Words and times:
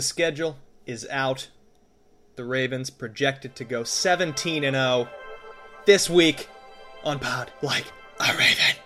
The 0.00 0.06
schedule 0.06 0.56
is 0.86 1.06
out. 1.10 1.50
The 2.36 2.44
Ravens 2.46 2.88
projected 2.88 3.54
to 3.56 3.64
go 3.64 3.84
17 3.84 4.64
and 4.64 4.74
0 4.74 5.10
this 5.84 6.08
week 6.08 6.48
on 7.04 7.18
Pod 7.18 7.52
Like 7.60 7.84
a 8.18 8.34
Raven. 8.34 8.76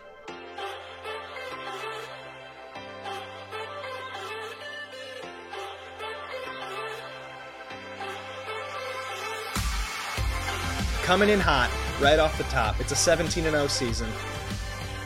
Coming 11.05 11.29
in 11.29 11.39
hot 11.39 11.71
right 12.01 12.19
off 12.19 12.37
the 12.37 12.43
top. 12.51 12.81
It's 12.81 12.91
a 12.91 12.97
17 12.97 13.45
0 13.45 13.69
season. 13.69 14.11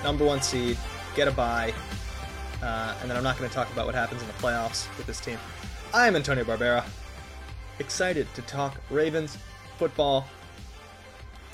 Number 0.02 0.24
one 0.24 0.40
seed, 0.40 0.78
get 1.14 1.28
a 1.28 1.32
bye. 1.32 1.74
Uh, 2.62 2.94
and 3.02 3.10
then 3.10 3.18
I'm 3.18 3.22
not 3.22 3.36
going 3.36 3.50
to 3.50 3.54
talk 3.54 3.70
about 3.74 3.84
what 3.84 3.94
happens 3.94 4.22
in 4.22 4.26
the 4.26 4.34
playoffs 4.34 4.88
with 4.96 5.06
this 5.06 5.20
team. 5.20 5.38
I'm 5.94 6.16
Antonio 6.16 6.44
Barbera. 6.44 6.84
Excited 7.78 8.26
to 8.34 8.42
talk 8.42 8.78
Ravens 8.90 9.38
football. 9.78 10.26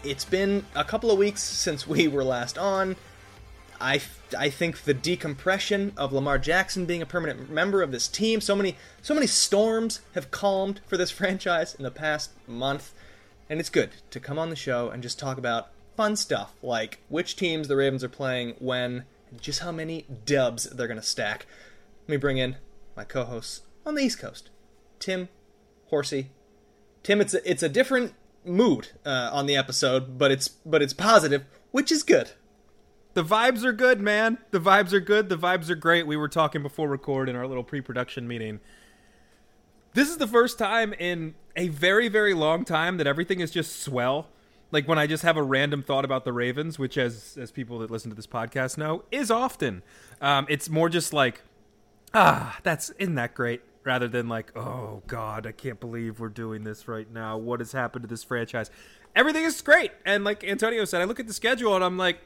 It's 0.02 0.24
been 0.24 0.66
a 0.74 0.82
couple 0.82 1.12
of 1.12 1.18
weeks 1.18 1.40
since 1.40 1.86
we 1.86 2.08
were 2.08 2.24
last 2.24 2.58
on. 2.58 2.96
I, 3.80 4.00
I 4.36 4.50
think 4.50 4.82
the 4.82 4.92
decompression 4.92 5.92
of 5.96 6.12
Lamar 6.12 6.38
Jackson 6.38 6.84
being 6.84 7.00
a 7.00 7.06
permanent 7.06 7.48
member 7.48 7.80
of 7.80 7.92
this 7.92 8.08
team, 8.08 8.40
so 8.40 8.56
many 8.56 8.76
so 9.02 9.14
many 9.14 9.28
storms 9.28 10.00
have 10.14 10.32
calmed 10.32 10.80
for 10.84 10.96
this 10.96 11.10
franchise 11.12 11.76
in 11.76 11.84
the 11.84 11.92
past 11.92 12.32
month 12.48 12.92
and 13.48 13.60
it's 13.60 13.70
good 13.70 13.90
to 14.10 14.18
come 14.18 14.38
on 14.38 14.50
the 14.50 14.56
show 14.56 14.90
and 14.90 15.00
just 15.00 15.16
talk 15.16 15.38
about 15.38 15.68
fun 15.96 16.16
stuff 16.16 16.54
like 16.60 16.98
which 17.08 17.36
teams 17.36 17.68
the 17.68 17.76
Ravens 17.76 18.02
are 18.02 18.08
playing 18.08 18.56
when 18.58 19.04
and 19.30 19.40
just 19.40 19.60
how 19.60 19.70
many 19.70 20.06
dubs 20.26 20.64
they're 20.64 20.88
going 20.88 21.00
to 21.00 21.06
stack. 21.06 21.46
Let 22.02 22.08
me 22.08 22.16
bring 22.16 22.38
in 22.38 22.56
my 22.96 23.04
co-hosts 23.04 23.60
on 23.84 23.94
the 23.94 24.02
East 24.02 24.18
Coast, 24.18 24.50
Tim, 24.98 25.28
Horsey. 25.86 26.30
Tim, 27.02 27.20
it's 27.20 27.34
a, 27.34 27.50
it's 27.50 27.62
a 27.62 27.68
different 27.68 28.14
mood 28.44 28.88
uh, 29.04 29.30
on 29.32 29.46
the 29.46 29.56
episode, 29.56 30.18
but 30.18 30.30
it's 30.30 30.48
but 30.48 30.82
it's 30.82 30.94
positive, 30.94 31.44
which 31.70 31.92
is 31.92 32.02
good. 32.02 32.30
The 33.14 33.24
vibes 33.24 33.62
are 33.62 33.72
good, 33.72 34.00
man. 34.00 34.38
The 34.50 34.60
vibes 34.60 34.92
are 34.92 35.00
good. 35.00 35.28
The 35.28 35.36
vibes 35.36 35.70
are 35.70 35.76
great. 35.76 36.06
We 36.06 36.16
were 36.16 36.28
talking 36.28 36.62
before 36.62 36.88
record 36.88 37.28
in 37.28 37.36
our 37.36 37.46
little 37.46 37.62
pre-production 37.62 38.26
meeting. 38.26 38.60
This 39.92 40.08
is 40.08 40.16
the 40.16 40.26
first 40.26 40.58
time 40.58 40.92
in 40.94 41.34
a 41.54 41.68
very 41.68 42.08
very 42.08 42.34
long 42.34 42.64
time 42.64 42.96
that 42.96 43.06
everything 43.06 43.40
is 43.40 43.50
just 43.50 43.80
swell 43.80 44.28
like 44.74 44.88
when 44.88 44.98
I 44.98 45.06
just 45.06 45.22
have 45.22 45.36
a 45.36 45.42
random 45.42 45.82
thought 45.82 46.04
about 46.04 46.24
the 46.24 46.32
Ravens, 46.32 46.80
which, 46.80 46.98
as 46.98 47.38
as 47.40 47.52
people 47.52 47.78
that 47.78 47.92
listen 47.92 48.10
to 48.10 48.16
this 48.16 48.26
podcast 48.26 48.76
know, 48.76 49.04
is 49.12 49.30
often. 49.30 49.84
Um, 50.20 50.46
it's 50.50 50.68
more 50.68 50.88
just 50.88 51.12
like, 51.12 51.42
ah, 52.12 52.58
that's 52.64 52.90
isn't 52.98 53.14
that 53.14 53.34
great, 53.34 53.62
rather 53.84 54.08
than 54.08 54.28
like, 54.28 54.56
oh 54.56 55.02
God, 55.06 55.46
I 55.46 55.52
can't 55.52 55.78
believe 55.78 56.20
we're 56.20 56.28
doing 56.28 56.64
this 56.64 56.88
right 56.88 57.10
now. 57.10 57.36
What 57.36 57.60
has 57.60 57.72
happened 57.72 58.02
to 58.02 58.08
this 58.08 58.24
franchise? 58.24 58.70
Everything 59.14 59.44
is 59.44 59.60
great, 59.60 59.92
and 60.04 60.24
like 60.24 60.42
Antonio 60.42 60.84
said, 60.84 61.00
I 61.00 61.04
look 61.04 61.20
at 61.20 61.26
the 61.26 61.32
schedule 61.34 61.74
and 61.74 61.84
I'm 61.84 61.96
like, 61.96 62.18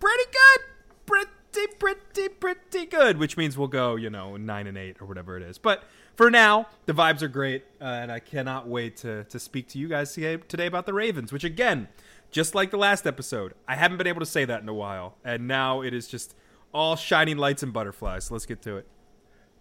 pretty 0.00 0.24
good, 0.32 0.60
pretty, 1.06 1.74
pretty, 1.78 2.28
pretty 2.28 2.86
good. 2.86 3.18
Which 3.18 3.36
means 3.36 3.56
we'll 3.56 3.68
go, 3.68 3.96
you 3.96 4.10
know, 4.10 4.36
nine 4.36 4.66
and 4.66 4.76
eight 4.76 4.96
or 5.00 5.06
whatever 5.06 5.36
it 5.36 5.42
is, 5.42 5.58
but 5.58 5.84
for 6.16 6.30
now, 6.30 6.66
the 6.84 6.92
vibes 6.92 7.22
are 7.22 7.28
great, 7.28 7.64
uh, 7.80 7.84
and 7.84 8.12
I 8.12 8.18
cannot 8.18 8.68
wait 8.68 8.96
to 8.98 9.24
to 9.24 9.38
speak 9.38 9.68
to 9.68 9.78
you 9.78 9.88
guys 9.88 10.12
today 10.12 10.66
about 10.66 10.84
the 10.86 10.92
Ravens. 10.92 11.32
Which 11.32 11.44
again, 11.44 11.88
just 12.30 12.54
like 12.54 12.70
the 12.70 12.76
last 12.76 13.06
episode, 13.06 13.54
I 13.66 13.76
haven't 13.76 13.96
been 13.96 14.06
able 14.06 14.20
to 14.20 14.26
say 14.26 14.44
that 14.44 14.60
in 14.60 14.68
a 14.68 14.74
while, 14.74 15.16
and 15.24 15.48
now 15.48 15.82
it 15.82 15.94
is 15.94 16.08
just 16.08 16.34
all 16.74 16.96
shining 16.96 17.36
lights 17.36 17.62
and 17.62 17.72
butterflies. 17.72 18.24
So 18.24 18.34
let's 18.34 18.44
get 18.44 18.60
to 18.62 18.76
it. 18.76 18.86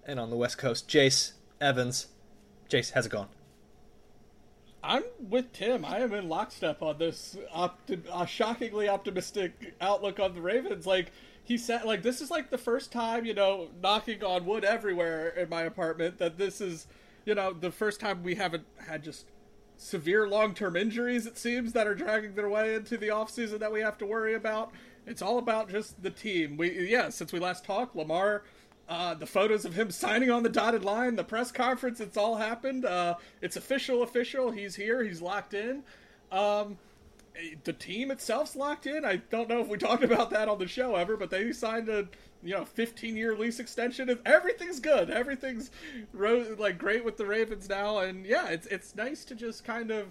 And 0.05 0.19
on 0.19 0.29
the 0.29 0.35
West 0.35 0.57
Coast, 0.57 0.87
Jace 0.87 1.33
Evans. 1.61 2.07
Jace, 2.69 2.93
how's 2.93 3.05
it 3.05 3.11
going? 3.11 3.27
I'm 4.83 5.03
with 5.19 5.51
Tim. 5.51 5.83
I 5.83 5.99
am 5.99 6.13
in 6.13 6.29
lockstep 6.29 6.81
on 6.81 6.97
this 6.97 7.35
opti- 7.53 8.01
uh, 8.11 8.25
shockingly 8.25 8.87
optimistic 8.87 9.75
outlook 9.81 10.19
on 10.19 10.33
the 10.33 10.41
Ravens. 10.41 10.87
Like 10.87 11.11
he 11.49 11.57
said 11.57 11.83
like 11.83 12.03
this 12.03 12.21
is 12.21 12.29
like 12.29 12.51
the 12.51 12.59
first 12.59 12.91
time 12.91 13.25
you 13.25 13.33
know 13.33 13.69
knocking 13.81 14.23
on 14.23 14.45
wood 14.45 14.63
everywhere 14.63 15.29
in 15.29 15.49
my 15.49 15.63
apartment 15.63 16.19
that 16.19 16.37
this 16.37 16.61
is 16.61 16.85
you 17.25 17.33
know 17.33 17.51
the 17.51 17.71
first 17.71 17.99
time 17.99 18.21
we 18.21 18.35
haven't 18.35 18.65
had 18.77 19.03
just 19.03 19.25
severe 19.75 20.27
long-term 20.27 20.75
injuries 20.75 21.25
it 21.25 21.39
seems 21.39 21.73
that 21.73 21.87
are 21.87 21.95
dragging 21.95 22.35
their 22.35 22.49
way 22.49 22.75
into 22.75 22.97
the 22.97 23.07
offseason 23.07 23.57
that 23.57 23.71
we 23.71 23.79
have 23.79 23.97
to 23.97 24.05
worry 24.05 24.35
about 24.35 24.71
it's 25.07 25.23
all 25.23 25.39
about 25.39 25.67
just 25.67 26.03
the 26.03 26.11
team 26.11 26.55
we 26.55 26.87
yeah 26.87 27.09
since 27.09 27.33
we 27.33 27.39
last 27.39 27.65
talked 27.65 27.95
lamar 27.95 28.43
uh, 28.89 29.13
the 29.13 29.25
photos 29.25 29.63
of 29.65 29.73
him 29.75 29.91
signing 29.91 30.29
on 30.29 30.43
the 30.43 30.49
dotted 30.49 30.83
line 30.83 31.15
the 31.15 31.23
press 31.23 31.51
conference 31.51 31.99
it's 31.99 32.17
all 32.17 32.35
happened 32.35 32.83
uh, 32.85 33.15
it's 33.41 33.55
official 33.55 34.03
official 34.03 34.51
he's 34.51 34.75
here 34.75 35.03
he's 35.03 35.21
locked 35.21 35.53
in 35.53 35.83
um, 36.31 36.77
the 37.63 37.73
team 37.73 38.11
itself's 38.11 38.55
locked 38.55 38.85
in. 38.87 39.05
I 39.05 39.17
don't 39.17 39.49
know 39.49 39.61
if 39.61 39.67
we 39.67 39.77
talked 39.77 40.03
about 40.03 40.29
that 40.31 40.47
on 40.49 40.59
the 40.59 40.67
show 40.67 40.95
ever, 40.95 41.17
but 41.17 41.29
they 41.29 41.51
signed 41.51 41.89
a 41.89 42.07
you 42.43 42.55
know 42.55 42.65
15 42.65 43.15
year 43.15 43.35
lease 43.35 43.59
extension. 43.59 44.17
Everything's 44.25 44.79
good. 44.79 45.09
Everything's 45.09 45.71
ro- 46.13 46.55
like 46.57 46.77
great 46.77 47.03
with 47.05 47.17
the 47.17 47.25
Ravens 47.25 47.69
now, 47.69 47.99
and 47.99 48.25
yeah, 48.25 48.49
it's 48.49 48.67
it's 48.67 48.95
nice 48.95 49.23
to 49.25 49.35
just 49.35 49.63
kind 49.63 49.91
of, 49.91 50.07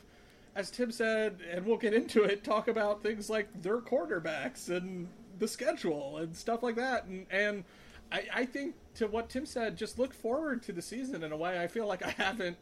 as 0.54 0.70
Tim 0.70 0.90
said, 0.90 1.38
and 1.50 1.66
we'll 1.66 1.76
get 1.76 1.94
into 1.94 2.22
it, 2.24 2.44
talk 2.44 2.68
about 2.68 3.02
things 3.02 3.28
like 3.28 3.62
their 3.62 3.78
quarterbacks 3.78 4.68
and 4.68 5.08
the 5.38 5.48
schedule 5.48 6.18
and 6.18 6.36
stuff 6.36 6.62
like 6.62 6.76
that, 6.76 7.04
and 7.04 7.26
and. 7.30 7.64
I, 8.10 8.24
I 8.34 8.44
think 8.46 8.74
to 8.94 9.06
what 9.06 9.28
Tim 9.28 9.46
said, 9.46 9.76
just 9.76 9.98
look 9.98 10.14
forward 10.14 10.62
to 10.64 10.72
the 10.72 10.82
season 10.82 11.22
in 11.22 11.32
a 11.32 11.36
way. 11.36 11.60
I 11.60 11.66
feel 11.66 11.86
like 11.86 12.04
I 12.04 12.10
haven't 12.10 12.56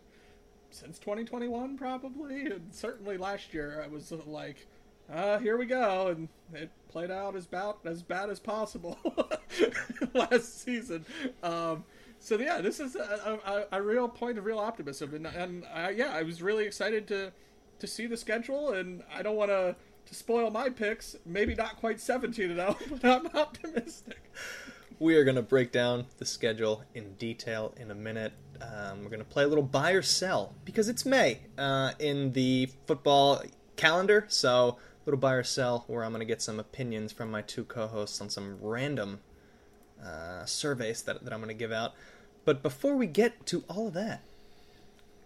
since 0.70 0.98
2021 0.98 1.78
probably 1.78 2.46
and 2.46 2.68
certainly 2.70 3.16
last 3.16 3.54
year 3.54 3.82
i 3.84 3.88
was 3.88 4.12
like 4.26 4.66
uh, 5.08 5.38
here 5.38 5.56
we 5.56 5.66
go 5.66 6.08
and 6.08 6.28
it 6.52 6.68
played 6.88 7.12
out 7.12 7.36
as 7.36 7.46
about 7.46 7.78
as 7.84 8.02
bad 8.02 8.28
as 8.28 8.40
possible 8.40 8.98
last 10.14 10.64
season. 10.64 11.06
Um, 11.44 11.84
so 12.18 12.36
yeah 12.38 12.60
this 12.60 12.80
is 12.80 12.96
a, 12.96 13.38
a, 13.46 13.78
a, 13.78 13.82
real 13.82 14.08
point 14.08 14.36
of 14.36 14.44
real 14.44 14.58
optimism 14.58 15.14
and, 15.14 15.26
and 15.26 15.64
I, 15.72 15.90
yeah 15.90 16.10
i 16.12 16.22
was 16.22 16.42
really 16.42 16.64
excited 16.64 17.06
to 17.08 17.30
to 17.78 17.86
see 17.86 18.06
the 18.06 18.16
schedule 18.16 18.72
and 18.72 19.04
i 19.14 19.22
don't 19.22 19.36
want 19.36 19.50
to 19.50 19.76
to 20.06 20.14
spoil 20.14 20.50
my 20.50 20.70
picks 20.70 21.14
maybe 21.24 21.54
not 21.54 21.76
quite 21.76 22.00
17 22.00 22.50
and 22.50 22.56
0 22.56 22.76
but 22.90 23.04
i'm 23.04 23.26
optimistic 23.38 24.32
we 24.98 25.16
are 25.16 25.24
going 25.24 25.36
to 25.36 25.42
break 25.42 25.72
down 25.72 26.06
the 26.18 26.24
schedule 26.24 26.82
in 26.94 27.14
detail 27.14 27.74
in 27.76 27.90
a 27.90 27.94
minute. 27.94 28.32
Um, 28.60 29.02
we're 29.02 29.10
going 29.10 29.18
to 29.18 29.24
play 29.24 29.44
a 29.44 29.48
little 29.48 29.62
buy 29.62 29.92
or 29.92 30.02
sell 30.02 30.54
because 30.64 30.88
it's 30.88 31.04
May 31.04 31.40
uh, 31.58 31.92
in 31.98 32.32
the 32.32 32.70
football 32.86 33.42
calendar. 33.76 34.24
So, 34.28 34.78
a 34.78 35.04
little 35.04 35.20
buy 35.20 35.34
or 35.34 35.42
sell 35.42 35.84
where 35.86 36.02
I'm 36.02 36.12
going 36.12 36.20
to 36.20 36.26
get 36.26 36.40
some 36.40 36.58
opinions 36.58 37.12
from 37.12 37.30
my 37.30 37.42
two 37.42 37.64
co 37.64 37.86
hosts 37.86 38.20
on 38.20 38.30
some 38.30 38.58
random 38.60 39.20
uh, 40.02 40.46
surveys 40.46 41.02
that, 41.02 41.22
that 41.24 41.32
I'm 41.32 41.40
going 41.40 41.48
to 41.48 41.54
give 41.54 41.72
out. 41.72 41.92
But 42.44 42.62
before 42.62 42.96
we 42.96 43.06
get 43.06 43.44
to 43.46 43.64
all 43.68 43.88
of 43.88 43.94
that, 43.94 44.22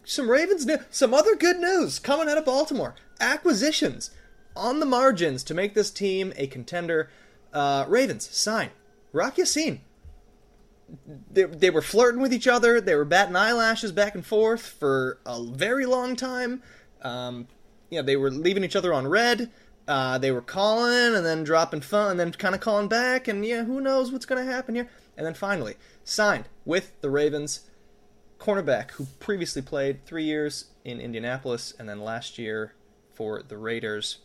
some 0.05 0.29
Ravens 0.29 0.67
news, 0.67 0.81
some 0.91 1.15
other 1.15 1.37
good 1.37 1.59
news 1.59 1.99
coming 2.01 2.29
out 2.29 2.39
of 2.39 2.45
Baltimore. 2.45 2.97
Acquisitions 3.21 4.11
on 4.57 4.81
the 4.81 4.87
margins 4.87 5.45
to 5.45 5.55
make 5.55 5.75
this 5.75 5.91
team 5.91 6.33
a 6.37 6.49
contender. 6.49 7.11
Uh, 7.53 7.85
Ravens 7.87 8.29
sign 8.35 8.71
Rock 9.13 9.39
Ya-Sin. 9.39 9.81
they, 11.31 11.45
they 11.45 11.71
were 11.71 11.83
flirting 11.83 12.21
with 12.21 12.33
each 12.33 12.47
other. 12.47 12.81
They 12.81 12.95
were 12.95 13.05
batting 13.05 13.37
eyelashes 13.37 13.93
back 13.93 14.15
and 14.15 14.25
forth 14.25 14.63
for 14.63 15.19
a 15.27 15.43
very 15.43 15.87
long 15.87 16.17
time. 16.17 16.63
Um, 17.03 17.49
yeah, 17.91 18.03
they 18.03 18.17
were 18.17 18.31
leaving 18.31 18.65
each 18.65 18.77
other 18.77 18.93
on 18.93 19.07
red. 19.07 19.51
Uh, 19.89 20.19
they 20.19 20.31
were 20.31 20.43
calling 20.43 21.17
and 21.17 21.27
then 21.27 21.43
dropping 21.43 21.81
phone 21.81 22.13
and 22.13 22.21
then 22.21 22.33
kind 22.33 22.55
of 22.55 22.61
calling 22.61 22.89
back. 22.89 23.27
And 23.27 23.45
yeah, 23.45 23.65
who 23.65 23.81
knows 23.81 24.13
what's 24.13 24.27
going 24.27 24.45
to 24.45 24.51
happen 24.51 24.75
here? 24.75 24.89
And 25.17 25.27
then 25.27 25.35
finally 25.35 25.75
signed 26.05 26.49
with 26.65 26.99
the 27.01 27.11
Ravens 27.11 27.69
cornerback 28.39 28.93
who 28.93 29.07
previously 29.19 29.63
played 29.63 30.05
three 30.07 30.25
years 30.25 30.67
in 30.85 31.01
Indianapolis 31.01 31.75
and 31.79 31.89
then 31.89 32.01
last 32.01 32.39
year 32.39 32.75
for 33.13 33.43
the 33.43 33.59
Raiders. 33.59 34.19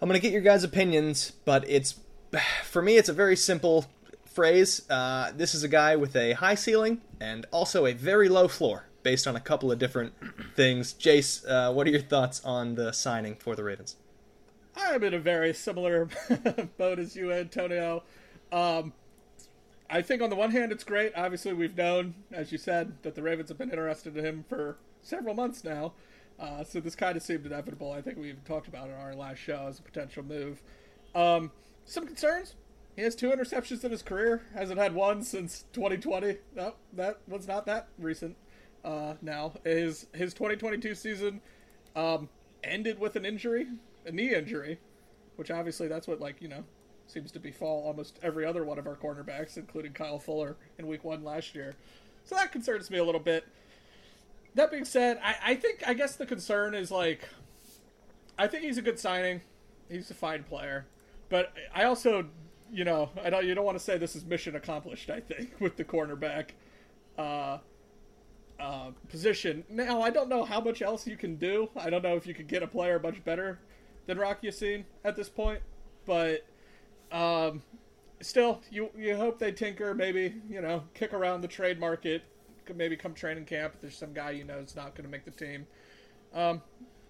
I'm 0.00 0.08
going 0.08 0.20
to 0.20 0.22
get 0.22 0.32
your 0.32 0.42
guys' 0.42 0.64
opinions, 0.64 1.32
but 1.44 1.68
it's 1.68 1.92
for 2.64 2.82
me, 2.82 2.96
it's 2.96 3.08
a 3.08 3.12
very 3.12 3.36
simple 3.36 3.86
phrase. 4.24 4.88
Uh, 4.88 5.32
this 5.36 5.54
is 5.54 5.62
a 5.62 5.68
guy 5.68 5.96
with 5.96 6.16
a 6.16 6.32
high 6.32 6.54
ceiling 6.54 7.00
and 7.20 7.46
also 7.50 7.86
a 7.86 7.92
very 7.92 8.28
low 8.28 8.48
floor, 8.48 8.86
based 9.02 9.26
on 9.26 9.36
a 9.36 9.40
couple 9.40 9.70
of 9.70 9.78
different 9.78 10.14
things. 10.56 10.94
Jace, 10.94 11.46
uh, 11.48 11.72
what 11.72 11.86
are 11.86 11.90
your 11.90 12.00
thoughts 12.00 12.44
on 12.44 12.74
the 12.74 12.92
signing 12.92 13.34
for 13.36 13.54
the 13.54 13.64
Ravens? 13.64 13.96
I'm 14.74 15.02
in 15.04 15.12
a 15.12 15.18
very 15.18 15.52
similar 15.52 16.08
boat 16.78 16.98
as 16.98 17.14
you, 17.14 17.30
Antonio. 17.30 18.04
Um, 18.50 18.94
I 19.90 20.00
think 20.00 20.22
on 20.22 20.30
the 20.30 20.36
one 20.36 20.50
hand, 20.50 20.72
it's 20.72 20.84
great. 20.84 21.12
Obviously, 21.14 21.52
we've 21.52 21.76
known, 21.76 22.14
as 22.32 22.50
you 22.50 22.56
said, 22.56 22.94
that 23.02 23.14
the 23.14 23.22
Ravens 23.22 23.50
have 23.50 23.58
been 23.58 23.70
interested 23.70 24.16
in 24.16 24.24
him 24.24 24.44
for 24.48 24.78
several 25.02 25.34
months 25.34 25.62
now. 25.62 25.92
Uh, 26.40 26.64
so 26.64 26.80
this 26.80 26.96
kind 26.96 27.16
of 27.16 27.22
seemed 27.22 27.44
inevitable. 27.44 27.92
I 27.92 28.00
think 28.00 28.16
we 28.16 28.30
even 28.30 28.40
talked 28.46 28.66
about 28.66 28.88
it 28.88 28.92
in 28.92 28.98
our 28.98 29.14
last 29.14 29.38
show 29.38 29.66
as 29.68 29.78
a 29.78 29.82
potential 29.82 30.22
move. 30.22 30.62
Um, 31.14 31.50
some 31.84 32.06
concerns. 32.06 32.54
He 32.96 33.02
has 33.02 33.14
two 33.14 33.30
interceptions 33.30 33.84
in 33.84 33.90
his 33.90 34.02
career. 34.02 34.42
Hasn't 34.54 34.78
had 34.78 34.94
one 34.94 35.22
since 35.22 35.64
2020. 35.72 36.36
No, 36.54 36.74
that 36.92 37.20
was 37.26 37.48
not 37.48 37.66
that 37.66 37.88
recent. 37.98 38.36
Uh, 38.84 39.14
now 39.22 39.52
his 39.64 40.06
his 40.12 40.34
2022 40.34 40.94
season 40.94 41.40
um, 41.94 42.28
ended 42.64 42.98
with 42.98 43.16
an 43.16 43.24
injury, 43.24 43.66
a 44.04 44.12
knee 44.12 44.34
injury, 44.34 44.78
which 45.36 45.50
obviously 45.50 45.88
that's 45.88 46.08
what 46.08 46.20
like 46.20 46.42
you 46.42 46.48
know 46.48 46.64
seems 47.06 47.30
to 47.32 47.40
befall 47.40 47.84
almost 47.86 48.18
every 48.22 48.44
other 48.44 48.64
one 48.64 48.78
of 48.78 48.86
our 48.86 48.96
cornerbacks, 48.96 49.56
including 49.56 49.92
Kyle 49.92 50.18
Fuller 50.18 50.56
in 50.78 50.86
Week 50.86 51.04
One 51.04 51.22
last 51.22 51.54
year. 51.54 51.74
So 52.24 52.34
that 52.34 52.52
concerns 52.52 52.90
me 52.90 52.98
a 52.98 53.04
little 53.04 53.20
bit. 53.20 53.44
That 54.54 54.70
being 54.70 54.84
said, 54.84 55.18
I, 55.22 55.36
I 55.44 55.54
think 55.54 55.82
I 55.86 55.94
guess 55.94 56.16
the 56.16 56.26
concern 56.26 56.74
is 56.74 56.90
like, 56.90 57.28
I 58.38 58.46
think 58.48 58.64
he's 58.64 58.78
a 58.78 58.82
good 58.82 58.98
signing. 58.98 59.40
He's 59.88 60.10
a 60.10 60.14
fine 60.14 60.44
player, 60.44 60.86
but 61.32 61.54
I 61.74 61.84
also, 61.84 62.26
you 62.70 62.84
know, 62.84 63.08
I 63.24 63.30
don't. 63.30 63.46
You 63.46 63.54
don't 63.54 63.64
want 63.64 63.78
to 63.78 63.82
say 63.82 63.96
this 63.96 64.14
is 64.14 64.22
mission 64.26 64.54
accomplished. 64.54 65.08
I 65.08 65.18
think 65.18 65.54
with 65.60 65.76
the 65.76 65.84
cornerback. 65.84 66.50
Uh, 67.18 67.58
uh, 68.60 68.90
position. 69.08 69.64
Now, 69.68 70.02
I 70.02 70.10
don't 70.10 70.28
know 70.28 70.44
how 70.44 70.60
much 70.60 70.82
else 70.82 71.04
you 71.04 71.16
can 71.16 71.34
do. 71.34 71.68
I 71.74 71.90
don't 71.90 72.02
know 72.02 72.14
if 72.14 72.28
you 72.28 72.34
could 72.34 72.46
get 72.46 72.62
a 72.62 72.66
player 72.66 73.00
much 73.00 73.24
better 73.24 73.58
than 74.06 74.18
Rocky 74.18 74.46
Ya-Sin 74.46 74.84
at 75.04 75.16
this 75.16 75.28
point, 75.28 75.60
but 76.06 76.46
um, 77.10 77.60
still, 78.20 78.60
you 78.70 78.90
you 78.96 79.16
hope 79.16 79.40
they 79.40 79.50
tinker, 79.50 79.94
maybe 79.94 80.34
you 80.48 80.60
know, 80.60 80.84
kick 80.94 81.12
around 81.12 81.40
the 81.40 81.48
trade 81.48 81.80
market, 81.80 82.22
maybe 82.72 82.94
come 82.96 83.14
training 83.14 83.46
camp. 83.46 83.74
There's 83.80 83.96
some 83.96 84.12
guy 84.12 84.30
you 84.30 84.44
know 84.44 84.58
is 84.58 84.76
not 84.76 84.94
going 84.94 85.06
to 85.06 85.10
make 85.10 85.24
the 85.24 85.32
team. 85.32 85.66
Um, 86.32 86.62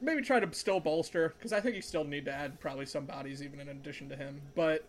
maybe 0.02 0.20
try 0.20 0.40
to 0.40 0.52
still 0.52 0.80
bolster 0.80 1.34
because 1.38 1.52
I 1.52 1.60
think 1.60 1.76
you 1.76 1.82
still 1.82 2.04
need 2.04 2.24
to 2.26 2.32
add 2.32 2.60
probably 2.60 2.84
some 2.84 3.06
bodies 3.06 3.42
even 3.42 3.60
in 3.60 3.68
addition 3.68 4.08
to 4.10 4.16
him. 4.16 4.42
But 4.54 4.84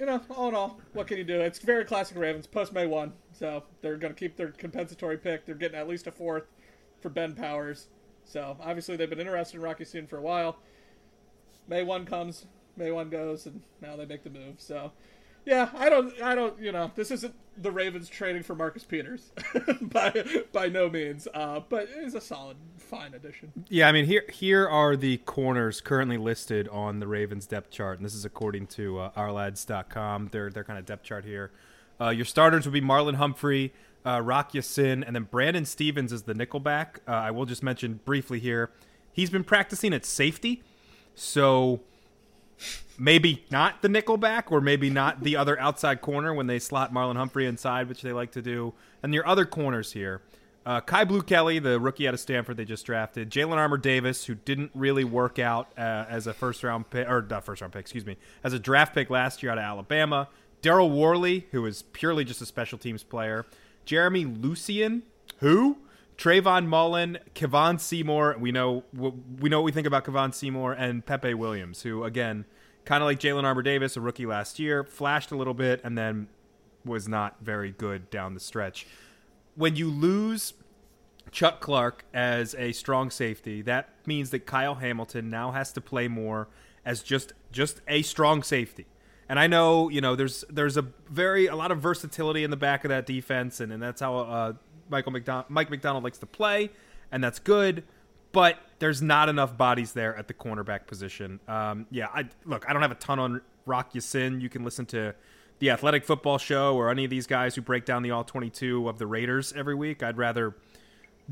you 0.00 0.06
know, 0.06 0.20
all 0.30 0.48
in 0.48 0.54
all, 0.54 0.80
what 0.94 1.06
can 1.06 1.18
you 1.18 1.24
do? 1.24 1.40
It's 1.40 1.58
very 1.58 1.84
classic 1.84 2.16
Ravens 2.16 2.46
post 2.46 2.72
May 2.72 2.86
one, 2.86 3.12
so 3.32 3.62
they're 3.82 3.98
going 3.98 4.12
to 4.12 4.18
keep 4.18 4.36
their 4.36 4.48
compensatory 4.48 5.18
pick. 5.18 5.46
They're 5.46 5.54
getting 5.54 5.78
at 5.78 5.86
least 5.86 6.06
a 6.06 6.10
fourth 6.10 6.44
for 7.00 7.10
Ben 7.10 7.34
Powers. 7.34 7.88
So 8.24 8.56
obviously 8.60 8.96
they've 8.96 9.10
been 9.10 9.20
interested 9.20 9.56
in 9.56 9.62
Rocky 9.62 9.84
Ya-Sin 9.84 10.06
for 10.06 10.16
a 10.16 10.22
while. 10.22 10.56
May 11.68 11.82
one 11.82 12.06
comes, 12.06 12.46
May 12.76 12.90
one 12.90 13.10
goes, 13.10 13.46
and 13.46 13.60
now 13.80 13.96
they 13.96 14.06
make 14.06 14.24
the 14.24 14.30
move. 14.30 14.54
So 14.58 14.92
yeah, 15.44 15.70
I 15.76 15.88
don't, 15.88 16.20
I 16.22 16.34
don't, 16.34 16.58
you 16.58 16.72
know, 16.72 16.90
this 16.94 17.10
isn't 17.10 17.34
the 17.56 17.70
Ravens 17.70 18.08
trading 18.08 18.42
for 18.42 18.54
Marcus 18.54 18.84
Peters 18.84 19.32
by 19.80 20.24
by 20.52 20.68
no 20.68 20.88
means, 20.88 21.28
uh, 21.34 21.60
but 21.68 21.84
it 21.84 22.04
is 22.04 22.14
a 22.14 22.20
solid, 22.20 22.56
fine 22.78 23.14
addition. 23.14 23.52
Yeah, 23.68 23.88
I 23.88 23.92
mean 23.92 24.06
here 24.06 24.24
here 24.32 24.68
are 24.68 24.96
the 24.96 25.18
corners 25.18 25.80
currently 25.80 26.16
listed 26.16 26.68
on 26.68 27.00
the 27.00 27.06
Ravens 27.06 27.46
depth 27.46 27.70
chart, 27.70 27.98
and 27.98 28.04
this 28.04 28.14
is 28.14 28.24
according 28.24 28.66
to 28.68 28.98
uh, 28.98 29.10
ourlads.com. 29.12 30.28
Their 30.32 30.50
their 30.50 30.64
kind 30.64 30.78
of 30.78 30.86
depth 30.86 31.04
chart 31.04 31.24
here. 31.24 31.50
Uh, 32.00 32.10
your 32.10 32.24
starters 32.24 32.64
would 32.64 32.72
be 32.72 32.80
Marlon 32.80 33.14
Humphrey, 33.14 33.72
uh, 34.04 34.20
Rock 34.20 34.54
and 34.54 35.04
then 35.04 35.28
Brandon 35.30 35.64
Stephens 35.64 36.12
is 36.12 36.22
the 36.22 36.34
nickelback. 36.34 36.96
Uh, 37.06 37.12
I 37.12 37.30
will 37.30 37.46
just 37.46 37.62
mention 37.62 38.00
briefly 38.04 38.40
here, 38.40 38.70
he's 39.12 39.30
been 39.30 39.44
practicing 39.44 39.92
at 39.92 40.04
safety, 40.04 40.62
so 41.14 41.80
maybe 42.98 43.44
not 43.50 43.82
the 43.82 43.88
nickelback 43.88 44.50
or 44.50 44.60
maybe 44.60 44.90
not 44.90 45.22
the 45.22 45.36
other 45.36 45.58
outside 45.58 46.00
corner 46.00 46.32
when 46.34 46.46
they 46.46 46.58
slot 46.58 46.92
Marlon 46.92 47.16
Humphrey 47.16 47.46
inside, 47.46 47.88
which 47.88 48.02
they 48.02 48.12
like 48.12 48.32
to 48.32 48.42
do. 48.42 48.74
And 49.02 49.12
your 49.12 49.26
other 49.26 49.44
corners 49.44 49.92
here. 49.92 50.22
Uh, 50.64 50.80
Kyu 50.80 51.04
Blu 51.04 51.22
Kelly, 51.22 51.58
the 51.58 51.80
rookie 51.80 52.06
out 52.06 52.14
of 52.14 52.20
Stanford 52.20 52.56
they 52.56 52.64
just 52.64 52.86
drafted. 52.86 53.30
Jalyn 53.30 53.56
Armour 53.56 53.78
Davis, 53.78 54.26
who 54.26 54.36
didn't 54.36 54.70
really 54.74 55.02
work 55.02 55.40
out 55.40 55.72
uh, 55.76 56.06
as 56.08 56.28
a 56.28 56.32
first 56.32 56.62
round 56.62 56.88
pick, 56.90 57.08
or 57.08 57.26
not 57.28 57.44
first 57.44 57.60
round 57.62 57.72
pick, 57.72 57.80
excuse 57.80 58.06
me, 58.06 58.16
as 58.44 58.52
a 58.52 58.60
draft 58.60 58.94
pick 58.94 59.10
last 59.10 59.42
year 59.42 59.50
out 59.50 59.58
of 59.58 59.64
Alabama. 59.64 60.28
Daryl 60.62 60.94
Worley, 60.96 61.46
who 61.50 61.66
is 61.66 61.82
purely 61.82 62.24
just 62.24 62.40
a 62.40 62.46
special 62.46 62.78
teams 62.78 63.02
player. 63.02 63.44
Jeremy 63.84 64.24
Lucien, 64.24 65.02
who? 65.38 65.78
Trayvon 66.16 66.66
Mullen, 66.66 67.18
Kevon 67.34 67.80
Seymour. 67.80 68.36
We 68.38 68.52
know 68.52 68.84
we 68.92 69.48
know 69.48 69.60
what 69.60 69.64
we 69.64 69.72
think 69.72 69.86
about 69.86 70.04
Kevon 70.04 70.34
Seymour 70.34 70.72
and 70.72 71.04
Pepe 71.04 71.34
Williams, 71.34 71.82
who 71.82 72.04
again 72.04 72.44
kind 72.84 73.02
of 73.02 73.06
like 73.06 73.20
Jalyn 73.20 73.44
Armour 73.44 73.62
Davis, 73.62 73.96
a 73.96 74.00
rookie 74.00 74.26
last 74.26 74.58
year, 74.58 74.84
flashed 74.84 75.30
a 75.30 75.36
little 75.36 75.54
bit 75.54 75.80
and 75.84 75.96
then 75.96 76.28
was 76.84 77.08
not 77.08 77.36
very 77.40 77.70
good 77.70 78.10
down 78.10 78.34
the 78.34 78.40
stretch. 78.40 78.86
When 79.54 79.76
you 79.76 79.88
lose 79.88 80.54
Chuck 81.30 81.60
Clark 81.60 82.04
as 82.12 82.54
a 82.56 82.72
strong 82.72 83.10
safety, 83.10 83.62
that 83.62 83.90
means 84.06 84.30
that 84.30 84.46
Kyle 84.46 84.76
Hamilton 84.76 85.30
now 85.30 85.52
has 85.52 85.72
to 85.72 85.80
play 85.80 86.08
more 86.08 86.48
as 86.84 87.02
just 87.02 87.32
just 87.52 87.80
a 87.86 88.02
strong 88.02 88.42
safety. 88.42 88.86
And 89.28 89.38
I 89.38 89.46
know, 89.46 89.88
you 89.88 90.00
know, 90.00 90.16
there's 90.16 90.44
there's 90.50 90.76
a 90.76 90.86
very 91.08 91.46
a 91.46 91.56
lot 91.56 91.70
of 91.70 91.78
versatility 91.78 92.44
in 92.44 92.50
the 92.50 92.56
back 92.56 92.84
of 92.84 92.88
that 92.88 93.06
defense, 93.06 93.60
and, 93.60 93.72
and 93.72 93.82
that's 93.82 94.00
how 94.00 94.18
uh, 94.18 94.52
Michael 94.88 95.12
McDonald, 95.12 95.46
Mike 95.48 95.70
Macdonald 95.70 96.04
likes 96.04 96.18
to 96.18 96.26
play, 96.26 96.70
and 97.10 97.22
that's 97.22 97.38
good 97.38 97.84
but 98.32 98.58
there's 98.78 99.00
not 99.00 99.28
enough 99.28 99.56
bodies 99.56 99.92
there 99.92 100.16
at 100.16 100.26
the 100.26 100.34
cornerback 100.34 100.86
position. 100.86 101.38
Um, 101.46 101.86
yeah, 101.90 102.08
I 102.12 102.28
look, 102.44 102.68
I 102.68 102.72
don't 102.72 102.82
have 102.82 102.90
a 102.90 102.96
ton 102.96 103.18
on 103.18 103.40
Rock 103.66 103.94
Ya-Sin. 103.94 104.40
You 104.40 104.48
can 104.48 104.64
listen 104.64 104.86
to 104.86 105.14
the 105.58 105.70
Athletic 105.70 106.04
Football 106.04 106.38
Show 106.38 106.74
or 106.74 106.90
any 106.90 107.04
of 107.04 107.10
these 107.10 107.26
guys 107.26 107.54
who 107.54 107.60
break 107.60 107.84
down 107.84 108.02
the 108.02 108.10
All 108.10 108.24
22 108.24 108.88
of 108.88 108.98
the 108.98 109.06
Raiders 109.06 109.52
every 109.52 109.74
week. 109.74 110.02
I'd 110.02 110.16
rather 110.16 110.56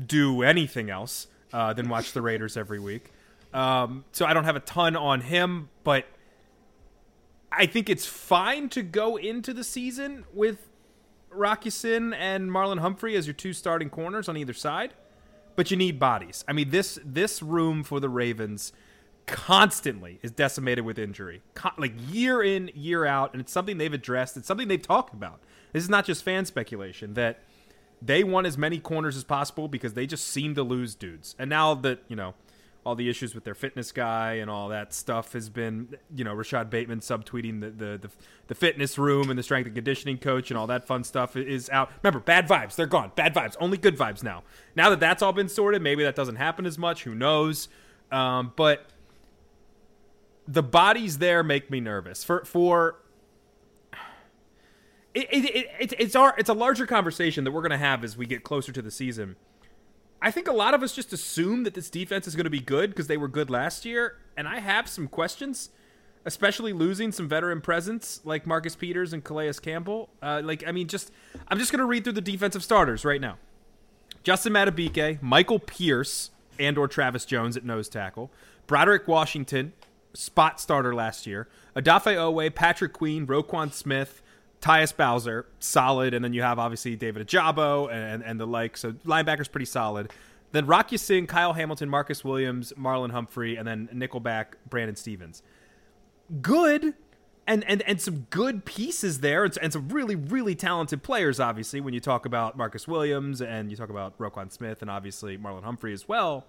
do 0.03 0.43
anything 0.43 0.89
else 0.89 1.27
uh, 1.51 1.73
than 1.73 1.89
watch 1.89 2.13
the 2.13 2.21
Raiders 2.21 2.55
every 2.55 2.79
week. 2.79 3.11
Um, 3.53 4.05
so 4.13 4.25
I 4.25 4.33
don't 4.33 4.45
have 4.45 4.55
a 4.55 4.61
ton 4.61 4.95
on 4.95 5.21
him, 5.21 5.69
but 5.83 6.05
I 7.51 7.65
think 7.65 7.89
it's 7.89 8.05
fine 8.05 8.69
to 8.69 8.81
go 8.81 9.17
into 9.17 9.53
the 9.53 9.65
season 9.65 10.23
with 10.33 10.69
Rock 11.31 11.65
Ya-Sin 11.65 12.13
and 12.13 12.49
Marlon 12.49 12.79
Humphrey 12.79 13.15
as 13.15 13.27
your 13.27 13.33
two 13.33 13.53
starting 13.53 13.89
corners 13.89 14.27
on 14.29 14.37
either 14.37 14.53
side 14.53 14.93
but 15.55 15.71
you 15.71 15.77
need 15.77 15.99
bodies. 15.99 16.43
I 16.47 16.53
mean 16.53 16.69
this 16.69 16.99
this 17.05 17.41
room 17.41 17.83
for 17.83 17.99
the 17.99 18.09
Ravens 18.09 18.73
constantly 19.27 20.19
is 20.21 20.31
decimated 20.31 20.83
with 20.83 20.97
injury, 20.97 21.41
like 21.77 21.93
year 22.11 22.41
in 22.41 22.71
year 22.73 23.05
out, 23.05 23.33
and 23.33 23.41
it's 23.41 23.51
something 23.51 23.77
they've 23.77 23.93
addressed. 23.93 24.37
It's 24.37 24.47
something 24.47 24.67
they've 24.67 24.81
talked 24.81 25.13
about. 25.13 25.41
This 25.73 25.83
is 25.83 25.89
not 25.89 26.05
just 26.05 26.23
fan 26.23 26.45
speculation 26.45 27.13
that 27.13 27.39
they 28.01 28.23
want 28.23 28.47
as 28.47 28.57
many 28.57 28.79
corners 28.79 29.15
as 29.15 29.23
possible 29.23 29.67
because 29.67 29.93
they 29.93 30.07
just 30.07 30.27
seem 30.27 30.55
to 30.55 30.63
lose 30.63 30.95
dudes. 30.95 31.35
And 31.37 31.49
now 31.49 31.75
that 31.75 31.99
you 32.07 32.15
know 32.15 32.33
all 32.83 32.95
the 32.95 33.09
issues 33.09 33.35
with 33.35 33.43
their 33.43 33.53
fitness 33.53 33.91
guy 33.91 34.33
and 34.33 34.49
all 34.49 34.69
that 34.69 34.93
stuff 34.93 35.33
has 35.33 35.49
been, 35.49 35.95
you 36.15 36.23
know, 36.23 36.33
Rashod 36.33 36.69
Bateman 36.69 36.99
subtweeting 36.99 37.61
the, 37.61 37.69
the, 37.69 37.97
the, 37.97 38.09
the, 38.47 38.55
fitness 38.55 38.97
room 38.97 39.29
and 39.29 39.37
the 39.37 39.43
strength 39.43 39.67
and 39.67 39.75
conditioning 39.75 40.17
coach 40.17 40.49
and 40.49 40.57
all 40.57 40.65
that 40.67 40.87
fun 40.87 41.03
stuff 41.03 41.35
is 41.35 41.69
out. 41.69 41.91
Remember, 42.01 42.19
bad 42.19 42.47
vibes, 42.47 42.75
they're 42.75 42.87
gone. 42.87 43.11
Bad 43.15 43.35
vibes, 43.35 43.55
only 43.59 43.77
good 43.77 43.97
vibes 43.97 44.23
now. 44.23 44.43
Now 44.75 44.89
that 44.89 44.99
that's 44.99 45.21
all 45.21 45.31
been 45.31 45.49
sorted, 45.49 45.81
maybe 45.81 46.03
that 46.03 46.15
doesn't 46.15 46.37
happen 46.37 46.65
as 46.65 46.79
much. 46.79 47.03
Who 47.03 47.13
knows? 47.13 47.69
Um, 48.11 48.51
but 48.55 48.87
the 50.47 50.63
bodies 50.63 51.19
there 51.19 51.43
make 51.43 51.69
me 51.69 51.79
nervous. 51.79 52.23
For 52.23 52.43
for 52.45 52.97
it, 55.13 55.27
it, 55.31 55.67
it, 55.79 55.93
it's 55.99 56.15
our 56.15 56.33
it's 56.37 56.49
a 56.49 56.53
larger 56.53 56.87
conversation 56.87 57.43
that 57.43 57.51
we're 57.51 57.61
going 57.61 57.71
to 57.71 57.77
have 57.77 58.03
as 58.03 58.17
we 58.17 58.25
get 58.25 58.43
closer 58.43 58.71
to 58.71 58.81
the 58.81 58.91
season 58.91 59.35
I 60.21 60.29
think 60.31 60.47
a 60.47 60.53
lot 60.53 60.73
of 60.73 60.83
us 60.83 60.93
just 60.93 61.11
assume 61.13 61.63
that 61.63 61.73
this 61.73 61.89
defense 61.89 62.27
is 62.27 62.35
going 62.35 62.43
to 62.43 62.49
be 62.51 62.59
good 62.59 62.91
because 62.91 63.07
they 63.07 63.17
were 63.17 63.27
good 63.27 63.49
last 63.49 63.85
year, 63.85 64.17
and 64.37 64.47
I 64.47 64.59
have 64.59 64.87
some 64.87 65.07
questions. 65.07 65.69
especially 66.25 66.71
losing 66.73 67.11
some 67.11 67.27
veteran 67.27 67.61
presence 67.61 68.21
like 68.23 68.45
Marcus 68.45 68.75
Peters 68.75 69.13
and 69.13 69.23
Calais 69.23 69.53
Campbell. 69.61 70.09
Uh, 70.21 70.41
like, 70.43 70.63
I 70.67 70.71
mean, 70.71 70.87
just 70.87 71.11
I'm 71.47 71.57
just 71.57 71.71
gonna 71.71 71.85
read 71.85 72.03
through 72.03 72.13
the 72.13 72.21
defensive 72.21 72.63
starters 72.63 73.03
right 73.03 73.19
now. 73.21 73.37
Justin 74.23 74.53
Madubuike, 74.53 75.21
Michael 75.21 75.57
Pierce, 75.59 76.29
and 76.59 76.77
or 76.77 76.87
Travis 76.87 77.25
Jones 77.25 77.57
at 77.57 77.65
nose 77.65 77.89
tackle, 77.89 78.29
Broderick 78.67 79.07
Washington, 79.07 79.73
spot 80.13 80.59
starter 80.59 80.93
last 80.93 81.25
year, 81.25 81.47
Odafe 81.75 82.15
Oweh, 82.15 82.53
Patrick 82.53 82.93
Queen, 82.93 83.25
Roquan 83.25 83.73
Smith, 83.73 84.21
Tyus 84.61 84.95
Bowser, 84.95 85.47
solid, 85.59 86.13
and 86.13 86.23
then 86.23 86.33
you 86.33 86.43
have 86.43 86.59
obviously 86.59 86.95
David 86.95 87.27
Ojabo 87.27 87.91
and, 87.91 88.23
and 88.23 88.39
the 88.39 88.45
like. 88.45 88.77
So 88.77 88.93
linebackers 89.05 89.51
pretty 89.51 89.65
solid. 89.65 90.11
Then 90.51 90.67
Rocky 90.67 90.95
Ya-Sin, 90.95 91.27
Kyle 91.27 91.53
Hamilton, 91.53 91.89
Marcus 91.89 92.23
Williams, 92.23 92.73
Marlon 92.77 93.11
Humphrey, 93.11 93.55
and 93.55 93.67
then 93.67 93.89
Nickelback, 93.93 94.53
Brandon 94.69 94.95
Stephens. 94.95 95.41
Good, 96.41 96.93
and 97.47 97.63
and 97.63 97.81
and 97.81 97.99
some 97.99 98.27
good 98.29 98.63
pieces 98.63 99.21
there, 99.21 99.43
and, 99.43 99.57
and 99.61 99.73
some 99.73 99.89
really 99.89 100.15
really 100.15 100.53
talented 100.53 101.01
players. 101.01 101.39
Obviously, 101.39 101.81
when 101.81 101.93
you 101.93 101.99
talk 101.99 102.25
about 102.25 102.55
Marcus 102.55 102.87
Williams 102.87 103.41
and 103.41 103.71
you 103.71 103.77
talk 103.77 103.89
about 103.89 104.17
Roquan 104.19 104.51
Smith, 104.51 104.81
and 104.81 104.91
obviously 104.91 105.37
Marlon 105.37 105.63
Humphrey 105.63 105.93
as 105.93 106.07
well. 106.07 106.45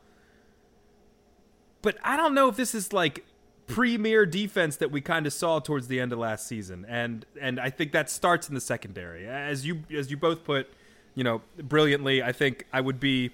But 1.81 1.97
I 2.05 2.17
don't 2.17 2.35
know 2.35 2.49
if 2.49 2.57
this 2.57 2.75
is 2.75 2.93
like 2.93 3.25
premier 3.67 4.27
defense 4.27 4.77
that 4.77 4.91
we 4.91 5.01
kind 5.01 5.27
of 5.27 5.33
saw 5.33 5.59
towards 5.59 5.89
the 5.89 6.01
end 6.01 6.13
of 6.13 6.19
last 6.19 6.47
season, 6.47 6.85
and 6.89 7.25
and 7.41 7.59
I 7.61 7.71
think 7.71 7.93
that 7.93 8.11
starts 8.11 8.49
in 8.49 8.55
the 8.55 8.61
secondary. 8.61 9.27
As 9.27 9.67
you 9.67 9.83
as 9.95 10.11
you 10.11 10.17
both 10.17 10.45
put, 10.45 10.69
you 11.15 11.25
know, 11.25 11.43
brilliantly, 11.57 12.23
I 12.23 12.33
think 12.33 12.67
I 12.73 12.81
would 12.81 13.01
be 13.01 13.31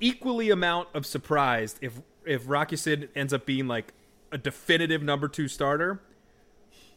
equally 0.00 0.50
amount 0.50 0.88
of 0.94 1.06
surprised 1.06 1.78
if 1.80 2.00
if 2.24 2.42
Rock 2.46 2.72
Ya-Sin 2.72 3.08
ends 3.14 3.32
up 3.32 3.46
being 3.46 3.66
like 3.68 3.92
a 4.30 4.38
definitive 4.38 5.02
number 5.02 5.28
two 5.28 5.48
starter, 5.48 6.00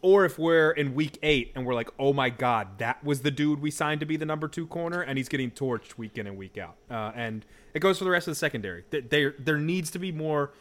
or 0.01 0.25
if 0.25 0.37
we're 0.37 0.71
in 0.71 0.95
week 0.95 1.17
eight 1.23 1.51
and 1.55 1.65
we're 1.65 1.73
like, 1.73 1.89
oh 1.99 2.13
my 2.13 2.29
god, 2.29 2.79
that 2.79 3.03
was 3.03 3.21
the 3.21 3.31
dude 3.31 3.61
we 3.61 3.71
signed 3.71 3.99
to 3.99 4.05
be 4.05 4.17
the 4.17 4.25
number 4.25 4.47
two 4.47 4.67
corner, 4.67 5.01
and 5.01 5.17
he's 5.17 5.29
getting 5.29 5.51
torched 5.51 5.97
week 5.97 6.17
in 6.17 6.27
and 6.27 6.37
week 6.37 6.57
out. 6.57 6.75
Uh, 6.89 7.11
and 7.15 7.45
it 7.73 7.79
goes 7.79 7.97
for 7.97 8.03
the 8.03 8.09
rest 8.09 8.27
of 8.27 8.31
the 8.31 8.35
secondary. 8.35 8.83
There 8.89 9.35
there 9.37 9.57
needs 9.57 9.91
to 9.91 9.99
be 9.99 10.11
more 10.11 10.51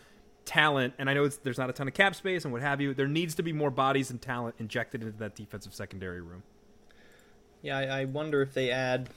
talent, 0.44 0.94
and 0.98 1.08
I 1.08 1.14
know 1.14 1.28
there's 1.28 1.58
not 1.58 1.70
a 1.70 1.72
ton 1.72 1.88
of 1.88 1.94
cap 1.94 2.14
space 2.14 2.44
and 2.44 2.52
what 2.52 2.62
have 2.62 2.80
you. 2.80 2.94
There 2.94 3.08
needs 3.08 3.34
to 3.36 3.42
be 3.42 3.52
more 3.52 3.70
bodies 3.70 4.10
and 4.10 4.20
talent 4.20 4.56
injected 4.58 5.02
into 5.02 5.18
that 5.18 5.34
defensive 5.34 5.74
secondary 5.74 6.20
room. 6.20 6.42
Yeah, 7.62 7.78
I, 7.78 8.00
I 8.00 8.04
wonder 8.04 8.42
if 8.42 8.52
they 8.52 8.70
add 8.70 9.08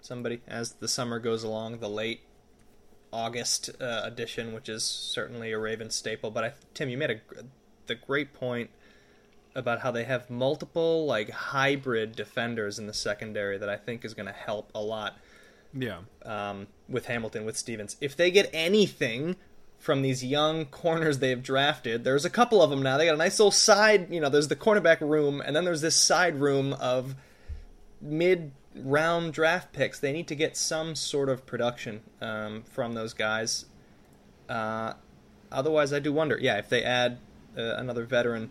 somebody 0.00 0.40
as 0.46 0.72
the 0.72 0.88
summer 0.88 1.18
goes 1.18 1.42
along, 1.42 1.78
the 1.78 1.88
late 1.88 2.20
August 3.12 3.70
uh, 3.80 4.02
edition, 4.04 4.52
which 4.52 4.68
is 4.68 4.84
certainly 4.84 5.52
a 5.52 5.58
Raven 5.58 5.90
staple. 5.90 6.30
But 6.30 6.44
I, 6.44 6.52
Tim, 6.74 6.88
you 6.88 6.98
made 6.98 7.10
a 7.10 7.20
the 7.86 7.94
great 7.94 8.32
point 8.34 8.70
about 9.54 9.80
how 9.80 9.90
they 9.90 10.04
have 10.04 10.28
multiple 10.28 11.06
like 11.06 11.30
hybrid 11.30 12.14
defenders 12.14 12.78
in 12.78 12.86
the 12.86 12.92
secondary 12.92 13.56
that 13.58 13.68
I 13.68 13.76
think 13.76 14.04
is 14.04 14.12
going 14.14 14.26
to 14.26 14.32
help 14.32 14.70
a 14.74 14.80
lot. 14.80 15.18
Yeah. 15.72 16.00
Um, 16.24 16.68
with 16.88 17.06
Hamilton, 17.06 17.44
with 17.44 17.56
Stephens, 17.56 17.96
if 18.00 18.16
they 18.16 18.30
get 18.30 18.48
anything 18.52 19.36
from 19.78 20.02
these 20.02 20.24
young 20.24 20.66
corners 20.66 21.18
they've 21.18 21.42
drafted. 21.42 22.04
There's 22.04 22.24
a 22.24 22.30
couple 22.30 22.62
of 22.62 22.70
them 22.70 22.82
now. 22.82 22.96
They 22.96 23.06
got 23.06 23.14
a 23.14 23.18
nice 23.18 23.38
little 23.38 23.50
side, 23.50 24.12
you 24.12 24.20
know, 24.20 24.28
there's 24.28 24.48
the 24.48 24.56
cornerback 24.56 25.00
room, 25.00 25.40
and 25.44 25.54
then 25.54 25.64
there's 25.64 25.80
this 25.80 25.96
side 25.96 26.40
room 26.40 26.72
of 26.74 27.14
mid 28.00 28.52
round 28.74 29.32
draft 29.32 29.72
picks. 29.72 29.98
They 29.98 30.12
need 30.12 30.28
to 30.28 30.34
get 30.34 30.56
some 30.56 30.94
sort 30.94 31.28
of 31.28 31.46
production 31.46 32.00
um, 32.20 32.62
from 32.62 32.94
those 32.94 33.14
guys. 33.14 33.66
Uh, 34.48 34.94
otherwise, 35.50 35.92
I 35.92 35.98
do 35.98 36.12
wonder, 36.12 36.38
yeah, 36.40 36.58
if 36.58 36.68
they 36.68 36.82
add 36.82 37.18
uh, 37.56 37.62
another 37.76 38.04
veteran. 38.04 38.50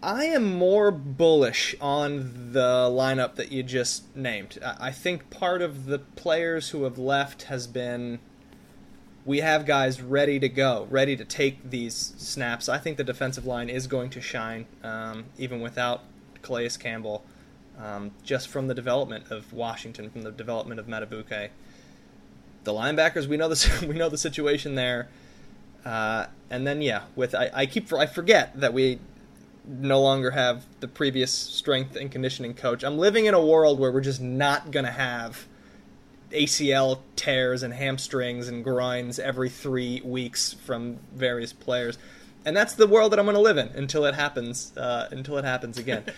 I 0.00 0.26
am 0.26 0.54
more 0.54 0.92
bullish 0.92 1.74
on 1.80 2.52
the 2.52 2.88
lineup 2.88 3.34
that 3.34 3.50
you 3.50 3.64
just 3.64 4.14
named. 4.14 4.58
I 4.62 4.92
think 4.92 5.28
part 5.28 5.60
of 5.60 5.86
the 5.86 5.98
players 5.98 6.70
who 6.70 6.84
have 6.84 6.98
left 6.98 7.44
has 7.44 7.66
been 7.66 8.20
we 9.28 9.40
have 9.40 9.66
guys 9.66 10.00
ready 10.00 10.40
to 10.40 10.48
go, 10.48 10.86
ready 10.88 11.14
to 11.14 11.22
take 11.22 11.68
these 11.68 12.14
snaps. 12.16 12.66
I 12.66 12.78
think 12.78 12.96
the 12.96 13.04
defensive 13.04 13.44
line 13.44 13.68
is 13.68 13.86
going 13.86 14.08
to 14.10 14.22
shine, 14.22 14.64
um, 14.82 15.26
even 15.36 15.60
without 15.60 16.00
Calais 16.40 16.70
Campbell, 16.78 17.22
um, 17.78 18.12
just 18.24 18.48
from 18.48 18.68
the 18.68 18.74
development 18.74 19.30
of 19.30 19.52
Washington, 19.52 20.08
from 20.08 20.22
the 20.22 20.32
development 20.32 20.80
of 20.80 20.86
Madubuike. 20.86 21.50
The 22.64 22.72
linebackers, 22.72 23.26
we 23.26 23.36
know 23.36 23.50
the 23.50 23.86
we 23.86 23.96
know 23.96 24.08
the 24.08 24.16
situation 24.16 24.76
there, 24.76 25.10
uh, 25.84 26.28
and 26.48 26.66
then 26.66 26.80
yeah, 26.80 27.02
with 27.14 27.34
I, 27.34 27.50
I 27.52 27.66
keep 27.66 27.92
I 27.92 28.06
forget 28.06 28.58
that 28.58 28.72
we 28.72 28.98
no 29.66 30.00
longer 30.00 30.30
have 30.30 30.64
the 30.80 30.88
previous 30.88 31.30
strength 31.30 31.96
and 31.96 32.10
conditioning 32.10 32.54
coach. 32.54 32.82
I'm 32.82 32.96
living 32.96 33.26
in 33.26 33.34
a 33.34 33.44
world 33.44 33.78
where 33.78 33.92
we're 33.92 34.00
just 34.00 34.22
not 34.22 34.70
gonna 34.70 34.90
have 34.90 35.46
ACL 36.30 37.00
tears 37.16 37.62
and 37.62 37.72
hamstrings 37.72 38.48
and 38.48 38.62
grinds 38.62 39.18
every 39.18 39.48
three 39.48 40.00
weeks 40.04 40.52
from 40.52 40.98
various 41.14 41.52
players, 41.52 41.98
and 42.44 42.56
that's 42.56 42.74
the 42.74 42.86
world 42.86 43.12
that 43.12 43.18
I'm 43.18 43.26
going 43.26 43.34
to 43.34 43.40
live 43.42 43.58
in 43.58 43.68
until 43.68 44.04
it 44.04 44.14
happens. 44.14 44.76
Uh, 44.76 45.08
until 45.10 45.38
it 45.38 45.44
happens 45.44 45.78
again. 45.78 46.04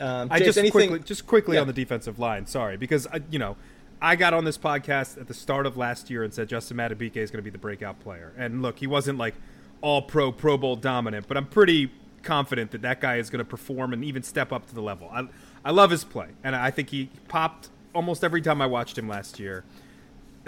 Um, 0.00 0.30
James, 0.30 0.42
I 0.42 0.44
just 0.44 0.58
anything... 0.58 0.88
quickly, 0.88 0.98
just 1.00 1.26
quickly 1.28 1.54
yeah. 1.56 1.60
on 1.60 1.68
the 1.68 1.72
defensive 1.72 2.18
line. 2.18 2.46
Sorry, 2.46 2.76
because 2.76 3.06
I, 3.06 3.20
you 3.30 3.38
know, 3.38 3.56
I 4.00 4.16
got 4.16 4.34
on 4.34 4.44
this 4.44 4.58
podcast 4.58 5.20
at 5.20 5.28
the 5.28 5.34
start 5.34 5.64
of 5.64 5.76
last 5.76 6.10
year 6.10 6.24
and 6.24 6.34
said 6.34 6.48
Justin 6.48 6.76
Madubuike 6.76 7.16
is 7.16 7.30
going 7.30 7.38
to 7.38 7.44
be 7.44 7.50
the 7.50 7.58
breakout 7.58 8.00
player. 8.00 8.32
And 8.36 8.62
look, 8.62 8.80
he 8.80 8.88
wasn't 8.88 9.16
like 9.16 9.34
all 9.80 10.02
pro, 10.02 10.32
Pro 10.32 10.58
Bowl 10.58 10.74
dominant, 10.74 11.28
but 11.28 11.36
I'm 11.36 11.46
pretty 11.46 11.92
confident 12.22 12.72
that 12.72 12.82
that 12.82 13.00
guy 13.00 13.16
is 13.16 13.30
going 13.30 13.38
to 13.38 13.44
perform 13.44 13.92
and 13.92 14.04
even 14.04 14.24
step 14.24 14.52
up 14.52 14.66
to 14.68 14.74
the 14.74 14.82
level. 14.82 15.08
I, 15.12 15.28
I 15.64 15.70
love 15.70 15.90
his 15.90 16.02
play, 16.02 16.28
and 16.42 16.56
I 16.56 16.72
think 16.72 16.90
he 16.90 17.10
popped 17.28 17.68
almost 17.94 18.24
every 18.24 18.42
time 18.42 18.60
I 18.60 18.66
watched 18.66 18.98
him 18.98 19.08
last 19.08 19.38
year. 19.38 19.64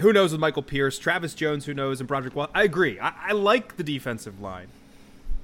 Who 0.00 0.12
knows 0.12 0.32
with 0.32 0.40
Michael 0.40 0.62
Pierce, 0.62 0.98
Travis 0.98 1.34
Jones, 1.34 1.66
who 1.66 1.74
knows, 1.74 2.00
and 2.00 2.08
Broderick 2.08 2.34
Wall. 2.34 2.48
I 2.54 2.64
agree. 2.64 2.98
I, 2.98 3.12
I 3.28 3.32
like 3.32 3.76
the 3.76 3.84
defensive 3.84 4.40
line. 4.40 4.68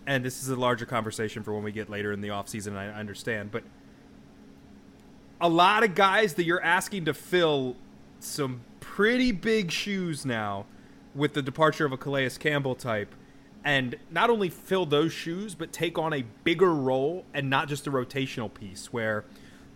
And 0.06 0.24
this 0.24 0.42
is 0.42 0.48
a 0.48 0.56
larger 0.56 0.86
conversation 0.86 1.42
for 1.42 1.54
when 1.54 1.62
we 1.62 1.72
get 1.72 1.88
later 1.88 2.12
in 2.12 2.20
the 2.20 2.28
offseason, 2.28 2.76
I 2.76 2.88
understand. 2.88 3.52
But 3.52 3.62
a 5.40 5.48
lot 5.48 5.84
of 5.84 5.94
guys 5.94 6.34
that 6.34 6.44
you're 6.44 6.62
asking 6.62 7.04
to 7.04 7.14
fill 7.14 7.76
some 8.18 8.62
pretty 8.80 9.32
big 9.32 9.70
shoes 9.70 10.26
now 10.26 10.66
with 11.14 11.34
the 11.34 11.42
departure 11.42 11.84
of 11.84 11.92
a 11.92 11.96
Calais 11.96 12.30
Campbell 12.38 12.74
type 12.74 13.14
and 13.64 13.96
not 14.10 14.30
only 14.30 14.48
fill 14.48 14.86
those 14.86 15.12
shoes 15.12 15.54
but 15.54 15.72
take 15.72 15.98
on 15.98 16.12
a 16.12 16.24
bigger 16.44 16.72
role 16.74 17.24
and 17.34 17.50
not 17.50 17.68
just 17.68 17.86
a 17.86 17.90
rotational 17.90 18.52
piece 18.52 18.92
where 18.92 19.24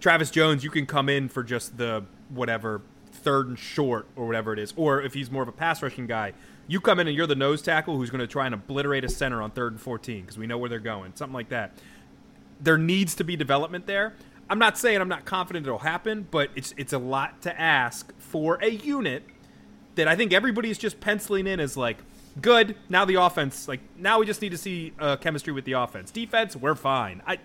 Travis 0.00 0.31
Jones 0.31 0.64
you 0.64 0.71
can 0.71 0.87
come 0.87 1.09
in 1.09 1.28
for 1.28 1.43
just 1.43 1.76
the 1.76 2.04
whatever 2.35 2.83
third 3.12 3.49
and 3.49 3.59
short 3.59 4.07
or 4.17 4.26
whatever 4.26 4.53
it 4.53 4.59
is, 4.59 4.75
or 4.76 5.00
if 5.03 5.14
he's 5.14 5.31
more 5.31 5.43
of 5.43 5.49
a 5.49 5.53
pass 5.53 5.83
rushing 5.83 6.07
guy, 6.07 6.33
you 6.67 6.81
come 6.81 6.99
in 6.99 7.07
and 7.07 7.17
you're 7.17 7.26
the 7.26 7.35
nose 7.35 7.62
tackle 7.62 7.97
who's 7.97 8.11
going 8.11 8.21
to 8.21 8.26
try 8.26 8.47
and 8.47 8.55
obliterate 8.55 9.05
a 9.05 9.09
center 9.09 9.43
on 9.43 9.50
third 9.50 9.73
and 9.73 9.81
14 9.81 10.23
because 10.23 10.38
we 10.38 10.47
know 10.47 10.59
where 10.59 10.69
they're 10.69 10.79
going, 10.79 11.12
something 11.14 11.35
like 11.35 11.50
that. 11.50 11.73
There 12.61 12.79
needs 12.79 13.14
to 13.17 13.25
be 13.25 13.37
development 13.37 13.87
there. 13.87 14.14
I'm 14.49 14.59
not 14.59 14.79
saying 14.79 15.00
I'm 15.00 15.09
not 15.09 15.25
confident 15.25 15.67
it'll 15.67 15.79
happen, 15.79 16.26
but 16.31 16.50
it's 16.55 16.75
it's 16.76 16.93
a 16.93 16.99
lot 16.99 17.43
to 17.43 17.61
ask 17.61 18.12
for 18.19 18.59
a 18.62 18.69
unit 18.69 19.23
that 19.95 20.07
I 20.09 20.17
think 20.17 20.33
everybody's 20.33 20.79
just 20.79 21.00
penciling 21.00 21.47
in 21.47 21.61
as 21.61 21.76
like 21.76 21.99
good. 22.41 22.76
Now 22.88 23.05
the 23.05 23.14
offense, 23.14 23.69
like 23.69 23.81
now 23.97 24.19
we 24.19 24.26
just 24.26 24.43
need 24.43 24.50
to 24.50 24.59
see 24.59 24.93
uh, 24.99 25.17
chemistry 25.17 25.53
with 25.53 25.64
the 25.64 25.73
offense. 25.73 26.11
Defense, 26.11 26.57
we're 26.57 26.75
fine. 26.75 27.23
I 27.26 27.38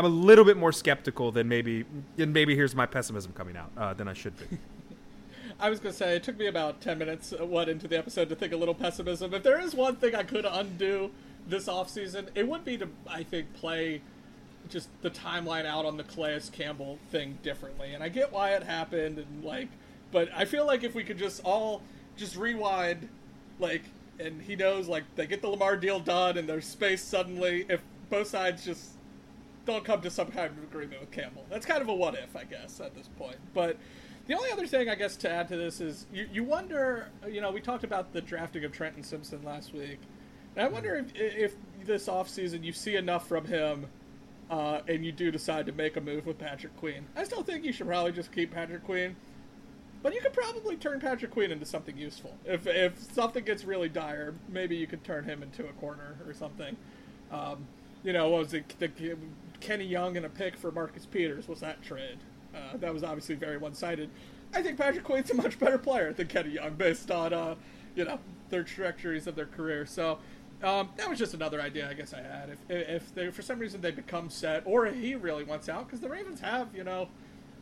I'm 0.00 0.06
a 0.06 0.08
little 0.08 0.46
bit 0.46 0.56
more 0.56 0.72
skeptical 0.72 1.30
than 1.30 1.46
maybe, 1.46 1.84
and 2.16 2.32
maybe 2.32 2.56
here's 2.56 2.74
my 2.74 2.86
pessimism 2.86 3.34
coming 3.34 3.54
out 3.54 3.70
uh, 3.76 3.92
than 3.92 4.08
I 4.08 4.14
should 4.14 4.34
be. 4.38 4.56
I 5.60 5.68
was 5.68 5.78
gonna 5.78 5.92
say 5.92 6.16
it 6.16 6.22
took 6.22 6.38
me 6.38 6.46
about 6.46 6.80
ten 6.80 6.96
minutes, 6.96 7.34
uh, 7.38 7.44
what 7.44 7.68
into 7.68 7.86
the 7.86 7.98
episode, 7.98 8.30
to 8.30 8.34
think 8.34 8.54
a 8.54 8.56
little 8.56 8.74
pessimism. 8.74 9.34
If 9.34 9.42
there 9.42 9.60
is 9.60 9.74
one 9.74 9.96
thing 9.96 10.14
I 10.14 10.22
could 10.22 10.46
undo 10.46 11.10
this 11.46 11.66
offseason, 11.66 12.28
it 12.34 12.48
would 12.48 12.64
be 12.64 12.78
to 12.78 12.88
I 13.06 13.24
think 13.24 13.52
play 13.52 14.00
just 14.70 14.88
the 15.02 15.10
timeline 15.10 15.66
out 15.66 15.84
on 15.84 15.98
the 15.98 16.04
Calais 16.04 16.44
Campbell 16.50 16.98
thing 17.10 17.36
differently. 17.42 17.92
And 17.92 18.02
I 18.02 18.08
get 18.08 18.32
why 18.32 18.54
it 18.54 18.62
happened, 18.62 19.18
and 19.18 19.44
like, 19.44 19.68
but 20.12 20.30
I 20.34 20.46
feel 20.46 20.64
like 20.64 20.82
if 20.82 20.94
we 20.94 21.04
could 21.04 21.18
just 21.18 21.42
all 21.44 21.82
just 22.16 22.36
rewind, 22.36 23.06
like, 23.58 23.82
and 24.18 24.40
he 24.40 24.56
knows 24.56 24.88
like 24.88 25.04
they 25.16 25.26
get 25.26 25.42
the 25.42 25.48
Lamar 25.50 25.76
deal 25.76 26.00
done, 26.00 26.38
and 26.38 26.48
there's 26.48 26.64
space 26.64 27.04
suddenly. 27.04 27.66
If 27.68 27.82
both 28.08 28.28
sides 28.28 28.64
just 28.64 28.92
don't 29.70 29.84
come 29.84 30.00
to 30.02 30.10
some 30.10 30.30
kind 30.30 30.50
of 30.56 30.62
agreement 30.62 31.00
with 31.00 31.10
Campbell. 31.10 31.44
That's 31.48 31.66
kind 31.66 31.82
of 31.82 31.88
a 31.88 31.94
what 31.94 32.14
if, 32.14 32.36
I 32.36 32.44
guess, 32.44 32.80
at 32.80 32.94
this 32.94 33.08
point. 33.18 33.36
But 33.54 33.76
the 34.26 34.34
only 34.34 34.50
other 34.50 34.66
thing, 34.66 34.88
I 34.88 34.94
guess, 34.94 35.16
to 35.16 35.30
add 35.30 35.48
to 35.48 35.56
this 35.56 35.80
is 35.80 36.06
you, 36.12 36.28
you 36.32 36.44
wonder, 36.44 37.08
you 37.28 37.40
know, 37.40 37.50
we 37.50 37.60
talked 37.60 37.84
about 37.84 38.12
the 38.12 38.20
drafting 38.20 38.64
of 38.64 38.72
Trenton 38.72 39.02
Simpson 39.02 39.42
last 39.42 39.72
week. 39.72 39.98
And 40.56 40.66
I 40.66 40.68
wonder 40.68 40.96
if, 40.96 41.12
if 41.14 41.54
this 41.84 42.06
offseason 42.06 42.62
you 42.64 42.72
see 42.72 42.96
enough 42.96 43.26
from 43.26 43.44
him 43.44 43.86
uh, 44.50 44.80
and 44.88 45.04
you 45.04 45.12
do 45.12 45.30
decide 45.30 45.66
to 45.66 45.72
make 45.72 45.96
a 45.96 46.00
move 46.00 46.26
with 46.26 46.38
Patrick 46.38 46.76
Queen. 46.76 47.06
I 47.16 47.24
still 47.24 47.42
think 47.42 47.64
you 47.64 47.72
should 47.72 47.86
probably 47.86 48.12
just 48.12 48.32
keep 48.32 48.52
Patrick 48.52 48.84
Queen. 48.84 49.16
But 50.02 50.14
you 50.14 50.20
could 50.20 50.32
probably 50.32 50.76
turn 50.76 50.98
Patrick 50.98 51.30
Queen 51.30 51.50
into 51.50 51.66
something 51.66 51.96
useful. 51.96 52.34
If, 52.46 52.66
if 52.66 52.98
something 53.12 53.44
gets 53.44 53.64
really 53.64 53.88
dire, 53.88 54.34
maybe 54.48 54.74
you 54.74 54.86
could 54.86 55.04
turn 55.04 55.24
him 55.24 55.42
into 55.42 55.66
a 55.66 55.72
corner 55.74 56.16
or 56.26 56.32
something. 56.32 56.76
Um, 57.30 57.66
you 58.02 58.12
know, 58.12 58.30
what 58.30 58.40
was 58.40 58.54
it 58.54 58.74
the, 58.78 58.88
Kenny 59.60 59.84
Young 59.84 60.16
and 60.16 60.26
a 60.26 60.28
pick 60.28 60.56
for 60.56 60.70
Marcus 60.70 61.06
Peters? 61.06 61.48
Was 61.48 61.60
that 61.60 61.82
trade? 61.82 62.18
Uh, 62.54 62.76
that 62.78 62.92
was 62.92 63.04
obviously 63.04 63.34
very 63.34 63.58
one-sided. 63.58 64.10
I 64.52 64.62
think 64.62 64.78
Patrick 64.78 65.04
Queen's 65.04 65.30
a 65.30 65.34
much 65.34 65.58
better 65.58 65.78
player 65.78 66.12
than 66.12 66.26
Kenny 66.26 66.50
Young 66.50 66.74
based 66.74 67.10
on 67.10 67.32
uh, 67.32 67.54
you 67.94 68.04
know 68.04 68.18
their 68.48 68.64
trajectories 68.64 69.26
of 69.26 69.36
their 69.36 69.46
career. 69.46 69.86
So 69.86 70.18
um, 70.62 70.90
that 70.96 71.08
was 71.08 71.18
just 71.18 71.34
another 71.34 71.60
idea 71.60 71.88
I 71.88 71.94
guess 71.94 72.12
I 72.12 72.22
had. 72.22 72.50
If 72.50 72.58
if 72.68 73.14
they 73.14 73.30
for 73.30 73.42
some 73.42 73.58
reason 73.58 73.80
they 73.80 73.92
become 73.92 74.28
set, 74.28 74.62
or 74.66 74.86
he 74.86 75.14
really 75.14 75.44
wants 75.44 75.68
out, 75.68 75.86
because 75.86 76.00
the 76.00 76.08
Ravens 76.08 76.40
have 76.40 76.68
you 76.74 76.84
know 76.84 77.08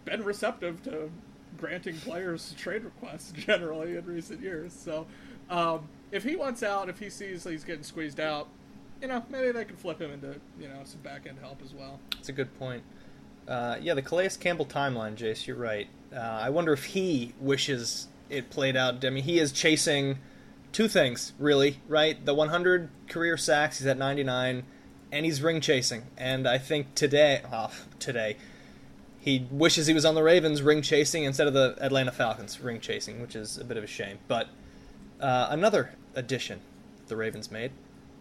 been 0.04 0.24
receptive 0.24 0.82
to 0.84 1.10
granting 1.58 1.96
players 1.98 2.54
trade 2.56 2.84
requests 2.84 3.32
generally 3.36 3.96
in 3.96 4.04
recent 4.06 4.40
years. 4.40 4.72
So 4.72 5.06
um, 5.50 5.88
if 6.10 6.24
he 6.24 6.36
wants 6.36 6.62
out, 6.62 6.88
if 6.88 6.98
he 6.98 7.10
sees 7.10 7.44
he's 7.44 7.64
getting 7.64 7.82
squeezed 7.82 8.20
out, 8.20 8.48
you 9.00 9.08
know 9.08 9.24
maybe 9.30 9.52
they 9.52 9.64
can 9.64 9.76
flip 9.76 10.00
him 10.00 10.12
into 10.12 10.36
you 10.58 10.68
know 10.68 10.80
some 10.84 11.00
back 11.00 11.26
end 11.26 11.38
help 11.40 11.60
as 11.64 11.72
well. 11.72 12.00
That's 12.12 12.28
a 12.28 12.32
good 12.32 12.56
point. 12.58 12.82
Uh, 13.46 13.76
yeah, 13.80 13.94
the 13.94 14.02
Calais 14.02 14.30
Campbell 14.38 14.66
timeline, 14.66 15.16
Jace, 15.16 15.46
you're 15.46 15.56
right. 15.56 15.88
Uh, 16.14 16.18
I 16.18 16.50
wonder 16.50 16.72
if 16.74 16.84
he 16.84 17.32
wishes 17.40 18.08
it 18.28 18.50
played 18.50 18.76
out. 18.76 19.02
I 19.04 19.10
mean, 19.10 19.24
he 19.24 19.38
is 19.38 19.52
chasing 19.52 20.18
two 20.70 20.86
things, 20.86 21.32
really, 21.38 21.80
right? 21.88 22.22
The 22.22 22.34
100 22.34 22.90
career 23.08 23.38
sacks, 23.38 23.78
he's 23.78 23.86
at 23.86 23.96
99, 23.96 24.64
and 25.10 25.24
he's 25.24 25.40
ring 25.40 25.62
chasing. 25.62 26.04
And 26.18 26.46
I 26.46 26.58
think 26.58 26.94
today, 26.94 27.40
oh, 27.50 27.70
today, 27.98 28.36
he 29.18 29.46
wishes 29.50 29.86
he 29.86 29.94
was 29.94 30.04
on 30.04 30.14
the 30.14 30.22
Ravens 30.22 30.60
ring 30.60 30.82
chasing 30.82 31.24
instead 31.24 31.46
of 31.46 31.54
the 31.54 31.74
Atlanta 31.80 32.12
Falcons 32.12 32.60
ring 32.60 32.80
chasing, 32.80 33.22
which 33.22 33.34
is 33.34 33.56
a 33.56 33.64
bit 33.64 33.78
of 33.78 33.84
a 33.84 33.86
shame. 33.86 34.18
But 34.28 34.48
uh, 35.20 35.48
another 35.50 35.94
addition 36.14 36.60
the 37.06 37.16
Ravens 37.16 37.50
made 37.50 37.72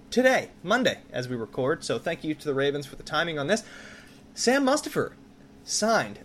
today, 0.09 0.49
Monday, 0.63 0.99
as 1.11 1.27
we 1.27 1.35
record. 1.35 1.83
So 1.83 1.99
thank 1.99 2.23
you 2.23 2.33
to 2.33 2.45
the 2.45 2.53
Ravens 2.53 2.85
for 2.85 2.95
the 2.95 3.03
timing 3.03 3.37
on 3.39 3.47
this. 3.47 3.63
Sam 4.33 4.65
Mustipher 4.65 5.13
signed 5.63 6.19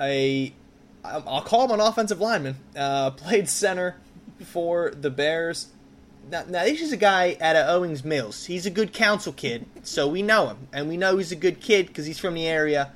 a 0.00 0.52
I'll 1.04 1.42
call 1.42 1.66
him 1.66 1.72
an 1.72 1.80
offensive 1.80 2.20
lineman. 2.20 2.56
Uh, 2.76 3.10
played 3.10 3.48
center 3.48 3.96
for 4.40 4.90
the 4.90 5.10
Bears. 5.10 5.68
Now, 6.30 6.44
now, 6.48 6.64
this 6.64 6.80
is 6.80 6.92
a 6.92 6.96
guy 6.96 7.36
out 7.40 7.54
of 7.54 7.68
Owings 7.68 8.04
Mills. 8.04 8.46
He's 8.46 8.66
a 8.66 8.70
Good 8.70 8.92
Counsel 8.92 9.32
kid, 9.32 9.66
so 9.84 10.08
we 10.08 10.22
know 10.22 10.48
him, 10.48 10.68
and 10.72 10.88
we 10.88 10.96
know 10.96 11.18
he's 11.18 11.30
a 11.30 11.36
good 11.36 11.60
kid 11.60 11.86
because 11.86 12.04
he's 12.04 12.18
from 12.18 12.34
the 12.34 12.46
area. 12.46 12.90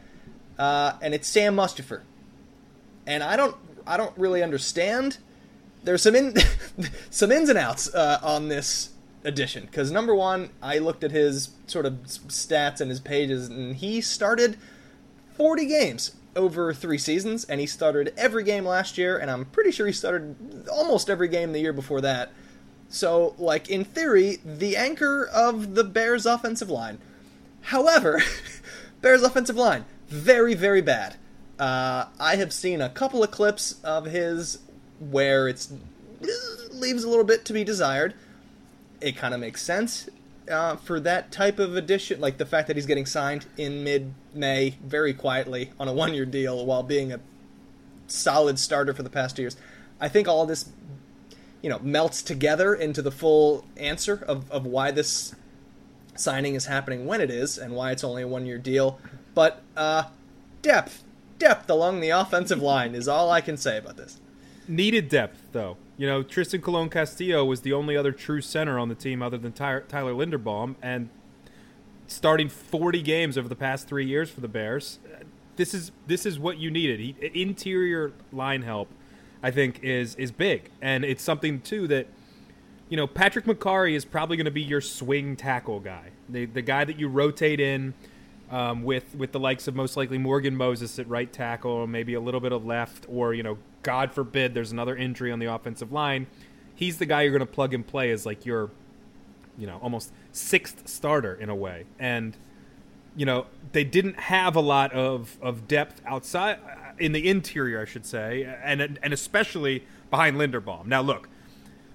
Uh, 0.59 0.95
and 1.01 1.15
it's 1.15 1.29
Sam 1.29 1.55
Mustipher. 1.55 2.03
And 3.07 3.23
I 3.23 3.37
don't, 3.37 3.57
I 3.87 3.97
don't 3.97 4.17
really 4.19 4.43
understand. 4.43 5.19
There's 5.85 6.03
some 6.03 6.17
in, 6.17 6.35
some 7.11 7.31
ins 7.31 7.49
and 7.49 7.59
outs 7.59 7.95
uh, 7.95 8.19
on 8.23 8.49
this 8.49 8.91
edition 9.25 9.67
because 9.67 9.91
number 9.91 10.15
one, 10.15 10.51
I 10.63 10.79
looked 10.79 11.05
at 11.05 11.11
his 11.11 11.51
sort 11.67 11.87
of 11.87 11.95
stats 12.05 12.81
and 12.81 12.91
his 12.91 13.01
pages, 13.01 13.49
and 13.49 13.77
he 13.77 14.01
started 14.01 14.57
40 15.37 15.67
games 15.67 16.17
over 16.37 16.73
three 16.73 16.99
seasons, 16.99 17.45
and 17.45 17.61
he 17.61 17.67
started 17.67 18.15
every 18.17 18.45
game 18.45 18.65
last 18.65 18.97
year, 18.97 19.19
and 19.19 19.31
I'm 19.31 19.47
pretty 19.47 19.71
sure 19.71 19.87
he 19.87 19.93
started 19.93 20.69
almost 20.71 21.11
every 21.11 21.29
game 21.29 21.53
the 21.53 21.61
year 21.61 21.73
before 21.73 22.01
that. 22.03 22.33
So, 22.89 23.35
like, 23.39 23.69
in 23.69 23.85
theory, 23.85 24.39
the 24.45 24.77
anchor 24.77 25.27
of 25.27 25.75
the 25.75 25.85
Bears' 25.85 26.27
offensive 26.27 26.71
line. 26.71 26.99
However, 27.63 28.23
Bears' 29.01 29.23
offensive 29.23 29.57
line, 29.57 29.85
very, 30.09 30.55
very 30.55 30.83
bad. 30.83 31.17
Uh, 31.59 32.07
I 32.19 32.37
have 32.37 32.53
seen 32.53 32.81
a 32.81 32.89
couple 32.89 33.23
of 33.23 33.31
clips 33.31 33.77
of 33.85 34.07
his 34.07 34.59
where 34.99 35.47
it's 35.49 35.73
leaves 36.73 37.05
a 37.05 37.09
little 37.09 37.25
bit 37.25 37.45
to 37.47 37.53
be 37.53 37.65
desired. 37.65 38.15
It 39.01 39.17
kind 39.17 39.33
of 39.33 39.41
makes 39.41 39.63
sense 39.63 40.09
uh, 40.51 40.77
for 40.77 41.01
that 41.01 41.31
type 41.31 41.59
of 41.59 41.77
addition, 41.77 42.21
like 42.21 42.39
the 42.39 42.47
fact 42.47 42.67
that 42.69 42.77
he's 42.77 42.87
getting 42.87 43.07
signed 43.07 43.47
in 43.57 43.85
mid-May 43.85 44.77
very 44.85 45.15
quietly 45.15 45.71
on 45.79 45.89
a 45.89 45.93
one-year 45.93 46.27
deal 46.27 46.67
while 46.67 46.83
being 46.83 47.13
a 47.13 47.21
solid 48.07 48.59
starter 48.59 48.93
for 48.93 49.03
the 49.03 49.11
past 49.11 49.39
years. 49.39 49.57
I 50.01 50.09
think 50.09 50.27
all 50.27 50.47
this, 50.47 50.71
you 51.63 51.71
know, 51.71 51.79
melts 51.79 52.23
together 52.23 52.75
into 52.75 53.01
the 53.03 53.11
full 53.11 53.65
answer 53.77 54.25
of, 54.27 54.51
of 54.51 54.67
why 54.67 54.91
this 54.91 55.35
signing 56.17 56.55
is 56.55 56.67
happening 56.67 57.07
when 57.07 57.21
it 57.21 57.31
is 57.31 57.57
and 57.57 57.75
why 57.75 57.93
it's 57.93 58.05
only 58.05 58.23
a 58.23 58.29
one-year 58.29 58.59
deal. 58.59 58.99
But 59.35 59.63
uh, 59.77 60.05
depth, 60.63 61.05
depth 61.39 61.71
along 61.71 62.01
the 62.01 62.11
offensive 62.11 62.61
line 62.61 62.95
is 62.95 63.09
all 63.09 63.31
I 63.31 63.41
can 63.41 63.57
say 63.57 63.79
about 63.79 63.97
this. 63.97 64.19
Needed 64.71 65.09
depth, 65.09 65.49
though. 65.51 65.79
You 65.97 66.07
know, 66.07 66.23
Trystan 66.23 66.63
Colon 66.63 66.91
Castillo 66.91 67.45
was 67.45 67.63
the 67.63 67.73
only 67.73 67.97
other 67.97 68.13
true 68.13 68.41
center 68.41 68.79
on 68.79 68.89
the 68.89 68.95
team 68.95 69.21
other 69.21 69.37
than 69.37 69.51
Tyler, 69.51 69.83
Linderbaum, 69.91 70.77
and 70.81 71.09
starting 72.07 72.49
40 72.49 73.03
games 73.03 73.37
over 73.37 73.49
the 73.49 73.57
past 73.57 73.89
three 73.89 74.07
years 74.07 74.31
for 74.31 74.41
the 74.41 74.47
Bears. 74.47 75.01
This 75.57 75.75
is 75.75 75.91
this 76.07 76.25
is 76.25 76.39
what 76.39 76.59
you 76.59 76.71
needed. 76.71 77.01
He, 77.01 77.17
interior 77.35 78.13
line 78.33 78.63
help, 78.63 78.89
I 79.43 79.51
think, 79.51 79.81
is 79.83 80.15
is 80.15 80.31
big, 80.31 80.71
and 80.81 81.05
it's 81.05 81.25
something 81.25 81.61
too 81.63 81.89
that 81.89 82.07
you 82.89 82.97
know 82.97 83.09
Patrick 83.09 83.47
Mekari 83.47 83.95
is 83.95 84.05
probably 84.05 84.37
going 84.37 84.45
to 84.45 84.53
be 84.53 84.63
your 84.63 84.81
swing 84.81 85.35
tackle 85.35 85.81
guy, 85.81 86.11
the 86.29 86.47
the 86.47 86.63
guy 86.63 86.85
that 86.85 86.97
you 86.97 87.09
rotate 87.09 87.59
in. 87.59 87.93
Um, 88.53 88.83
with 88.83 89.15
with 89.15 89.31
the 89.31 89.39
likes 89.39 89.69
of 89.69 89.77
most 89.77 89.97
likely 89.97 90.19
Morgan 90.19 90.57
Moses 90.57 90.99
at 90.99 91.09
right 91.09 91.33
tackle, 91.33 91.87
maybe 91.87 92.15
a 92.15 92.21
little 92.21 92.41
bit 92.41 92.51
of 92.51 92.65
left, 92.65 93.07
or 93.09 93.33
you 93.33 93.45
know 93.45 93.59
God 93.83 94.13
forbid 94.13 94.55
there's 94.55 94.73
another 94.73 94.97
injury 94.97 95.33
on 95.33 95.39
the 95.39 95.47
offensive 95.47 95.93
line, 95.93 96.27
he's 96.75 96.99
the 96.99 97.07
guy 97.07 97.23
you're 97.23 97.33
going 97.33 97.41
to 97.41 97.47
plug 97.47 97.75
and 97.75 97.87
play 97.87 98.11
as 98.11 98.27
like 98.27 98.45
your, 98.45 98.71
you 99.59 99.67
know, 99.67 99.79
almost 99.83 100.13
sixth 100.33 100.89
starter 100.89 101.35
in 101.35 101.49
a 101.49 101.55
way. 101.55 101.85
And 101.99 102.37
you 103.17 103.27
know 103.27 103.47
they 103.73 103.85
didn't 103.85 104.19
have 104.19 104.57
a 104.57 104.61
lot 104.61 104.93
of 104.93 105.37
of 105.43 105.67
depth 105.69 106.01
outside 106.07 106.59
uh, 106.65 106.93
in 106.99 107.13
the 107.13 107.29
interior, 107.29 107.81
I 107.81 107.85
should 107.85 108.07
say, 108.07 108.45
and 108.63 108.81
and 108.81 109.13
especially 109.13 109.85
behind 110.11 110.37
Linderbaum. 110.37 110.87
Now 110.87 111.03
look. 111.03 111.29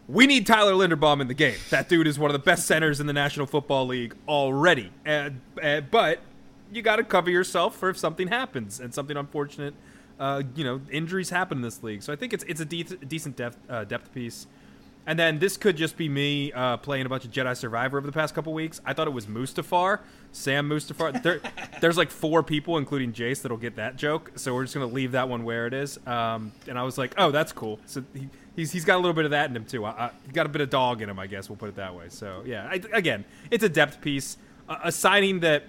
We 0.07 0.27
need 0.27 0.45
Tyler 0.45 0.73
Linderbaum 0.73 1.19
in 1.19 1.27
the 1.27 1.33
game. 1.33 1.57
That 1.71 1.89
dude 1.89 2.05
is 2.05 2.19
one 2.19 2.29
of 2.29 2.33
the 2.33 2.45
best 2.45 2.67
centers 2.67 2.99
in 2.99 3.07
the 3.07 3.13
National 3.13 3.47
Football 3.47 3.87
League 3.87 4.13
already. 4.27 4.91
And, 5.03 5.41
and 5.59 5.89
but 5.89 6.19
you 6.71 6.83
got 6.83 6.97
to 6.97 7.03
cover 7.03 7.31
yourself 7.31 7.75
for 7.75 7.89
if 7.89 7.97
something 7.97 8.27
happens 8.27 8.79
and 8.79 8.93
something 8.93 9.17
unfortunate 9.17 9.73
uh, 10.19 10.43
you 10.55 10.63
know, 10.63 10.81
injuries 10.91 11.29
happen 11.29 11.59
in 11.59 11.61
this 11.61 11.83
league. 11.83 12.03
So 12.03 12.13
I 12.13 12.15
think 12.15 12.33
it's 12.33 12.43
it's 12.45 12.61
a 12.61 12.65
de- 12.65 12.83
decent 12.83 13.35
depth 13.35 13.57
uh, 13.69 13.83
depth 13.83 14.13
piece. 14.13 14.47
And 15.07 15.19
then 15.19 15.37
this 15.37 15.55
could 15.55 15.77
just 15.77 15.97
be 15.97 16.09
me 16.09 16.51
uh, 16.51 16.77
playing 16.77 17.05
a 17.05 17.09
bunch 17.09 17.25
of 17.25 17.31
Jedi 17.31 17.55
Survivor 17.55 17.99
over 17.99 18.07
the 18.07 18.13
past 18.13 18.33
couple 18.33 18.53
weeks. 18.53 18.81
I 18.85 18.93
thought 18.93 19.05
it 19.07 19.13
was 19.13 19.27
Mustafar, 19.27 19.99
Sam 20.31 20.67
Mustafar. 20.67 21.21
There, 21.21 21.41
there's 21.81 21.95
like 21.95 22.09
four 22.09 22.41
people, 22.41 22.77
including 22.77 23.13
Jace, 23.13 23.43
that'll 23.43 23.57
get 23.57 23.75
that 23.75 23.97
joke. 23.97 24.31
So 24.35 24.55
we're 24.55 24.63
just 24.63 24.73
gonna 24.73 24.87
leave 24.87 25.11
that 25.11 25.29
one 25.29 25.43
where 25.43 25.67
it 25.67 25.73
is. 25.73 25.99
Um, 26.07 26.51
and 26.67 26.79
I 26.79 26.83
was 26.83 26.97
like, 26.97 27.13
oh, 27.17 27.29
that's 27.29 27.51
cool. 27.51 27.79
So 27.85 28.03
he, 28.13 28.29
he's 28.55 28.71
he's 28.71 28.85
got 28.85 28.95
a 28.95 29.01
little 29.01 29.13
bit 29.13 29.25
of 29.25 29.31
that 29.31 29.49
in 29.49 29.55
him 29.55 29.65
too. 29.65 29.85
I, 29.85 29.89
I, 29.91 30.11
he 30.25 30.31
got 30.31 30.47
a 30.47 30.49
bit 30.49 30.61
of 30.61 30.71
dog 30.71 31.03
in 31.03 31.09
him, 31.09 31.19
I 31.19 31.27
guess. 31.27 31.49
We'll 31.49 31.57
put 31.57 31.69
it 31.69 31.75
that 31.75 31.93
way. 31.93 32.05
So 32.09 32.41
yeah, 32.43 32.67
I, 32.67 32.81
again, 32.91 33.25
it's 33.51 33.63
a 33.63 33.69
depth 33.69 34.01
piece, 34.01 34.37
a, 34.67 34.77
a 34.85 34.91
signing 34.91 35.41
that 35.41 35.65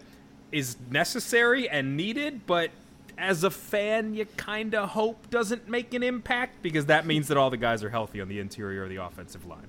is 0.50 0.76
necessary 0.90 1.68
and 1.68 1.96
needed, 1.96 2.46
but 2.46 2.70
as 3.18 3.44
a 3.44 3.50
fan, 3.50 4.14
you 4.14 4.26
kind 4.37 4.74
of 4.74 4.90
hope 4.90 5.31
doesn't 5.31 5.68
make 5.68 5.94
an 5.94 6.02
impact 6.02 6.62
because 6.62 6.87
that 6.87 7.07
means 7.07 7.29
that 7.29 7.37
all 7.37 7.50
the 7.50 7.57
guys 7.57 7.83
are 7.83 7.90
healthy 7.90 8.20
on 8.20 8.29
the 8.29 8.38
interior 8.38 8.85
of 8.85 8.90
the 8.90 8.96
offensive 8.96 9.46
line. 9.46 9.68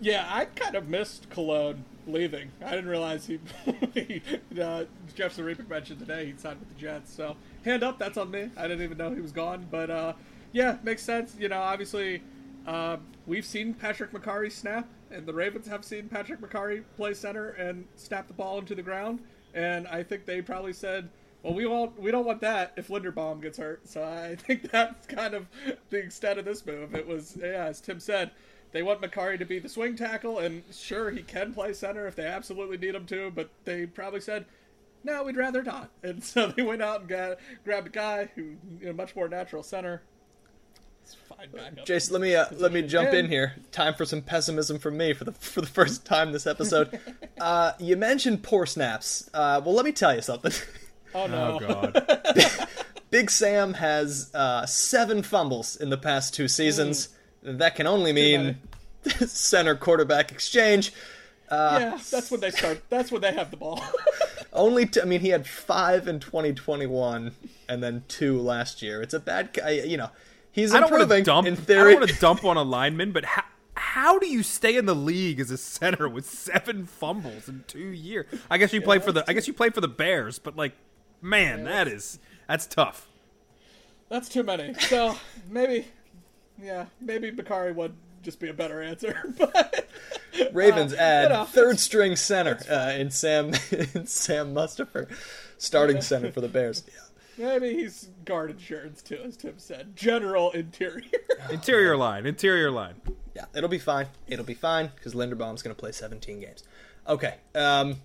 Yeah, 0.00 0.26
I 0.28 0.46
kind 0.46 0.74
of 0.74 0.88
missed 0.88 1.28
Colon 1.28 1.84
leaving. 2.06 2.50
I 2.64 2.70
didn't 2.70 2.88
realize 2.88 3.26
he, 3.26 3.38
he 3.94 4.22
uh, 4.60 4.84
Jeff 5.14 5.36
Zrebiec 5.36 5.68
mentioned 5.68 5.98
today 5.98 6.26
he 6.26 6.34
signed 6.38 6.58
with 6.58 6.68
the 6.70 6.80
Jets. 6.80 7.12
So 7.12 7.36
hand 7.64 7.82
up, 7.82 7.98
that's 7.98 8.16
on 8.16 8.30
me. 8.30 8.50
I 8.56 8.62
didn't 8.62 8.82
even 8.82 8.96
know 8.96 9.12
he 9.12 9.20
was 9.20 9.32
gone. 9.32 9.66
But 9.70 9.90
uh, 9.90 10.14
yeah, 10.52 10.78
makes 10.82 11.02
sense. 11.02 11.36
You 11.38 11.50
know, 11.50 11.60
obviously 11.60 12.22
uh, 12.66 12.96
we've 13.26 13.44
seen 13.44 13.74
Patrick 13.74 14.12
Mekari 14.12 14.50
snap, 14.50 14.88
and 15.10 15.26
the 15.26 15.34
Ravens 15.34 15.66
have 15.66 15.84
seen 15.84 16.08
Patrick 16.08 16.40
Mekari 16.40 16.82
play 16.96 17.12
center 17.12 17.50
and 17.50 17.86
snap 17.96 18.26
the 18.26 18.34
ball 18.34 18.58
into 18.58 18.74
the 18.74 18.82
ground. 18.82 19.20
And 19.52 19.86
I 19.88 20.02
think 20.02 20.24
they 20.24 20.40
probably 20.40 20.72
said 20.72 21.10
well, 21.42 21.54
we 21.54 21.66
won't. 21.66 21.98
We 22.00 22.10
don't 22.10 22.26
want 22.26 22.40
that 22.42 22.72
if 22.76 22.88
Linderbaum 22.88 23.40
gets 23.40 23.58
hurt. 23.58 23.88
So 23.88 24.02
I 24.02 24.36
think 24.38 24.70
that's 24.70 25.06
kind 25.06 25.34
of 25.34 25.46
the 25.90 25.98
extent 25.98 26.38
of 26.38 26.44
this 26.44 26.64
move. 26.66 26.94
It 26.94 27.06
was, 27.06 27.36
yeah, 27.40 27.66
as 27.66 27.80
Tim 27.80 28.00
said, 28.00 28.30
they 28.72 28.82
want 28.82 29.00
Mekari 29.00 29.38
to 29.38 29.44
be 29.44 29.58
the 29.58 29.68
swing 29.68 29.96
tackle, 29.96 30.38
and 30.38 30.62
sure, 30.72 31.10
he 31.10 31.22
can 31.22 31.52
play 31.52 31.72
center 31.72 32.06
if 32.06 32.14
they 32.14 32.26
absolutely 32.26 32.76
need 32.76 32.94
him 32.94 33.06
to. 33.06 33.30
But 33.30 33.50
they 33.64 33.86
probably 33.86 34.20
said, 34.20 34.44
no, 35.02 35.22
we'd 35.22 35.36
rather 35.36 35.62
not. 35.62 35.90
And 36.02 36.22
so 36.22 36.48
they 36.48 36.62
went 36.62 36.82
out 36.82 37.00
and 37.00 37.08
got 37.08 37.38
grabbed 37.64 37.86
a 37.88 37.90
guy 37.90 38.30
who, 38.34 38.56
you 38.80 38.86
know, 38.86 38.92
much 38.92 39.16
more 39.16 39.28
natural 39.28 39.62
center. 39.62 40.02
Jason, 41.84 42.12
let 42.12 42.22
me 42.22 42.36
uh, 42.36 42.46
let 42.52 42.72
me 42.72 42.82
jump 42.82 43.12
in 43.12 43.26
here. 43.26 43.54
Time 43.72 43.94
for 43.94 44.04
some 44.04 44.22
pessimism 44.22 44.78
from 44.78 44.96
me 44.96 45.12
for 45.12 45.24
the 45.24 45.32
for 45.40 45.60
the 45.60 45.66
first 45.66 46.04
time 46.04 46.32
this 46.32 46.46
episode. 46.46 47.00
uh, 47.40 47.72
you 47.78 47.96
mentioned 47.96 48.42
poor 48.42 48.66
snaps. 48.66 49.28
Uh, 49.34 49.60
well, 49.64 49.74
let 49.74 49.84
me 49.84 49.92
tell 49.92 50.14
you 50.14 50.20
something. 50.22 50.52
Oh 51.14 51.26
no! 51.26 51.58
Oh 51.62 51.66
god! 51.66 52.68
Big 53.10 53.30
Sam 53.30 53.74
has 53.74 54.30
uh, 54.34 54.66
seven 54.66 55.22
fumbles 55.22 55.76
in 55.76 55.90
the 55.90 55.98
past 55.98 56.34
two 56.34 56.48
seasons. 56.48 57.08
Mm. 57.44 57.58
That 57.58 57.74
can 57.74 57.86
only 57.86 58.12
mean 58.12 58.58
center 59.26 59.74
quarterback 59.74 60.30
exchange. 60.30 60.92
yeah, 61.50 61.98
that's 62.10 62.30
when 62.30 62.40
they 62.40 62.50
start. 62.50 62.82
That's 62.88 63.10
when 63.10 63.20
they 63.22 63.32
have 63.32 63.50
the 63.50 63.56
ball. 63.56 63.82
Only, 64.52 64.86
t- 64.86 65.00
I 65.00 65.04
mean, 65.04 65.20
he 65.20 65.28
had 65.28 65.46
five 65.46 66.08
in 66.08 66.18
2021 66.18 67.32
and 67.68 67.82
then 67.82 68.02
two 68.08 68.40
last 68.40 68.82
year. 68.82 69.00
It's 69.00 69.14
a 69.14 69.20
bad, 69.20 69.56
you 69.86 69.96
know, 69.96 70.10
he's 70.50 70.74
I 70.74 70.80
don't 70.80 70.90
want 70.90 71.08
to 71.08 71.22
dump. 71.22 71.46
in 71.46 71.54
I 71.54 71.84
don't 71.84 71.94
want 71.94 72.08
to 72.08 72.16
dump 72.16 72.44
on 72.44 72.56
a 72.56 72.62
lineman, 72.62 73.12
but 73.12 73.24
how, 73.24 73.44
how 73.74 74.18
do 74.18 74.26
you 74.26 74.42
stay 74.42 74.76
in 74.76 74.86
the 74.86 74.94
league 74.94 75.40
as 75.40 75.50
a 75.50 75.56
center 75.56 76.08
with 76.08 76.26
seven 76.28 76.86
fumbles 76.86 77.48
in 77.48 77.64
two 77.66 77.78
years? 77.78 78.26
I 78.50 78.58
guess 78.58 78.72
you 78.72 78.80
play 78.80 78.98
for 78.98 79.12
the. 79.12 79.24
I 79.28 79.32
guess 79.32 79.46
you 79.46 79.54
play 79.54 79.70
for 79.70 79.80
the 79.80 79.88
Bears, 79.88 80.38
but 80.38 80.56
like, 80.56 80.72
man, 81.20 81.64
that 81.64 81.88
is 81.88 82.18
that's 82.48 82.66
tough. 82.66 83.08
That's 84.08 84.28
too 84.28 84.42
many. 84.42 84.74
So 84.74 85.16
maybe, 85.50 85.86
yeah, 86.60 86.86
maybe 87.00 87.30
Bakari 87.30 87.72
would 87.72 87.94
just 88.22 88.40
be 88.40 88.48
a 88.48 88.54
better 88.54 88.82
answer. 88.82 89.34
But 89.38 89.88
Ravens 90.52 90.92
uh, 90.92 90.96
add 90.96 91.22
you 91.24 91.28
know, 91.30 91.44
third 91.44 91.78
string 91.78 92.16
center 92.16 92.58
uh, 92.70 92.92
in 92.92 93.10
Sam 93.10 93.46
in 93.94 94.06
Sam 94.06 94.54
Mustafer, 94.54 95.08
starting 95.58 96.00
center 96.02 96.30
for 96.30 96.40
the 96.40 96.48
Bears. 96.48 96.84
Yeah. 97.38 97.58
maybe 97.58 97.74
he's 97.74 98.08
guard 98.24 98.50
insurance 98.50 99.02
too, 99.02 99.20
as 99.24 99.36
Tim 99.36 99.58
said. 99.58 99.96
General 99.96 100.50
interior. 100.52 101.04
Interior 101.50 101.96
line, 101.96 102.26
interior 102.26 102.70
line. 102.70 102.94
Yeah, 103.34 103.46
it'll 103.54 103.68
be 103.68 103.78
fine. 103.78 104.06
It'll 104.26 104.44
be 104.44 104.54
fine 104.54 104.90
because 104.94 105.14
Linderbaum's 105.14 105.62
going 105.62 105.74
to 105.74 105.80
play 105.80 105.92
17 105.92 106.40
games. 106.40 106.64
Okay. 107.08 107.36
Um, 107.54 107.96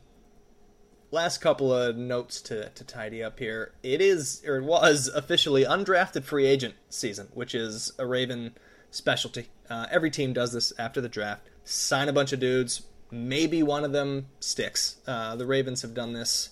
last 1.15 1.37
couple 1.39 1.73
of 1.73 1.95
notes 1.95 2.41
to, 2.41 2.69
to 2.69 2.83
tidy 2.83 3.23
up 3.23 3.39
here. 3.39 3.71
It 3.81 4.01
is, 4.01 4.43
or 4.45 4.57
it 4.57 4.65
was, 4.65 5.07
officially 5.07 5.63
undrafted 5.63 6.25
free 6.25 6.45
agent 6.45 6.75
season, 6.89 7.29
which 7.33 7.55
is 7.55 7.93
a 7.97 8.05
Raven 8.05 8.53
specialty. 8.91 9.47
Uh, 9.69 9.87
every 9.89 10.11
team 10.11 10.33
does 10.33 10.51
this 10.51 10.73
after 10.77 10.99
the 10.99 11.09
draft. 11.09 11.47
Sign 11.63 12.09
a 12.09 12.13
bunch 12.13 12.33
of 12.33 12.41
dudes. 12.41 12.83
Maybe 13.09 13.63
one 13.63 13.85
of 13.85 13.93
them 13.93 14.27
sticks. 14.41 14.97
Uh, 15.07 15.37
the 15.37 15.45
Ravens 15.45 15.81
have 15.83 15.93
done 15.93 16.11
this. 16.11 16.49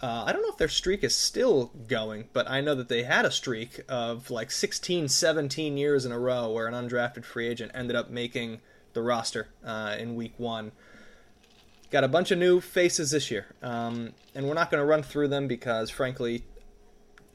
Uh, 0.00 0.24
I 0.26 0.32
don't 0.32 0.42
know 0.42 0.48
if 0.48 0.58
their 0.58 0.68
streak 0.68 1.04
is 1.04 1.14
still 1.14 1.70
going, 1.86 2.28
but 2.32 2.50
I 2.50 2.62
know 2.62 2.74
that 2.74 2.88
they 2.88 3.02
had 3.02 3.26
a 3.26 3.30
streak 3.30 3.80
of 3.88 4.30
like 4.30 4.50
16, 4.50 5.08
17 5.08 5.76
years 5.76 6.06
in 6.06 6.12
a 6.12 6.18
row 6.18 6.50
where 6.50 6.66
an 6.66 6.74
undrafted 6.74 7.24
free 7.24 7.48
agent 7.48 7.72
ended 7.74 7.96
up 7.96 8.10
making 8.10 8.60
the 8.94 9.02
roster 9.02 9.48
uh, 9.64 9.94
in 9.98 10.16
week 10.16 10.34
one. 10.38 10.72
Got 11.90 12.04
a 12.04 12.08
bunch 12.08 12.30
of 12.30 12.38
new 12.38 12.60
faces 12.60 13.10
this 13.10 13.30
year, 13.30 13.46
um, 13.62 14.14
and 14.34 14.48
we're 14.48 14.54
not 14.54 14.70
going 14.70 14.80
to 14.80 14.86
run 14.86 15.02
through 15.02 15.28
them 15.28 15.46
because, 15.46 15.90
frankly, 15.90 16.44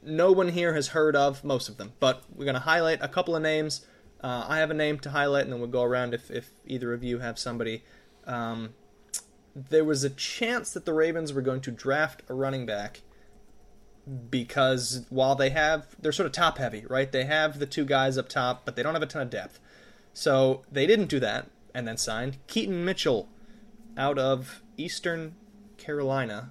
no 0.02 0.32
one 0.32 0.48
here 0.48 0.74
has 0.74 0.88
heard 0.88 1.16
of 1.16 1.42
most 1.44 1.68
of 1.68 1.76
them. 1.76 1.92
But 1.98 2.22
we're 2.34 2.44
going 2.44 2.54
to 2.54 2.60
highlight 2.60 2.98
a 3.00 3.08
couple 3.08 3.34
of 3.34 3.42
names. 3.42 3.86
Uh, 4.22 4.44
I 4.46 4.58
have 4.58 4.70
a 4.70 4.74
name 4.74 4.98
to 5.00 5.10
highlight, 5.10 5.44
and 5.44 5.52
then 5.52 5.60
we'll 5.60 5.70
go 5.70 5.82
around 5.82 6.12
if, 6.12 6.30
if 6.30 6.50
either 6.66 6.92
of 6.92 7.02
you 7.02 7.20
have 7.20 7.38
somebody. 7.38 7.84
Um, 8.26 8.74
there 9.54 9.84
was 9.84 10.04
a 10.04 10.10
chance 10.10 10.72
that 10.72 10.84
the 10.84 10.92
Ravens 10.92 11.32
were 11.32 11.42
going 11.42 11.60
to 11.62 11.70
draft 11.70 12.22
a 12.28 12.34
running 12.34 12.66
back 12.66 13.02
because 14.30 15.06
while 15.10 15.34
they 15.34 15.50
have, 15.50 15.96
they're 16.00 16.12
sort 16.12 16.26
of 16.26 16.32
top 16.32 16.58
heavy, 16.58 16.84
right? 16.88 17.10
They 17.10 17.24
have 17.24 17.58
the 17.58 17.66
two 17.66 17.84
guys 17.84 18.18
up 18.18 18.28
top, 18.28 18.64
but 18.64 18.76
they 18.76 18.82
don't 18.82 18.94
have 18.94 19.02
a 19.02 19.06
ton 19.06 19.22
of 19.22 19.30
depth. 19.30 19.60
So 20.12 20.62
they 20.70 20.86
didn't 20.86 21.06
do 21.06 21.20
that 21.20 21.48
and 21.74 21.86
then 21.86 21.96
signed 21.96 22.38
Keaton 22.46 22.84
Mitchell 22.84 23.28
out 24.00 24.18
of 24.18 24.62
Eastern 24.78 25.36
Carolina. 25.76 26.50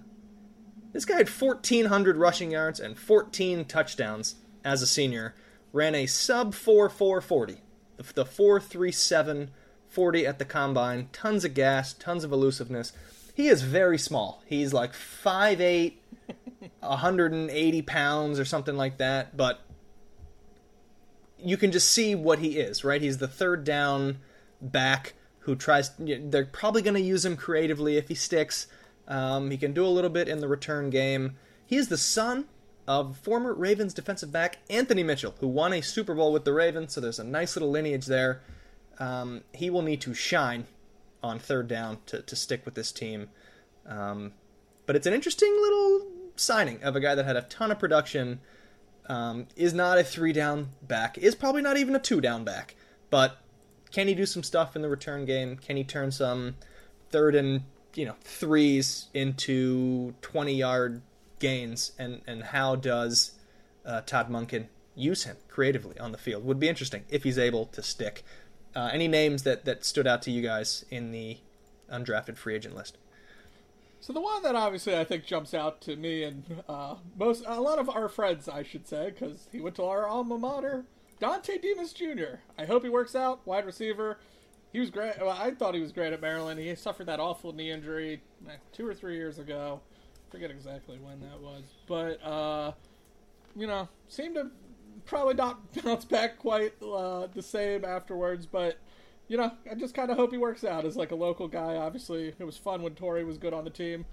This 0.93 1.03
guy 1.03 1.17
had 1.17 1.27
1,400 1.27 2.15
rushing 2.15 2.51
yards 2.51 2.79
and 2.79 2.95
14 2.97 3.65
touchdowns 3.65 4.35
as 4.63 4.83
a 4.83 4.87
senior. 4.87 5.33
Ran 5.73 5.95
a 5.95 6.05
sub 6.05 6.53
4 6.53 6.89
440, 6.89 7.61
the 8.13 8.25
437 8.25 9.49
40 9.87 10.27
at 10.27 10.37
the 10.37 10.45
combine. 10.45 11.09
Tons 11.11 11.43
of 11.43 11.55
gas, 11.55 11.93
tons 11.93 12.23
of 12.23 12.31
elusiveness. 12.31 12.93
He 13.33 13.47
is 13.47 13.63
very 13.63 13.97
small. 13.97 14.43
He's 14.45 14.71
like 14.71 14.93
5'8, 14.93 15.93
180 16.81 17.81
pounds 17.81 18.39
or 18.39 18.45
something 18.45 18.77
like 18.77 18.97
that, 18.97 19.35
but 19.35 19.61
you 21.39 21.57
can 21.57 21.71
just 21.71 21.91
see 21.91 22.13
what 22.13 22.39
he 22.39 22.59
is, 22.59 22.83
right? 22.83 23.01
He's 23.01 23.17
the 23.17 23.27
third 23.27 23.63
down 23.63 24.19
back 24.61 25.13
who 25.49 25.55
tries. 25.55 25.91
They're 25.97 26.45
probably 26.45 26.81
going 26.81 26.93
to 26.93 27.01
use 27.01 27.25
him 27.25 27.35
creatively 27.35 27.97
if 27.97 28.07
he 28.07 28.15
sticks. 28.15 28.67
Um, 29.07 29.49
he 29.49 29.57
can 29.57 29.73
do 29.73 29.83
a 29.83 29.89
little 29.89 30.11
bit 30.11 30.27
in 30.27 30.39
the 30.39 30.47
return 30.47 30.91
game. 30.91 31.35
He 31.65 31.75
is 31.75 31.89
the 31.89 31.97
son 31.97 32.45
of 32.87 33.17
former 33.17 33.53
Ravens 33.53 33.93
defensive 33.93 34.31
back 34.31 34.59
Anthony 34.69 35.03
Mitchell, 35.03 35.33
who 35.39 35.47
won 35.47 35.73
a 35.73 35.81
Super 35.81 36.13
Bowl 36.13 36.31
with 36.31 36.45
the 36.45 36.53
Ravens, 36.53 36.93
so 36.93 37.01
there's 37.01 37.19
a 37.19 37.23
nice 37.23 37.55
little 37.55 37.71
lineage 37.71 38.05
there. 38.05 38.41
Um, 38.99 39.41
he 39.53 39.69
will 39.69 39.81
need 39.81 40.01
to 40.01 40.13
shine 40.13 40.65
on 41.23 41.39
third 41.39 41.67
down 41.67 41.97
to, 42.05 42.21
to 42.21 42.35
stick 42.35 42.63
with 42.63 42.75
this 42.75 42.91
team. 42.91 43.29
Um, 43.87 44.33
but 44.85 44.95
it's 44.95 45.07
an 45.07 45.13
interesting 45.13 45.51
little 45.61 46.07
signing 46.35 46.83
of 46.83 46.95
a 46.95 46.99
guy 46.99 47.15
that 47.15 47.25
had 47.25 47.35
a 47.35 47.41
ton 47.43 47.71
of 47.71 47.79
production, 47.79 48.39
um, 49.07 49.47
is 49.55 49.73
not 49.73 49.97
a 49.97 50.03
three 50.03 50.33
down 50.33 50.69
back, 50.83 51.17
is 51.17 51.33
probably 51.33 51.63
not 51.63 51.77
even 51.77 51.95
a 51.95 51.99
two 51.99 52.21
down 52.21 52.43
back, 52.43 52.75
but 53.09 53.37
can 53.91 54.07
he 54.07 54.13
do 54.13 54.25
some 54.25 54.43
stuff 54.43 54.75
in 54.75 54.81
the 54.81 54.89
return 54.89 55.25
game? 55.25 55.57
Can 55.57 55.77
he 55.77 55.83
turn 55.83 56.11
some 56.11 56.55
third 57.09 57.35
and 57.35 57.63
you 57.95 58.05
know 58.05 58.15
threes 58.21 59.07
into 59.13 60.13
20 60.21 60.53
yard 60.53 61.01
gains 61.39 61.91
and 61.97 62.21
and 62.27 62.43
how 62.43 62.75
does 62.75 63.31
uh, 63.85 64.01
Todd 64.01 64.29
Monken 64.29 64.67
use 64.95 65.23
him 65.23 65.37
creatively 65.47 65.97
on 65.99 66.11
the 66.11 66.17
field 66.17 66.43
would 66.43 66.59
be 66.59 66.67
interesting 66.67 67.05
if 67.09 67.23
he's 67.23 67.37
able 67.37 67.65
to 67.67 67.81
stick. 67.81 68.23
Uh, 68.75 68.89
any 68.93 69.07
names 69.07 69.43
that 69.43 69.65
that 69.65 69.83
stood 69.83 70.05
out 70.05 70.21
to 70.21 70.31
you 70.31 70.41
guys 70.41 70.85
in 70.89 71.11
the 71.11 71.37
undrafted 71.91 72.37
free 72.37 72.55
agent 72.55 72.75
list? 72.75 72.97
So 74.01 74.13
the 74.13 74.21
one 74.21 74.43
that 74.43 74.55
obviously 74.55 74.97
I 74.97 75.03
think 75.03 75.25
jumps 75.25 75.53
out 75.53 75.81
to 75.81 75.95
me 75.95 76.23
and 76.23 76.63
uh, 76.69 76.95
most 77.17 77.43
a 77.45 77.59
lot 77.59 77.79
of 77.79 77.89
our 77.89 78.07
friends, 78.07 78.47
I 78.47 78.63
should 78.63 78.87
say, 78.87 79.11
because 79.11 79.47
he 79.51 79.59
went 79.59 79.75
to 79.75 79.83
our 79.83 80.07
alma 80.07 80.37
mater, 80.37 80.85
Dontay 81.21 81.61
Demus 81.61 81.93
Jr. 81.93 82.39
I 82.57 82.65
hope 82.65 82.83
he 82.83 82.89
works 82.89 83.15
out. 83.15 83.45
Wide 83.45 83.65
receiver. 83.65 84.19
He 84.71 84.79
was 84.79 84.89
great. 84.89 85.17
Well, 85.19 85.29
I 85.29 85.51
thought 85.51 85.73
he 85.73 85.81
was 85.81 85.91
great 85.91 86.13
at 86.13 86.21
Maryland. 86.21 86.59
He 86.59 86.73
suffered 86.75 87.07
that 87.07 87.19
awful 87.19 87.51
knee 87.53 87.71
injury 87.71 88.21
eh, 88.47 88.53
two 88.71 88.87
or 88.87 88.93
three 88.93 89.15
years 89.15 89.39
ago. 89.39 89.81
Forget 90.29 90.51
exactly 90.51 90.97
when 90.99 91.19
that 91.21 91.41
was, 91.41 91.63
but 91.87 92.23
uh, 92.23 92.73
you 93.55 93.65
know, 93.65 93.89
seemed 94.07 94.35
to 94.35 94.51
probably 95.05 95.33
not 95.33 95.59
bounce 95.83 96.05
back 96.05 96.37
quite 96.37 96.73
uh, 96.83 97.27
the 97.33 97.41
same 97.41 97.83
afterwards. 97.83 98.45
But 98.45 98.77
you 99.27 99.37
know, 99.37 99.51
I 99.69 99.73
just 99.75 99.95
kind 99.95 100.11
of 100.11 100.17
hope 100.17 100.31
he 100.31 100.37
works 100.37 100.63
out 100.63 100.85
as 100.85 100.95
like 100.95 101.11
a 101.11 101.15
local 101.15 101.47
guy. 101.47 101.75
Obviously, 101.75 102.33
it 102.37 102.45
was 102.45 102.57
fun 102.57 102.83
when 102.83 102.93
Torrey 102.93 103.23
was 103.23 103.39
good 103.39 103.53
on 103.53 103.63
the 103.63 103.71
team. 103.71 104.05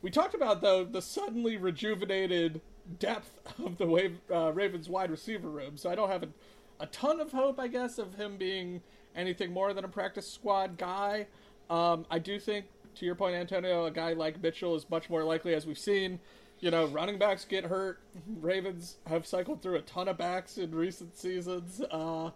We 0.00 0.10
talked 0.10 0.34
about 0.34 0.62
though 0.62 0.84
the 0.84 1.02
suddenly 1.02 1.56
rejuvenated 1.56 2.60
depth 2.98 3.38
of 3.58 3.78
the 3.78 3.86
Wave, 3.86 4.18
uh, 4.32 4.52
Ravens 4.52 4.88
wide 4.88 5.10
receiver 5.10 5.48
room. 5.48 5.76
So 5.76 5.90
I 5.90 5.94
don't 5.94 6.10
have 6.10 6.22
a, 6.22 6.28
a 6.80 6.86
ton 6.86 7.20
of 7.20 7.32
hope, 7.32 7.58
I 7.58 7.68
guess, 7.68 7.98
of 7.98 8.14
him 8.14 8.36
being 8.36 8.82
anything 9.14 9.52
more 9.52 9.72
than 9.72 9.84
a 9.84 9.88
practice 9.88 10.30
squad 10.30 10.76
guy. 10.76 11.26
Um, 11.70 12.06
I 12.10 12.18
do 12.18 12.38
think, 12.38 12.66
to 12.96 13.06
your 13.06 13.14
point, 13.14 13.34
Antonio, 13.34 13.86
a 13.86 13.90
guy 13.90 14.12
like 14.12 14.42
Mitchell 14.42 14.74
is 14.74 14.88
much 14.90 15.08
more 15.08 15.24
likely, 15.24 15.54
as 15.54 15.66
we've 15.66 15.78
seen. 15.78 16.20
You 16.60 16.70
know, 16.70 16.86
running 16.86 17.18
backs 17.18 17.44
get 17.44 17.64
hurt. 17.64 18.00
Ravens 18.40 18.96
have 19.06 19.26
cycled 19.26 19.60
through 19.62 19.76
a 19.76 19.82
ton 19.82 20.08
of 20.08 20.16
backs 20.16 20.56
in 20.56 20.74
recent 20.74 21.16
seasons. 21.16 21.80
Uh, 21.90 22.30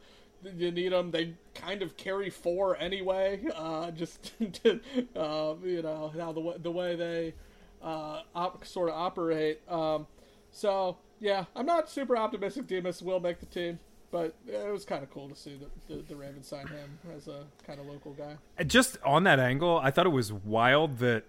you 0.57 0.71
need 0.71 0.93
them. 0.93 1.11
They 1.11 1.35
kind 1.55 1.83
of 1.83 1.97
carry 1.97 2.31
four 2.31 2.77
anyway. 2.79 3.41
Uh, 3.55 3.91
just 3.91 4.33
to, 4.63 4.81
uh, 5.17 5.55
you 5.65 5.83
know 5.83 6.13
how 6.19 6.33
the 6.33 6.57
the 6.61 6.71
way 6.71 6.97
they 6.97 7.35
uh, 7.83 8.23
op- 8.35 8.65
sort 8.67 8.89
of 8.89 8.97
operate. 8.97 9.61
Um, 9.71 10.07
so 10.51 10.99
yeah, 11.21 11.45
I'm 11.57 11.67
not 11.67 11.89
super 11.91 12.17
optimistic. 12.17 12.67
Demus 12.67 13.03
will 13.03 13.21
make 13.21 13.41
the 13.41 13.47
team, 13.47 13.79
but 14.11 14.35
it 14.47 14.73
was 14.73 14.85
kind 14.85 15.03
of 15.03 15.11
cool 15.11 15.29
to 15.29 15.35
see 15.37 15.57
the, 15.89 15.95
the, 15.97 16.03
the 16.03 16.17
Ravens 16.17 16.47
sign 16.49 16.67
him 16.67 16.99
as 17.17 17.29
a 17.29 17.45
kind 17.67 17.79
of 17.81 17.87
local 17.87 18.13
guy. 18.13 18.37
Just 18.65 18.99
on 19.05 19.25
that 19.25 19.39
angle, 19.39 19.79
I 19.83 19.91
thought 19.91 20.07
it 20.07 20.11
was 20.11 20.33
wild 20.33 20.99
that 20.99 21.25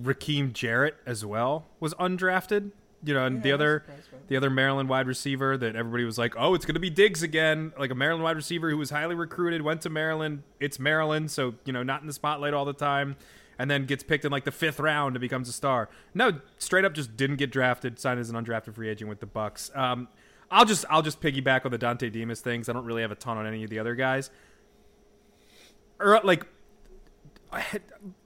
Rakim 0.00 0.52
Jarrett 0.52 0.96
as 1.06 1.24
well 1.24 1.66
was 1.80 1.94
undrafted. 1.94 2.70
You 3.04 3.14
know, 3.14 3.26
and 3.26 3.36
Yeah, 3.38 3.42
the 3.42 3.52
other 3.52 3.78
surprised 3.84 4.10
by 4.12 4.16
that. 4.18 4.28
the 4.28 4.36
other 4.36 4.50
Maryland 4.50 4.88
wide 4.88 5.08
receiver 5.08 5.56
that 5.56 5.74
everybody 5.74 6.04
was 6.04 6.18
like, 6.18 6.34
"Oh, 6.38 6.54
it's 6.54 6.64
going 6.64 6.74
to 6.74 6.80
be 6.80 6.88
Diggs 6.90 7.22
again." 7.24 7.72
Like 7.76 7.90
a 7.90 7.96
Maryland 7.96 8.22
wide 8.22 8.36
receiver 8.36 8.70
who 8.70 8.76
was 8.78 8.90
highly 8.90 9.16
recruited, 9.16 9.62
went 9.62 9.80
to 9.82 9.90
Maryland. 9.90 10.44
It's 10.60 10.78
Maryland, 10.78 11.30
so 11.32 11.54
you 11.64 11.72
know, 11.72 11.82
not 11.82 12.00
in 12.02 12.06
the 12.06 12.12
spotlight 12.12 12.54
all 12.54 12.64
the 12.64 12.72
time, 12.72 13.16
and 13.58 13.68
then 13.68 13.86
gets 13.86 14.04
picked 14.04 14.24
in 14.24 14.30
like 14.30 14.44
the 14.44 14.52
fifth 14.52 14.78
round 14.78 15.16
and 15.16 15.20
becomes 15.20 15.48
a 15.48 15.52
star. 15.52 15.88
No, 16.14 16.38
straight 16.58 16.84
up 16.84 16.92
just 16.94 17.16
didn't 17.16 17.36
get 17.36 17.50
drafted. 17.50 17.98
Signed 17.98 18.20
as 18.20 18.30
an 18.30 18.36
undrafted 18.36 18.72
free 18.74 18.88
agent 18.88 19.08
with 19.10 19.18
the 19.18 19.26
Bucs. 19.26 19.76
Um, 19.76 20.06
I'll 20.52 20.66
just 20.66 20.84
I'll 20.90 21.02
just 21.02 21.20
piggyback 21.20 21.64
on 21.64 21.70
the 21.72 21.78
Dontay 21.78 22.12
Demus 22.12 22.40
things. 22.40 22.68
I 22.68 22.74
don't 22.74 22.84
really 22.84 23.02
have 23.02 23.10
a 23.10 23.16
ton 23.16 23.38
on 23.38 23.46
any 23.46 23.64
of 23.64 23.70
the 23.70 23.78
other 23.78 23.94
guys. 23.94 24.30
Or 25.98 26.20
like 26.22 26.46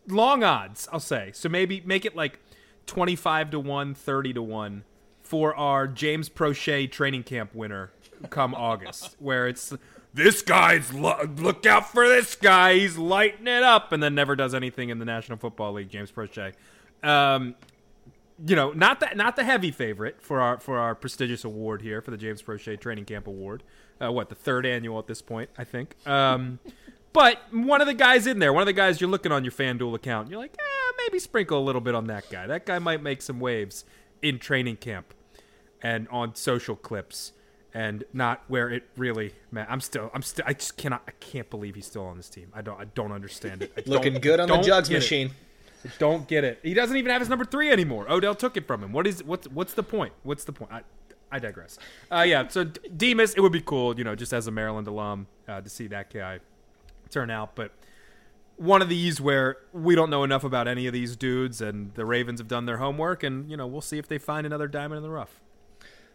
long 0.09 0.43
odds, 0.43 0.89
I'll 0.93 1.01
say. 1.01 1.31
So 1.33 1.49
maybe 1.49 1.83
make 1.87 2.05
it 2.05 2.17
like 2.17 2.41
25 2.87 3.51
to 3.51 3.61
1, 3.61 3.95
30 3.95 4.33
to 4.35 4.43
1 4.43 4.85
for 5.23 5.55
our 5.55 5.87
James 5.87 6.29
Proche 6.29 6.91
training 6.91 7.23
camp 7.23 7.55
winner 7.55 7.91
come 8.31 8.55
August, 8.55 9.17
where 9.21 9.47
it's 9.47 9.73
this 10.15 10.43
guy's 10.43 10.93
lo- 10.93 11.29
look 11.37 11.65
out 11.65 11.91
for 11.91 12.09
this 12.09 12.35
guy. 12.35 12.75
He's 12.75 12.97
lighting 12.99 13.47
it 13.47 13.62
up, 13.62 13.93
and 13.93 14.03
then 14.03 14.15
never 14.15 14.35
does 14.35 14.55
anything 14.55 14.89
in 14.89 14.99
the 14.99 15.05
National 15.05 15.39
Football 15.39 15.75
League. 15.75 15.91
James 15.91 16.11
Proche. 16.11 16.55
Um, 17.03 17.55
you 18.44 18.57
know, 18.57 18.72
not 18.72 19.01
the 19.01 19.09
not 19.14 19.37
the 19.37 19.44
heavy 19.44 19.70
favorite 19.70 20.20
for 20.20 20.40
our 20.40 20.59
for 20.59 20.79
our 20.79 20.94
prestigious 20.94 21.44
award 21.44 21.83
here 21.83 22.01
for 22.01 22.11
the 22.11 22.16
James 22.16 22.42
Proche 22.42 22.79
Training 22.81 23.05
Camp 23.05 23.27
Award. 23.27 23.62
Uh, 24.03 24.12
what 24.12 24.29
the 24.29 24.35
third 24.35 24.66
annual 24.66 24.99
at 24.99 25.07
this 25.07 25.22
point, 25.22 25.49
I 25.57 25.64
think. 25.64 25.96
Um, 26.07 26.59
but 27.14 27.38
one 27.51 27.81
of 27.81 27.87
the 27.87 27.94
guys 27.94 28.27
in 28.27 28.40
there, 28.40 28.53
one 28.53 28.62
of 28.62 28.66
the 28.66 28.75
guys 28.75 29.01
you're 29.01 29.09
looking 29.09 29.33
on 29.33 29.42
your 29.42 29.53
FanDuel 29.53 29.94
account, 29.94 30.29
you're 30.29 30.38
like, 30.38 30.53
eh, 30.53 30.92
maybe 30.99 31.18
sprinkle 31.18 31.59
a 31.59 31.64
little 31.64 31.81
bit 31.81 31.94
on 31.94 32.09
that 32.09 32.29
guy. 32.29 32.46
That 32.46 32.66
guy 32.66 32.79
might 32.79 33.03
make 33.03 33.22
some 33.22 33.40
waves 33.40 33.87
in 34.20 34.38
training 34.38 34.77
camp 34.77 35.14
and 35.83 36.09
on 36.09 36.35
social 36.35 36.77
clips 36.77 37.33
and 37.72 38.05
not 38.12 38.42
where 38.49 38.70
it 38.70 38.85
really 38.96 39.35
man 39.51 39.66
i'm 39.68 39.81
still 39.81 40.11
i'm 40.14 40.22
still 40.22 40.44
i 40.49 40.55
just 40.55 40.77
cannot 40.79 41.03
i 41.07 41.11
can't 41.20 41.51
believe 41.51 41.75
he's 41.75 41.85
still 41.85 42.07
on 42.07 42.16
this 42.16 42.31
team 42.31 42.49
i 42.55 42.62
don't 42.62 42.81
i 42.81 42.85
don't 42.94 43.12
understand 43.12 43.62
it 43.62 43.70
I 43.77 43.83
Looking 43.85 44.14
good 44.14 44.40
on 44.40 44.49
the 44.49 44.62
jugs 44.62 44.90
machine. 44.90 45.27
it. 45.27 45.33
Don't 45.99 46.27
get 46.29 46.44
it 46.44 46.61
he 46.62 46.75
doesn't 46.75 46.96
even 46.96 47.11
have 47.11 47.20
his 47.20 47.29
number 47.29 47.44
three 47.44 47.70
anymore 47.70 48.11
odell 48.11 48.35
took 48.35 48.57
it 48.57 48.66
from 48.66 48.83
him 48.83 48.92
what 48.92 49.07
is 49.07 49.22
what's 49.25 49.49
what's 49.49 49.75
the 49.75 49.83
point 49.83 50.12
what's 50.22 50.44
the 50.44 50.53
point 50.53 50.72
i 50.72 50.83
I 51.31 51.38
digress. 51.40 51.79
Uh, 52.11 52.25
yeah, 52.27 52.46
so 52.49 52.64
Demus, 52.64 53.35
it 53.35 53.40
would 53.40 53.53
be 53.53 53.61
cool, 53.61 53.99
you 53.99 54.05
know, 54.05 54.14
just 54.14 54.33
as 54.33 54.46
a 54.46 54.51
Maryland 54.51 54.87
alum, 54.87 55.27
uh, 55.49 55.61
to 55.61 55.68
see 55.68 55.88
that 55.88 56.12
guy 56.12 56.38
turn 57.11 57.31
out. 57.31 57.57
But 57.57 57.72
one 58.57 58.81
of 58.81 58.88
these 58.88 59.20
where 59.20 59.57
we 59.72 59.94
don't 59.94 60.11
know 60.11 60.25
enough 60.25 60.44
about 60.44 60.68
any 60.68 60.87
of 60.87 60.92
these 60.92 61.16
dudes, 61.16 61.61
and 61.61 61.92
the 61.94 62.05
Ravens 62.05 62.40
have 62.40 62.49
done 62.49 62.66
their 62.66 62.79
homework, 62.79 63.22
and 63.22 63.51
you 63.51 63.57
know, 63.57 63.66
we'll 63.66 63.81
see 63.81 63.99
if 63.99 64.09
they 64.09 64.18
find 64.18 64.46
another 64.46 64.68
diamond 64.68 64.99
in 64.99 65.03
the 65.03 65.11
rough. 65.11 65.40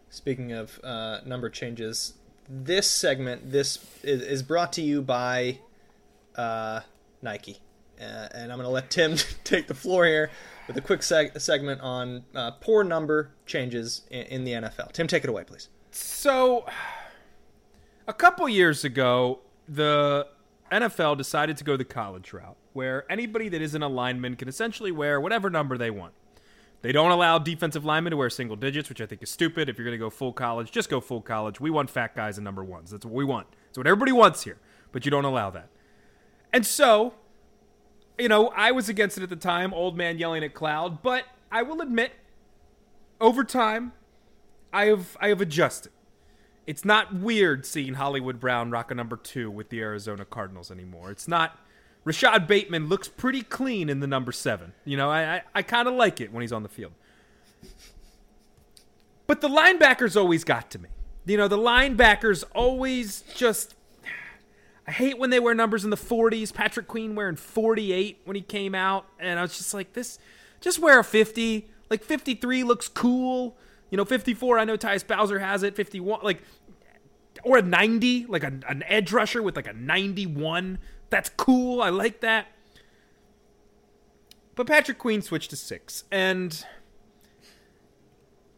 Speaking 0.08 0.52
of 0.52 0.80
uh, 0.82 1.20
number 1.24 1.48
changes, 1.48 2.14
this 2.48 2.90
segment 2.90 3.52
this 3.52 3.78
is, 4.02 4.22
is 4.22 4.42
brought 4.42 4.72
to 4.74 4.82
you 4.82 5.02
by 5.02 5.58
uh, 6.36 6.80
Nike, 7.20 7.58
uh, 8.00 8.28
and 8.34 8.50
I'm 8.52 8.58
going 8.58 8.68
to 8.68 8.68
let 8.68 8.90
Tim 8.90 9.16
take 9.44 9.66
the 9.66 9.74
floor 9.74 10.04
here 10.04 10.30
with 10.66 10.76
a 10.76 10.80
quick 10.80 11.00
seg- 11.00 11.38
segment 11.40 11.80
on 11.80 12.24
uh, 12.34 12.52
poor 12.52 12.84
number 12.84 13.32
changes 13.46 14.02
in, 14.10 14.22
in 14.26 14.44
the 14.44 14.52
NFL. 14.52 14.92
Tim, 14.92 15.06
take 15.06 15.24
it 15.24 15.30
away, 15.30 15.44
please. 15.44 15.68
So, 15.90 16.66
a 18.08 18.12
couple 18.12 18.48
years 18.48 18.84
ago, 18.84 19.40
the 19.68 20.26
NFL 20.70 21.18
decided 21.18 21.56
to 21.58 21.64
go 21.64 21.76
the 21.76 21.84
college 21.84 22.32
route, 22.32 22.56
where 22.72 23.10
anybody 23.10 23.48
that 23.50 23.60
isn't 23.60 23.82
a 23.82 23.88
lineman 23.88 24.36
can 24.36 24.48
essentially 24.48 24.90
wear 24.90 25.20
whatever 25.20 25.50
number 25.50 25.76
they 25.76 25.90
want. 25.90 26.14
They 26.80 26.90
don't 26.90 27.12
allow 27.12 27.38
defensive 27.38 27.84
linemen 27.84 28.10
to 28.10 28.16
wear 28.16 28.28
single 28.28 28.56
digits, 28.56 28.88
which 28.88 29.00
I 29.00 29.06
think 29.06 29.22
is 29.22 29.30
stupid. 29.30 29.68
If 29.68 29.78
you're 29.78 29.84
going 29.84 29.96
to 29.96 30.04
go 30.04 30.10
full 30.10 30.32
college, 30.32 30.72
just 30.72 30.90
go 30.90 31.00
full 31.00 31.20
college. 31.20 31.60
We 31.60 31.70
want 31.70 31.90
fat 31.90 32.16
guys 32.16 32.38
and 32.38 32.44
number 32.44 32.64
ones. 32.64 32.90
That's 32.90 33.04
what 33.04 33.14
we 33.14 33.24
want. 33.24 33.46
That's 33.66 33.78
what 33.78 33.86
everybody 33.86 34.12
wants 34.12 34.42
here, 34.42 34.58
but 34.90 35.04
you 35.04 35.10
don't 35.10 35.24
allow 35.24 35.50
that. 35.50 35.68
And 36.52 36.66
so, 36.66 37.14
you 38.22 38.28
know, 38.28 38.52
I 38.54 38.70
was 38.70 38.88
against 38.88 39.18
it 39.18 39.24
at 39.24 39.30
the 39.30 39.36
time, 39.36 39.74
old 39.74 39.96
man 39.96 40.16
yelling 40.16 40.44
at 40.44 40.54
cloud, 40.54 41.02
but 41.02 41.24
I 41.50 41.62
will 41.62 41.80
admit, 41.80 42.12
over 43.20 43.42
time, 43.42 43.92
I 44.72 44.86
have 44.86 45.16
I 45.20 45.26
have 45.28 45.40
adjusted. 45.40 45.90
It's 46.64 46.84
not 46.84 47.12
weird 47.12 47.66
seeing 47.66 47.94
Hollywood 47.94 48.38
Brown 48.38 48.70
rock 48.70 48.92
a 48.92 48.94
number 48.94 49.16
two 49.16 49.50
with 49.50 49.70
the 49.70 49.80
Arizona 49.80 50.24
Cardinals 50.24 50.70
anymore. 50.70 51.10
It's 51.10 51.26
not. 51.26 51.58
Rashod 52.04 52.46
Bateman 52.46 52.88
looks 52.88 53.08
pretty 53.08 53.42
clean 53.42 53.88
in 53.88 53.98
the 53.98 54.06
number 54.06 54.30
seven. 54.30 54.72
You 54.84 54.96
know, 54.96 55.10
I 55.10 55.36
I, 55.36 55.42
I 55.56 55.62
kind 55.62 55.88
of 55.88 55.94
like 55.94 56.20
it 56.20 56.32
when 56.32 56.42
he's 56.42 56.52
on 56.52 56.62
the 56.62 56.68
field. 56.68 56.92
But 59.26 59.40
the 59.40 59.48
linebackers 59.48 60.16
always 60.16 60.44
got 60.44 60.70
to 60.70 60.78
me. 60.78 60.90
You 61.26 61.38
know, 61.38 61.48
the 61.48 61.58
linebackers 61.58 62.44
always 62.54 63.24
just. 63.34 63.74
I 64.86 64.90
hate 64.90 65.18
when 65.18 65.30
they 65.30 65.38
wear 65.38 65.54
numbers 65.54 65.84
in 65.84 65.90
the 65.90 65.96
40s. 65.96 66.52
Patrick 66.52 66.88
Queen 66.88 67.14
wearing 67.14 67.36
48 67.36 68.20
when 68.24 68.34
he 68.34 68.42
came 68.42 68.74
out, 68.74 69.06
and 69.18 69.38
I 69.38 69.42
was 69.42 69.56
just 69.56 69.74
like, 69.74 69.92
this. 69.92 70.18
Just 70.60 70.78
wear 70.78 70.98
a 70.98 71.04
50. 71.04 71.68
Like 71.90 72.02
53 72.02 72.64
looks 72.64 72.88
cool. 72.88 73.56
You 73.90 73.96
know, 73.96 74.04
54. 74.04 74.58
I 74.58 74.64
know 74.64 74.76
Tyus 74.76 75.06
Bowser 75.06 75.38
has 75.38 75.62
it. 75.62 75.76
51, 75.76 76.20
like, 76.22 76.42
or 77.42 77.58
a 77.58 77.62
90, 77.62 78.26
like 78.26 78.42
a, 78.42 78.52
an 78.68 78.82
edge 78.86 79.12
rusher 79.12 79.42
with 79.42 79.56
like 79.56 79.66
a 79.66 79.72
91. 79.72 80.78
That's 81.10 81.28
cool. 81.30 81.82
I 81.82 81.90
like 81.90 82.20
that. 82.20 82.46
But 84.54 84.66
Patrick 84.66 84.98
Queen 84.98 85.22
switched 85.22 85.50
to 85.50 85.56
six, 85.56 86.04
and 86.10 86.64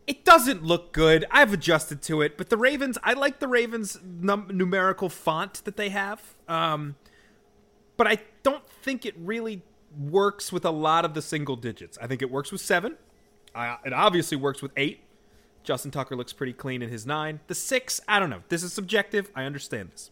it 0.07 0.25
doesn't 0.25 0.63
look 0.63 0.93
good. 0.93 1.25
I've 1.31 1.53
adjusted 1.53 2.03
to 2.03 2.23
it, 2.23 2.37
but 2.37 2.51
the 2.51 2.57
Ravens, 2.57 2.99
I 3.03 3.15
like 3.15 3.39
the 3.39 3.49
Ravens 3.49 3.99
num- 4.05 4.51
numerical 4.53 5.09
font 5.09 5.65
that 5.65 5.77
they 5.77 5.89
have. 5.89 6.21
Um, 6.49 6.97
but 7.97 8.07
I 8.07 8.19
don't 8.43 8.69
think 8.69 9.07
it 9.07 9.15
really 9.17 9.63
works 9.99 10.53
with 10.53 10.65
a 10.65 10.71
lot 10.71 11.05
of 11.05 11.15
the 11.15 11.23
single 11.23 11.57
digits. 11.57 11.97
I 12.01 12.07
think 12.07 12.21
it 12.21 12.31
works 12.31 12.53
with 12.53 12.61
seven. 12.61 12.97
I, 13.55 13.79
it 13.85 13.93
obviously 13.93 14.37
works 14.37 14.61
with 14.61 14.73
eight. 14.77 15.01
Justin 15.63 15.91
Tucker 15.91 16.17
looks 16.17 16.33
pretty 16.33 16.53
clean 16.53 16.83
in 16.83 16.91
his 16.91 17.07
nine. 17.07 17.41
The 17.47 17.55
six, 17.55 18.01
I 18.07 18.19
don't 18.19 18.29
know. 18.29 18.43
This 18.49 18.63
is 18.63 18.73
subjective. 18.73 19.31
I 19.35 19.45
understand 19.45 19.91
this. 19.93 20.11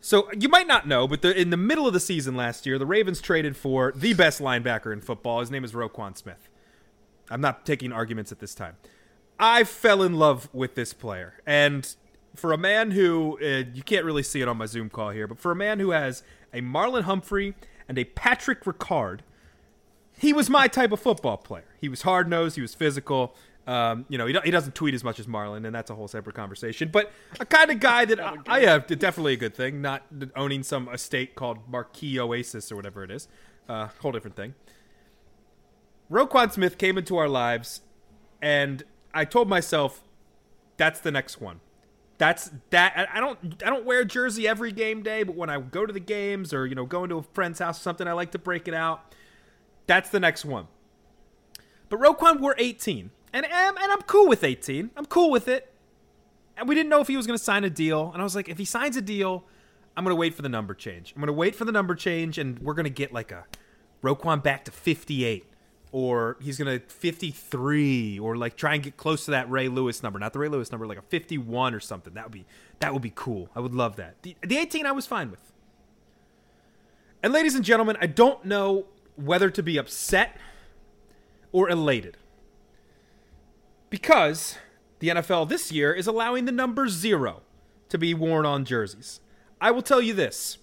So 0.00 0.30
you 0.38 0.48
might 0.48 0.66
not 0.66 0.86
know, 0.86 1.06
but 1.08 1.22
the, 1.22 1.38
in 1.38 1.50
the 1.50 1.56
middle 1.56 1.86
of 1.86 1.92
the 1.92 2.00
season 2.00 2.36
last 2.36 2.64
year, 2.64 2.78
the 2.78 2.86
Ravens 2.86 3.20
traded 3.20 3.56
for 3.56 3.92
the 3.94 4.14
best 4.14 4.40
linebacker 4.40 4.92
in 4.92 5.00
football. 5.00 5.40
His 5.40 5.50
name 5.50 5.64
is 5.64 5.72
Roquan 5.72 6.16
Smith. 6.16 6.48
I'm 7.30 7.40
not 7.40 7.66
taking 7.66 7.92
arguments 7.92 8.32
at 8.32 8.38
this 8.38 8.54
time. 8.54 8.76
I 9.38 9.64
fell 9.64 10.02
in 10.02 10.14
love 10.14 10.48
with 10.52 10.74
this 10.74 10.92
player, 10.92 11.34
and 11.46 11.94
for 12.34 12.52
a 12.52 12.58
man 12.58 12.92
who 12.92 13.38
uh, 13.42 13.64
you 13.72 13.82
can't 13.82 14.04
really 14.04 14.22
see 14.22 14.40
it 14.40 14.48
on 14.48 14.56
my 14.56 14.66
Zoom 14.66 14.90
call 14.90 15.10
here, 15.10 15.26
but 15.26 15.38
for 15.38 15.52
a 15.52 15.56
man 15.56 15.80
who 15.80 15.90
has 15.90 16.22
a 16.52 16.60
Marlon 16.60 17.02
Humphrey 17.02 17.54
and 17.88 17.98
a 17.98 18.04
Patrick 18.04 18.64
Ricard, 18.64 19.20
he 20.18 20.32
was 20.32 20.50
my 20.50 20.66
type 20.68 20.92
of 20.92 21.00
football 21.00 21.36
player. 21.36 21.64
He 21.80 21.88
was 21.88 22.02
hard 22.02 22.28
nosed. 22.28 22.56
He 22.56 22.62
was 22.62 22.74
physical. 22.74 23.34
Um, 23.66 24.06
you 24.08 24.16
know, 24.16 24.26
he, 24.26 24.36
he 24.44 24.50
doesn't 24.50 24.74
tweet 24.74 24.94
as 24.94 25.04
much 25.04 25.20
as 25.20 25.26
Marlon, 25.26 25.66
and 25.66 25.74
that's 25.74 25.90
a 25.90 25.94
whole 25.94 26.08
separate 26.08 26.34
conversation. 26.34 26.88
But 26.90 27.12
a 27.38 27.44
kind 27.44 27.70
of 27.70 27.80
guy 27.80 28.04
that 28.06 28.18
I, 28.20 28.36
I 28.46 28.60
have 28.60 28.86
definitely 28.86 29.34
a 29.34 29.36
good 29.36 29.54
thing. 29.54 29.82
Not 29.82 30.02
owning 30.34 30.62
some 30.62 30.88
estate 30.88 31.34
called 31.34 31.58
Marquee 31.68 32.18
Oasis 32.18 32.72
or 32.72 32.76
whatever 32.76 33.04
it 33.04 33.10
is. 33.10 33.28
Uh, 33.68 33.88
whole 34.00 34.12
different 34.12 34.36
thing. 34.36 34.54
Roquan 36.10 36.52
Smith 36.52 36.78
came 36.78 36.96
into 36.96 37.16
our 37.16 37.28
lives, 37.28 37.82
and 38.40 38.82
I 39.12 39.24
told 39.24 39.48
myself, 39.48 40.02
"That's 40.76 41.00
the 41.00 41.10
next 41.10 41.40
one." 41.40 41.60
That's 42.18 42.50
that. 42.70 43.08
I- 43.12 43.20
don't. 43.20 43.62
I 43.64 43.70
don't 43.70 43.84
wear 43.84 44.04
jersey 44.04 44.48
every 44.48 44.72
game 44.72 45.02
day, 45.02 45.22
but 45.22 45.36
when 45.36 45.50
I 45.50 45.60
go 45.60 45.86
to 45.86 45.92
the 45.92 46.00
games 46.00 46.52
or 46.52 46.66
you 46.66 46.74
know 46.74 46.86
go 46.86 47.04
into 47.04 47.18
a 47.18 47.22
friend's 47.22 47.58
house 47.58 47.78
or 47.78 47.82
something, 47.82 48.08
I 48.08 48.12
like 48.12 48.32
to 48.32 48.38
break 48.38 48.66
it 48.66 48.74
out. 48.74 49.14
That's 49.86 50.10
the 50.10 50.20
next 50.20 50.44
one. 50.44 50.66
But 51.88 52.00
Roquan 52.00 52.40
wore 52.40 52.54
18, 52.58 53.10
and 53.32 53.46
and 53.46 53.78
and 53.78 53.92
I'm 53.92 54.02
cool 54.02 54.28
with 54.28 54.44
18. 54.44 54.90
I'm 54.96 55.06
cool 55.06 55.30
with 55.30 55.48
it. 55.48 55.72
And 56.56 56.68
we 56.68 56.74
didn't 56.74 56.88
know 56.88 57.00
if 57.00 57.06
he 57.06 57.16
was 57.16 57.24
going 57.26 57.38
to 57.38 57.42
sign 57.44 57.62
a 57.62 57.70
deal, 57.70 58.10
and 58.12 58.20
I 58.20 58.24
was 58.24 58.34
like, 58.34 58.48
if 58.48 58.58
he 58.58 58.64
signs 58.64 58.96
a 58.96 59.00
deal, 59.00 59.44
I'm 59.96 60.02
going 60.02 60.10
to 60.14 60.18
wait 60.18 60.34
for 60.34 60.42
the 60.42 60.48
number 60.48 60.74
change. 60.74 61.12
I'm 61.14 61.20
going 61.20 61.28
to 61.28 61.32
wait 61.32 61.54
for 61.54 61.64
the 61.64 61.70
number 61.70 61.94
change, 61.94 62.36
and 62.36 62.58
we're 62.58 62.74
going 62.74 62.84
to 62.84 62.90
get 62.90 63.12
like 63.12 63.30
a 63.30 63.44
Roquan 64.02 64.42
back 64.42 64.64
to 64.64 64.72
58, 64.72 65.46
or 65.92 66.36
he's 66.40 66.58
going 66.58 66.78
to 66.78 66.86
53, 66.86 68.18
or 68.18 68.36
like 68.36 68.56
try 68.56 68.74
and 68.74 68.82
get 68.82 68.96
close 68.96 69.24
to 69.24 69.30
that 69.32 69.50
Ray 69.50 69.68
Lewis 69.68 70.02
number, 70.02 70.18
not 70.18 70.32
the 70.32 70.38
Ray 70.38 70.48
Lewis 70.48 70.70
number, 70.70 70.86
like 70.86 70.98
a 70.98 71.02
51 71.02 71.74
or 71.74 71.80
something. 71.80 72.14
That 72.14 72.24
would 72.24 72.32
be 72.32 72.44
that 72.80 72.92
would 72.92 73.02
be 73.02 73.12
cool. 73.14 73.48
I 73.54 73.60
would 73.60 73.74
love 73.74 73.96
that. 73.96 74.22
The, 74.22 74.36
the 74.42 74.58
18 74.58 74.86
I 74.86 74.92
was 74.92 75.06
fine 75.06 75.30
with. 75.30 75.40
And 77.22 77.32
ladies 77.32 77.54
and 77.54 77.64
gentlemen, 77.64 77.96
I 78.00 78.06
don't 78.06 78.44
know 78.44 78.86
whether 79.16 79.50
to 79.50 79.62
be 79.62 79.76
upset 79.76 80.36
or 81.50 81.68
elated. 81.68 82.16
Because 83.90 84.56
the 85.00 85.08
NFL 85.08 85.48
this 85.48 85.72
year 85.72 85.92
is 85.92 86.06
allowing 86.06 86.44
the 86.44 86.52
number 86.52 86.88
zero 86.88 87.42
to 87.88 87.98
be 87.98 88.14
worn 88.14 88.46
on 88.46 88.64
jerseys. 88.64 89.20
I 89.60 89.70
will 89.70 89.82
tell 89.82 90.00
you 90.00 90.14
this. 90.14 90.58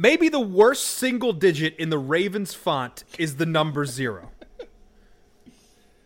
Maybe 0.00 0.28
the 0.28 0.38
worst 0.38 0.84
single 0.84 1.32
digit 1.32 1.76
in 1.76 1.90
the 1.90 1.98
Ravens 1.98 2.54
font 2.54 3.02
is 3.18 3.34
the 3.36 3.44
number 3.44 3.84
zero. 3.84 4.30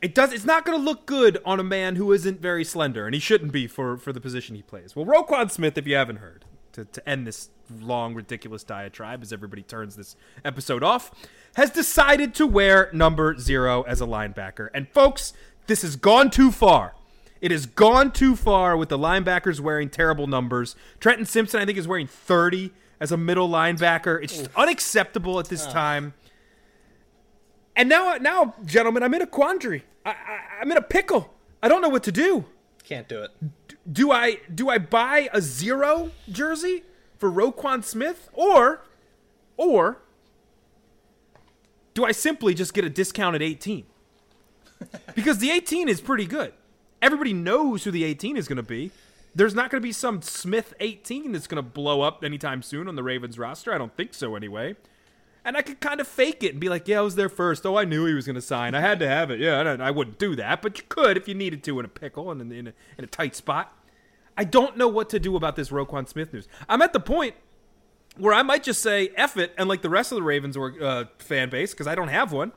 It 0.01 0.15
does. 0.15 0.33
It's 0.33 0.47
not 0.47 0.65
going 0.65 0.77
to 0.79 0.83
look 0.83 1.05
good 1.05 1.39
on 1.45 1.61
a 1.61 1.63
man 1.63 1.97
who 1.97 2.11
isn't 2.11 2.41
very 2.41 2.65
slender, 2.65 3.05
and 3.07 3.15
he 3.15 3.21
shouldn't 3.21 3.53
be 3.53 3.69
for 3.69 3.99
for 3.99 4.13
the 4.13 4.21
position 4.21 4.57
he 4.57 4.63
plays. 4.63 4.97
Well, 4.97 5.05
Roquan 5.05 5.51
Smith, 5.51 5.77
if 5.77 5.87
you 5.87 5.95
haven't 5.95 6.17
heard, 6.17 6.47
to 6.73 6.87
to 6.87 7.09
end 7.09 7.27
this 7.27 7.51
long 7.81 8.15
ridiculous 8.15 8.65
diatribe 8.65 9.23
as 9.23 9.33
everybody 9.33 9.63
turns 9.63 9.95
this 9.95 10.17
episode 10.43 10.83
off, 10.83 11.13
has 11.55 11.71
decided 11.71 12.35
to 12.37 12.47
wear 12.47 12.89
number 12.95 13.39
zero 13.39 13.83
as 13.83 14.01
a 14.01 14.07
linebacker. 14.07 14.71
And 14.75 14.89
folks, 14.89 15.35
this 15.67 15.83
has 15.83 15.97
gone 15.97 16.31
too 16.31 16.51
far. 16.51 16.95
It 17.43 17.51
has 17.51 17.67
gone 17.67 18.11
too 18.11 18.37
far 18.37 18.77
with 18.77 18.89
the 18.89 18.99
linebackers 18.99 19.61
wearing 19.61 19.91
terrible 19.91 20.27
numbers. 20.27 20.75
Trenton 20.99 21.27
Simpson, 21.27 21.61
I 21.61 21.67
think, 21.67 21.77
is 21.77 21.87
wearing 21.87 22.07
30 22.07 22.73
as 23.03 23.11
a 23.11 23.17
middle 23.17 23.49
linebacker. 23.49 24.23
It's 24.23 24.39
just 24.39 24.51
unacceptable 24.57 25.41
at 25.41 25.49
this 25.49 25.67
time. 25.67 26.15
And 27.75 27.89
now, 27.89 28.17
now, 28.19 28.55
gentlemen, 28.65 29.03
I'm 29.03 29.13
in 29.13 29.23
a 29.23 29.27
quandary. 29.27 29.83
I, 30.07 30.11
I, 30.11 30.39
I'm 30.61 30.71
in 30.71 30.77
a 30.77 30.83
pickle. 30.83 31.35
I 31.61 31.69
don't 31.69 31.83
know 31.83 31.89
what 31.89 32.05
to 32.05 32.13
do. 32.13 32.45
Can't 32.85 33.09
do 33.09 33.23
it. 33.23 33.31
do 33.93 34.13
I 34.13 34.39
do 34.55 34.69
I 34.69 34.79
buy 34.79 35.29
a 35.33 35.41
zero 35.41 36.13
jersey 36.31 36.85
for 37.19 37.31
Roquan 37.31 37.83
Smith 37.83 38.29
or 38.33 38.83
or 39.57 39.99
do 41.95 42.05
I 42.05 42.13
simply 42.13 42.55
just 42.55 42.73
get 42.75 42.85
a 42.85 42.91
discounted 42.91 43.43
18? 43.43 43.85
Because 45.15 45.39
the 45.39 45.51
18 45.51 45.89
is 45.89 46.01
pretty 46.01 46.27
good. 46.27 46.53
Everybody 47.01 47.33
knows 47.33 47.85
who 47.85 47.93
the 47.93 48.03
18 48.03 48.37
is 48.37 48.49
going 48.49 48.57
to 48.57 48.65
be. 48.65 48.91
There's 49.35 49.55
not 49.55 49.71
going 49.71 49.81
to 49.81 49.87
be 49.87 49.93
some 49.93 50.21
Smith 50.21 50.75
18 50.81 51.33
that's 51.33 51.47
going 51.47 51.63
to 51.63 51.69
blow 51.69 52.03
up 52.03 52.23
anytime 52.23 52.63
soon 52.63 52.87
on 52.87 52.97
the 52.97 53.03
Ravens 53.03 53.39
roster. 53.39 53.73
I 53.73 53.79
don't 53.79 53.97
think 53.97 54.13
so 54.15 54.37
anyway. 54.37 54.77
And 55.45 55.57
I 55.57 55.63
could 55.63 55.81
kind 55.81 56.01
of 56.01 56.07
fake 56.07 56.45
it 56.45 56.53
and 56.53 56.61
be 56.61 56.69
like, 56.69 56.87
yeah, 56.87 56.99
I 56.99 57.03
was 57.03 57.17
there 57.17 57.29
first. 57.29 57.67
Oh, 57.67 57.77
I 57.77 57.85
knew 57.85 58.07
he 58.07 58.15
was 58.15 58.27
going 58.27 58.37
to 58.37 58.43
sign. 58.43 58.75
I 58.75 58.81
had 58.81 58.99
to 59.01 59.09
have 59.09 59.31
it. 59.31 59.41
Yeah, 59.41 59.59
I, 59.61 59.89
I 59.89 59.91
wouldn't 59.91 60.19
do 60.19 60.37
that, 60.37 60.63
but 60.63 60.79
you 60.79 60.85
could 60.89 61.17
if 61.17 61.27
you 61.27 61.35
needed 61.35 61.65
to 61.65 61.81
in 61.81 61.85
a 61.85 61.89
pickle 61.89 62.31
and 62.31 62.41
in, 62.53 62.69
a, 62.69 62.73
in 62.99 63.05
a 63.05 63.09
tight 63.09 63.35
spot. 63.35 63.77
I 64.37 64.45
don't 64.45 64.77
know 64.77 64.89
what 64.89 65.11
to 65.11 65.19
do 65.19 65.37
about 65.37 65.57
this 65.57 65.71
Roquan 65.71 66.09
Smith 66.09 66.33
news. 66.33 66.47
I'm 66.69 66.81
at 66.81 66.93
the 66.93 67.01
point 67.01 67.35
where 68.17 68.35
I 68.35 68.43
might 68.43 68.63
just 68.63 68.83
say 68.83 69.11
F 69.17 69.37
it 69.37 69.53
and 69.59 69.69
like 69.69 69.83
the 69.83 69.91
rest 69.91 70.13
of 70.13 70.17
the 70.17 70.23
Ravens 70.23 70.57
or 70.57 70.75
uh, 70.81 71.05
fan 71.19 71.51
base 71.51 71.73
because 71.73 71.87
I 71.87 71.95
don't 71.95 72.09
have 72.09 72.33
one, 72.33 72.53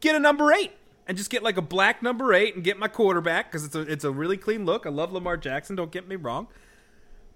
get 0.00 0.14
a 0.14 0.20
number 0.20 0.52
eight 0.52 0.72
and 1.08 1.16
just 1.16 1.30
get 1.30 1.42
like 1.42 1.56
a 1.56 1.62
black 1.62 2.02
number 2.02 2.32
eight 2.34 2.54
and 2.54 2.62
get 2.62 2.78
my 2.78 2.86
quarterback 2.86 3.50
because 3.50 3.64
it's 3.64 3.74
a 3.74 3.80
it's 3.80 4.04
a 4.04 4.10
really 4.10 4.36
clean 4.36 4.64
look. 4.64 4.86
I 4.86 4.90
love 4.90 5.12
Lamar 5.12 5.36
Jackson. 5.36 5.74
Don't 5.74 5.90
get 5.90 6.06
me 6.06 6.14
wrong, 6.14 6.46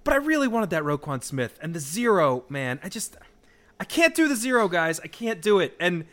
but 0.05 0.15
I 0.15 0.19
really 0.19 0.47
wanted 0.47 0.71
that 0.71 0.83
Roquan 0.83 1.25
Smith 1.25 1.59
and 1.61 1.75
the 1.75 1.81
zero 1.81 2.45
man. 2.49 2.79
I 2.85 2.89
just 2.89 3.17
I 3.81 3.85
can't 3.85 4.15
do 4.15 4.29
the 4.29 4.37
zero 4.37 4.69
guys. 4.69 5.01
I 5.01 5.09
can't 5.09 5.43
do 5.43 5.59
it 5.59 5.75
and. 5.81 6.05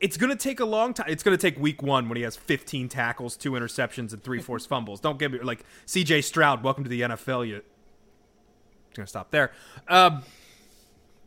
It's 0.00 0.18
to 0.30 0.36
take 0.36 0.60
a 0.60 0.66
long 0.66 0.92
time. 0.92 1.06
It's 1.08 1.22
to 1.34 1.40
take 1.40 1.58
week 1.58 1.80
one 1.80 2.10
when 2.10 2.16
he 2.16 2.24
has 2.24 2.36
15 2.36 2.90
tackles, 2.90 3.36
two 3.38 3.52
interceptions, 3.52 4.12
and 4.12 4.22
three 4.22 4.38
forced 4.38 4.68
fumbles. 4.68 5.00
Don't 5.00 5.18
get 5.18 5.32
me 5.32 5.38
like 5.38 5.64
CJ 5.86 6.24
Stroud. 6.24 6.62
Welcome 6.62 6.84
to 6.84 6.90
the 6.90 7.00
NFL. 7.00 7.48
You 7.48 7.62
going 8.94 9.06
to 9.06 9.10
stop 9.10 9.30
there. 9.30 9.52
Um, 9.88 10.22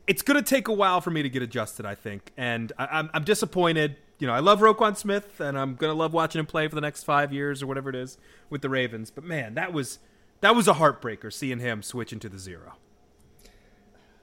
it's 0.07 0.21
to 0.43 0.47
take 0.47 0.67
a 0.67 0.73
while 0.73 1.01
for 1.01 1.11
me 1.11 1.23
to 1.23 1.29
get 1.29 1.41
adjusted, 1.41 1.85
I 1.85 1.95
think, 1.95 2.31
and 2.37 2.71
I, 2.77 2.85
I'm, 2.85 3.09
I'm 3.13 3.23
disappointed. 3.23 3.97
You 4.19 4.27
know, 4.27 4.33
I 4.33 4.39
love 4.39 4.59
Roquan 4.59 4.97
Smith, 4.97 5.39
and 5.39 5.57
I'm 5.57 5.75
going 5.75 5.91
to 5.91 5.97
love 5.97 6.11
watching 6.11 6.39
him 6.39 6.47
play 6.47 6.67
for 6.67 6.75
the 6.75 6.81
next 6.81 7.03
five 7.03 7.31
years 7.31 7.61
or 7.61 7.67
whatever 7.67 7.89
it 7.89 7.95
is 7.95 8.17
with 8.49 8.61
the 8.61 8.69
Ravens. 8.69 9.11
But 9.11 9.23
man, 9.23 9.53
that 9.53 9.73
was 9.73 9.99
that 10.41 10.55
was 10.55 10.67
a 10.67 10.73
heartbreaker 10.73 11.31
seeing 11.31 11.59
him 11.59 11.83
switch 11.83 12.11
into 12.11 12.29
the 12.29 12.39
zero. 12.39 12.73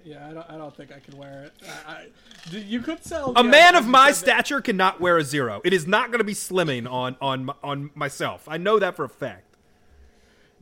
Yeah, 0.05 0.29
I 0.29 0.35
don't, 0.35 0.51
I 0.51 0.59
don't 0.59 0.77
think 0.77 0.93
I 0.93 0.99
can 0.99 1.17
wear 1.17 1.45
it. 1.45 1.53
I, 1.87 1.93
I, 1.93 2.07
you 2.51 2.81
could 2.81 3.03
sell 3.03 3.33
a 3.35 3.43
yeah, 3.43 3.51
man 3.51 3.75
of 3.75 3.87
my 3.87 4.13
stature 4.13 4.61
cannot 4.61 5.01
wear 5.01 5.17
a 5.17 5.25
zero. 5.25 5.63
It 5.65 5.73
is 5.73 5.87
not 5.87 6.09
going 6.09 6.19
to 6.19 6.25
be 6.25 6.35
slimming 6.35 6.91
on 6.91 7.17
on 7.21 7.51
on 7.63 7.91
myself. 7.95 8.47
I 8.49 8.59
know 8.59 8.79
that 8.79 8.97
for 8.97 9.05
a 9.05 9.09
fact 9.09 9.54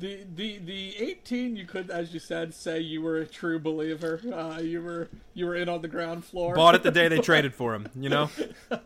the 0.02 0.24
the 0.34 0.58
the 0.58 0.96
18 0.98 1.56
you 1.56 1.64
could 1.64 1.88
as 1.88 2.12
you 2.12 2.18
said 2.18 2.52
say 2.52 2.80
you 2.80 3.00
were 3.00 3.18
a 3.18 3.26
true 3.26 3.60
believer. 3.60 4.20
Uh, 4.32 4.60
you 4.60 4.82
were 4.82 5.08
you 5.32 5.46
were 5.46 5.54
in 5.54 5.68
on 5.68 5.80
the 5.80 5.88
ground 5.88 6.24
floor. 6.24 6.56
Bought 6.56 6.74
it 6.74 6.82
the 6.82 6.90
day 6.90 7.06
they 7.06 7.18
traded 7.30 7.54
for 7.54 7.74
him 7.74 7.88
you 7.94 8.10
know? 8.10 8.28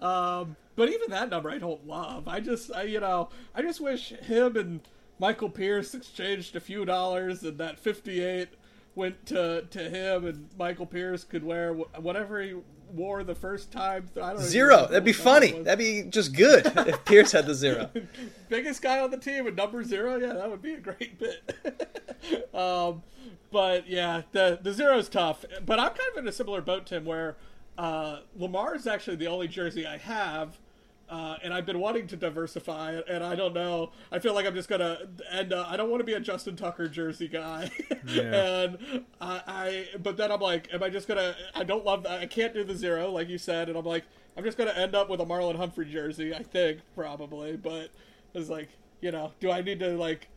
Um, 0.00 0.56
but 0.76 0.88
even 0.90 1.10
that 1.10 1.28
number 1.28 1.50
i 1.50 1.58
don't 1.58 1.86
love. 1.86 2.28
I 2.28 2.40
just 2.40 2.72
I, 2.72 2.82
you 2.84 3.00
know 3.00 3.28
i 3.54 3.62
just 3.62 3.80
wish 3.80 4.10
him 4.10 4.56
and 4.56 4.80
michael 5.18 5.50
pierce 5.50 5.94
exchanged 5.94 6.56
a 6.56 6.60
few 6.60 6.84
dollars 6.84 7.42
and 7.42 7.58
that 7.58 7.78
58 7.78 8.48
went 8.94 9.26
to 9.26 9.66
to 9.68 9.90
him 9.90 10.24
and 10.24 10.48
michael 10.56 10.86
pierce 10.86 11.24
could 11.24 11.42
wear 11.42 11.72
whatever 11.72 12.40
he 12.40 12.54
wore 12.92 13.24
the 13.24 13.34
first 13.34 13.70
time. 13.70 14.08
I 14.16 14.34
don't 14.34 14.40
zero. 14.40 14.86
That'd 14.86 15.04
be 15.04 15.12
funny. 15.12 15.52
That'd 15.52 15.78
be 15.78 16.02
just 16.08 16.34
good 16.34 16.66
if 16.76 17.04
Pierce 17.04 17.32
had 17.32 17.46
the 17.46 17.54
zero. 17.54 17.90
Biggest 18.48 18.82
guy 18.82 19.00
on 19.00 19.10
the 19.10 19.16
team 19.16 19.44
with 19.44 19.56
number 19.56 19.82
zero. 19.84 20.16
Yeah, 20.16 20.34
that 20.34 20.50
would 20.50 20.62
be 20.62 20.74
a 20.74 20.80
great 20.80 21.18
bit. 21.18 22.54
um, 22.54 23.02
but 23.50 23.88
yeah, 23.88 24.22
the 24.32 24.58
the 24.60 24.72
zero 24.72 24.98
is 24.98 25.08
tough. 25.08 25.44
But 25.64 25.78
I'm 25.78 25.88
kind 25.88 26.10
of 26.12 26.18
in 26.18 26.28
a 26.28 26.32
similar 26.32 26.60
boat, 26.60 26.86
Tim, 26.86 27.04
where 27.04 27.36
uh, 27.78 28.20
Lamar 28.36 28.74
is 28.74 28.86
actually 28.86 29.16
the 29.16 29.26
only 29.26 29.48
jersey 29.48 29.86
I 29.86 29.98
have 29.98 30.58
uh, 31.08 31.36
and 31.42 31.52
I've 31.52 31.66
been 31.66 31.78
wanting 31.78 32.06
to 32.08 32.16
diversify, 32.16 33.00
and 33.08 33.22
I 33.22 33.34
don't 33.34 33.54
know. 33.54 33.92
I 34.10 34.18
feel 34.18 34.34
like 34.34 34.46
I'm 34.46 34.54
just 34.54 34.68
gonna 34.68 34.98
end. 35.30 35.52
Up, 35.52 35.70
I 35.70 35.76
don't 35.76 35.90
want 35.90 36.00
to 36.00 36.04
be 36.04 36.14
a 36.14 36.20
Justin 36.20 36.56
Tucker 36.56 36.88
jersey 36.88 37.28
guy, 37.28 37.70
yeah. 38.06 38.22
and 38.62 39.04
I, 39.20 39.42
I. 39.46 39.86
But 40.02 40.16
then 40.16 40.32
I'm 40.32 40.40
like, 40.40 40.72
am 40.72 40.82
I 40.82 40.88
just 40.88 41.08
gonna? 41.08 41.34
I 41.54 41.64
don't 41.64 41.84
love 41.84 42.04
that. 42.04 42.20
I 42.20 42.26
can't 42.26 42.54
do 42.54 42.64
the 42.64 42.74
zero, 42.74 43.10
like 43.10 43.28
you 43.28 43.38
said, 43.38 43.68
and 43.68 43.76
I'm 43.76 43.84
like, 43.84 44.04
I'm 44.36 44.44
just 44.44 44.56
gonna 44.56 44.72
end 44.72 44.94
up 44.94 45.10
with 45.10 45.20
a 45.20 45.26
Marlon 45.26 45.56
Humphrey 45.56 45.90
jersey. 45.90 46.34
I 46.34 46.42
think 46.42 46.80
probably, 46.94 47.56
but 47.56 47.90
it's 48.34 48.48
like, 48.48 48.70
you 49.00 49.12
know, 49.12 49.32
do 49.40 49.50
I 49.50 49.60
need 49.60 49.80
to 49.80 49.96
like 49.96 50.28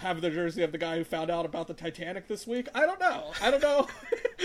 have 0.00 0.20
the 0.20 0.30
jersey 0.30 0.62
of 0.62 0.72
the 0.72 0.78
guy 0.78 0.96
who 0.98 1.04
found 1.04 1.30
out 1.30 1.46
about 1.46 1.68
the 1.68 1.74
Titanic 1.74 2.26
this 2.26 2.46
week? 2.46 2.68
I 2.74 2.86
don't 2.86 3.00
know. 3.00 3.32
I 3.40 3.50
don't 3.50 3.62
know. 3.62 3.88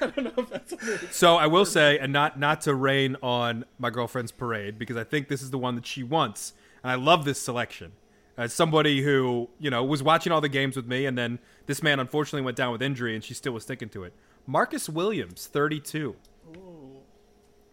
I 0.00 0.06
don't 0.06 0.24
know 0.24 0.32
if 0.36 0.50
that's 0.50 0.72
a 0.72 0.76
thing. 0.76 1.08
So 1.10 1.36
I 1.36 1.46
will 1.46 1.64
say, 1.64 1.98
and 1.98 2.12
not 2.12 2.38
not 2.38 2.60
to 2.62 2.74
rain 2.74 3.16
on 3.22 3.64
my 3.78 3.90
girlfriend's 3.90 4.32
parade 4.32 4.78
because 4.78 4.96
I 4.96 5.04
think 5.04 5.28
this 5.28 5.42
is 5.42 5.50
the 5.50 5.58
one 5.58 5.74
that 5.76 5.86
she 5.86 6.02
wants, 6.02 6.52
and 6.82 6.90
I 6.90 6.94
love 6.96 7.24
this 7.24 7.40
selection. 7.40 7.92
As 8.38 8.52
somebody 8.52 9.02
who 9.02 9.48
you 9.58 9.70
know 9.70 9.82
was 9.84 10.02
watching 10.02 10.32
all 10.32 10.40
the 10.40 10.48
games 10.48 10.76
with 10.76 10.86
me, 10.86 11.06
and 11.06 11.16
then 11.16 11.38
this 11.66 11.82
man 11.82 12.00
unfortunately 12.00 12.44
went 12.44 12.56
down 12.56 12.72
with 12.72 12.82
injury, 12.82 13.14
and 13.14 13.24
she 13.24 13.32
still 13.34 13.52
was 13.52 13.62
sticking 13.62 13.88
to 13.90 14.04
it. 14.04 14.12
Marcus 14.46 14.88
Williams, 14.88 15.46
thirty-two. 15.46 16.16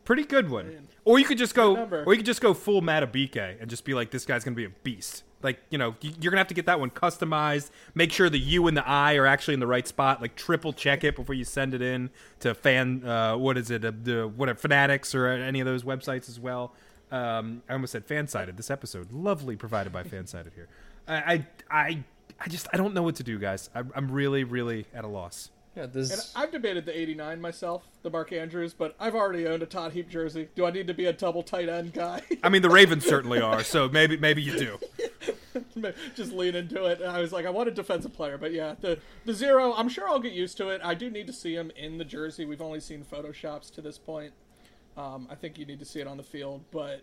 Pretty 0.06 0.24
good 0.24 0.50
one. 0.50 0.68
Man. 0.68 0.88
Or 1.06 1.18
you 1.18 1.26
could 1.26 1.38
just 1.38 1.56
go, 1.56 1.78
or 1.78 2.14
you 2.14 2.18
could 2.18 2.26
just 2.26 2.42
go 2.42 2.54
full 2.54 2.82
Madubuike 2.82 3.62
and 3.62 3.70
just 3.70 3.86
be 3.86 3.94
like, 3.94 4.12
this 4.12 4.26
guy's 4.26 4.44
gonna 4.44 4.56
be 4.56 4.66
a 4.66 4.70
beast. 4.70 5.24
Like 5.44 5.60
you 5.70 5.78
know, 5.78 5.96
you're 6.02 6.32
gonna 6.32 6.38
have 6.38 6.48
to 6.48 6.54
get 6.54 6.66
that 6.66 6.80
one 6.80 6.90
customized. 6.90 7.70
Make 7.94 8.12
sure 8.12 8.30
the 8.30 8.40
U 8.40 8.68
and 8.68 8.78
the 8.78 8.88
I 8.88 9.16
are 9.16 9.26
actually 9.26 9.56
in 9.56 9.60
the 9.60 9.68
right 9.68 9.88
spot. 9.88 10.22
Like 10.22 10.36
triple 10.36 10.74
check 10.74 11.04
it 11.04 11.16
before 11.16 11.36
you 11.36 11.46
send 11.46 11.74
it 11.74 11.82
in 11.82 12.10
to 12.40 12.54
fan. 12.54 13.06
Uh, 13.06 13.38
what 13.38 13.58
is 13.58 13.70
it? 13.70 13.84
Uh, 13.84 13.92
the 14.02 14.28
whatever 14.28 14.60
Fanatics 14.60 15.14
or 15.14 15.28
any 15.28 15.60
of 15.60 15.66
those 15.66 15.84
websites 15.84 16.30
as 16.30 16.40
well. 16.40 16.74
Um, 17.12 17.62
I 17.70 17.74
almost 17.74 17.92
said 17.92 18.08
Fansided. 18.08 18.58
This 18.58 18.72
episode, 18.72 19.12
lovely 19.12 19.56
provided 19.56 19.94
by 19.94 20.04
Fansided 20.04 20.54
here. 20.56 20.68
I, 21.08 21.16
I, 21.16 21.48
I, 21.70 22.04
I 22.40 22.50
just 22.50 22.68
I 22.74 22.78
don't 22.78 22.94
know 22.94 23.04
what 23.04 23.16
to 23.18 23.24
do, 23.24 23.38
guys. 23.38 23.70
I'm, 23.76 23.92
I'm 23.96 24.12
really, 24.12 24.44
really 24.44 24.88
at 24.96 25.04
a 25.04 25.08
loss. 25.08 25.52
Yeah, 25.76 25.88
this. 25.88 26.12
And 26.12 26.22
I've 26.36 26.52
debated 26.52 26.86
the 26.86 26.98
'89 26.98 27.42
myself, 27.42 27.84
the 28.04 28.10
Mark 28.10 28.32
Andrews, 28.32 28.74
but 28.74 28.96
I've 29.00 29.16
already 29.16 29.48
owned 29.48 29.64
a 29.64 29.66
Todd 29.66 29.94
Heap 29.94 30.08
jersey. 30.08 30.50
Do 30.56 30.66
I 30.66 30.72
need 30.72 30.88
to 30.88 30.94
be 30.94 31.06
a 31.06 31.14
double 31.14 31.42
tight 31.42 31.68
end 31.68 31.94
guy? 31.94 32.22
I 32.44 32.50
mean, 32.50 32.62
the 32.62 32.70
Ravens 32.70 33.06
certainly 33.06 33.42
are, 33.42 33.64
so 33.64 33.90
maybe 33.90 34.18
maybe 34.18 34.42
you 34.42 34.58
do. 34.58 34.80
Just 36.16 36.32
lean 36.32 36.56
into 36.56 36.86
it. 36.86 37.02
I 37.02 37.20
was 37.20 37.32
like, 37.32 37.46
I 37.46 37.50
want 37.50 37.68
a 37.68 37.72
defensive 37.72 38.14
player, 38.14 38.38
but 38.38 38.52
yeah, 38.52 38.76
the 38.82 39.00
the 39.26 39.34
zero. 39.34 39.74
I'm 39.74 39.90
sure 39.90 40.08
I'll 40.08 40.20
get 40.20 40.34
used 40.34 40.58
to 40.58 40.70
it. 40.70 40.82
I 40.84 40.94
do 40.94 41.10
need 41.10 41.28
to 41.28 41.34
see 41.34 41.56
him 41.56 41.72
in 41.76 41.98
the 41.98 42.06
jersey. 42.06 42.46
We've 42.46 42.62
only 42.62 42.80
seen 42.80 43.04
photoshops 43.04 43.72
to 43.74 43.82
this 43.82 43.98
point. 43.98 44.34
Um, 44.96 45.28
I 45.30 45.36
think 45.36 45.58
you 45.58 45.66
need 45.66 45.80
to 45.80 45.86
see 45.86 46.00
it 46.00 46.08
on 46.08 46.18
the 46.18 46.24
field, 46.24 46.64
but 46.72 47.02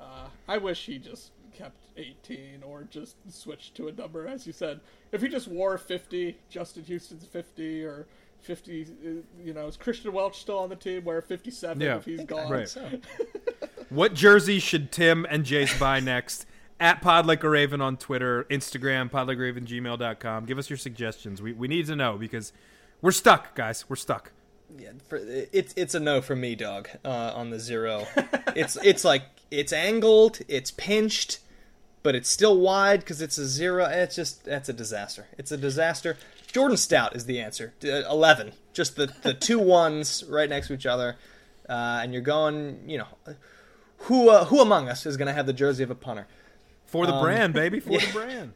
uh, 0.00 0.26
I 0.46 0.58
wish 0.58 0.86
he 0.86 0.98
just 0.98 1.32
kept 1.54 1.76
18 1.96 2.62
or 2.62 2.84
just 2.84 3.16
switched 3.30 3.74
to 3.76 3.88
a 3.88 3.92
number, 3.92 4.26
as 4.26 4.46
you 4.46 4.52
said. 4.52 4.80
If 5.12 5.22
he 5.22 5.28
just 5.28 5.48
wore 5.48 5.76
50, 5.78 6.38
Justin 6.48 6.84
Houston's 6.84 7.24
50, 7.24 7.84
or 7.84 8.06
50, 8.40 8.82
uh, 8.82 9.08
you 9.44 9.52
know, 9.54 9.66
is 9.66 9.76
Christian 9.76 10.12
Welch 10.12 10.40
still 10.40 10.58
on 10.58 10.68
the 10.68 10.76
team? 10.76 11.04
Wear 11.04 11.22
57 11.22 11.80
yeah, 11.80 11.96
if 11.96 12.04
he's 12.04 12.24
gone. 12.24 12.50
Right. 12.50 12.68
So. 12.68 12.88
what 13.90 14.14
jersey 14.14 14.58
should 14.58 14.92
Tim 14.92 15.26
and 15.28 15.44
Jace 15.44 15.78
buy 15.78 16.00
next? 16.00 16.46
At 16.80 17.00
Pod 17.00 17.26
Like 17.26 17.44
a 17.44 17.48
Raven 17.48 17.80
on 17.80 17.96
Twitter, 17.96 18.44
Instagram, 18.50 19.08
podlikeraven, 19.08 20.46
Give 20.46 20.58
us 20.58 20.68
your 20.68 20.76
suggestions. 20.76 21.40
We, 21.40 21.52
we 21.52 21.68
need 21.68 21.86
to 21.86 21.94
know 21.94 22.16
because 22.18 22.52
we're 23.00 23.12
stuck, 23.12 23.54
guys. 23.54 23.88
We're 23.88 23.94
stuck. 23.94 24.32
Yeah, 24.78 24.90
for, 25.06 25.20
it's 25.22 25.74
it's 25.76 25.94
a 25.94 26.00
no 26.00 26.20
for 26.20 26.34
me, 26.34 26.54
dog. 26.54 26.88
Uh, 27.04 27.32
on 27.34 27.50
the 27.50 27.60
zero, 27.60 28.06
it's 28.56 28.76
it's 28.82 29.04
like 29.04 29.22
it's 29.50 29.72
angled, 29.72 30.40
it's 30.48 30.70
pinched, 30.70 31.40
but 32.02 32.14
it's 32.14 32.28
still 32.28 32.58
wide 32.58 33.00
because 33.00 33.22
it's 33.22 33.38
a 33.38 33.46
zero. 33.46 33.84
It's 33.86 34.14
just 34.14 34.44
that's 34.44 34.68
a 34.68 34.72
disaster. 34.72 35.26
It's 35.38 35.52
a 35.52 35.56
disaster. 35.56 36.16
Jordan 36.52 36.76
Stout 36.76 37.16
is 37.16 37.24
the 37.24 37.40
answer. 37.40 37.72
Uh, 37.84 38.08
Eleven, 38.10 38.52
just 38.72 38.96
the 38.96 39.12
the 39.22 39.34
two 39.34 39.58
ones 39.78 40.24
right 40.28 40.48
next 40.48 40.68
to 40.68 40.74
each 40.74 40.86
other, 40.86 41.16
uh, 41.68 42.00
and 42.02 42.12
you're 42.12 42.22
going. 42.22 42.82
You 42.86 42.98
know, 42.98 43.34
who 43.98 44.28
uh, 44.28 44.44
who 44.46 44.60
among 44.60 44.88
us 44.88 45.06
is 45.06 45.16
going 45.16 45.28
to 45.28 45.34
have 45.34 45.46
the 45.46 45.52
jersey 45.52 45.82
of 45.82 45.90
a 45.90 45.94
punter? 45.94 46.26
For 46.86 47.06
the 47.06 47.14
um, 47.14 47.24
brand, 47.24 47.54
baby, 47.54 47.80
for 47.80 47.90
yeah. 47.92 48.06
the 48.06 48.12
brand. 48.12 48.52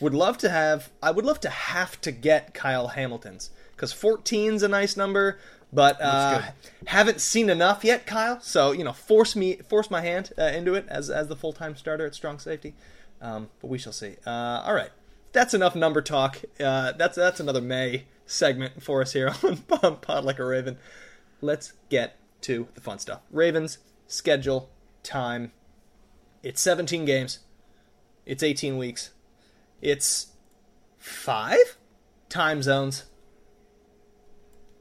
Would 0.00 0.14
love 0.14 0.38
to 0.38 0.50
have. 0.50 0.90
I 1.02 1.10
would 1.10 1.24
love 1.24 1.40
to 1.40 1.50
have 1.50 2.00
to 2.02 2.12
get 2.12 2.54
Kyle 2.54 2.88
Hamilton's 2.88 3.50
because 3.74 3.92
14's 3.92 4.62
a 4.62 4.68
nice 4.68 4.96
number, 4.96 5.38
but 5.72 6.00
uh, 6.00 6.42
haven't 6.86 7.20
seen 7.20 7.50
enough 7.50 7.84
yet, 7.84 8.06
Kyle. 8.06 8.40
So 8.40 8.72
you 8.72 8.84
know, 8.84 8.92
force 8.92 9.36
me, 9.36 9.56
force 9.56 9.90
my 9.90 10.00
hand 10.00 10.32
uh, 10.38 10.44
into 10.44 10.74
it 10.74 10.86
as 10.88 11.10
as 11.10 11.28
the 11.28 11.36
full 11.36 11.52
time 11.52 11.76
starter 11.76 12.06
at 12.06 12.14
strong 12.14 12.38
safety. 12.38 12.74
Um, 13.20 13.48
but 13.60 13.68
we 13.68 13.78
shall 13.78 13.92
see. 13.92 14.16
Uh, 14.26 14.62
all 14.64 14.74
right, 14.74 14.90
that's 15.32 15.54
enough 15.54 15.74
number 15.74 16.02
talk. 16.02 16.40
Uh, 16.60 16.92
that's 16.92 17.16
that's 17.16 17.40
another 17.40 17.60
May 17.60 18.04
segment 18.26 18.82
for 18.82 19.00
us 19.02 19.12
here 19.12 19.34
on 19.82 19.96
Pod 19.96 20.24
Like 20.24 20.38
a 20.38 20.44
Raven. 20.44 20.78
Let's 21.40 21.72
get 21.90 22.16
to 22.42 22.68
the 22.74 22.80
fun 22.80 22.98
stuff. 22.98 23.20
Ravens 23.30 23.78
schedule 24.06 24.70
time. 25.02 25.52
It's 26.42 26.60
17 26.60 27.04
games. 27.04 27.40
It's 28.24 28.42
18 28.42 28.78
weeks. 28.78 29.10
It's 29.80 30.28
five 30.98 31.76
time 32.28 32.62
zones. 32.62 33.04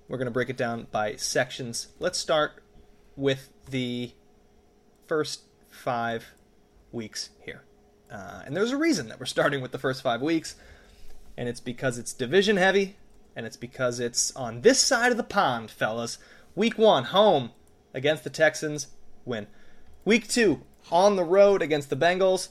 We're 0.07 0.17
going 0.17 0.27
to 0.27 0.31
break 0.31 0.49
it 0.49 0.57
down 0.57 0.87
by 0.91 1.15
sections. 1.15 1.87
Let's 1.99 2.19
start 2.19 2.61
with 3.15 3.49
the 3.69 4.11
first 5.07 5.41
five 5.69 6.33
weeks 6.91 7.29
here. 7.41 7.63
Uh, 8.11 8.43
and 8.45 8.55
there's 8.55 8.71
a 8.71 8.77
reason 8.77 9.07
that 9.09 9.19
we're 9.19 9.25
starting 9.25 9.61
with 9.61 9.71
the 9.71 9.79
first 9.79 10.03
five 10.03 10.21
weeks, 10.21 10.55
and 11.35 11.49
it's 11.49 11.59
because 11.59 11.97
it's 11.97 12.13
division 12.13 12.57
heavy, 12.57 12.97
and 13.35 13.45
it's 13.45 13.57
because 13.57 13.99
it's 13.99 14.35
on 14.35 14.61
this 14.61 14.79
side 14.79 15.11
of 15.11 15.17
the 15.17 15.23
pond, 15.23 15.71
fellas. 15.71 16.19
Week 16.55 16.77
one, 16.77 17.05
home 17.05 17.51
against 17.93 18.23
the 18.23 18.29
Texans, 18.29 18.87
win. 19.25 19.47
Week 20.05 20.27
two, 20.27 20.61
on 20.91 21.15
the 21.15 21.23
road 21.23 21.63
against 21.63 21.89
the 21.89 21.95
Bengals. 21.95 22.49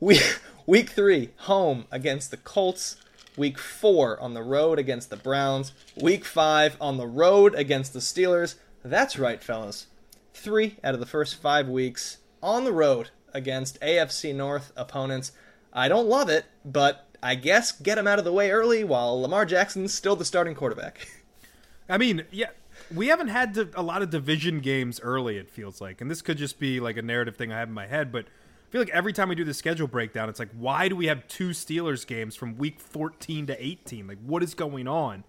Week, 0.00 0.40
week 0.66 0.90
three, 0.90 1.30
home 1.36 1.86
against 1.92 2.32
the 2.32 2.36
Colts. 2.36 2.96
Week 3.36 3.58
four, 3.58 4.20
on 4.20 4.34
the 4.34 4.42
road 4.42 4.78
against 4.78 5.10
the 5.10 5.16
Browns. 5.16 5.72
Week 6.00 6.24
five, 6.24 6.76
on 6.80 6.96
the 6.96 7.06
road 7.06 7.54
against 7.54 7.92
the 7.92 7.98
Steelers. 7.98 8.54
That's 8.84 9.18
right, 9.18 9.42
fellas. 9.42 9.86
Three 10.32 10.76
out 10.84 10.94
of 10.94 11.00
the 11.00 11.06
first 11.06 11.34
five 11.34 11.68
weeks 11.68 12.18
on 12.42 12.64
the 12.64 12.72
road 12.72 13.10
against 13.32 13.80
AFC 13.80 14.34
North 14.34 14.72
opponents. 14.76 15.32
I 15.72 15.88
don't 15.88 16.08
love 16.08 16.28
it, 16.28 16.44
but 16.64 17.08
I 17.22 17.34
guess 17.34 17.72
get 17.72 17.98
him 17.98 18.06
out 18.06 18.18
of 18.18 18.24
the 18.24 18.32
way 18.32 18.50
early 18.50 18.84
while 18.84 19.20
Lamar 19.20 19.46
Jackson's 19.46 19.92
still 19.92 20.14
the 20.14 20.24
starting 20.24 20.54
quarterback. 20.54 21.08
I 21.88 21.98
mean, 21.98 22.24
yeah, 22.30 22.50
we 22.94 23.08
haven't 23.08 23.28
had 23.28 23.70
a 23.74 23.82
lot 23.82 24.02
of 24.02 24.10
division 24.10 24.60
games 24.60 25.00
early. 25.00 25.38
It 25.38 25.50
feels 25.50 25.80
like, 25.80 26.00
and 26.00 26.10
this 26.10 26.22
could 26.22 26.38
just 26.38 26.58
be 26.58 26.80
like 26.80 26.96
a 26.96 27.02
narrative 27.02 27.36
thing 27.36 27.52
I 27.52 27.58
have 27.58 27.68
in 27.68 27.74
my 27.74 27.86
head, 27.86 28.12
but 28.12 28.26
feel 28.74 28.80
like 28.80 28.90
every 28.90 29.12
time 29.12 29.28
we 29.28 29.36
do 29.36 29.44
the 29.44 29.54
schedule 29.54 29.86
breakdown, 29.86 30.28
it's 30.28 30.40
like, 30.40 30.50
why 30.58 30.88
do 30.88 30.96
we 30.96 31.06
have 31.06 31.28
two 31.28 31.50
Steelers 31.50 32.04
games 32.04 32.34
from 32.34 32.56
week 32.56 32.80
14 32.80 33.46
to 33.46 33.64
18? 33.64 34.08
Like, 34.08 34.18
what 34.26 34.42
is 34.42 34.52
going 34.54 34.88
on? 34.88 35.22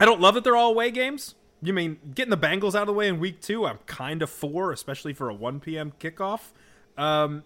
I 0.00 0.06
don't 0.06 0.20
love 0.20 0.34
that 0.34 0.42
they're 0.42 0.56
all 0.56 0.72
away 0.72 0.90
games. 0.90 1.36
You 1.62 1.72
mean 1.72 1.98
getting 2.16 2.32
the 2.32 2.36
Bengals 2.36 2.74
out 2.74 2.82
of 2.82 2.88
the 2.88 2.94
way 2.94 3.06
in 3.06 3.20
week 3.20 3.40
two? 3.40 3.64
I'm 3.64 3.78
kind 3.86 4.22
of 4.22 4.28
for, 4.28 4.72
especially 4.72 5.12
for 5.12 5.28
a 5.28 5.34
1 5.34 5.60
p.m. 5.60 5.92
kickoff. 6.00 6.40
Um, 6.98 7.44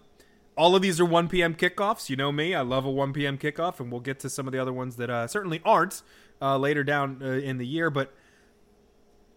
all 0.57 0.75
of 0.75 0.81
these 0.81 0.99
are 0.99 1.05
1 1.05 1.27
p.m. 1.27 1.53
kickoffs. 1.53 2.09
You 2.09 2.15
know 2.15 2.31
me, 2.31 2.55
I 2.55 2.61
love 2.61 2.83
a 2.83 2.89
1 2.89 3.13
p.m. 3.13 3.37
kickoff, 3.37 3.79
and 3.79 3.91
we'll 3.91 4.01
get 4.01 4.19
to 4.21 4.31
some 4.31 4.47
of 4.47 4.51
the 4.51 4.57
other 4.57 4.73
ones 4.73 4.95
that 4.95 5.11
uh, 5.11 5.27
certainly 5.27 5.61
aren't 5.63 6.01
uh, 6.41 6.57
later 6.57 6.83
down 6.83 7.21
uh, 7.21 7.27
in 7.27 7.59
the 7.59 7.67
year. 7.67 7.91
But 7.91 8.15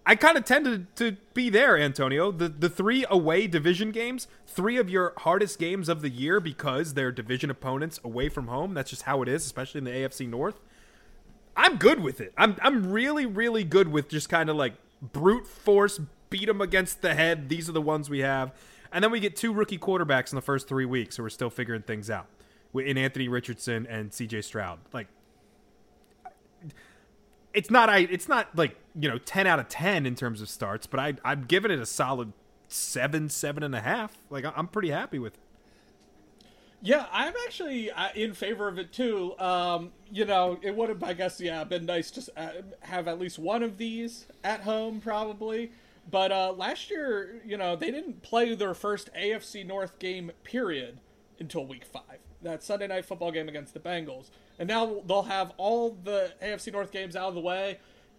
I 0.06 0.16
kind 0.16 0.36
of 0.36 0.44
tended 0.44 0.94
to 0.96 1.16
be 1.32 1.48
there, 1.48 1.78
Antonio. 1.78 2.30
The 2.30 2.48
the 2.48 2.68
three 2.68 3.06
away 3.08 3.46
division 3.46 3.90
games, 3.90 4.28
three 4.46 4.76
of 4.76 4.90
your 4.90 5.14
hardest 5.18 5.58
games 5.58 5.88
of 5.88 6.02
the 6.02 6.10
year 6.10 6.40
because 6.40 6.94
they're 6.94 7.10
division 7.10 7.50
opponents 7.50 8.00
away 8.04 8.28
from 8.28 8.48
home. 8.48 8.74
That's 8.74 8.90
just 8.90 9.02
how 9.02 9.22
it 9.22 9.28
is, 9.28 9.46
especially 9.46 9.78
in 9.78 9.84
the 9.84 9.90
AFC 9.90 10.28
North. 10.28 10.60
I'm 11.56 11.76
good 11.76 12.00
with 12.00 12.20
it. 12.20 12.34
I'm 12.36 12.56
I'm 12.60 12.92
really 12.92 13.24
really 13.24 13.64
good 13.64 13.88
with 13.88 14.08
just 14.08 14.28
kind 14.28 14.50
of 14.50 14.56
like 14.56 14.74
brute 15.00 15.46
force 15.46 16.00
beat 16.28 16.46
them 16.46 16.60
against 16.60 17.00
the 17.00 17.14
head. 17.14 17.48
These 17.48 17.68
are 17.68 17.72
the 17.72 17.82
ones 17.82 18.10
we 18.10 18.20
have, 18.20 18.52
and 18.92 19.02
then 19.02 19.10
we 19.10 19.20
get 19.20 19.36
two 19.36 19.52
rookie 19.54 19.78
quarterbacks 19.78 20.32
in 20.32 20.36
the 20.36 20.42
first 20.42 20.68
three 20.68 20.84
weeks, 20.84 21.16
so 21.16 21.22
we're 21.22 21.30
still 21.30 21.50
figuring 21.50 21.82
things 21.82 22.10
out 22.10 22.26
in 22.74 22.98
Anthony 22.98 23.28
Richardson 23.28 23.86
and 23.86 24.12
C.J. 24.12 24.42
Stroud. 24.42 24.80
Like 24.92 25.06
it's 27.54 27.70
not 27.70 27.88
I 27.88 27.98
it's 27.98 28.28
not 28.28 28.54
like 28.56 28.76
you 28.98 29.08
know 29.08 29.18
ten 29.18 29.46
out 29.46 29.58
of 29.58 29.68
ten 29.68 30.04
in 30.06 30.14
terms 30.14 30.42
of 30.42 30.48
starts, 30.48 30.86
but 30.86 31.00
I 31.00 31.14
I'm 31.24 31.44
giving 31.44 31.70
it 31.70 31.78
a 31.78 31.86
solid 31.86 32.32
seven 32.68 33.28
seven 33.28 33.62
and 33.62 33.74
a 33.74 33.80
half. 33.80 34.18
Like 34.28 34.44
I'm 34.56 34.68
pretty 34.68 34.90
happy 34.90 35.18
with 35.18 35.34
it. 35.34 35.40
Yeah, 36.82 37.06
I'm 37.10 37.32
actually 37.46 37.90
uh, 37.90 38.08
in 38.14 38.34
favor 38.34 38.68
of 38.68 38.78
it 38.78 38.92
too. 38.92 39.38
Um, 39.38 39.92
you 40.12 40.26
know, 40.26 40.58
it 40.60 40.76
would 40.76 40.90
have, 40.90 41.02
I 41.02 41.14
guess, 41.14 41.40
yeah, 41.40 41.64
been 41.64 41.86
nice 41.86 42.10
to 42.10 42.32
uh, 42.36 42.50
have 42.80 43.08
at 43.08 43.18
least 43.18 43.38
one 43.38 43.62
of 43.62 43.78
these 43.78 44.26
at 44.44 44.60
home, 44.60 45.00
probably. 45.00 45.72
But 46.10 46.30
uh, 46.30 46.52
last 46.52 46.90
year, 46.90 47.40
you 47.42 47.56
know, 47.56 47.74
they 47.74 47.90
didn't 47.90 48.20
play 48.20 48.54
their 48.54 48.74
first 48.74 49.08
AFC 49.14 49.66
North 49.66 49.98
game, 49.98 50.32
period, 50.42 50.98
until 51.38 51.64
week 51.64 51.86
five. 51.86 52.18
That 52.42 52.62
Sunday 52.62 52.86
night 52.86 53.06
football 53.06 53.32
game 53.32 53.48
against 53.48 53.72
the 53.72 53.80
Bengals 53.80 54.28
and 54.58 54.68
now 54.68 55.02
they'll 55.06 55.22
have 55.22 55.52
all 55.56 55.96
the 56.04 56.32
AFC 56.42 56.72
North 56.72 56.92
games 56.92 57.16
out 57.16 57.28
of 57.28 57.34
the 57.34 57.40
way. 57.40 57.78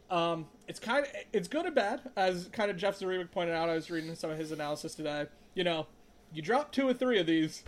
Um, 0.09 0.47
it's 0.67 0.79
kind 0.79 1.05
of 1.05 1.11
it's 1.33 1.47
good 1.47 1.65
and 1.65 1.75
bad, 1.75 2.01
as 2.15 2.49
kind 2.51 2.69
of 2.69 2.77
Jeff 2.77 2.99
Zrebiec 2.99 3.31
pointed 3.31 3.55
out. 3.55 3.69
I 3.69 3.75
was 3.75 3.89
reading 3.89 4.13
some 4.15 4.29
of 4.29 4.38
his 4.38 4.51
analysis 4.51 4.95
today. 4.95 5.27
You 5.53 5.63
know, 5.63 5.88
you 6.33 6.41
drop 6.41 6.71
two 6.71 6.88
or 6.88 6.93
three 6.93 7.19
of 7.19 7.25
these, 7.25 7.63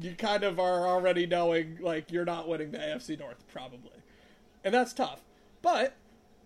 you 0.00 0.14
kind 0.14 0.42
of 0.42 0.58
are 0.58 0.86
already 0.86 1.26
knowing 1.26 1.78
like 1.80 2.10
you're 2.10 2.24
not 2.24 2.48
winning 2.48 2.70
the 2.70 2.78
AFC 2.78 3.18
North 3.18 3.46
probably, 3.52 4.02
and 4.62 4.74
that's 4.74 4.92
tough. 4.92 5.20
But 5.62 5.94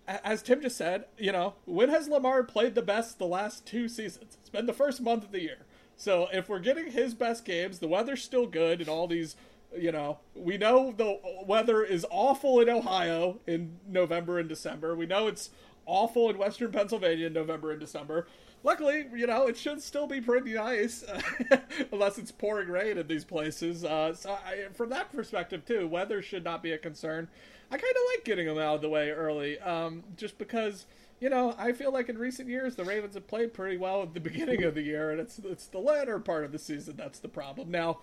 as 0.07 0.41
Tim 0.41 0.61
just 0.61 0.77
said, 0.77 1.05
you 1.17 1.31
know, 1.31 1.55
when 1.65 1.89
has 1.89 2.07
Lamar 2.07 2.43
played 2.43 2.75
the 2.75 2.81
best 2.81 3.19
the 3.19 3.27
last 3.27 3.65
two 3.65 3.87
seasons? 3.87 4.37
It's 4.39 4.49
been 4.49 4.65
the 4.65 4.73
first 4.73 5.01
month 5.01 5.23
of 5.23 5.31
the 5.31 5.41
year. 5.41 5.65
So 5.95 6.29
if 6.31 6.47
we're 6.47 6.59
getting 6.59 6.91
his 6.91 7.13
best 7.13 7.43
games, 7.43 7.79
the 7.79 7.87
weather's 7.87 8.23
still 8.23 8.47
good, 8.47 8.79
and 8.79 8.89
all 8.89 9.05
these 9.05 9.35
you 9.77 9.91
know, 9.91 10.19
we 10.35 10.57
know 10.57 10.93
the 10.95 11.19
weather 11.45 11.83
is 11.83 12.05
awful 12.09 12.59
in 12.59 12.69
Ohio 12.69 13.39
in 13.47 13.79
November 13.87 14.39
and 14.39 14.49
December. 14.49 14.95
We 14.95 15.05
know 15.05 15.27
it's 15.27 15.49
awful 15.85 16.29
in 16.29 16.37
Western 16.37 16.71
Pennsylvania 16.71 17.27
in 17.27 17.33
November 17.33 17.71
and 17.71 17.79
December. 17.79 18.27
Luckily, 18.63 19.05
you 19.15 19.25
know, 19.25 19.47
it 19.47 19.57
should 19.57 19.81
still 19.81 20.05
be 20.05 20.19
pretty 20.19 20.53
nice, 20.53 21.05
unless 21.91 22.17
it's 22.17 22.31
pouring 22.31 22.67
rain 22.67 22.97
in 22.97 23.07
these 23.07 23.23
places. 23.23 23.85
Uh, 23.85 24.13
so, 24.13 24.31
I, 24.31 24.67
from 24.73 24.89
that 24.89 25.13
perspective, 25.13 25.65
too, 25.65 25.87
weather 25.87 26.21
should 26.21 26.43
not 26.43 26.61
be 26.61 26.73
a 26.73 26.77
concern. 26.77 27.29
I 27.71 27.77
kind 27.77 27.91
of 27.91 28.01
like 28.13 28.25
getting 28.25 28.47
them 28.47 28.57
out 28.57 28.75
of 28.75 28.81
the 28.81 28.89
way 28.89 29.11
early, 29.11 29.59
um, 29.59 30.03
just 30.17 30.37
because 30.37 30.87
you 31.19 31.29
know, 31.29 31.53
I 31.57 31.73
feel 31.73 31.91
like 31.91 32.09
in 32.09 32.17
recent 32.17 32.47
years 32.47 32.75
the 32.75 32.85
Ravens 32.85 33.15
have 33.15 33.27
played 33.27 33.53
pretty 33.53 33.77
well 33.77 34.01
at 34.03 34.13
the 34.13 34.19
beginning 34.19 34.63
of 34.63 34.75
the 34.75 34.81
year, 34.81 35.11
and 35.11 35.19
it's 35.19 35.39
it's 35.39 35.67
the 35.67 35.79
latter 35.79 36.19
part 36.19 36.45
of 36.45 36.51
the 36.51 36.59
season 36.59 36.95
that's 36.97 37.19
the 37.19 37.27
problem. 37.27 37.71
Now, 37.71 37.99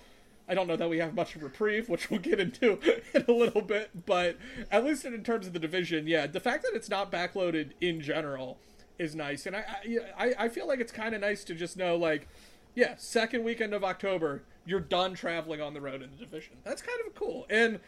I 0.49 0.55
don't 0.55 0.67
know 0.67 0.77
that 0.77 0.89
we 0.89 0.99
have 0.99 1.15
much 1.15 1.35
reprieve, 1.37 1.89
which 1.89 2.11
we'll 2.11 2.21
get 2.21 2.39
into 2.39 2.79
in 3.15 3.25
a 3.27 3.33
little 3.33 3.63
bit, 3.63 4.07
but 4.07 4.37
at 4.71 4.85
least 4.85 5.05
in 5.05 5.23
terms 5.25 5.47
of 5.47 5.53
the 5.53 5.59
division, 5.59 6.07
yeah, 6.07 6.27
the 6.27 6.41
fact 6.41 6.63
that 6.63 6.73
it's 6.75 6.89
not 6.89 7.11
backloaded 7.11 7.71
in 7.81 8.01
general 8.01 8.59
is 8.99 9.15
nice, 9.15 9.47
and 9.47 9.57
I 9.57 9.65
I, 10.17 10.35
I 10.39 10.49
feel 10.49 10.67
like 10.67 10.81
it's 10.81 10.93
kind 10.93 11.15
of 11.15 11.21
nice 11.21 11.45
to 11.45 11.55
just 11.55 11.77
know 11.77 11.97
like, 11.97 12.29
yeah, 12.75 12.95
second 12.97 13.45
weekend 13.45 13.75
of 13.75 13.85
October, 13.85 14.43
you're 14.65 14.81
done 14.81 15.15
traveling 15.15 15.61
on 15.61 15.75
the 15.75 15.81
road 15.81 16.03
in 16.03 16.11
the 16.11 16.25
division. 16.25 16.55
That's 16.65 16.81
kind 16.81 16.99
of 17.07 17.15
cool, 17.15 17.47
and 17.51 17.81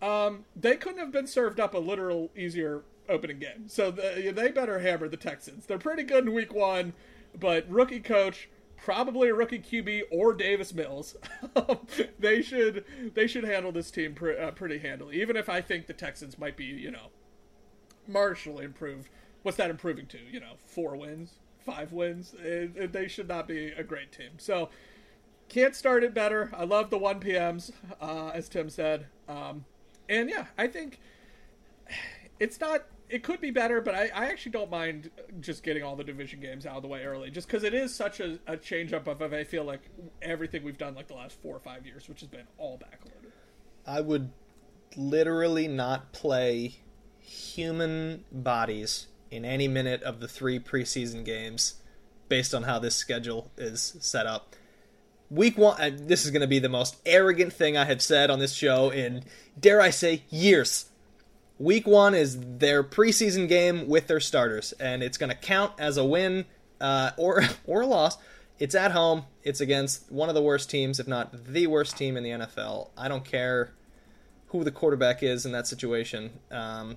um, 0.00 0.44
they 0.56 0.76
couldn't 0.76 1.00
have 1.00 1.12
been 1.12 1.26
served 1.26 1.60
up 1.60 1.74
a 1.74 1.78
literal 1.78 2.30
easier 2.36 2.82
opening 3.08 3.40
game, 3.40 3.64
so 3.66 3.90
the, 3.90 4.32
they 4.34 4.50
better 4.50 4.78
hammer 4.78 5.08
the 5.08 5.16
Texans. 5.16 5.66
They're 5.66 5.78
pretty 5.78 6.04
good 6.04 6.26
in 6.26 6.32
week 6.32 6.54
one, 6.54 6.94
but 7.38 7.68
rookie 7.68 8.00
coach 8.00 8.48
probably 8.84 9.30
a 9.30 9.34
rookie 9.34 9.58
QB 9.58 10.02
or 10.10 10.34
Davis 10.34 10.74
Mills. 10.74 11.16
they 12.18 12.42
should 12.42 12.84
they 13.14 13.26
should 13.26 13.44
handle 13.44 13.72
this 13.72 13.90
team 13.90 14.14
uh, 14.38 14.50
pretty 14.50 14.78
handily. 14.78 15.22
Even 15.22 15.36
if 15.36 15.48
I 15.48 15.62
think 15.62 15.86
the 15.86 15.94
Texans 15.94 16.38
might 16.38 16.54
be, 16.54 16.66
you 16.66 16.90
know, 16.90 17.08
marginally 18.08 18.64
improved. 18.64 19.08
What's 19.42 19.56
that 19.56 19.70
improving 19.70 20.06
to? 20.08 20.18
You 20.30 20.40
know, 20.40 20.52
four 20.66 20.96
wins, 20.96 21.36
five 21.64 21.92
wins. 21.92 22.34
It, 22.38 22.72
it, 22.76 22.92
they 22.92 23.08
should 23.08 23.26
not 23.26 23.48
be 23.48 23.68
a 23.68 23.82
great 23.82 24.12
team. 24.12 24.32
So 24.36 24.68
can't 25.48 25.74
start 25.74 26.04
it 26.04 26.12
better. 26.12 26.50
I 26.54 26.64
love 26.64 26.90
the 26.90 26.98
one 26.98 27.20
PMs, 27.20 27.72
uh, 28.02 28.28
as 28.34 28.50
Tim 28.50 28.68
said. 28.68 29.06
Um, 29.28 29.64
and 30.10 30.28
yeah, 30.28 30.46
I 30.58 30.66
think 30.66 31.00
it's 32.38 32.60
not 32.60 32.84
it 33.08 33.22
could 33.22 33.40
be 33.40 33.50
better, 33.50 33.80
but 33.80 33.94
I, 33.94 34.10
I, 34.14 34.26
actually 34.26 34.52
don't 34.52 34.70
mind 34.70 35.10
just 35.40 35.62
getting 35.62 35.82
all 35.82 35.94
the 35.94 36.04
division 36.04 36.40
games 36.40 36.64
out 36.64 36.76
of 36.76 36.82
the 36.82 36.88
way 36.88 37.04
early, 37.04 37.30
just 37.30 37.46
because 37.46 37.62
it 37.62 37.74
is 37.74 37.94
such 37.94 38.20
a, 38.20 38.38
a 38.46 38.56
change 38.56 38.92
up 38.92 39.06
of, 39.06 39.20
I 39.20 39.44
feel 39.44 39.64
like 39.64 39.82
everything 40.22 40.64
we've 40.64 40.78
done 40.78 40.94
like 40.94 41.08
the 41.08 41.14
last 41.14 41.40
four 41.42 41.54
or 41.54 41.60
five 41.60 41.86
years, 41.86 42.08
which 42.08 42.20
has 42.20 42.28
been 42.28 42.46
all 42.56 42.78
backloaded. 42.78 43.30
I 43.86 44.00
would 44.00 44.30
literally 44.96 45.68
not 45.68 46.12
play 46.12 46.76
human 47.20 48.24
bodies 48.32 49.08
in 49.30 49.44
any 49.44 49.68
minute 49.68 50.02
of 50.02 50.20
the 50.20 50.28
three 50.28 50.58
preseason 50.58 51.24
games 51.24 51.74
based 52.28 52.54
on 52.54 52.62
how 52.62 52.78
this 52.78 52.96
schedule 52.96 53.50
is 53.58 53.96
set 54.00 54.26
up. 54.26 54.54
Week 55.30 55.58
one, 55.58 55.80
uh, 55.80 55.90
this 55.92 56.24
is 56.24 56.30
going 56.30 56.42
to 56.42 56.46
be 56.46 56.58
the 56.58 56.68
most 56.68 56.96
arrogant 57.04 57.52
thing 57.52 57.76
I 57.76 57.84
have 57.84 58.00
said 58.00 58.30
on 58.30 58.38
this 58.38 58.52
show 58.54 58.90
in, 58.90 59.24
dare 59.58 59.80
I 59.80 59.90
say, 59.90 60.22
years 60.30 60.86
Week 61.58 61.86
one 61.86 62.14
is 62.14 62.38
their 62.40 62.82
preseason 62.82 63.48
game 63.48 63.88
with 63.88 64.08
their 64.08 64.20
starters, 64.20 64.72
and 64.72 65.02
it's 65.02 65.16
going 65.16 65.30
to 65.30 65.36
count 65.36 65.72
as 65.78 65.96
a 65.96 66.04
win 66.04 66.46
uh, 66.80 67.10
or 67.16 67.42
or 67.66 67.82
a 67.82 67.86
loss. 67.86 68.18
It's 68.58 68.74
at 68.74 68.92
home. 68.92 69.24
It's 69.42 69.60
against 69.60 70.10
one 70.10 70.28
of 70.28 70.34
the 70.34 70.42
worst 70.42 70.70
teams, 70.70 71.00
if 71.00 71.08
not 71.08 71.52
the 71.52 71.66
worst 71.66 71.96
team 71.96 72.16
in 72.16 72.22
the 72.22 72.30
NFL. 72.30 72.90
I 72.96 73.08
don't 73.08 73.24
care 73.24 73.72
who 74.48 74.62
the 74.62 74.70
quarterback 74.70 75.22
is 75.22 75.44
in 75.44 75.52
that 75.52 75.66
situation. 75.66 76.30
Um, 76.50 76.96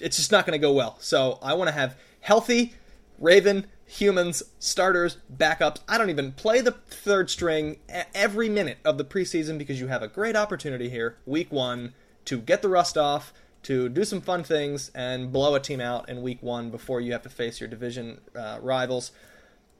it's 0.00 0.16
just 0.16 0.32
not 0.32 0.46
going 0.46 0.58
to 0.58 0.64
go 0.64 0.72
well. 0.72 0.96
So 0.98 1.38
I 1.40 1.54
want 1.54 1.68
to 1.68 1.72
have 1.72 1.96
healthy, 2.20 2.74
Raven, 3.18 3.66
humans, 3.86 4.42
starters, 4.58 5.18
backups. 5.32 5.78
I 5.88 5.98
don't 5.98 6.10
even 6.10 6.32
play 6.32 6.60
the 6.60 6.72
third 6.72 7.30
string 7.30 7.76
every 8.14 8.48
minute 8.48 8.78
of 8.84 8.98
the 8.98 9.04
preseason 9.04 9.58
because 9.58 9.78
you 9.78 9.86
have 9.88 10.02
a 10.02 10.08
great 10.08 10.34
opportunity 10.34 10.88
here, 10.88 11.18
week 11.26 11.52
one, 11.52 11.94
to 12.26 12.38
get 12.38 12.62
the 12.62 12.68
rust 12.68 12.96
off, 12.96 13.32
to 13.64 13.88
do 13.88 14.04
some 14.04 14.20
fun 14.20 14.42
things, 14.42 14.90
and 14.94 15.32
blow 15.32 15.54
a 15.54 15.60
team 15.60 15.80
out 15.80 16.08
in 16.08 16.22
week 16.22 16.42
one 16.42 16.70
before 16.70 17.00
you 17.00 17.12
have 17.12 17.22
to 17.22 17.28
face 17.28 17.60
your 17.60 17.68
division 17.68 18.20
uh, 18.36 18.58
rivals. 18.60 19.12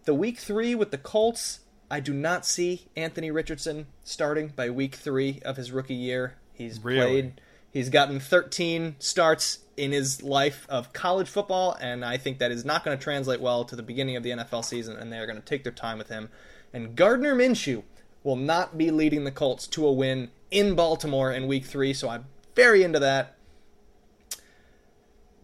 The 0.05 0.14
week 0.14 0.38
three 0.38 0.74
with 0.74 0.90
the 0.90 0.99
Colts, 0.99 1.61
I 1.90 2.01
do 2.01 2.12
not 2.12 2.47
see 2.47 2.86
Anthony 2.97 3.30
Richardson 3.30 3.86
starting 4.05 4.49
by 4.49 4.70
week 4.70 4.95
three 4.95 5.40
of 5.45 5.57
his 5.57 5.72
rookie 5.72 5.95
year. 5.95 6.36
He's 6.53 6.82
really? 6.82 7.01
played. 7.01 7.40
He's 7.72 7.88
gotten 7.88 8.20
13 8.20 8.97
starts 8.99 9.61
in 9.76 9.93
his 9.93 10.22
life 10.22 10.66
of 10.68 10.93
college 10.93 11.28
football, 11.28 11.76
and 11.80 12.05
I 12.05 12.18
think 12.18 12.38
that 12.38 12.51
is 12.51 12.64
not 12.64 12.84
going 12.84 12.97
to 12.97 13.03
translate 13.03 13.40
well 13.40 13.64
to 13.64 13.74
the 13.74 13.82
beginning 13.82 14.16
of 14.16 14.22
the 14.22 14.30
NFL 14.30 14.64
season, 14.64 14.97
and 14.97 15.11
they 15.11 15.18
are 15.18 15.26
going 15.26 15.38
to 15.38 15.45
take 15.45 15.64
their 15.64 15.72
time 15.72 15.97
with 15.97 16.09
him. 16.09 16.28
And 16.72 16.95
Gardner 16.95 17.34
Minshew 17.34 17.82
will 18.22 18.36
not 18.36 18.76
be 18.76 18.90
leading 18.90 19.24
the 19.24 19.30
Colts 19.30 19.66
to 19.68 19.86
a 19.86 19.93
win 19.93 20.30
in 20.51 20.74
Baltimore 20.74 21.32
in 21.32 21.47
week 21.47 21.64
three, 21.64 21.95
so 21.95 22.11
I'm 22.11 22.26
very 22.55 22.82
into 22.82 22.98
that. 23.00 23.36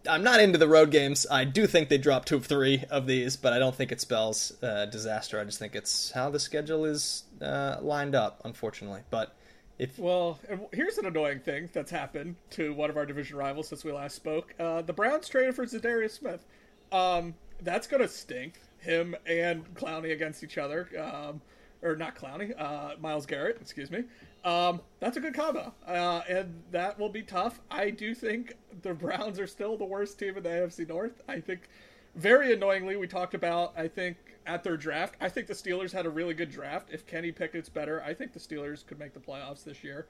I'm 0.07 0.23
not 0.23 0.39
into 0.39 0.57
the 0.57 0.67
road 0.67 0.91
games. 0.91 1.27
I 1.29 1.43
do 1.43 1.67
think 1.67 1.89
they 1.89 1.97
drop 1.97 2.25
two 2.25 2.37
of 2.37 2.45
three 2.45 2.83
of 2.89 3.05
these, 3.05 3.35
but 3.35 3.53
I 3.53 3.59
don't 3.59 3.75
think 3.75 3.91
it 3.91 3.99
spells 3.99 4.53
uh, 4.63 4.85
disaster. 4.85 5.39
I 5.39 5.43
just 5.43 5.59
think 5.59 5.75
it's 5.75 6.11
how 6.11 6.29
the 6.29 6.39
schedule 6.39 6.85
is 6.85 7.23
uh, 7.41 7.77
lined 7.81 8.15
up, 8.15 8.41
unfortunately. 8.45 9.01
But 9.09 9.35
if 9.77 9.99
well, 9.99 10.39
here's 10.71 10.97
an 10.97 11.05
annoying 11.05 11.39
thing 11.39 11.69
that's 11.73 11.91
happened 11.91 12.35
to 12.51 12.73
one 12.73 12.89
of 12.89 12.97
our 12.97 13.05
division 13.05 13.37
rivals 13.37 13.67
since 13.67 13.83
we 13.83 13.91
last 13.91 14.15
spoke. 14.15 14.53
Uh, 14.59 14.81
the 14.81 14.93
Browns 14.93 15.27
traded 15.27 15.55
for 15.55 15.65
Za'Darius 15.65 16.11
Smith. 16.11 16.45
Um, 16.91 17.35
that's 17.61 17.87
gonna 17.87 18.07
stink. 18.07 18.59
Him 18.79 19.15
and 19.25 19.73
Clowney 19.75 20.13
against 20.13 20.43
each 20.43 20.57
other, 20.57 20.87
um, 20.97 21.41
or 21.81 21.97
not 21.97 22.15
Clowney, 22.15 22.53
uh, 22.57 22.95
Myles 22.99 23.25
Garrett. 23.25 23.57
Excuse 23.59 23.91
me. 23.91 24.05
Um, 24.43 24.81
that's 24.99 25.17
a 25.17 25.19
good 25.19 25.33
combo, 25.33 25.73
uh, 25.85 26.21
and 26.29 26.63
that 26.71 26.97
will 26.97 27.09
be 27.09 27.23
tough. 27.23 27.59
I 27.69 27.89
do 27.89 28.15
think 28.15 28.55
the 28.81 28.93
Browns 28.93 29.39
are 29.39 29.47
still 29.47 29.77
the 29.77 29.85
worst 29.85 30.17
team 30.17 30.37
in 30.37 30.43
the 30.43 30.49
AFC 30.49 30.87
North. 30.87 31.21
I 31.27 31.41
think, 31.41 31.69
very 32.15 32.53
annoyingly, 32.53 32.95
we 32.95 33.07
talked 33.07 33.33
about. 33.33 33.73
I 33.77 33.87
think 33.87 34.17
at 34.45 34.63
their 34.63 34.77
draft. 34.77 35.15
I 35.19 35.29
think 35.29 35.47
the 35.47 35.53
Steelers 35.53 35.91
had 35.91 36.05
a 36.05 36.09
really 36.09 36.33
good 36.33 36.51
draft. 36.51 36.89
If 36.91 37.05
Kenny 37.05 37.31
Pickett's 37.31 37.69
better, 37.69 38.01
I 38.01 38.13
think 38.13 38.33
the 38.33 38.39
Steelers 38.39 38.85
could 38.85 38.97
make 38.97 39.13
the 39.13 39.19
playoffs 39.19 39.63
this 39.63 39.83
year. 39.83 40.07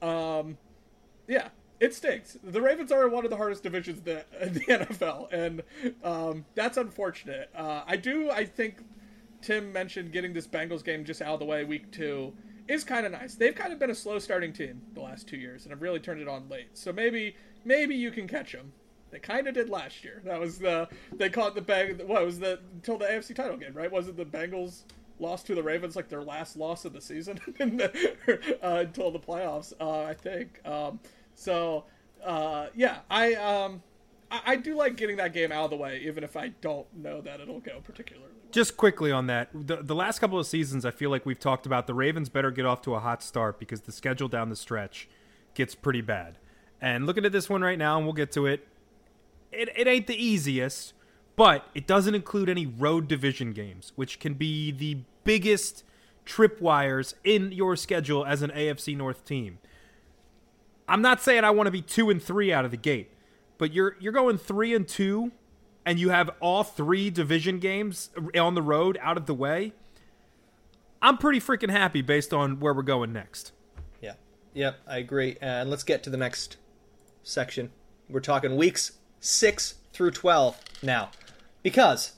Um, 0.00 0.56
yeah, 1.26 1.48
it 1.80 1.94
stinks. 1.94 2.38
The 2.42 2.62
Ravens 2.62 2.92
are 2.92 3.08
one 3.08 3.24
of 3.24 3.30
the 3.30 3.36
hardest 3.36 3.62
divisions 3.62 3.98
in 3.98 4.04
the, 4.04 4.24
in 4.40 4.54
the 4.54 4.60
NFL, 4.60 5.32
and 5.32 5.62
um, 6.02 6.44
that's 6.54 6.76
unfortunate. 6.76 7.50
Uh, 7.54 7.82
I 7.86 7.96
do. 7.96 8.30
I 8.30 8.44
think 8.44 8.76
Tim 9.42 9.72
mentioned 9.72 10.12
getting 10.12 10.32
this 10.32 10.46
Bengals 10.46 10.84
game 10.84 11.04
just 11.04 11.20
out 11.20 11.34
of 11.34 11.40
the 11.40 11.46
way 11.46 11.64
week 11.64 11.90
two 11.90 12.32
is 12.68 12.84
kind 12.84 13.06
of 13.06 13.12
nice. 13.12 13.34
They've 13.34 13.54
kind 13.54 13.72
of 13.72 13.78
been 13.78 13.90
a 13.90 13.94
slow 13.94 14.18
starting 14.18 14.52
team 14.52 14.82
the 14.94 15.00
last 15.00 15.28
two 15.28 15.36
years, 15.36 15.64
and 15.64 15.70
have 15.70 15.82
really 15.82 16.00
turned 16.00 16.20
it 16.20 16.28
on 16.28 16.48
late. 16.48 16.68
So 16.74 16.92
maybe 16.92 17.36
maybe 17.64 17.94
you 17.94 18.10
can 18.10 18.26
catch 18.26 18.52
them. 18.52 18.72
They 19.10 19.18
kind 19.18 19.46
of 19.46 19.54
did 19.54 19.68
last 19.68 20.02
year. 20.02 20.22
That 20.24 20.40
was 20.40 20.58
the 20.58 20.88
they 21.12 21.30
caught 21.30 21.54
the 21.54 21.60
bang. 21.60 21.98
What 22.06 22.24
was 22.24 22.38
the 22.40 22.58
until 22.72 22.98
the 22.98 23.06
AFC 23.06 23.34
title 23.34 23.56
game, 23.56 23.74
right? 23.74 23.90
Was 23.90 24.08
it 24.08 24.16
the 24.16 24.24
Bengals 24.24 24.82
lost 25.20 25.46
to 25.46 25.54
the 25.54 25.62
Ravens 25.62 25.94
like 25.94 26.08
their 26.08 26.22
last 26.22 26.56
loss 26.56 26.84
of 26.84 26.92
the 26.92 27.00
season 27.00 27.38
uh, 27.60 27.88
until 28.62 29.10
the 29.10 29.20
playoffs? 29.20 29.72
Uh, 29.80 30.02
I 30.02 30.14
think. 30.14 30.60
Um, 30.66 31.00
so 31.34 31.84
uh, 32.24 32.68
yeah, 32.74 33.00
I 33.10 33.34
um, 33.34 33.82
I, 34.30 34.40
I, 34.46 34.56
do 34.56 34.74
like 34.74 34.96
getting 34.96 35.16
that 35.18 35.32
game 35.32 35.52
out 35.52 35.64
of 35.64 35.70
the 35.70 35.76
way, 35.76 36.00
even 36.04 36.24
if 36.24 36.36
I 36.36 36.48
don't 36.48 36.86
know 36.96 37.20
that 37.20 37.40
it'll 37.40 37.60
go 37.60 37.80
particularly. 37.84 38.33
Just 38.54 38.76
quickly 38.76 39.10
on 39.10 39.26
that, 39.26 39.48
the, 39.52 39.78
the 39.82 39.96
last 39.96 40.20
couple 40.20 40.38
of 40.38 40.46
seasons, 40.46 40.84
I 40.84 40.92
feel 40.92 41.10
like 41.10 41.26
we've 41.26 41.40
talked 41.40 41.66
about 41.66 41.88
the 41.88 41.94
Ravens 41.94 42.28
better 42.28 42.52
get 42.52 42.64
off 42.64 42.82
to 42.82 42.94
a 42.94 43.00
hot 43.00 43.20
start 43.20 43.58
because 43.58 43.80
the 43.80 43.90
schedule 43.90 44.28
down 44.28 44.48
the 44.48 44.54
stretch 44.54 45.08
gets 45.54 45.74
pretty 45.74 46.02
bad. 46.02 46.38
And 46.80 47.04
looking 47.04 47.24
at 47.24 47.32
this 47.32 47.50
one 47.50 47.62
right 47.62 47.76
now, 47.76 47.96
and 47.96 48.06
we'll 48.06 48.12
get 48.12 48.30
to 48.30 48.46
it 48.46 48.68
it, 49.50 49.70
it 49.76 49.88
ain't 49.88 50.06
the 50.06 50.14
easiest, 50.14 50.92
but 51.34 51.66
it 51.74 51.88
doesn't 51.88 52.14
include 52.14 52.48
any 52.48 52.64
road 52.64 53.08
division 53.08 53.52
games, 53.54 53.92
which 53.96 54.20
can 54.20 54.34
be 54.34 54.70
the 54.70 54.98
biggest 55.24 55.82
tripwires 56.24 57.14
in 57.24 57.50
your 57.50 57.74
schedule 57.74 58.24
as 58.24 58.40
an 58.40 58.50
AFC 58.50 58.96
North 58.96 59.24
team. 59.24 59.58
I'm 60.86 61.02
not 61.02 61.20
saying 61.20 61.42
I 61.42 61.50
want 61.50 61.66
to 61.66 61.72
be 61.72 61.82
two 61.82 62.08
and 62.08 62.22
three 62.22 62.52
out 62.52 62.64
of 62.64 62.70
the 62.70 62.76
gate, 62.76 63.10
but 63.58 63.72
you're 63.72 63.96
you're 63.98 64.12
going 64.12 64.38
three 64.38 64.72
and 64.76 64.86
two, 64.86 65.32
and 65.86 65.98
you 65.98 66.10
have 66.10 66.30
all 66.40 66.62
three 66.62 67.10
division 67.10 67.58
games 67.58 68.10
on 68.38 68.54
the 68.54 68.62
road 68.62 68.98
out 69.00 69.16
of 69.16 69.26
the 69.26 69.34
way. 69.34 69.72
I'm 71.02 71.18
pretty 71.18 71.40
freaking 71.40 71.70
happy 71.70 72.00
based 72.00 72.32
on 72.32 72.60
where 72.60 72.72
we're 72.72 72.82
going 72.82 73.12
next. 73.12 73.52
Yeah, 74.00 74.14
yep, 74.54 74.80
I 74.86 74.98
agree. 74.98 75.36
Uh, 75.42 75.44
and 75.46 75.70
let's 75.70 75.84
get 75.84 76.02
to 76.04 76.10
the 76.10 76.16
next 76.16 76.56
section. 77.22 77.70
We're 78.08 78.20
talking 78.20 78.56
weeks 78.56 78.92
6 79.20 79.74
through 79.92 80.12
12 80.12 80.58
now. 80.82 81.10
Because, 81.62 82.12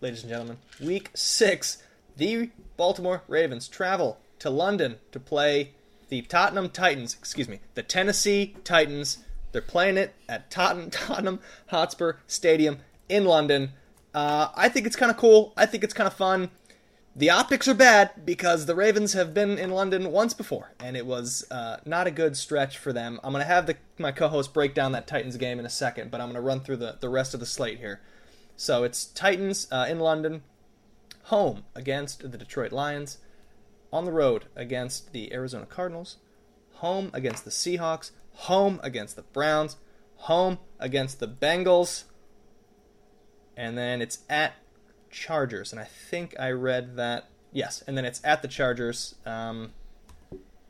ladies 0.00 0.22
and 0.22 0.30
gentlemen, 0.30 0.58
week 0.80 1.10
6, 1.14 1.82
the 2.16 2.50
Baltimore 2.76 3.22
Ravens 3.28 3.68
travel 3.68 4.18
to 4.38 4.50
London 4.50 4.96
to 5.12 5.20
play 5.20 5.72
the 6.08 6.22
Tottenham 6.22 6.70
Titans, 6.70 7.16
excuse 7.18 7.48
me, 7.48 7.60
the 7.74 7.82
Tennessee 7.82 8.54
Titans. 8.64 9.18
They're 9.56 9.62
playing 9.62 9.96
it 9.96 10.12
at 10.28 10.50
Tottenham, 10.50 10.90
Tottenham 10.90 11.40
Hotspur 11.68 12.16
Stadium 12.26 12.80
in 13.08 13.24
London. 13.24 13.72
Uh, 14.12 14.48
I 14.54 14.68
think 14.68 14.86
it's 14.86 14.96
kind 14.96 15.10
of 15.10 15.16
cool. 15.16 15.54
I 15.56 15.64
think 15.64 15.82
it's 15.82 15.94
kind 15.94 16.06
of 16.06 16.12
fun. 16.12 16.50
The 17.16 17.30
optics 17.30 17.66
are 17.66 17.72
bad 17.72 18.26
because 18.26 18.66
the 18.66 18.74
Ravens 18.74 19.14
have 19.14 19.32
been 19.32 19.56
in 19.56 19.70
London 19.70 20.12
once 20.12 20.34
before, 20.34 20.72
and 20.78 20.94
it 20.94 21.06
was 21.06 21.46
uh, 21.50 21.78
not 21.86 22.06
a 22.06 22.10
good 22.10 22.36
stretch 22.36 22.76
for 22.76 22.92
them. 22.92 23.18
I'm 23.24 23.32
going 23.32 23.40
to 23.40 23.48
have 23.48 23.64
the, 23.66 23.76
my 23.96 24.12
co 24.12 24.28
host 24.28 24.52
break 24.52 24.74
down 24.74 24.92
that 24.92 25.06
Titans 25.06 25.38
game 25.38 25.58
in 25.58 25.64
a 25.64 25.70
second, 25.70 26.10
but 26.10 26.20
I'm 26.20 26.26
going 26.26 26.34
to 26.34 26.42
run 26.42 26.60
through 26.60 26.76
the, 26.76 26.98
the 27.00 27.08
rest 27.08 27.32
of 27.32 27.40
the 27.40 27.46
slate 27.46 27.78
here. 27.78 28.02
So 28.58 28.84
it's 28.84 29.06
Titans 29.06 29.68
uh, 29.72 29.86
in 29.88 30.00
London, 30.00 30.42
home 31.22 31.64
against 31.74 32.30
the 32.30 32.36
Detroit 32.36 32.72
Lions, 32.72 33.16
on 33.90 34.04
the 34.04 34.12
road 34.12 34.44
against 34.54 35.14
the 35.14 35.32
Arizona 35.32 35.64
Cardinals, 35.64 36.18
home 36.74 37.10
against 37.14 37.46
the 37.46 37.50
Seahawks, 37.50 38.10
home 38.36 38.80
against 38.82 39.16
the 39.16 39.22
Browns, 39.22 39.76
home 40.16 40.58
against 40.78 41.20
the 41.20 41.28
Bengals, 41.28 42.04
and 43.56 43.76
then 43.76 44.02
it's 44.02 44.18
at 44.28 44.54
Chargers, 45.10 45.72
and 45.72 45.80
I 45.80 45.84
think 45.84 46.34
I 46.38 46.50
read 46.50 46.96
that. 46.96 47.28
Yes, 47.52 47.82
and 47.86 47.96
then 47.96 48.04
it's 48.04 48.20
at 48.22 48.42
the 48.42 48.48
Chargers 48.48 49.14
um, 49.24 49.72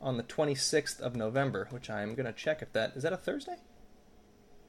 on 0.01 0.15
the 0.15 0.23
26th 0.23 1.01
of 1.01 1.15
November, 1.15 1.67
which 1.69 1.89
I'm 1.89 2.15
going 2.15 2.25
to 2.25 2.33
check 2.33 2.61
if 2.61 2.71
that 2.73 2.93
is 2.95 3.03
that 3.03 3.13
a 3.13 3.17
Thursday. 3.17 3.57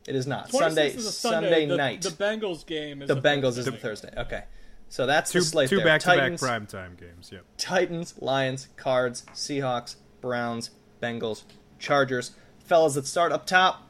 It 0.06 0.16
is 0.16 0.26
not 0.26 0.50
Sunday. 0.50 0.88
Is 0.88 1.16
Sunday, 1.16 1.48
Sunday 1.50 1.66
the, 1.66 1.76
night. 1.76 2.02
The 2.02 2.08
Bengals 2.08 2.66
game 2.66 3.02
is 3.02 3.08
the 3.08 3.16
Bengals 3.16 3.54
Thursday. 3.54 3.60
is 3.60 3.64
the 3.66 3.72
Thursday. 3.72 4.12
Okay, 4.16 4.44
so 4.88 5.06
that's 5.06 5.30
two, 5.30 5.40
the 5.40 5.44
slate. 5.44 5.68
Two 5.68 5.76
there. 5.76 5.84
back-to-back 5.84 6.32
primetime 6.32 6.98
games. 6.98 7.30
Yep. 7.32 7.44
Titans, 7.58 8.14
Lions, 8.18 8.68
Cards, 8.76 9.24
Seahawks, 9.34 9.96
Browns, 10.20 10.70
Bengals, 11.00 11.44
Chargers. 11.78 12.32
Fellas 12.68 12.94
that 12.94 13.06
start 13.06 13.32
up 13.32 13.46
top, 13.46 13.88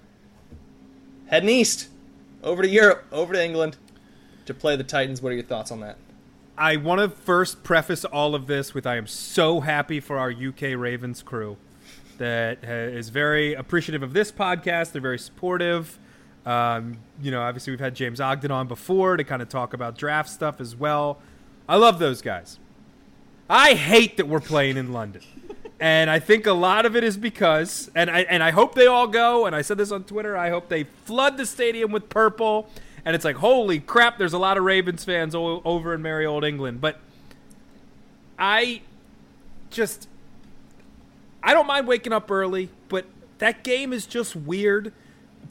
heading 1.27 1.49
east, 1.49 1.89
over 2.43 2.63
to 2.63 2.69
Europe, 2.69 3.05
over 3.11 3.35
to 3.35 3.45
England, 3.45 3.77
to 4.47 4.55
play 4.55 4.77
the 4.77 4.85
Titans. 4.85 5.21
What 5.21 5.33
are 5.33 5.35
your 5.35 5.45
thoughts 5.45 5.71
on 5.71 5.81
that? 5.81 5.97
I 6.57 6.77
want 6.77 7.01
to 7.01 7.09
first 7.09 7.63
preface 7.63 8.05
all 8.05 8.35
of 8.35 8.47
this 8.47 8.75
with 8.75 8.87
I 8.87 8.97
am 8.97 9.07
so 9.07 9.61
happy 9.61 10.01
for 10.01 10.19
our 10.19 10.31
UK 10.31 10.77
Ravens 10.77 11.23
crew 11.23 11.57
that 12.19 12.65
is 12.65 13.11
very 13.11 13.55
appreciative 13.55 14.03
of 14.03 14.13
this 14.13 14.33
podcast. 14.33 14.93
They're 14.93 15.03
very 15.03 15.19
supportive. 15.19 15.99
Um, 16.47 16.99
you 17.21 17.31
know, 17.31 17.43
obviously 17.43 17.73
we've 17.73 17.81
had 17.81 17.95
James 17.95 18.21
Ogden 18.21 18.51
on 18.51 18.69
before 18.69 19.17
to 19.17 19.25
kind 19.25 19.43
of 19.43 19.49
talk 19.49 19.73
about 19.73 19.99
draft 19.99 20.31
stuff 20.31 20.61
as 20.61 20.75
well. 20.75 21.19
I 21.69 21.77
love 21.77 21.99
those 21.99 22.23
guys. 22.23 22.59
I 23.51 23.75
hate 23.75 24.17
that 24.17 24.29
we're 24.29 24.41
playing 24.41 24.77
in 24.77 24.93
London. 24.93 25.23
And 25.81 26.11
I 26.11 26.19
think 26.19 26.47
a 26.47 26.53
lot 26.53 26.87
of 26.87 26.97
it 26.97 27.05
is 27.05 27.17
because, 27.17 27.91
and 27.95 28.11
I 28.11 28.21
and 28.23 28.43
I 28.43 28.51
hope 28.51 28.75
they 28.75 28.87
all 28.87 29.07
go. 29.07 29.47
And 29.47 29.55
I 29.55 29.63
said 29.63 29.79
this 29.79 29.93
on 29.93 30.05
Twitter. 30.05 30.37
I 30.37 30.51
hope 30.51 30.69
they 30.69 30.85
flood 30.85 31.37
the 31.37 31.47
stadium 31.47 31.93
with 31.93 32.09
purple 32.09 32.69
and 33.09 33.15
it's 33.15 33.25
like, 33.25 33.37
holy 33.37 33.81
crap, 33.81 34.19
there's 34.19 34.35
a 34.35 34.39
lot 34.39 34.59
of 34.59 34.65
Ravens 34.65 35.03
fans 35.03 35.35
o- 35.35 35.63
over 35.65 35.95
in 35.95 36.03
merry 36.03 36.27
old 36.27 36.45
England. 36.45 36.83
But 36.83 36.99
I 38.39 38.83
just, 39.71 40.09
I 41.43 41.55
don't 41.55 41.67
mind 41.67 41.87
waking 41.87 42.13
up 42.13 42.31
early, 42.31 42.69
but 42.91 43.07
that 43.39 43.65
game 43.65 43.95
is 43.95 44.07
just 44.07 44.37
weird. 44.37 44.93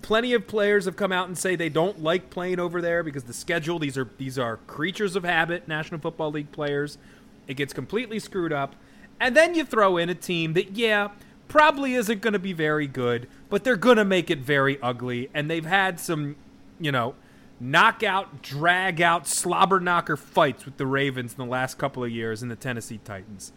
Plenty 0.04 0.34
of 0.34 0.46
players 0.46 0.86
have 0.86 0.96
come 0.96 1.12
out 1.12 1.28
and 1.28 1.36
say 1.36 1.56
they 1.56 1.70
don't 1.70 2.04
like 2.04 2.30
playing 2.30 2.60
over 2.60 2.80
there 2.80 3.02
because 3.02 3.24
the 3.24 3.34
schedule. 3.34 3.80
These 3.80 3.98
are 3.98 4.08
these 4.20 4.38
are 4.38 4.58
creatures 4.68 5.16
of 5.16 5.24
habit. 5.24 5.68
National 5.68 6.00
Football 6.00 6.30
League 6.30 6.52
players. 6.52 7.00
It 7.48 7.56
gets 7.56 7.74
completely 7.74 8.20
screwed 8.20 8.54
up, 8.54 8.76
and 9.20 9.36
then 9.36 9.56
you 9.56 9.66
throw 9.66 9.98
in 9.98 10.10
a 10.10 10.16
team 10.16 10.54
that, 10.54 10.72
yeah, 10.72 11.10
probably 11.48 11.96
isn't 11.96 12.22
going 12.22 12.34
to 12.34 12.40
be 12.40 12.54
very 12.54 12.88
good, 12.88 13.28
but 13.50 13.64
they're 13.64 13.76
going 13.76 13.98
to 13.98 14.06
make 14.06 14.30
it 14.30 14.40
very 14.40 14.80
ugly. 14.82 15.30
And 15.34 15.50
they've 15.50 15.66
had 15.66 16.00
some, 16.00 16.36
you 16.80 16.92
know, 16.92 17.16
knockout, 17.60 18.42
drag 18.42 19.02
out, 19.02 19.28
slobber 19.28 19.80
knocker 19.80 20.18
fights 20.18 20.66
with 20.66 20.78
the 20.78 20.86
Ravens 20.86 21.34
in 21.34 21.38
the 21.38 21.50
last 21.50 21.78
couple 21.78 22.04
of 22.04 22.12
years 22.12 22.42
and 22.42 22.52
the 22.52 22.56
Tennessee 22.56 23.00
Titans. 23.04 23.52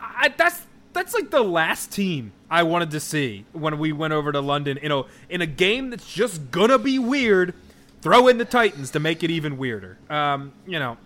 I, 0.00 0.32
that's 0.36 0.62
that's 0.92 1.14
like 1.14 1.30
the 1.30 1.42
last 1.42 1.92
team 1.92 2.32
I 2.50 2.64
wanted 2.64 2.90
to 2.92 3.00
see 3.00 3.44
when 3.52 3.78
we 3.78 3.92
went 3.92 4.12
over 4.12 4.32
to 4.32 4.40
London. 4.40 4.78
You 4.82 4.88
know, 4.88 5.06
in 5.28 5.40
a 5.40 5.46
game 5.46 5.90
that's 5.90 6.12
just 6.12 6.50
gonna 6.50 6.78
be 6.78 6.98
weird, 6.98 7.54
throw 8.02 8.28
in 8.28 8.38
the 8.38 8.44
Titans 8.44 8.90
to 8.92 9.00
make 9.00 9.22
it 9.22 9.30
even 9.30 9.56
weirder. 9.56 9.98
Um, 10.08 10.52
you 10.66 10.78
know, 10.78 10.96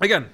again, 0.00 0.30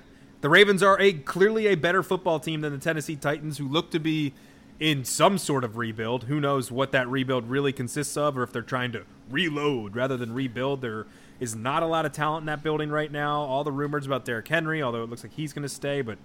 the 0.46 0.50
Ravens 0.50 0.80
are 0.80 0.96
a 1.00 1.12
clearly 1.12 1.66
a 1.66 1.74
better 1.74 2.04
football 2.04 2.38
team 2.38 2.60
than 2.60 2.72
the 2.72 2.78
Tennessee 2.78 3.16
Titans, 3.16 3.58
who 3.58 3.66
look 3.66 3.90
to 3.90 3.98
be 3.98 4.32
in 4.78 5.04
some 5.04 5.38
sort 5.38 5.64
of 5.64 5.76
rebuild. 5.76 6.22
Who 6.22 6.38
knows 6.38 6.70
what 6.70 6.92
that 6.92 7.08
rebuild 7.08 7.50
really 7.50 7.72
consists 7.72 8.16
of, 8.16 8.38
or 8.38 8.44
if 8.44 8.52
they're 8.52 8.62
trying 8.62 8.92
to 8.92 9.02
reload 9.28 9.96
rather 9.96 10.16
than 10.16 10.32
rebuild. 10.32 10.82
There 10.82 11.08
is 11.40 11.56
not 11.56 11.82
a 11.82 11.86
lot 11.86 12.06
of 12.06 12.12
talent 12.12 12.42
in 12.42 12.46
that 12.46 12.62
building 12.62 12.90
right 12.90 13.10
now. 13.10 13.40
All 13.40 13.64
the 13.64 13.72
rumors 13.72 14.06
about 14.06 14.24
Derrick 14.24 14.46
Henry, 14.46 14.84
although 14.84 15.02
it 15.02 15.10
looks 15.10 15.24
like 15.24 15.32
he's 15.32 15.52
going 15.52 15.64
to 15.64 15.68
stay, 15.68 16.00
but 16.00 16.16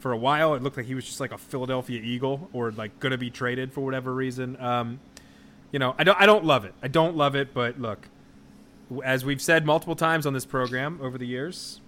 for 0.00 0.10
a 0.10 0.18
while 0.18 0.54
it 0.54 0.62
looked 0.64 0.76
like 0.76 0.86
he 0.86 0.96
was 0.96 1.04
just 1.04 1.20
like 1.20 1.30
a 1.30 1.38
Philadelphia 1.38 2.00
Eagle 2.02 2.50
or 2.52 2.72
like 2.72 2.98
going 2.98 3.12
to 3.12 3.16
be 3.16 3.30
traded 3.30 3.72
for 3.72 3.82
whatever 3.82 4.12
reason. 4.12 4.60
Um, 4.60 4.98
you 5.70 5.78
know, 5.78 5.94
I 5.96 6.02
don't 6.02 6.20
I 6.20 6.26
don't 6.26 6.44
love 6.44 6.64
it. 6.64 6.74
I 6.82 6.88
don't 6.88 7.16
love 7.16 7.36
it, 7.36 7.54
but 7.54 7.80
look, 7.80 8.08
as 9.04 9.24
we've 9.24 9.40
said 9.40 9.64
multiple 9.64 9.94
times 9.94 10.26
on 10.26 10.32
this 10.32 10.46
program 10.46 10.98
over 11.00 11.16
the 11.16 11.28
years, 11.28 11.80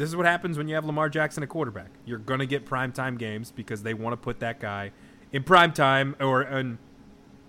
this 0.00 0.08
is 0.08 0.16
what 0.16 0.24
happens 0.24 0.56
when 0.56 0.66
you 0.66 0.74
have 0.74 0.86
Lamar 0.86 1.10
Jackson 1.10 1.42
a 1.42 1.46
quarterback. 1.46 1.90
You're 2.06 2.18
to 2.40 2.46
get 2.46 2.64
primetime 2.64 3.18
games 3.18 3.52
because 3.52 3.82
they 3.82 3.92
want 3.92 4.14
to 4.14 4.16
put 4.16 4.40
that 4.40 4.58
guy 4.58 4.92
in 5.30 5.44
primetime 5.44 6.18
or 6.18 6.42
in 6.42 6.78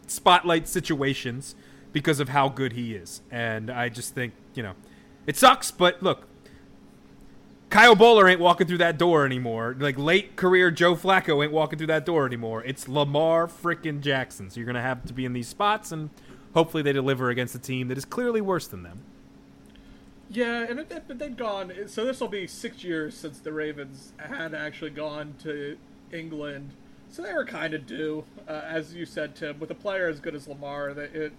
spotlight 0.06 0.68
situations 0.68 1.56
because 1.94 2.20
of 2.20 2.28
how 2.28 2.50
good 2.50 2.74
he 2.74 2.94
is. 2.94 3.22
And 3.32 3.70
I 3.72 3.88
just 3.88 4.14
think, 4.14 4.34
you 4.54 4.64
know, 4.64 4.74
it 5.26 5.38
sucks, 5.38 5.72
but 5.72 6.04
look, 6.04 6.28
Kyle 7.70 7.96
Boller 7.96 8.30
ain't 8.30 8.42
walking 8.42 8.68
through 8.68 8.80
that 8.80 8.98
door 8.98 9.26
anymore. 9.26 9.78
Like 9.80 9.98
late 9.98 10.36
career 10.36 10.72
Joe 10.72 10.96
Flacco 10.98 11.42
ain't 11.42 11.54
walking 11.54 11.78
through 11.78 11.88
that 11.88 12.06
door 12.06 12.26
anymore. 12.26 12.66
It's 12.66 12.90
Lamar 12.90 13.48
freaking 13.48 14.02
Jackson. 14.02 14.50
So 14.50 14.60
you're 14.60 14.66
to 14.76 14.82
have 14.82 15.06
to 15.06 15.14
be 15.14 15.24
in 15.24 15.32
these 15.32 15.48
spots 15.48 15.94
and 15.94 16.10
hopefully 16.54 16.84
they 16.84 16.92
deliver 16.92 17.30
against 17.30 17.56
a 17.56 17.60
team 17.60 17.88
that 17.88 17.98
is 17.98 18.04
clearly 18.04 18.42
worse 18.42 18.68
than 18.68 18.84
them. 18.84 19.04
Yeah, 20.34 20.66
and 20.70 20.80
it, 20.80 21.20
they'd 21.20 21.38
gone. 21.38 21.74
So 21.88 22.06
this 22.06 22.22
will 22.22 22.30
be 22.30 22.48
six 22.48 22.86
years 22.86 23.18
since 23.18 23.40
the 23.40 23.52
Ravens 23.52 24.14
had 24.18 24.54
actually 24.54 24.92
gone 24.92 25.36
to 25.44 25.78
England. 26.14 26.72
So 27.10 27.22
they 27.22 27.34
were 27.34 27.44
kind 27.44 27.74
of 27.74 27.86
due, 27.86 28.24
uh, 28.48 28.62
as 28.66 28.94
you 28.94 29.06
said, 29.06 29.36
Tim, 29.36 29.60
with 29.60 29.70
a 29.72 29.76
player 29.76 30.08
as 30.08 30.22
good 30.22 30.34
as 30.34 30.48
Lamar. 30.48 30.94
That 30.94 31.14
it, 31.14 31.34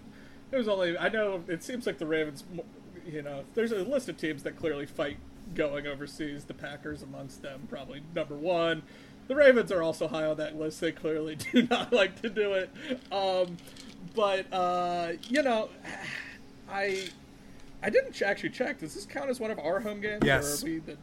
it 0.51 0.57
was 0.57 0.67
only. 0.67 0.95
I 0.95 1.09
know 1.09 1.43
it 1.47 1.63
seems 1.63 1.87
like 1.87 1.97
the 1.97 2.05
Ravens. 2.05 2.43
You 3.07 3.23
know, 3.23 3.45
there's 3.55 3.71
a 3.71 3.79
list 3.79 4.09
of 4.09 4.17
teams 4.17 4.43
that 4.43 4.57
clearly 4.57 4.85
fight 4.85 5.17
going 5.55 5.87
overseas. 5.87 6.43
The 6.43 6.53
Packers 6.53 7.01
amongst 7.01 7.41
them, 7.41 7.67
probably 7.71 8.03
number 8.13 8.35
one. 8.35 8.83
The 9.27 9.35
Ravens 9.35 9.71
are 9.71 9.81
also 9.81 10.07
high 10.07 10.25
on 10.25 10.37
that 10.37 10.55
list. 10.55 10.81
They 10.81 10.91
clearly 10.91 11.35
do 11.51 11.63
not 11.63 11.91
like 11.91 12.21
to 12.21 12.29
do 12.29 12.53
it. 12.53 12.69
Um, 13.11 13.57
but 14.13 14.45
uh, 14.53 15.13
you 15.29 15.41
know, 15.41 15.69
I 16.69 17.09
I 17.83 17.89
didn't 17.89 18.21
actually 18.21 18.49
check. 18.49 18.79
Does 18.79 18.95
this 18.95 19.05
count 19.05 19.29
as 19.29 19.39
one 19.39 19.51
of 19.51 19.59
our 19.59 19.79
home 19.79 19.99
games? 20.01 20.21
Yes. 20.25 20.63
Or 20.63 20.67
are 20.67 20.69
we 20.71 20.79
the, 20.79 20.93
uh, 20.93 20.95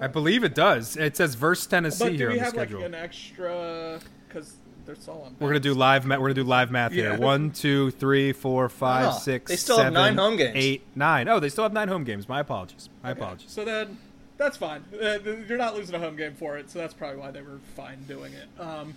I 0.00 0.06
believe 0.06 0.42
it 0.44 0.54
does. 0.54 0.96
It 0.96 1.16
says 1.16 1.34
versus 1.34 1.66
Tennessee 1.66 2.04
but 2.04 2.10
do 2.12 2.16
here 2.16 2.28
we 2.28 2.34
on 2.34 2.38
the 2.38 2.44
have 2.44 2.54
like 2.54 2.68
schedule. 2.68 2.84
an 2.86 2.94
extra? 2.94 4.00
Because 4.28 4.54
they're 4.86 4.96
all 5.08 5.22
on. 5.26 5.36
We're 5.38 5.48
gonna 5.48 5.60
do 5.60 5.74
live. 5.74 6.04
Ma- 6.06 6.16
we're 6.16 6.28
gonna 6.28 6.34
do 6.34 6.44
live 6.44 6.70
math 6.70 6.92
Yeah. 6.92 7.10
here. 7.12 7.18
One, 7.18 7.50
two, 7.50 7.90
three, 7.92 8.32
four, 8.32 8.68
five, 8.68 9.14
Oh, 9.14 9.18
six, 9.18 9.50
they 9.50 9.56
still 9.56 9.78
have 9.78 9.92
nine 9.92 10.16
home 10.16 10.36
games. 10.36 10.52
Eight, 10.56 10.82
nine. 10.94 11.28
Oh, 11.28 11.38
they 11.38 11.48
still 11.50 11.64
have 11.64 11.72
nine 11.72 11.88
home 11.88 12.04
games. 12.04 12.28
My 12.28 12.40
apologies. 12.40 12.88
My 13.02 13.10
apologies. 13.10 13.50
So 13.50 13.64
then, 13.64 13.98
that's 14.38 14.56
fine. 14.56 14.82
Uh, 15.00 15.18
you're 15.48 15.58
not 15.58 15.76
losing 15.76 15.94
a 15.94 15.98
home 16.00 16.16
game 16.16 16.34
for 16.34 16.56
it, 16.56 16.70
so 16.70 16.78
that's 16.78 16.94
probably 16.94 17.18
why 17.20 17.30
they 17.30 17.42
were 17.42 17.60
fine 17.76 18.02
doing 18.08 18.32
it. 18.32 18.60
Um, 18.60 18.94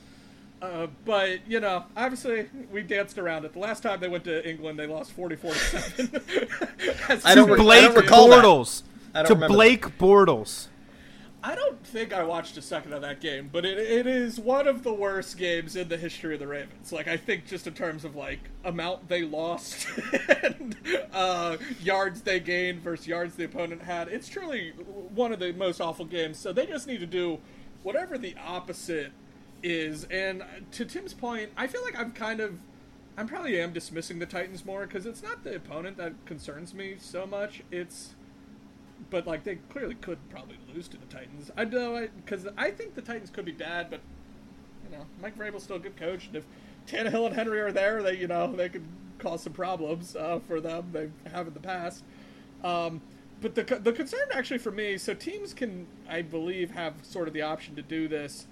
uh, 0.61 0.87
but 1.03 1.47
you 1.47 1.59
know, 1.59 1.85
obviously, 1.95 2.47
we 2.71 2.81
danced 2.83 3.17
around 3.17 3.45
it. 3.45 3.53
The 3.53 3.59
last 3.59 3.83
time 3.83 3.99
they 3.99 4.07
went 4.07 4.23
to 4.25 4.47
England, 4.47 4.79
they 4.79 4.87
lost 4.87 5.11
44 5.11 5.51
to 5.53 5.57
seven. 5.59 6.21
As 7.09 7.25
I 7.25 7.35
don't 7.35 7.47
soon 7.47 7.53
re- 7.53 7.59
as- 7.59 7.65
Blake 7.65 7.85
don't 7.85 7.95
recall 7.95 8.29
that. 8.29 8.43
Bortles. 8.43 8.83
I 9.13 9.19
don't 9.19 9.27
To 9.27 9.33
remember 9.35 9.53
Blake 9.53 9.97
Bortles. 9.97 10.67
I 11.43 11.53
don't 11.53 11.85
think 11.85 12.11
I 12.11 12.23
watched 12.23 12.57
a 12.57 12.61
second 12.61 12.93
of 12.93 13.03
that 13.03 13.21
game, 13.21 13.51
but 13.53 13.65
it, 13.65 13.77
it 13.77 14.07
is 14.07 14.39
one 14.39 14.67
of 14.67 14.81
the 14.81 14.91
worst 14.91 15.37
games 15.37 15.75
in 15.75 15.87
the 15.89 15.95
history 15.97 16.33
of 16.33 16.39
the 16.39 16.47
Ravens. 16.47 16.91
Like 16.91 17.07
I 17.07 17.17
think 17.17 17.45
just 17.45 17.67
in 17.67 17.75
terms 17.75 18.03
of 18.03 18.15
like 18.15 18.39
amount 18.63 19.07
they 19.09 19.21
lost 19.21 19.85
and 20.43 20.75
uh, 21.13 21.57
yards 21.83 22.21
they 22.21 22.39
gained 22.39 22.79
versus 22.81 23.05
yards 23.07 23.35
the 23.35 23.43
opponent 23.43 23.83
had, 23.83 24.07
it's 24.07 24.27
truly 24.27 24.71
one 25.13 25.31
of 25.31 25.37
the 25.39 25.53
most 25.53 25.79
awful 25.79 26.05
games. 26.05 26.39
So 26.39 26.51
they 26.51 26.65
just 26.65 26.87
need 26.87 26.99
to 27.01 27.05
do 27.05 27.37
whatever 27.83 28.17
the 28.17 28.33
opposite 28.43 29.11
is. 29.65 30.05
And 30.05 30.43
to 30.71 30.85
Tim's 30.85 31.13
point, 31.13 31.49
I 31.57 31.67
feel 31.67 31.83
like 31.83 31.97
I'm 31.97 32.11
kind 32.11 32.39
of 32.39 32.59
I'm 33.17 33.27
probably 33.27 33.59
am 33.59 33.71
dismissing 33.71 34.19
the 34.19 34.25
Titans 34.25 34.65
more 34.65 34.85
because 34.85 35.05
it's 35.05 35.23
not 35.23 35.43
the 35.43 35.55
opponent 35.55 35.97
that 35.97 36.13
concerns 36.25 36.73
me 36.73 36.95
so 36.99 37.25
much. 37.25 37.63
It's 37.71 38.13
but 39.09 39.27
like 39.27 39.43
they 39.43 39.55
clearly 39.69 39.95
could 39.95 40.17
probably 40.29 40.57
lose 40.73 40.87
to 40.89 40.97
the 40.97 41.05
Titans. 41.05 41.51
I 41.57 41.65
know 41.65 42.07
because 42.17 42.47
I 42.57 42.71
think 42.71 42.95
the 42.95 43.01
Titans 43.01 43.29
could 43.29 43.45
be 43.45 43.51
bad, 43.51 43.89
but 43.89 44.01
you 44.83 44.97
know 44.97 45.05
Mike 45.21 45.37
Vrabel's 45.37 45.63
still 45.63 45.77
a 45.77 45.79
good 45.79 45.97
coach, 45.97 46.27
and 46.27 46.35
if 46.35 46.45
Tannehill 46.87 47.25
and 47.25 47.35
Henry 47.35 47.59
are 47.59 47.71
there, 47.71 48.03
they 48.03 48.17
you 48.17 48.27
know 48.27 48.53
they 48.53 48.69
could 48.69 48.85
cause 49.17 49.43
some 49.43 49.53
problems 49.53 50.15
uh, 50.15 50.39
for 50.47 50.59
them. 50.59 50.89
They 50.91 51.09
have 51.31 51.47
in 51.47 51.53
the 51.53 51.59
past. 51.59 52.03
Um, 52.63 53.01
but 53.41 53.55
the 53.55 53.63
the 53.63 53.93
concern 53.93 54.27
actually 54.33 54.59
for 54.59 54.71
me, 54.71 54.97
so 54.97 55.13
teams 55.13 55.53
can 55.53 55.87
I 56.09 56.21
believe 56.21 56.71
have 56.71 56.93
sort 57.03 57.27
of 57.27 57.33
the 57.33 57.41
option 57.41 57.75
to 57.75 57.81
do 57.81 58.07
this, 58.07 58.47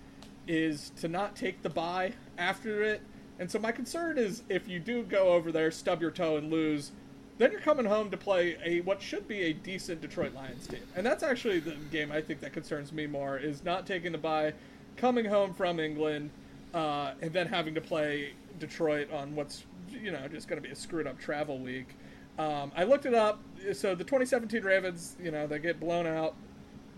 is 0.47 0.91
to 1.01 1.07
not 1.07 1.35
take 1.35 1.61
the 1.61 1.69
bye 1.69 2.13
after 2.37 2.83
it. 2.83 3.01
And 3.39 3.49
so 3.49 3.59
my 3.59 3.71
concern 3.71 4.17
is 4.17 4.43
if 4.49 4.67
you 4.67 4.79
do 4.79 5.03
go 5.03 5.29
over 5.29 5.51
there, 5.51 5.71
stub 5.71 6.01
your 6.01 6.11
toe 6.11 6.37
and 6.37 6.51
lose, 6.51 6.91
then 7.37 7.51
you're 7.51 7.61
coming 7.61 7.85
home 7.85 8.11
to 8.11 8.17
play 8.17 8.57
a 8.63 8.81
what 8.81 9.01
should 9.01 9.27
be 9.27 9.41
a 9.41 9.53
decent 9.53 10.01
Detroit 10.01 10.33
Lions 10.33 10.67
team. 10.67 10.83
And 10.95 11.05
that's 11.05 11.23
actually 11.23 11.59
the 11.59 11.75
game 11.91 12.11
I 12.11 12.21
think 12.21 12.41
that 12.41 12.53
concerns 12.53 12.91
me 12.91 13.07
more 13.07 13.37
is 13.37 13.63
not 13.63 13.87
taking 13.87 14.11
the 14.11 14.17
bye, 14.17 14.53
coming 14.97 15.25
home 15.25 15.53
from 15.53 15.79
England, 15.79 16.29
uh, 16.73 17.13
and 17.21 17.33
then 17.33 17.47
having 17.47 17.73
to 17.75 17.81
play 17.81 18.33
Detroit 18.59 19.11
on 19.11 19.35
what's 19.35 19.65
you 19.89 20.11
know 20.11 20.27
just 20.27 20.47
going 20.47 20.61
to 20.61 20.67
be 20.67 20.71
a 20.71 20.75
screwed 20.75 21.07
up 21.07 21.19
travel 21.19 21.57
week. 21.57 21.95
Um, 22.37 22.71
I 22.75 22.83
looked 22.83 23.05
it 23.05 23.13
up. 23.13 23.39
So 23.73 23.95
the 23.95 24.03
2017 24.03 24.63
Ravens, 24.63 25.15
you 25.21 25.31
know, 25.31 25.47
they 25.47 25.59
get 25.59 25.79
blown 25.79 26.07
out 26.07 26.35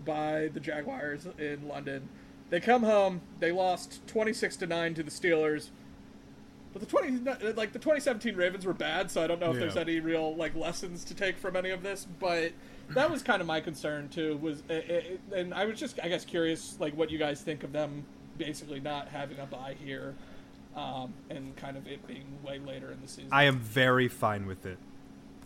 by 0.04 0.48
the 0.52 0.60
Jaguars 0.60 1.26
in 1.38 1.66
London. 1.68 2.08
They 2.50 2.60
come 2.60 2.82
home. 2.84 3.20
They 3.40 3.50
lost 3.52 4.06
26 4.06 4.56
to 4.58 4.66
nine 4.66 4.94
to 4.94 5.02
the 5.02 5.10
Steelers. 5.10 5.70
But 6.72 6.80
the 6.80 6.86
20 6.86 7.52
like 7.54 7.72
the 7.72 7.78
2017 7.78 8.36
Ravens 8.36 8.66
were 8.66 8.74
bad, 8.74 9.10
so 9.10 9.22
I 9.22 9.26
don't 9.26 9.40
know 9.40 9.48
if 9.50 9.54
Yeah. 9.54 9.60
there's 9.60 9.76
any 9.76 9.98
real 10.00 10.36
like 10.36 10.54
lessons 10.54 11.04
to 11.04 11.14
take 11.14 11.38
from 11.38 11.56
any 11.56 11.70
of 11.70 11.82
this. 11.82 12.06
But 12.20 12.52
that 12.90 13.10
was 13.10 13.22
kind 13.22 13.40
of 13.40 13.46
my 13.46 13.60
concern 13.60 14.08
too. 14.10 14.36
Was 14.38 14.62
uh, 14.68 14.74
uh, 14.74 15.34
and 15.36 15.54
I 15.54 15.64
was 15.64 15.80
just 15.80 15.98
I 16.02 16.08
guess 16.08 16.24
curious 16.24 16.76
like 16.78 16.94
what 16.96 17.10
you 17.10 17.18
guys 17.18 17.40
think 17.40 17.64
of 17.64 17.72
them 17.72 18.04
basically 18.36 18.80
not 18.80 19.08
having 19.08 19.38
a 19.38 19.46
bye 19.46 19.74
here, 19.82 20.14
um, 20.76 21.14
and 21.30 21.56
kind 21.56 21.78
of 21.78 21.86
it 21.86 22.06
being 22.06 22.26
way 22.44 22.58
later 22.58 22.92
in 22.92 23.00
the 23.00 23.08
season. 23.08 23.30
I 23.32 23.44
am 23.44 23.58
very 23.58 24.08
fine 24.08 24.44
with 24.46 24.66
it. 24.66 24.76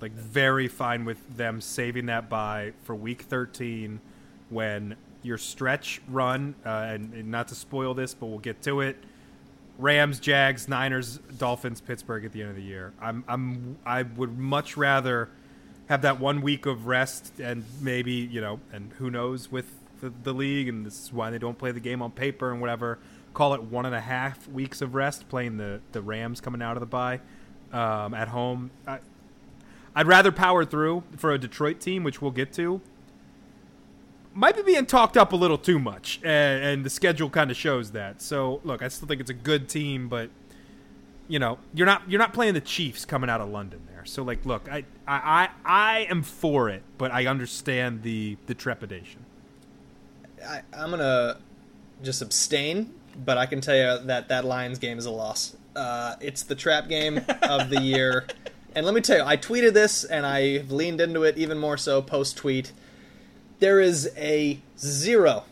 Like 0.01 0.13
very 0.13 0.67
fine 0.67 1.05
with 1.05 1.37
them 1.37 1.61
saving 1.61 2.07
that 2.07 2.29
bye 2.29 2.73
for 2.83 2.97
week 2.97 3.23
13 3.23 4.01
when 4.49 4.97
your 5.23 5.39
stretch 5.39 6.01
run 6.09 6.55
uh, 6.65 6.69
and, 6.69 7.13
and 7.15 7.31
not 7.31 7.49
to 7.49 7.55
spoil 7.55 7.95
this, 7.95 8.15
but 8.15 8.27
we'll 8.27 8.39
get 8.39 8.63
to 8.63 8.81
it. 8.81 8.97
Rams, 9.79 10.21
Jags, 10.21 10.69
Niners, 10.69 11.19
Dolphins, 11.39 11.81
Pittsburgh 11.81 12.25
at 12.25 12.33
the 12.33 12.43
end 12.43 12.51
of 12.51 12.57
the 12.57 12.63
year. 12.63 12.93
I'm 13.01 13.25
I'm 13.27 13.79
I 13.85 14.03
would 14.03 14.39
much 14.39 14.77
rather 14.77 15.31
have 15.89 16.03
that 16.03 16.21
one 16.21 16.43
week 16.43 16.67
of 16.67 16.87
rest 16.87 17.33
and 17.41 17.65
maybe 17.81 18.13
you 18.13 18.41
know 18.41 18.61
and 18.73 18.93
who 18.99 19.11
knows 19.11 19.51
with 19.51 19.67
the, 20.01 20.13
the 20.23 20.33
league 20.33 20.69
and 20.69 20.85
this 20.85 21.05
is 21.05 21.13
why 21.13 21.31
they 21.31 21.39
don't 21.39 21.59
play 21.59 21.73
the 21.73 21.81
game 21.81 22.03
on 22.03 22.11
paper 22.11 22.53
and 22.53 22.61
whatever. 22.61 22.99
Call 23.33 23.55
it 23.55 23.63
one 23.63 23.87
and 23.87 23.95
a 23.95 24.01
half 24.01 24.47
weeks 24.49 24.83
of 24.83 24.95
rest 24.95 25.29
playing 25.29 25.57
the 25.57 25.81
the 25.93 26.03
Rams 26.03 26.41
coming 26.41 26.61
out 26.61 26.77
of 26.77 26.81
the 26.81 26.87
bye 26.87 27.21
um, 27.73 28.13
at 28.13 28.29
home. 28.29 28.71
I, 28.87 28.99
I'd 29.95 30.07
rather 30.07 30.31
power 30.31 30.65
through 30.65 31.05
for 31.17 31.33
a 31.33 31.39
Detroit 31.39 31.81
team, 31.81 32.05
which 32.05 32.21
we'll 32.21 32.31
get 32.31 32.53
to. 32.55 32.81
Might 34.33 34.55
be 34.57 34.63
being 34.63 34.87
talked 34.87 35.17
up 35.17 35.33
a 35.33 35.37
little 35.37 35.59
too 35.59 35.79
much, 35.79 36.21
and, 36.23 36.65
and 36.65 36.85
the 36.85 36.91
schedule 36.91 37.29
kind 37.31 37.51
of 37.51 37.57
shows 37.57 37.93
that. 37.93 38.23
So, 38.23 38.61
look, 38.63 38.81
I 38.81 38.89
still 38.89 39.09
think 39.09 39.21
it's 39.21 39.31
a 39.31 39.35
good 39.35 39.69
team, 39.69 40.09
but 40.09 40.31
you 41.27 41.39
know, 41.39 41.59
you're 41.75 41.87
not 41.87 42.03
you're 42.09 42.21
not 42.21 42.33
playing 42.33 42.55
the 42.55 42.61
Chiefs 42.61 43.05
coming 43.05 43.29
out 43.29 43.41
of 43.41 43.49
London 43.49 43.81
there. 43.93 44.05
So, 44.05 44.23
like, 44.23 44.45
look, 44.47 44.71
I 44.71 44.85
I 45.07 45.17
I, 45.17 45.49
I 45.65 45.99
am 46.11 46.23
for 46.23 46.69
it, 46.69 46.83
but 46.99 47.13
I 47.13 47.27
understand 47.27 48.03
the 48.03 48.37
the 48.47 48.55
trepidation. 48.55 49.25
I, 50.47 50.63
I'm 50.73 50.91
gonna 50.91 51.39
just 52.03 52.23
abstain, 52.23 52.95
but 53.25 53.37
I 53.37 53.47
can 53.47 53.61
tell 53.61 53.77
you 53.77 54.07
that 54.07 54.29
that 54.29 54.45
Lions 54.45 54.79
game 54.79 54.99
is 54.99 55.07
a 55.07 55.11
loss. 55.11 55.57
Uh, 55.75 56.17
it's 56.21 56.43
the 56.43 56.55
trap 56.55 56.89
game 56.89 57.21
of 57.43 57.71
the 57.71 57.81
year. 57.81 58.27
And 58.73 58.87
let 58.87 58.95
me 58.95 59.01
tell 59.01 59.19
you, 59.19 59.25
I 59.25 59.37
tweeted 59.37 59.73
this 59.73 60.05
and 60.05 60.25
I've 60.25 60.71
leaned 60.71 61.01
into 61.01 61.25
it 61.25 61.37
even 61.37 61.59
more 61.59 61.77
so 61.77 62.01
post 62.01 62.37
tweet. 62.37 62.73
There 63.61 63.79
is 63.79 64.11
a 64.17 64.59
zero, 64.79 65.45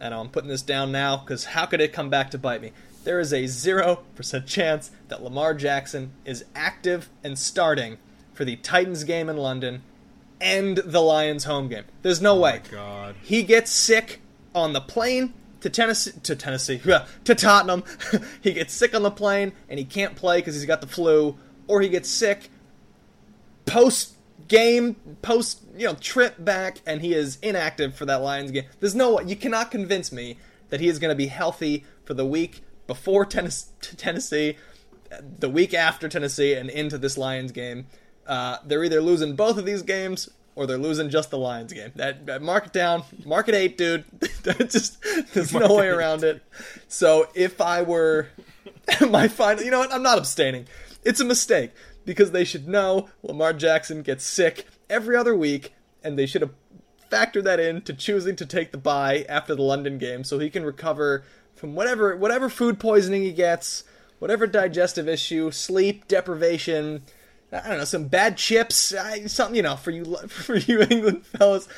and 0.00 0.14
I'm 0.14 0.30
putting 0.30 0.48
this 0.48 0.62
down 0.62 0.90
now 0.90 1.18
because 1.18 1.44
how 1.44 1.66
could 1.66 1.80
it 1.80 1.92
come 1.92 2.08
back 2.08 2.30
to 2.30 2.38
bite 2.38 2.62
me? 2.62 2.72
There 3.04 3.20
is 3.20 3.32
a 3.32 3.44
0% 3.44 4.46
chance 4.46 4.90
that 5.08 5.22
Lamar 5.22 5.54
Jackson 5.54 6.12
is 6.24 6.44
active 6.54 7.08
and 7.22 7.38
starting 7.38 7.98
for 8.32 8.44
the 8.44 8.56
Titans 8.56 9.04
game 9.04 9.28
in 9.28 9.36
London 9.36 9.82
and 10.40 10.78
the 10.78 11.00
Lions 11.00 11.44
home 11.44 11.68
game. 11.68 11.84
There's 12.02 12.22
no 12.22 12.36
oh 12.36 12.40
way. 12.40 12.62
God. 12.70 13.14
He 13.22 13.42
gets 13.42 13.70
sick 13.70 14.20
on 14.54 14.72
the 14.72 14.80
plane 14.80 15.34
to 15.60 15.68
Tennessee 15.68 16.12
to 16.22 16.34
Tennessee 16.34 16.80
to 17.24 17.34
Tottenham. 17.34 17.84
he 18.40 18.54
gets 18.54 18.72
sick 18.72 18.94
on 18.94 19.02
the 19.02 19.10
plane 19.10 19.52
and 19.68 19.78
he 19.78 19.84
can't 19.84 20.16
play 20.16 20.38
because 20.38 20.54
he's 20.54 20.64
got 20.64 20.80
the 20.80 20.86
flu, 20.86 21.36
or 21.68 21.82
he 21.82 21.90
gets 21.90 22.08
sick 22.08 22.50
post 23.66 24.14
game, 24.48 24.96
post 25.22 25.62
you 25.80 25.86
know 25.86 25.94
trip 25.94 26.36
back, 26.38 26.82
and 26.86 27.00
he 27.00 27.14
is 27.14 27.38
inactive 27.40 27.94
for 27.94 28.04
that 28.04 28.16
Lions 28.16 28.50
game. 28.50 28.64
There's 28.80 28.94
no 28.94 29.14
way 29.14 29.24
you 29.24 29.34
cannot 29.34 29.70
convince 29.70 30.12
me 30.12 30.36
that 30.68 30.78
he 30.78 30.88
is 30.88 30.98
going 30.98 31.10
to 31.10 31.16
be 31.16 31.28
healthy 31.28 31.86
for 32.04 32.12
the 32.12 32.26
week 32.26 32.62
before 32.86 33.24
Tennessee, 33.24 34.56
the 35.38 35.48
week 35.48 35.72
after 35.72 36.06
Tennessee, 36.06 36.52
and 36.52 36.68
into 36.68 36.98
this 36.98 37.16
Lions 37.16 37.50
game. 37.50 37.86
Uh, 38.26 38.58
they're 38.64 38.84
either 38.84 39.00
losing 39.00 39.34
both 39.34 39.56
of 39.56 39.64
these 39.64 39.80
games 39.80 40.28
or 40.54 40.66
they're 40.66 40.76
losing 40.76 41.08
just 41.08 41.30
the 41.30 41.38
Lions 41.38 41.72
game. 41.72 41.92
That, 41.96 42.26
that 42.26 42.42
mark 42.42 42.66
it 42.66 42.72
down, 42.74 43.02
mark 43.24 43.48
it 43.48 43.54
eight, 43.54 43.78
dude. 43.78 44.04
just 44.42 45.02
there's 45.32 45.54
no 45.54 45.74
way 45.76 45.88
around 45.88 46.24
it. 46.24 46.42
So 46.88 47.28
if 47.34 47.58
I 47.62 47.80
were 47.80 48.28
my 49.08 49.28
final, 49.28 49.64
you 49.64 49.70
know 49.70 49.78
what? 49.78 49.94
I'm 49.94 50.02
not 50.02 50.18
abstaining. 50.18 50.66
It's 51.04 51.20
a 51.20 51.24
mistake 51.24 51.70
because 52.04 52.32
they 52.32 52.44
should 52.44 52.68
know 52.68 53.08
Lamar 53.22 53.54
Jackson 53.54 54.02
gets 54.02 54.24
sick 54.24 54.66
every 54.90 55.16
other 55.16 55.34
week, 55.34 55.72
and 56.04 56.18
they 56.18 56.26
should 56.26 56.42
have 56.42 56.52
factored 57.10 57.44
that 57.44 57.58
in 57.58 57.82
to 57.82 57.92
choosing 57.92 58.36
to 58.36 58.46
take 58.46 58.72
the 58.72 58.78
bye 58.78 59.24
after 59.28 59.54
the 59.54 59.62
London 59.62 59.98
game 59.98 60.22
so 60.24 60.38
he 60.38 60.50
can 60.50 60.64
recover 60.64 61.24
from 61.54 61.74
whatever 61.74 62.16
whatever 62.16 62.48
food 62.48 62.78
poisoning 62.78 63.22
he 63.22 63.32
gets, 63.32 63.84
whatever 64.18 64.46
digestive 64.46 65.08
issue, 65.08 65.50
sleep 65.50 66.08
deprivation. 66.08 67.02
I 67.52 67.68
don't 67.68 67.78
know, 67.78 67.84
some 67.84 68.06
bad 68.06 68.36
chips, 68.36 68.94
something 69.26 69.56
you 69.56 69.62
know 69.62 69.76
for 69.76 69.90
you 69.90 70.16
for 70.28 70.56
you 70.56 70.82
England 70.82 71.26
fellas. 71.26 71.68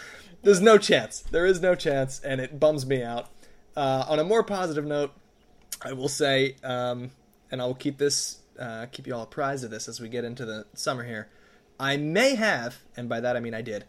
There's 0.42 0.60
no 0.60 0.76
chance. 0.76 1.20
There 1.30 1.46
is 1.46 1.60
no 1.60 1.74
chance, 1.74 2.20
and 2.20 2.40
it 2.40 2.58
bums 2.58 2.84
me 2.84 3.02
out. 3.02 3.28
Uh, 3.76 4.04
on 4.08 4.18
a 4.18 4.24
more 4.24 4.42
positive 4.42 4.84
note, 4.84 5.12
I 5.82 5.92
will 5.92 6.08
say, 6.08 6.56
um, 6.64 7.12
and 7.50 7.62
I 7.62 7.66
will 7.66 7.74
keep 7.74 7.98
this 7.98 8.40
uh, 8.58 8.86
keep 8.92 9.06
you 9.06 9.14
all 9.14 9.22
apprised 9.22 9.64
of 9.64 9.70
this 9.70 9.88
as 9.88 10.00
we 10.00 10.08
get 10.08 10.24
into 10.24 10.44
the 10.44 10.66
summer 10.74 11.04
here. 11.04 11.28
I 11.82 11.96
may 11.96 12.36
have, 12.36 12.78
and 12.96 13.08
by 13.08 13.18
that 13.18 13.36
I 13.36 13.40
mean 13.40 13.54
I 13.54 13.60
did, 13.60 13.84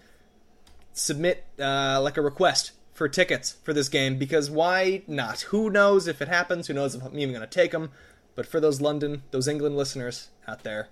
submit 0.94 1.46
uh, 1.60 2.02
like 2.02 2.18
a 2.18 2.22
request 2.22 2.72
for 2.92 3.08
tickets 3.08 3.58
for 3.64 3.72
this 3.72 3.88
game 3.88 4.18
because 4.18 4.50
why 4.50 5.04
not? 5.06 5.42
Who 5.42 5.70
knows 5.70 6.08
if 6.08 6.20
it 6.20 6.28
happens? 6.28 6.66
Who 6.66 6.74
knows 6.74 6.96
if 6.96 7.04
I'm 7.04 7.18
even 7.20 7.36
going 7.36 7.48
to 7.48 7.48
take 7.48 7.70
them? 7.72 7.92
But 8.34 8.48
for 8.48 8.60
those 8.60 8.82
London, 8.82 9.22
those 9.30 9.48
England 9.48 9.78
listeners 9.78 10.30
out 10.48 10.64
there, 10.64 10.90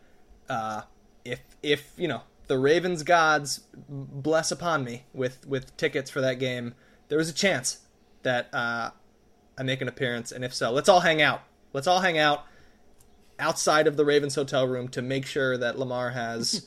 uh, 0.47 0.83
if 1.25 1.39
if 1.63 1.91
you 1.97 2.07
know 2.07 2.21
the 2.45 2.59
Ravens 2.59 3.01
gods 3.01 3.61
bless 3.89 4.51
upon 4.51 4.83
me 4.83 5.05
with 5.11 5.47
with 5.47 5.75
tickets 5.77 6.11
for 6.11 6.21
that 6.21 6.37
game, 6.37 6.75
there 7.09 7.19
is 7.19 7.31
a 7.31 7.33
chance 7.33 7.79
that 8.21 8.47
uh, 8.53 8.91
I 9.57 9.63
make 9.63 9.81
an 9.81 9.87
appearance, 9.87 10.31
and 10.31 10.45
if 10.45 10.53
so, 10.53 10.71
let's 10.71 10.87
all 10.87 10.99
hang 10.99 11.19
out. 11.19 11.41
Let's 11.73 11.87
all 11.87 12.01
hang 12.01 12.19
out 12.19 12.45
outside 13.41 13.87
of 13.87 13.97
the 13.97 14.05
Ravens 14.05 14.35
hotel 14.35 14.67
room 14.67 14.87
to 14.89 15.01
make 15.01 15.25
sure 15.25 15.57
that 15.57 15.77
Lamar 15.77 16.11
has 16.11 16.65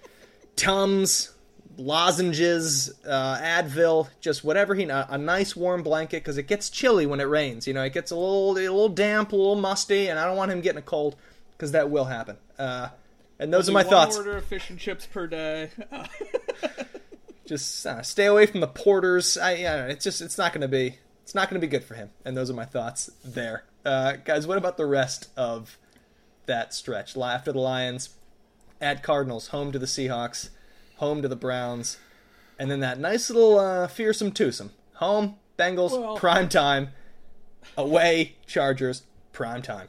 Tums, 0.56 1.32
lozenges, 1.78 2.92
uh, 3.06 3.38
Advil, 3.38 4.08
just 4.20 4.44
whatever 4.44 4.74
he 4.74 4.84
a 4.84 5.16
nice 5.16 5.56
warm 5.56 5.82
blanket 5.82 6.18
because 6.18 6.36
it 6.36 6.46
gets 6.46 6.68
chilly 6.68 7.06
when 7.06 7.18
it 7.18 7.24
rains. 7.24 7.66
You 7.66 7.74
know, 7.74 7.82
it 7.82 7.94
gets 7.94 8.10
a 8.10 8.14
little 8.14 8.52
a 8.52 8.60
little 8.60 8.88
damp, 8.90 9.32
a 9.32 9.36
little 9.36 9.56
musty, 9.56 10.08
and 10.08 10.18
I 10.18 10.26
don't 10.26 10.36
want 10.36 10.52
him 10.52 10.60
getting 10.60 10.78
a 10.78 10.82
cold 10.82 11.16
because 11.52 11.72
that 11.72 11.90
will 11.90 12.04
happen. 12.04 12.36
Uh, 12.58 12.88
and 13.38 13.52
those 13.52 13.70
Only 13.70 13.80
are 13.80 13.84
my 13.84 13.90
thoughts. 13.90 14.18
Order 14.18 14.36
of 14.36 14.44
fish 14.44 14.68
and 14.68 14.78
chips 14.78 15.06
per 15.06 15.26
day. 15.26 15.70
just 17.46 17.86
uh, 17.86 18.02
stay 18.02 18.26
away 18.26 18.46
from 18.46 18.60
the 18.60 18.68
porters. 18.68 19.38
I, 19.38 19.54
yeah, 19.54 19.86
it's 19.86 20.04
just 20.04 20.20
it's 20.20 20.36
not 20.36 20.52
going 20.52 20.60
to 20.60 20.68
be 20.68 20.98
it's 21.22 21.34
not 21.34 21.48
going 21.48 21.60
to 21.60 21.66
be 21.66 21.70
good 21.70 21.84
for 21.84 21.94
him. 21.94 22.10
And 22.24 22.36
those 22.36 22.50
are 22.50 22.54
my 22.54 22.66
thoughts 22.66 23.10
there, 23.24 23.64
uh, 23.84 24.16
guys. 24.24 24.46
What 24.46 24.58
about 24.58 24.76
the 24.76 24.86
rest 24.86 25.28
of 25.36 25.78
that 26.50 26.74
stretch 26.74 27.16
after 27.16 27.52
the 27.52 27.60
Lions, 27.60 28.10
at 28.80 29.02
Cardinals, 29.02 29.48
home 29.48 29.70
to 29.72 29.78
the 29.78 29.86
Seahawks, 29.86 30.50
home 30.96 31.22
to 31.22 31.28
the 31.28 31.36
Browns, 31.36 31.98
and 32.58 32.70
then 32.70 32.80
that 32.80 32.98
nice 32.98 33.30
little 33.30 33.58
uh, 33.58 33.86
fearsome 33.86 34.32
twosome. 34.32 34.72
Home, 34.94 35.36
Bengals, 35.56 35.92
well, 35.92 36.16
prime 36.16 36.48
time. 36.48 36.90
Away, 37.76 38.36
Chargers, 38.46 39.02
prime 39.32 39.62
time. 39.62 39.88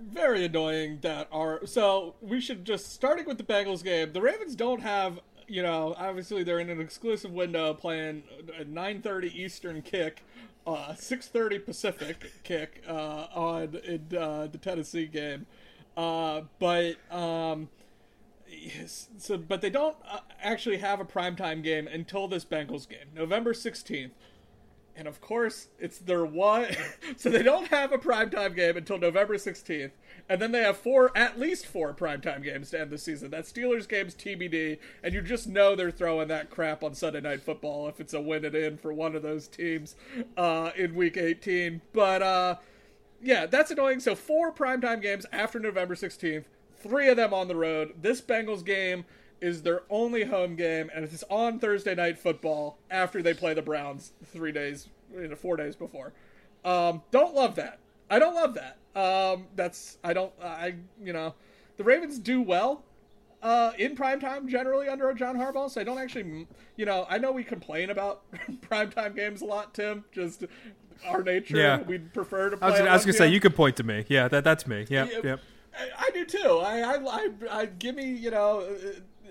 Very 0.00 0.46
annoying 0.46 0.98
that 1.02 1.28
our 1.30 1.66
so 1.66 2.14
we 2.20 2.40
should 2.40 2.64
just 2.64 2.92
starting 2.92 3.26
with 3.26 3.38
the 3.38 3.44
Bengals 3.44 3.84
game. 3.84 4.12
The 4.12 4.22
Ravens 4.22 4.54
don't 4.56 4.80
have 4.80 5.20
you 5.46 5.62
know 5.62 5.94
obviously 5.98 6.42
they're 6.42 6.60
in 6.60 6.70
an 6.70 6.80
exclusive 6.80 7.32
window 7.32 7.74
playing 7.74 8.22
a 8.58 8.64
9:30 8.64 9.34
Eastern 9.34 9.82
kick 9.82 10.22
uh, 10.66 10.94
6:30 10.94 11.64
Pacific 11.64 12.32
kick 12.42 12.82
uh, 12.88 13.26
on 13.34 13.78
in 13.84 14.16
uh, 14.16 14.48
the 14.50 14.58
Tennessee 14.58 15.06
game, 15.06 15.46
uh, 15.96 16.42
but 16.58 16.96
um, 17.10 17.68
so 19.18 19.36
but 19.36 19.60
they 19.60 19.70
don't 19.70 19.96
uh, 20.08 20.20
actually 20.42 20.78
have 20.78 21.00
a 21.00 21.04
primetime 21.04 21.62
game 21.62 21.86
until 21.86 22.28
this 22.28 22.44
Bengals 22.44 22.88
game, 22.88 23.08
November 23.14 23.52
16th. 23.52 24.10
And 24.96 25.08
of 25.08 25.20
course, 25.20 25.68
it's 25.80 25.98
their 25.98 26.24
one. 26.24 26.68
so 27.16 27.28
they 27.28 27.42
don't 27.42 27.66
have 27.68 27.92
a 27.92 27.98
primetime 27.98 28.54
game 28.54 28.76
until 28.76 28.96
November 28.96 29.34
16th. 29.34 29.90
And 30.28 30.40
then 30.40 30.52
they 30.52 30.62
have 30.62 30.78
four, 30.78 31.16
at 31.16 31.38
least 31.38 31.66
four 31.66 31.92
primetime 31.92 32.42
games 32.42 32.70
to 32.70 32.80
end 32.80 32.90
the 32.90 32.96
season. 32.96 33.30
That 33.30 33.44
Steelers 33.44 33.86
game's 33.86 34.14
TBD, 34.14 34.78
and 35.02 35.12
you 35.12 35.20
just 35.20 35.46
know 35.46 35.76
they're 35.76 35.90
throwing 35.90 36.28
that 36.28 36.48
crap 36.48 36.82
on 36.82 36.94
Sunday 36.94 37.20
Night 37.20 37.42
Football 37.42 37.88
if 37.88 38.00
it's 38.00 38.14
a 38.14 38.20
win 38.20 38.44
it 38.44 38.54
in 38.54 38.78
for 38.78 38.92
one 38.92 39.14
of 39.14 39.22
those 39.22 39.48
teams 39.48 39.96
uh, 40.36 40.70
in 40.76 40.94
Week 40.94 41.18
18. 41.18 41.82
But 41.92 42.22
uh, 42.22 42.56
yeah, 43.22 43.44
that's 43.44 43.70
annoying. 43.70 44.00
So 44.00 44.14
four 44.14 44.50
primetime 44.50 45.02
games 45.02 45.26
after 45.30 45.58
November 45.58 45.94
16th, 45.94 46.44
three 46.78 47.08
of 47.08 47.16
them 47.16 47.34
on 47.34 47.48
the 47.48 47.56
road. 47.56 47.94
This 48.00 48.22
Bengals 48.22 48.64
game 48.64 49.04
is 49.42 49.62
their 49.62 49.82
only 49.90 50.24
home 50.24 50.56
game, 50.56 50.90
and 50.94 51.04
it's 51.04 51.24
on 51.28 51.58
Thursday 51.58 51.94
Night 51.94 52.18
Football 52.18 52.78
after 52.90 53.22
they 53.22 53.34
play 53.34 53.52
the 53.52 53.60
Browns 53.60 54.12
three 54.24 54.52
days, 54.52 54.88
you 55.12 55.28
know, 55.28 55.36
four 55.36 55.56
days 55.58 55.76
before. 55.76 56.14
Um, 56.64 57.02
don't 57.10 57.34
love 57.34 57.56
that. 57.56 57.78
I 58.08 58.18
don't 58.18 58.34
love 58.34 58.54
that. 58.54 58.78
Um, 58.94 59.46
that's 59.56 59.98
I 60.04 60.12
don't 60.12 60.32
I 60.42 60.74
you 61.02 61.12
know 61.12 61.34
the 61.76 61.84
Ravens 61.84 62.18
do 62.18 62.40
well 62.40 62.84
uh, 63.42 63.72
in 63.78 63.96
prime 63.96 64.20
time 64.20 64.48
generally 64.48 64.88
under 64.88 65.12
John 65.14 65.36
Harbaugh. 65.36 65.70
So 65.70 65.80
I 65.80 65.84
don't 65.84 65.98
actually 65.98 66.46
you 66.76 66.86
know 66.86 67.06
I 67.08 67.18
know 67.18 67.32
we 67.32 67.44
complain 67.44 67.90
about 67.90 68.22
prime 68.62 68.90
time 68.90 69.14
games 69.14 69.42
a 69.42 69.46
lot, 69.46 69.74
Tim. 69.74 70.04
Just 70.12 70.44
our 71.06 71.22
nature. 71.22 71.56
Yeah. 71.56 71.82
we'd 71.82 72.12
prefer 72.14 72.50
to. 72.50 72.56
Play 72.56 72.68
I 72.68 72.70
was, 72.70 72.80
I 72.80 72.92
was 72.92 73.04
gonna 73.04 73.18
say 73.18 73.28
you 73.28 73.40
could 73.40 73.56
point 73.56 73.76
to 73.76 73.82
me. 73.82 74.04
Yeah, 74.08 74.28
that 74.28 74.44
that's 74.44 74.66
me. 74.66 74.86
Yeah, 74.88 75.06
yeah. 75.10 75.18
Yep. 75.24 75.40
I, 75.76 76.06
I, 76.06 76.10
do 76.10 76.24
too. 76.24 76.60
I, 76.62 76.80
I 76.80 76.96
I 76.96 77.28
I 77.50 77.66
give 77.66 77.94
me 77.94 78.12
you 78.12 78.30
know. 78.30 78.76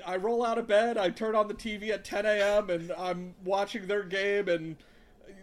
I 0.05 0.18
roll 0.18 0.45
out 0.45 0.57
of 0.57 0.68
bed, 0.68 0.97
I 0.97 1.09
turn 1.09 1.34
on 1.34 1.47
the 1.47 1.53
TV 1.53 1.89
at 1.89 2.03
10 2.03 2.26
a.m., 2.26 2.70
and 2.70 2.91
I'm 2.97 3.36
watching 3.45 3.88
their 3.88 4.03
game, 4.03 4.49
and 4.49 4.76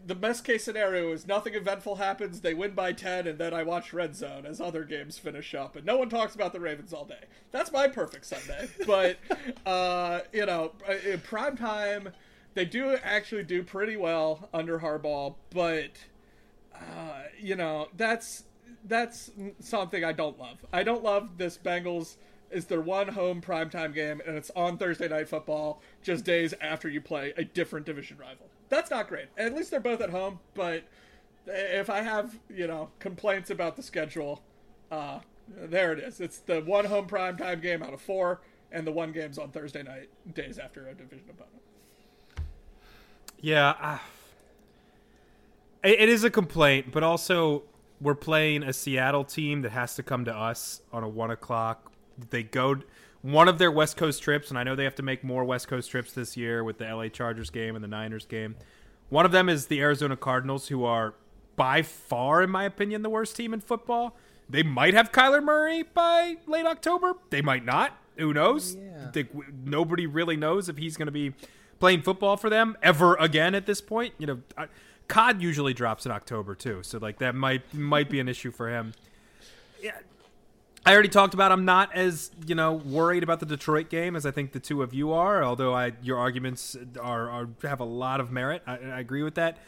the 0.06 0.14
best 0.14 0.44
case 0.44 0.64
scenario 0.64 1.12
is 1.12 1.26
nothing 1.26 1.54
eventful 1.54 1.96
happens, 1.96 2.40
they 2.40 2.54
win 2.54 2.72
by 2.72 2.92
10, 2.92 3.26
and 3.26 3.38
then 3.38 3.52
I 3.52 3.62
watch 3.62 3.92
Red 3.92 4.16
Zone 4.16 4.46
as 4.46 4.60
other 4.60 4.84
games 4.84 5.18
finish 5.18 5.54
up, 5.54 5.76
and 5.76 5.84
no 5.84 5.96
one 5.96 6.08
talks 6.08 6.34
about 6.34 6.52
the 6.52 6.60
Ravens 6.60 6.92
all 6.92 7.04
day. 7.04 7.24
That's 7.52 7.72
my 7.72 7.88
perfect 7.88 8.26
Sunday. 8.26 8.68
but, 8.86 9.18
uh, 9.66 10.20
you 10.32 10.46
know, 10.46 10.72
in 11.06 11.20
prime 11.20 11.56
time, 11.56 12.10
they 12.54 12.64
do 12.64 12.96
actually 13.02 13.44
do 13.44 13.62
pretty 13.62 13.96
well 13.96 14.48
under 14.52 14.80
Harbaugh, 14.80 15.34
but, 15.50 15.90
uh, 16.74 17.22
you 17.38 17.56
know, 17.56 17.88
that's 17.96 18.44
that's 18.86 19.30
something 19.60 20.04
I 20.04 20.12
don't 20.12 20.38
love. 20.38 20.64
I 20.72 20.82
don't 20.82 21.04
love 21.04 21.36
this 21.36 21.58
Bengals 21.58 22.16
is 22.50 22.64
their 22.64 22.80
one 22.80 23.08
home 23.08 23.42
primetime 23.42 23.94
game, 23.94 24.22
and 24.26 24.36
it's 24.36 24.50
on 24.56 24.78
Thursday 24.78 25.06
Night 25.08 25.28
Football, 25.28 25.82
just 26.02 26.24
days 26.24 26.54
after 26.60 26.88
you 26.88 27.00
play 27.00 27.32
a 27.36 27.44
different 27.44 27.86
division 27.86 28.16
rival 28.18 28.49
that's 28.70 28.90
not 28.90 29.08
great. 29.08 29.26
At 29.36 29.54
least 29.54 29.70
they're 29.70 29.80
both 29.80 30.00
at 30.00 30.10
home, 30.10 30.38
but 30.54 30.84
if 31.46 31.90
I 31.90 32.00
have, 32.00 32.38
you 32.48 32.66
know, 32.66 32.88
complaints 32.98 33.50
about 33.50 33.76
the 33.76 33.82
schedule, 33.82 34.42
uh, 34.90 35.20
there 35.48 35.92
it 35.92 35.98
is. 35.98 36.20
It's 36.20 36.38
the 36.38 36.60
one 36.60 36.86
home 36.86 37.06
primetime 37.06 37.60
game 37.60 37.82
out 37.82 37.92
of 37.92 38.00
four, 38.00 38.40
and 38.72 38.86
the 38.86 38.92
one 38.92 39.12
game's 39.12 39.38
on 39.38 39.50
Thursday 39.50 39.82
night, 39.82 40.08
days 40.34 40.58
after 40.58 40.88
a 40.88 40.94
division 40.94 41.26
opponent. 41.28 41.60
Yeah, 43.40 43.74
uh, 43.80 43.98
it 45.82 46.08
is 46.08 46.24
a 46.24 46.30
complaint, 46.30 46.92
but 46.92 47.02
also 47.02 47.64
we're 48.00 48.14
playing 48.14 48.62
a 48.62 48.72
Seattle 48.72 49.24
team 49.24 49.62
that 49.62 49.72
has 49.72 49.94
to 49.96 50.02
come 50.02 50.24
to 50.24 50.34
us 50.34 50.82
on 50.92 51.02
a 51.02 51.08
one 51.08 51.30
o'clock 51.30 51.90
they 52.28 52.42
go 52.42 52.76
one 53.22 53.48
of 53.48 53.58
their 53.58 53.70
West 53.70 53.96
Coast 53.96 54.22
trips, 54.22 54.48
and 54.48 54.58
I 54.58 54.62
know 54.62 54.74
they 54.74 54.84
have 54.84 54.94
to 54.96 55.02
make 55.02 55.22
more 55.22 55.44
West 55.44 55.68
Coast 55.68 55.90
trips 55.90 56.12
this 56.12 56.36
year 56.36 56.64
with 56.64 56.78
the 56.78 56.84
LA 56.84 57.08
Chargers 57.08 57.50
game 57.50 57.74
and 57.74 57.84
the 57.84 57.88
Niners 57.88 58.26
game. 58.26 58.56
One 59.08 59.26
of 59.26 59.32
them 59.32 59.48
is 59.48 59.66
the 59.66 59.80
Arizona 59.80 60.16
Cardinals, 60.16 60.68
who 60.68 60.84
are 60.84 61.14
by 61.56 61.82
far, 61.82 62.42
in 62.42 62.50
my 62.50 62.64
opinion, 62.64 63.02
the 63.02 63.10
worst 63.10 63.36
team 63.36 63.52
in 63.52 63.60
football. 63.60 64.16
They 64.48 64.62
might 64.62 64.94
have 64.94 65.12
Kyler 65.12 65.42
Murray 65.42 65.82
by 65.82 66.36
late 66.46 66.66
October. 66.66 67.14
They 67.30 67.42
might 67.42 67.64
not. 67.64 67.96
Who 68.16 68.32
knows? 68.32 68.76
Yeah. 68.76 69.10
They, 69.12 69.28
nobody 69.64 70.06
really 70.06 70.36
knows 70.36 70.68
if 70.68 70.76
he's 70.76 70.96
going 70.96 71.06
to 71.06 71.12
be 71.12 71.34
playing 71.78 72.02
football 72.02 72.36
for 72.36 72.50
them 72.50 72.76
ever 72.82 73.14
again 73.16 73.54
at 73.54 73.66
this 73.66 73.80
point. 73.80 74.14
You 74.18 74.26
know, 74.26 74.40
I, 74.56 74.66
COD 75.08 75.42
usually 75.42 75.74
drops 75.74 76.06
in 76.06 76.12
October 76.12 76.54
too, 76.54 76.82
so 76.82 76.98
like 76.98 77.18
that 77.18 77.34
might 77.34 77.74
might 77.74 78.08
be 78.08 78.20
an 78.20 78.28
issue 78.28 78.52
for 78.52 78.68
him. 78.70 78.92
Yeah, 79.82 79.98
I 80.86 80.94
already 80.94 81.08
talked 81.08 81.34
about. 81.34 81.52
I'm 81.52 81.64
not 81.64 81.94
as 81.94 82.30
you 82.46 82.54
know 82.54 82.72
worried 82.72 83.22
about 83.22 83.40
the 83.40 83.46
Detroit 83.46 83.90
game 83.90 84.16
as 84.16 84.24
I 84.24 84.30
think 84.30 84.52
the 84.52 84.60
two 84.60 84.82
of 84.82 84.94
you 84.94 85.12
are. 85.12 85.44
Although 85.44 85.74
I 85.74 85.92
your 86.02 86.18
arguments 86.18 86.76
are, 87.00 87.28
are 87.28 87.48
have 87.62 87.80
a 87.80 87.84
lot 87.84 88.20
of 88.20 88.30
merit. 88.30 88.62
I, 88.66 88.76
I 88.76 89.00
agree 89.00 89.22
with 89.22 89.34
that. 89.34 89.58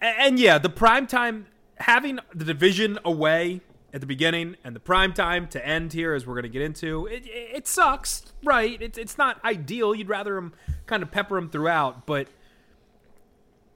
And, 0.00 0.16
and 0.18 0.38
yeah, 0.38 0.58
the 0.58 0.68
prime 0.68 1.06
time 1.06 1.46
having 1.78 2.18
the 2.34 2.44
division 2.44 2.98
away 3.04 3.60
at 3.92 4.00
the 4.00 4.06
beginning 4.06 4.56
and 4.62 4.76
the 4.76 4.80
prime 4.80 5.12
time 5.12 5.48
to 5.48 5.66
end 5.66 5.92
here, 5.92 6.14
as 6.14 6.26
we're 6.26 6.34
going 6.34 6.42
to 6.44 6.48
get 6.48 6.62
into, 6.62 7.06
it, 7.06 7.22
it, 7.26 7.66
sucks, 7.66 8.32
right? 8.44 8.80
It's 8.80 8.98
it's 8.98 9.18
not 9.18 9.42
ideal. 9.44 9.94
You'd 9.94 10.08
rather 10.08 10.34
them 10.34 10.52
kind 10.86 11.02
of 11.02 11.10
pepper 11.10 11.34
them 11.34 11.50
throughout, 11.50 12.06
but 12.06 12.28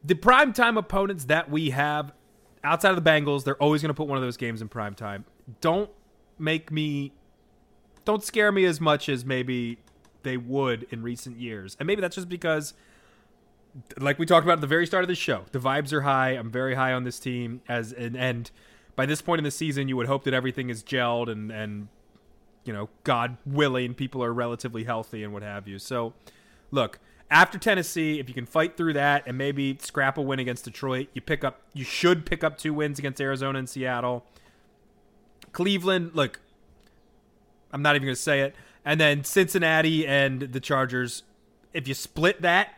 the 0.05 0.15
prime 0.15 0.53
time 0.53 0.77
opponents 0.77 1.25
that 1.25 1.51
we 1.51 1.71
have 1.71 2.13
outside 2.63 2.91
of 2.91 3.03
the 3.03 3.11
Bengals, 3.11 3.45
they're 3.45 3.61
always 3.63 3.83
going 3.83 3.89
to 3.89 3.95
put 3.95 4.07
one 4.07 4.17
of 4.17 4.23
those 4.23 4.37
games 4.37 4.63
in 4.63 4.69
prime 4.69 4.95
time. 4.95 5.25
Don't 5.61 5.91
make 6.41 6.71
me 6.71 7.13
don't 8.05 8.25
scare 8.25 8.51
me 8.51 8.65
as 8.65 8.81
much 8.81 9.09
as 9.09 9.25
maybe 9.25 9.79
they 10.23 10.37
would 10.37 10.87
in 10.91 11.03
recent 11.03 11.39
years. 11.39 11.77
And 11.79 11.87
maybe 11.87 12.01
that's 12.01 12.17
just 12.17 12.29
because 12.29 12.75
like 13.99 14.19
we 14.19 14.27
talked 14.27 14.45
about 14.45 14.55
at 14.55 14.61
the 14.61 14.67
very 14.67 14.87
start 14.87 15.05
of 15.05 15.09
the 15.09 15.15
show, 15.15 15.45
the 15.53 15.61
vibes 15.61 15.93
are 15.93 16.01
high. 16.01 16.31
I'm 16.31 16.51
very 16.51 16.75
high 16.75 16.93
on 16.93 17.05
this 17.05 17.21
team 17.21 17.61
as 17.69 17.93
an 17.93 18.17
and 18.17 18.51
by 18.97 19.07
this 19.07 19.23
point 19.23 19.39
in 19.39 19.45
the 19.45 19.51
season 19.51 19.89
you 19.89 19.97
would 19.97 20.07
hope 20.07 20.25
that 20.25 20.35
everything 20.35 20.71
is 20.71 20.83
gelled 20.83 21.31
and 21.31 21.51
and 21.53 21.89
you 22.65 22.73
know, 22.73 22.89
God 23.05 23.37
willing, 23.47 23.95
people 23.95 24.23
are 24.23 24.33
relatively 24.33 24.85
healthy 24.85 25.25
and 25.25 25.33
what 25.33 25.43
have 25.43 25.67
you. 25.67 25.79
So, 25.79 26.13
look, 26.71 26.99
after 27.31 27.59
Tennessee, 27.59 28.19
if 28.19 28.29
you 28.29 28.35
can 28.35 28.47
fight 28.47 28.77
through 28.77 28.93
that 28.95 29.23
and 29.27 29.39
maybe 29.39 29.79
scrap 29.81 30.19
a 30.19 30.23
win 30.23 30.39
against 30.39 30.65
Detroit, 30.65 31.09
you 31.15 31.21
pick 31.21 31.45
up 31.45 31.63
you 31.73 31.85
should 31.85 32.27
pick 32.27 32.43
up 32.43 32.59
two 32.59 32.75
wins 32.75 32.99
against 32.99 33.21
Arizona 33.21 33.59
and 33.59 33.69
Seattle. 33.69 34.27
Cleveland, 35.53 36.13
look, 36.15 36.41
I'm 37.73 37.83
not 37.83 37.97
even 37.97 38.07
going 38.07 38.17
to 38.17 38.21
say 38.21 38.41
it. 38.41 38.55
And 38.85 39.01
then 39.01 39.25
Cincinnati 39.25 40.07
and 40.07 40.41
the 40.41 40.61
Chargers, 40.61 41.23
if 41.73 41.87
you 41.87 41.95
split 41.95 42.43
that, 42.43 42.75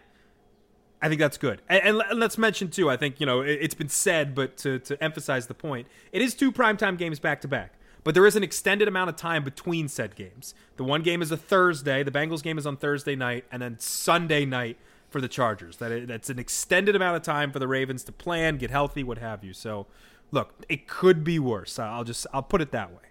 I 1.01 1.09
think 1.09 1.21
that's 1.21 1.37
good. 1.37 1.61
And, 1.69 2.01
and, 2.01 2.19
let's 2.19 2.39
mention 2.39 2.71
too. 2.71 2.89
I 2.89 2.97
think 2.97 3.19
you 3.19 3.27
know 3.27 3.41
it, 3.41 3.61
has 3.61 3.75
been 3.75 3.89
said, 3.89 4.35
but 4.35 4.57
to 4.59 4.79
to 4.81 5.03
emphasize 5.03 5.49
the 5.49 5.55
point, 5.55 5.89
it 6.13 6.23
is 6.23 6.33
two 6.33 6.53
primetime 6.53 6.97
games 6.97 7.19
back 7.19 7.41
to 7.41 7.49
back. 7.49 7.75
But 8.05 8.15
there 8.15 8.27
is 8.27 8.37
an 8.37 8.43
extended 8.43 8.89
amount 8.89 9.11
of 9.11 9.17
time 9.17 9.45
between 9.45 9.89
said 9.89 10.17
games. 10.17 10.55
The 10.77 10.85
one 10.85 11.03
game 11.03 11.23
is 11.23 11.31
a 11.31 11.37
Thursday. 11.37 12.03
The 12.03 12.11
Bengals 12.11 12.43
game 12.43 12.59
is 12.59 12.67
on 12.67 12.77
Thursday 12.77 13.17
night, 13.17 13.45
and 13.51 13.63
then 13.63 13.79
Sunday 13.79 14.45
night 14.45 14.77
for 15.11 15.21
the 15.21 15.29
Chargers. 15.29 15.77
That 15.77 16.07
that's 16.07 16.31
an 16.31 16.39
extended 16.39 16.95
amount 16.95 17.17
of 17.17 17.23
time 17.23 17.51
for 17.53 17.59
the 17.59 17.69
Ravens 17.69 18.05
to 18.05 18.13
plan, 18.13 18.57
get 18.57 18.71
healthy, 18.71 19.03
what 19.03 19.19
have 19.19 19.43
you. 19.43 19.53
So, 19.53 19.87
look, 20.33 20.55
it 20.69 20.89
could 20.89 21.23
be 21.23 21.39
worse. 21.39 21.79
I'll 21.79 22.03
just 22.03 22.27
I'll 22.33 22.43
put 22.43 22.61
it 22.61 22.73
that 22.73 22.91
way. 22.91 23.11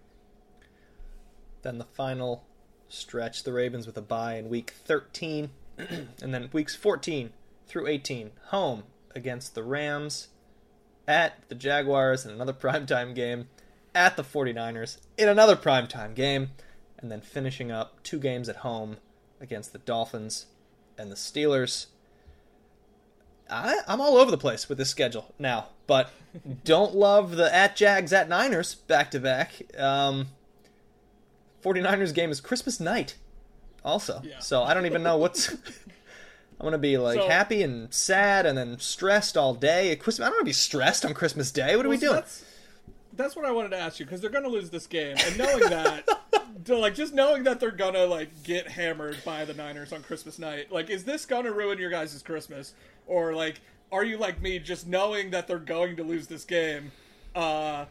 Then 1.62 1.78
the 1.78 1.86
final 1.86 2.44
stretch, 2.90 3.44
the 3.44 3.54
Ravens 3.54 3.86
with 3.86 3.98
a 3.98 4.02
bye 4.02 4.36
in 4.36 4.50
week 4.50 4.74
13, 4.86 5.52
and 5.78 6.34
then 6.34 6.50
weeks 6.52 6.76
14 6.76 7.32
through 7.68 7.88
18, 7.88 8.32
home 8.48 8.84
against 9.16 9.56
the 9.56 9.64
Rams, 9.64 10.28
at 11.08 11.48
the 11.48 11.56
Jaguars 11.56 12.26
in 12.26 12.32
another 12.32 12.54
primetime 12.62 13.16
game, 13.16 13.48
at 13.94 14.18
the 14.18 14.24
49ers 14.24 14.98
in 15.18 15.30
another 15.30 15.56
primetime 15.56 16.16
game, 16.16 16.50
and 16.98 17.12
then 17.12 17.22
finishing 17.22 17.72
up 17.72 18.02
two 18.04 18.20
games 18.20 18.50
at 18.50 18.58
home 18.58 18.98
against 19.40 19.72
the 19.72 19.80
Dolphins 19.80 20.48
and 20.98 21.12
the 21.12 21.16
Steelers. 21.16 21.88
I, 23.52 23.76
am 23.88 24.02
all 24.02 24.18
over 24.18 24.32
the 24.32 24.38
place 24.38 24.70
with 24.70 24.78
this 24.78 24.90
schedule 24.90 25.34
now, 25.38 25.68
but 25.86 26.10
don't 26.64 26.96
love 26.96 27.36
the 27.36 27.54
at 27.54 27.76
Jags 27.76 28.14
at 28.14 28.30
Niners 28.30 28.76
back 28.76 29.12
to 29.12 29.20
back. 29.20 29.62
Um, 29.78 30.30
49ers 31.62 32.14
game 32.14 32.32
is 32.32 32.42
Christmas 32.42 32.80
night, 32.80 33.16
also. 33.84 34.22
Yeah. 34.24 34.40
So 34.40 34.64
I 34.64 34.74
don't 34.74 34.86
even 34.86 35.04
know 35.04 35.18
what's. 35.18 35.50
I'm 36.60 36.66
gonna 36.66 36.78
be 36.78 36.98
like 36.98 37.20
so, 37.20 37.28
happy 37.28 37.64
and 37.64 37.92
sad 37.92 38.46
and 38.46 38.56
then 38.58 38.80
stressed 38.80 39.36
all 39.36 39.54
day. 39.56 39.92
At 39.92 40.00
Christmas. 40.00 40.26
I 40.26 40.30
don't 40.30 40.38
want 40.38 40.42
to 40.42 40.50
be 40.50 40.54
stressed 40.54 41.06
on 41.06 41.14
Christmas 41.14 41.52
Day. 41.52 41.76
What 41.76 41.86
are 41.86 41.90
well, 41.90 41.98
we 41.98 42.02
doing? 42.02 42.16
That's, 42.16 42.46
that's 43.14 43.36
what 43.36 43.46
I 43.46 43.52
wanted 43.52 43.70
to 43.70 43.80
ask 43.80 44.00
you 44.00 44.06
because 44.06 44.22
they're 44.22 44.30
gonna 44.30 44.48
lose 44.48 44.70
this 44.70 44.88
game, 44.88 45.18
and 45.26 45.38
knowing 45.38 45.70
that, 45.70 46.08
like 46.68 46.96
just 46.96 47.14
knowing 47.14 47.44
that 47.44 47.60
they're 47.60 47.72
gonna 47.72 48.06
like 48.06 48.44
get 48.44 48.68
hammered 48.68 49.18
by 49.24 49.46
the 49.46 49.54
Niners 49.54 49.94
on 49.94 50.04
Christmas 50.04 50.40
night, 50.40 50.72
like 50.72 50.90
is 50.90 51.04
this 51.04 51.26
gonna 51.26 51.52
ruin 51.52 51.78
your 51.78 51.90
guys' 51.90 52.22
Christmas, 52.24 52.74
or 53.08 53.34
like 53.34 53.62
are 53.92 54.06
you 54.06 54.18
like 54.18 54.42
me, 54.42 54.58
just 54.60 54.88
knowing 54.88 55.32
that 55.32 55.48
they're 55.48 55.60
going 55.60 55.98
to 55.98 56.04
lose 56.04 56.28
this 56.28 56.46
game? 56.46 56.92
Uh, 57.36 57.86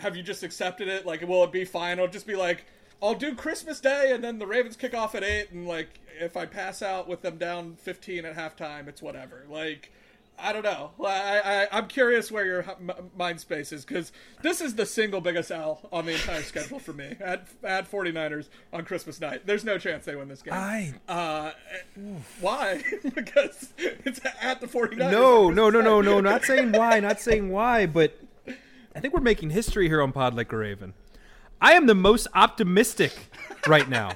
have 0.00 0.16
you 0.16 0.22
just 0.22 0.42
accepted 0.42 0.88
it? 0.88 1.06
Like, 1.06 1.22
will 1.22 1.44
it 1.44 1.52
be 1.52 1.64
fine? 1.64 1.98
I'll 1.98 2.08
just 2.08 2.26
be 2.26 2.36
like, 2.36 2.64
I'll 3.02 3.14
do 3.14 3.34
Christmas 3.34 3.80
Day, 3.80 4.12
and 4.12 4.22
then 4.22 4.38
the 4.38 4.46
Ravens 4.46 4.76
kick 4.76 4.94
off 4.94 5.14
at 5.14 5.22
eight, 5.22 5.50
and 5.52 5.66
like 5.66 6.00
if 6.18 6.36
I 6.36 6.46
pass 6.46 6.82
out 6.82 7.08
with 7.08 7.22
them 7.22 7.36
down 7.36 7.76
fifteen 7.76 8.24
at 8.24 8.36
halftime, 8.36 8.88
it's 8.88 9.02
whatever. 9.02 9.44
Like 9.48 9.92
I 10.38 10.52
don't 10.52 10.62
know. 10.62 10.90
I, 11.04 11.68
I 11.72 11.78
am 11.78 11.86
curious 11.88 12.30
where 12.30 12.44
your 12.44 12.64
mind 13.16 13.40
space 13.40 13.72
is 13.72 13.84
because 13.84 14.12
this 14.42 14.60
is 14.60 14.74
the 14.74 14.86
single 14.86 15.20
biggest 15.20 15.50
L 15.50 15.80
on 15.92 16.06
the 16.06 16.12
entire 16.12 16.42
schedule 16.42 16.78
for 16.78 16.92
me. 16.92 17.16
At 17.20 17.48
at 17.64 17.90
49ers 17.90 18.48
on 18.72 18.84
Christmas 18.84 19.20
night, 19.20 19.46
there's 19.46 19.64
no 19.64 19.78
chance 19.78 20.04
they 20.04 20.16
win 20.16 20.28
this 20.28 20.42
game. 20.42 20.54
I 20.54 20.94
uh, 21.08 21.52
why? 22.40 22.82
because 23.14 23.72
it's 23.78 24.20
at 24.40 24.60
the 24.60 24.66
49ers. 24.66 25.10
No, 25.10 25.50
no, 25.50 25.70
no, 25.70 25.80
no, 25.80 26.00
no. 26.00 26.20
Not 26.20 26.44
saying 26.44 26.72
why. 26.72 27.00
Not 27.00 27.20
saying 27.20 27.50
why. 27.50 27.86
But 27.86 28.18
I 28.94 29.00
think 29.00 29.14
we're 29.14 29.20
making 29.20 29.50
history 29.50 29.88
here 29.88 30.02
on 30.02 30.12
Pod 30.12 30.34
Like 30.34 30.52
a 30.52 30.56
Raven. 30.56 30.94
I 31.60 31.72
am 31.72 31.86
the 31.86 31.94
most 31.94 32.28
optimistic 32.34 33.12
right 33.66 33.88
now. 33.88 34.12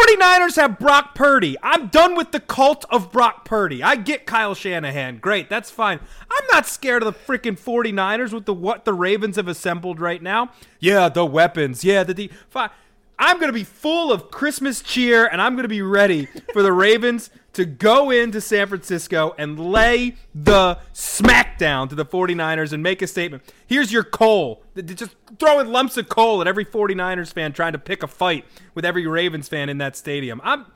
The 0.00 0.16
49ers 0.16 0.56
have 0.56 0.78
Brock 0.78 1.14
Purdy. 1.14 1.56
I'm 1.62 1.88
done 1.88 2.16
with 2.16 2.32
the 2.32 2.40
cult 2.40 2.84
of 2.90 3.12
Brock 3.12 3.44
Purdy. 3.44 3.82
I 3.82 3.96
get 3.96 4.24
Kyle 4.24 4.54
Shanahan. 4.54 5.18
Great, 5.18 5.50
that's 5.50 5.70
fine. 5.70 6.00
I'm 6.30 6.44
not 6.50 6.66
scared 6.66 7.02
of 7.02 7.12
the 7.12 7.18
freaking 7.18 7.58
49ers 7.58 8.32
with 8.32 8.46
the 8.46 8.54
what 8.54 8.84
the 8.84 8.94
Ravens 8.94 9.36
have 9.36 9.46
assembled 9.46 10.00
right 10.00 10.22
now. 10.22 10.52
Yeah, 10.78 11.08
the 11.10 11.26
weapons. 11.26 11.84
Yeah, 11.84 12.04
the 12.04 12.14
de- 12.14 12.30
fine. 12.48 12.70
I'm 13.18 13.36
going 13.36 13.48
to 13.48 13.52
be 13.52 13.64
full 13.64 14.10
of 14.10 14.30
Christmas 14.30 14.80
cheer 14.80 15.26
and 15.26 15.42
I'm 15.42 15.52
going 15.52 15.64
to 15.64 15.68
be 15.68 15.82
ready 15.82 16.26
for 16.54 16.62
the 16.62 16.72
Ravens 16.72 17.28
to 17.52 17.64
go 17.64 18.10
into 18.10 18.40
San 18.40 18.68
Francisco 18.68 19.34
and 19.36 19.58
lay 19.58 20.14
the 20.34 20.78
smackdown 20.94 21.88
to 21.88 21.94
the 21.94 22.04
49ers 22.04 22.72
and 22.72 22.82
make 22.82 23.02
a 23.02 23.06
statement. 23.06 23.42
Here's 23.66 23.92
your 23.92 24.04
coal. 24.04 24.62
Just 24.76 25.16
throwing 25.38 25.68
lumps 25.68 25.96
of 25.96 26.08
coal 26.08 26.40
at 26.40 26.46
every 26.46 26.64
49ers 26.64 27.32
fan 27.32 27.52
trying 27.52 27.72
to 27.72 27.78
pick 27.78 28.02
a 28.02 28.06
fight 28.06 28.44
with 28.74 28.84
every 28.84 29.06
Ravens 29.06 29.48
fan 29.48 29.68
in 29.68 29.78
that 29.78 29.96
stadium. 29.96 30.40
I'm 30.44 30.66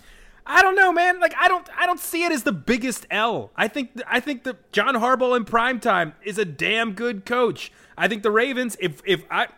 I 0.46 0.60
don't 0.60 0.76
know, 0.76 0.92
man. 0.92 1.20
Like 1.20 1.34
I 1.38 1.48
don't 1.48 1.66
I 1.76 1.86
don't 1.86 2.00
see 2.00 2.24
it 2.24 2.32
as 2.32 2.42
the 2.42 2.52
biggest 2.52 3.06
L. 3.10 3.50
I 3.56 3.68
think 3.68 3.92
I 4.06 4.20
think 4.20 4.44
that 4.44 4.72
John 4.72 4.94
Harbaugh 4.94 5.36
in 5.36 5.44
prime 5.44 5.80
time 5.80 6.14
is 6.22 6.38
a 6.38 6.44
damn 6.44 6.92
good 6.92 7.24
coach. 7.24 7.72
I 7.96 8.08
think 8.08 8.22
the 8.22 8.30
Ravens 8.30 8.76
if 8.80 9.00
if 9.06 9.24
I 9.30 9.48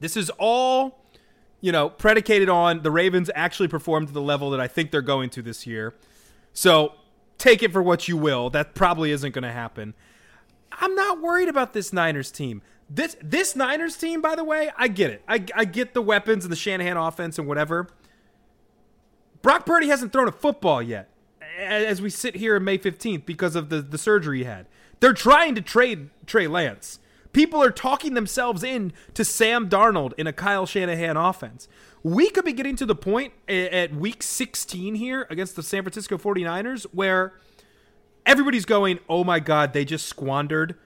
this 0.00 0.16
is 0.16 0.30
all 0.30 1.04
you 1.60 1.70
know 1.70 1.90
predicated 1.90 2.48
on 2.48 2.82
the 2.82 2.90
Ravens 2.90 3.30
actually 3.34 3.68
perform 3.68 4.06
to 4.06 4.12
the 4.12 4.22
level 4.22 4.50
that 4.50 4.60
I 4.60 4.66
think 4.66 4.90
they're 4.90 5.00
going 5.00 5.30
to 5.30 5.42
this 5.42 5.66
year. 5.66 5.94
So 6.52 6.94
take 7.38 7.62
it 7.62 7.72
for 7.72 7.82
what 7.82 8.08
you 8.08 8.16
will. 8.16 8.50
That 8.50 8.74
probably 8.74 9.10
isn't 9.10 9.32
going 9.32 9.42
to 9.42 9.52
happen. 9.52 9.94
I'm 10.72 10.94
not 10.94 11.20
worried 11.20 11.48
about 11.48 11.72
this 11.72 11.92
Niners 11.92 12.30
team. 12.30 12.62
This 12.88 13.16
this 13.22 13.54
Niners 13.54 13.96
team, 13.96 14.20
by 14.20 14.34
the 14.34 14.44
way, 14.44 14.70
I 14.76 14.88
get 14.88 15.10
it. 15.10 15.22
I, 15.28 15.44
I 15.54 15.64
get 15.64 15.94
the 15.94 16.02
weapons 16.02 16.44
and 16.44 16.52
the 16.52 16.56
Shanahan 16.56 16.96
offense 16.96 17.38
and 17.38 17.46
whatever. 17.46 17.88
Brock 19.42 19.64
Purdy 19.64 19.88
hasn't 19.88 20.12
thrown 20.12 20.28
a 20.28 20.32
football 20.32 20.82
yet, 20.82 21.08
as 21.58 22.02
we 22.02 22.10
sit 22.10 22.36
here 22.36 22.56
on 22.56 22.64
May 22.64 22.78
15th 22.78 23.24
because 23.24 23.56
of 23.56 23.68
the, 23.68 23.80
the 23.80 23.96
surgery 23.96 24.38
he 24.38 24.44
had. 24.44 24.66
They're 24.98 25.14
trying 25.14 25.54
to 25.54 25.62
trade 25.62 26.10
Trey 26.26 26.46
Lance. 26.46 26.98
People 27.32 27.62
are 27.62 27.70
talking 27.70 28.14
themselves 28.14 28.62
in 28.62 28.92
to 29.14 29.24
Sam 29.24 29.68
Darnold 29.68 30.12
in 30.18 30.26
a 30.26 30.32
Kyle 30.32 30.66
Shanahan 30.66 31.16
offense 31.16 31.68
we 32.02 32.30
could 32.30 32.44
be 32.44 32.52
getting 32.52 32.76
to 32.76 32.86
the 32.86 32.94
point 32.94 33.32
at 33.48 33.94
week 33.94 34.22
16 34.22 34.94
here 34.94 35.26
against 35.30 35.56
the 35.56 35.62
San 35.62 35.82
Francisco 35.82 36.16
49ers 36.16 36.84
where 36.92 37.34
everybody's 38.24 38.64
going, 38.64 39.00
oh 39.08 39.24
my 39.24 39.40
God, 39.40 39.72
they 39.72 39.84
just 39.84 40.06
squandered 40.06 40.76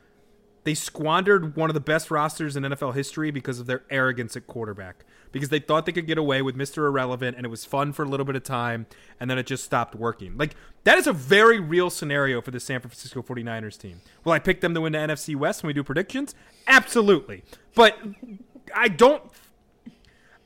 they 0.64 0.74
squandered 0.74 1.56
one 1.56 1.70
of 1.70 1.74
the 1.74 1.80
best 1.80 2.10
rosters 2.10 2.56
in 2.56 2.62
NFL 2.62 2.94
history 2.94 3.30
because 3.30 3.60
of 3.60 3.66
their 3.66 3.84
arrogance 3.90 4.34
at 4.34 4.46
quarterback. 4.46 5.04
Because 5.30 5.50
they 5.50 5.58
thought 5.58 5.84
they 5.84 5.92
could 5.92 6.06
get 6.06 6.16
away 6.16 6.42
with 6.42 6.56
Mr. 6.56 6.86
Irrelevant 6.86 7.36
and 7.36 7.44
it 7.44 7.48
was 7.48 7.64
fun 7.64 7.92
for 7.92 8.04
a 8.04 8.08
little 8.08 8.24
bit 8.24 8.36
of 8.36 8.44
time 8.44 8.86
and 9.20 9.28
then 9.28 9.36
it 9.36 9.46
just 9.46 9.64
stopped 9.64 9.94
working. 9.94 10.38
Like, 10.38 10.54
that 10.84 10.96
is 10.96 11.06
a 11.06 11.12
very 11.12 11.60
real 11.60 11.90
scenario 11.90 12.40
for 12.40 12.50
the 12.50 12.60
San 12.60 12.80
Francisco 12.80 13.20
49ers 13.22 13.78
team. 13.78 14.00
Will 14.24 14.32
I 14.32 14.38
pick 14.38 14.60
them 14.60 14.74
to 14.74 14.80
win 14.80 14.92
the 14.92 14.98
NFC 14.98 15.36
West 15.36 15.62
when 15.62 15.68
we 15.68 15.74
do 15.74 15.84
predictions? 15.84 16.34
Absolutely. 16.66 17.42
But 17.74 17.98
I 18.74 18.88
don't 18.88 19.22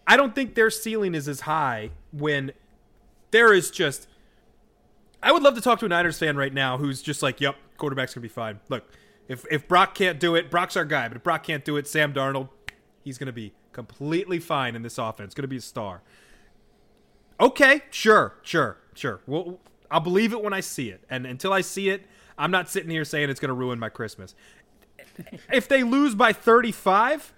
I 0.08 0.16
don't 0.16 0.34
think 0.34 0.54
their 0.54 0.70
ceiling 0.70 1.14
is 1.14 1.28
as 1.28 1.40
high 1.40 1.90
when 2.12 2.52
there 3.30 3.52
is 3.52 3.70
just 3.70 4.08
I 5.22 5.32
would 5.32 5.42
love 5.42 5.54
to 5.56 5.60
talk 5.60 5.80
to 5.80 5.86
a 5.86 5.88
Niners 5.88 6.18
fan 6.18 6.36
right 6.36 6.52
now 6.52 6.78
who's 6.78 7.02
just 7.02 7.22
like, 7.22 7.40
"Yep, 7.40 7.56
quarterback's 7.76 8.14
gonna 8.14 8.22
be 8.22 8.28
fine." 8.28 8.60
Look, 8.68 8.84
if 9.28 9.44
if 9.50 9.68
Brock 9.68 9.94
can't 9.94 10.18
do 10.18 10.34
it, 10.34 10.50
Brock's 10.50 10.76
our 10.76 10.84
guy. 10.84 11.08
But 11.08 11.18
if 11.18 11.22
Brock 11.22 11.44
can't 11.44 11.64
do 11.64 11.76
it, 11.76 11.86
Sam 11.86 12.12
Darnold, 12.14 12.48
he's 13.02 13.18
gonna 13.18 13.32
be 13.32 13.52
completely 13.72 14.38
fine 14.38 14.74
in 14.74 14.82
this 14.82 14.96
offense. 14.96 15.34
Gonna 15.34 15.48
be 15.48 15.56
a 15.56 15.60
star. 15.60 16.02
Okay, 17.40 17.82
sure, 17.90 18.34
sure, 18.42 18.78
sure. 18.94 19.20
Well, 19.26 19.60
I'll 19.90 20.00
believe 20.00 20.32
it 20.32 20.42
when 20.42 20.52
I 20.52 20.60
see 20.60 20.88
it. 20.90 21.04
And 21.10 21.26
until 21.26 21.52
I 21.52 21.60
see 21.60 21.88
it, 21.90 22.06
I'm 22.36 22.50
not 22.50 22.68
sitting 22.68 22.90
here 22.90 23.04
saying 23.04 23.28
it's 23.28 23.40
gonna 23.40 23.54
ruin 23.54 23.78
my 23.78 23.88
Christmas. 23.88 24.34
if 25.52 25.68
they 25.68 25.82
lose 25.82 26.14
by 26.14 26.32
35, 26.32 27.32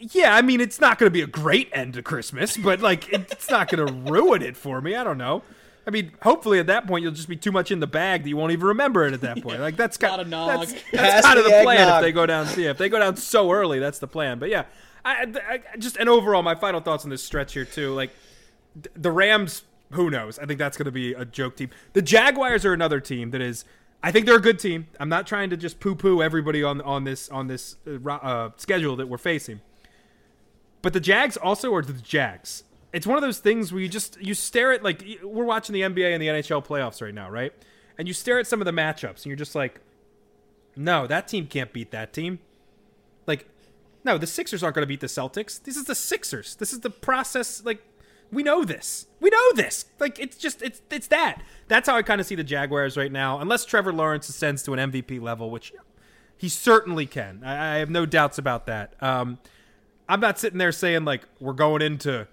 yeah, 0.00 0.34
I 0.34 0.42
mean, 0.42 0.60
it's 0.60 0.80
not 0.80 0.98
going 0.98 1.06
to 1.06 1.12
be 1.12 1.22
a 1.22 1.26
great 1.26 1.68
end 1.72 1.94
to 1.94 2.02
Christmas, 2.02 2.56
but 2.56 2.80
like, 2.80 3.12
it's 3.12 3.50
not 3.50 3.68
going 3.68 3.86
to 3.86 4.10
ruin 4.10 4.42
it 4.42 4.56
for 4.56 4.80
me. 4.80 4.96
I 4.96 5.04
don't 5.04 5.18
know. 5.18 5.42
I 5.86 5.90
mean, 5.90 6.12
hopefully 6.22 6.58
at 6.58 6.66
that 6.66 6.86
point 6.86 7.02
you'll 7.02 7.12
just 7.12 7.28
be 7.28 7.36
too 7.36 7.52
much 7.52 7.70
in 7.70 7.80
the 7.80 7.86
bag 7.86 8.22
that 8.22 8.28
you 8.28 8.36
won't 8.36 8.52
even 8.52 8.66
remember 8.66 9.06
it 9.06 9.14
at 9.14 9.22
that 9.22 9.42
point. 9.42 9.60
Like 9.60 9.76
that's 9.76 9.96
kind 9.98 10.20
of 10.20 10.30
that's, 10.30 10.74
that's 10.92 11.26
kind 11.26 11.38
of 11.38 11.44
the, 11.44 11.50
the 11.50 11.62
plan 11.62 11.96
if 11.96 12.02
they 12.02 12.12
go 12.12 12.26
down. 12.26 12.46
Yeah, 12.56 12.70
if 12.70 12.78
they 12.78 12.88
go 12.88 12.98
down 12.98 13.16
so 13.16 13.50
early, 13.50 13.78
that's 13.78 13.98
the 13.98 14.06
plan. 14.06 14.38
But 14.38 14.50
yeah, 14.50 14.64
I, 15.04 15.32
I 15.48 15.76
just 15.78 15.96
and 15.96 16.08
overall, 16.08 16.42
my 16.42 16.54
final 16.54 16.80
thoughts 16.80 17.04
on 17.04 17.10
this 17.10 17.22
stretch 17.22 17.54
here 17.54 17.64
too. 17.64 17.94
Like 17.94 18.10
the 18.94 19.10
Rams, 19.10 19.64
who 19.92 20.10
knows? 20.10 20.38
I 20.38 20.46
think 20.46 20.58
that's 20.58 20.76
going 20.76 20.86
to 20.86 20.92
be 20.92 21.12
a 21.14 21.24
joke 21.24 21.56
team. 21.56 21.70
The 21.94 22.02
Jaguars 22.02 22.64
are 22.64 22.72
another 22.72 23.00
team 23.00 23.30
that 23.30 23.40
is. 23.40 23.64
I 24.02 24.12
think 24.12 24.24
they're 24.24 24.36
a 24.36 24.40
good 24.40 24.58
team. 24.58 24.86
I'm 24.98 25.10
not 25.10 25.26
trying 25.26 25.50
to 25.50 25.58
just 25.58 25.78
poo-poo 25.78 26.22
everybody 26.22 26.62
on 26.62 26.80
on 26.82 27.04
this 27.04 27.28
on 27.30 27.48
this 27.48 27.76
uh, 27.86 28.10
uh 28.10 28.50
schedule 28.56 28.96
that 28.96 29.08
we're 29.08 29.18
facing. 29.18 29.60
But 30.82 30.92
the 30.92 31.00
Jags 31.00 31.36
also 31.36 31.74
are 31.74 31.82
the 31.82 31.92
Jags 31.92 32.64
it's 32.92 33.06
one 33.06 33.16
of 33.16 33.22
those 33.22 33.38
things 33.38 33.72
where 33.72 33.80
you 33.80 33.88
just 33.88 34.20
you 34.20 34.34
stare 34.34 34.72
at 34.72 34.82
like 34.82 35.04
we're 35.22 35.44
watching 35.44 35.72
the 35.72 35.82
NBA 35.82 36.12
and 36.12 36.22
the 36.22 36.28
NHL 36.28 36.64
playoffs 36.64 37.00
right 37.00 37.14
now, 37.14 37.30
right? 37.30 37.52
And 37.98 38.08
you 38.08 38.14
stare 38.14 38.38
at 38.38 38.46
some 38.46 38.60
of 38.60 38.64
the 38.64 38.72
matchups 38.72 39.18
and 39.18 39.26
you're 39.26 39.36
just 39.36 39.54
like, 39.54 39.80
no, 40.76 41.06
that 41.06 41.28
team 41.28 41.46
can't 41.46 41.72
beat 41.72 41.90
that 41.90 42.12
team. 42.12 42.40
Like, 43.26 43.48
no, 44.04 44.16
the 44.16 44.26
Sixers 44.26 44.62
aren't 44.62 44.74
going 44.74 44.82
to 44.82 44.88
beat 44.88 45.00
the 45.00 45.06
Celtics. 45.06 45.62
This 45.62 45.76
is 45.76 45.84
the 45.84 45.94
Sixers. 45.94 46.56
This 46.56 46.72
is 46.72 46.80
the 46.80 46.90
process. 46.90 47.62
Like, 47.64 47.82
we 48.32 48.42
know 48.42 48.64
this. 48.64 49.06
We 49.20 49.28
know 49.28 49.52
this. 49.54 49.84
Like, 49.98 50.18
it's 50.18 50.36
just 50.36 50.62
it's 50.62 50.82
it's 50.90 51.08
that. 51.08 51.42
That's 51.68 51.88
how 51.88 51.96
I 51.96 52.02
kind 52.02 52.20
of 52.20 52.26
see 52.26 52.34
the 52.34 52.44
Jaguars 52.44 52.96
right 52.96 53.12
now. 53.12 53.38
Unless 53.38 53.66
Trevor 53.66 53.92
Lawrence 53.92 54.28
ascends 54.28 54.62
to 54.64 54.72
an 54.72 54.90
MVP 54.90 55.20
level, 55.20 55.50
which 55.50 55.72
he 56.36 56.48
certainly 56.48 57.06
can. 57.06 57.42
I, 57.44 57.76
I 57.76 57.78
have 57.78 57.90
no 57.90 58.06
doubts 58.06 58.38
about 58.38 58.66
that. 58.66 58.94
Um, 59.00 59.38
I'm 60.10 60.18
not 60.18 60.40
sitting 60.40 60.58
there 60.58 60.72
saying 60.72 61.04
like 61.04 61.22
we're 61.38 61.52
going 61.52 61.82
into 61.82 62.26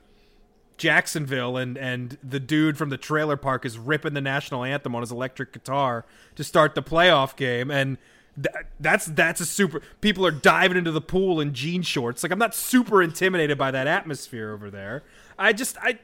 Jacksonville 0.77 1.57
and 1.57 1.77
and 1.77 2.17
the 2.23 2.39
dude 2.39 2.75
from 2.75 2.89
the 2.89 2.97
trailer 2.97 3.37
park 3.37 3.65
is 3.65 3.77
ripping 3.77 4.15
the 4.15 4.21
national 4.21 4.63
anthem 4.63 4.95
on 4.95 5.01
his 5.01 5.11
electric 5.11 5.53
guitar 5.53 6.03
to 6.35 6.43
start 6.43 6.73
the 6.73 6.81
playoff 6.81 7.35
game. 7.35 7.69
And 7.69 7.99
th- 8.35 8.65
that's 8.79 9.05
that's 9.05 9.41
a 9.41 9.45
super 9.45 9.83
people 10.01 10.25
are 10.25 10.31
diving 10.31 10.75
into 10.75 10.91
the 10.91 11.01
pool 11.01 11.39
in 11.39 11.53
jean 11.53 11.83
shorts. 11.83 12.23
Like 12.23 12.31
I'm 12.31 12.39
not 12.39 12.55
super 12.55 13.03
intimidated 13.03 13.59
by 13.59 13.69
that 13.69 13.85
atmosphere 13.85 14.53
over 14.53 14.71
there. 14.71 15.03
I 15.37 15.53
just 15.53 15.77
I 15.79 15.99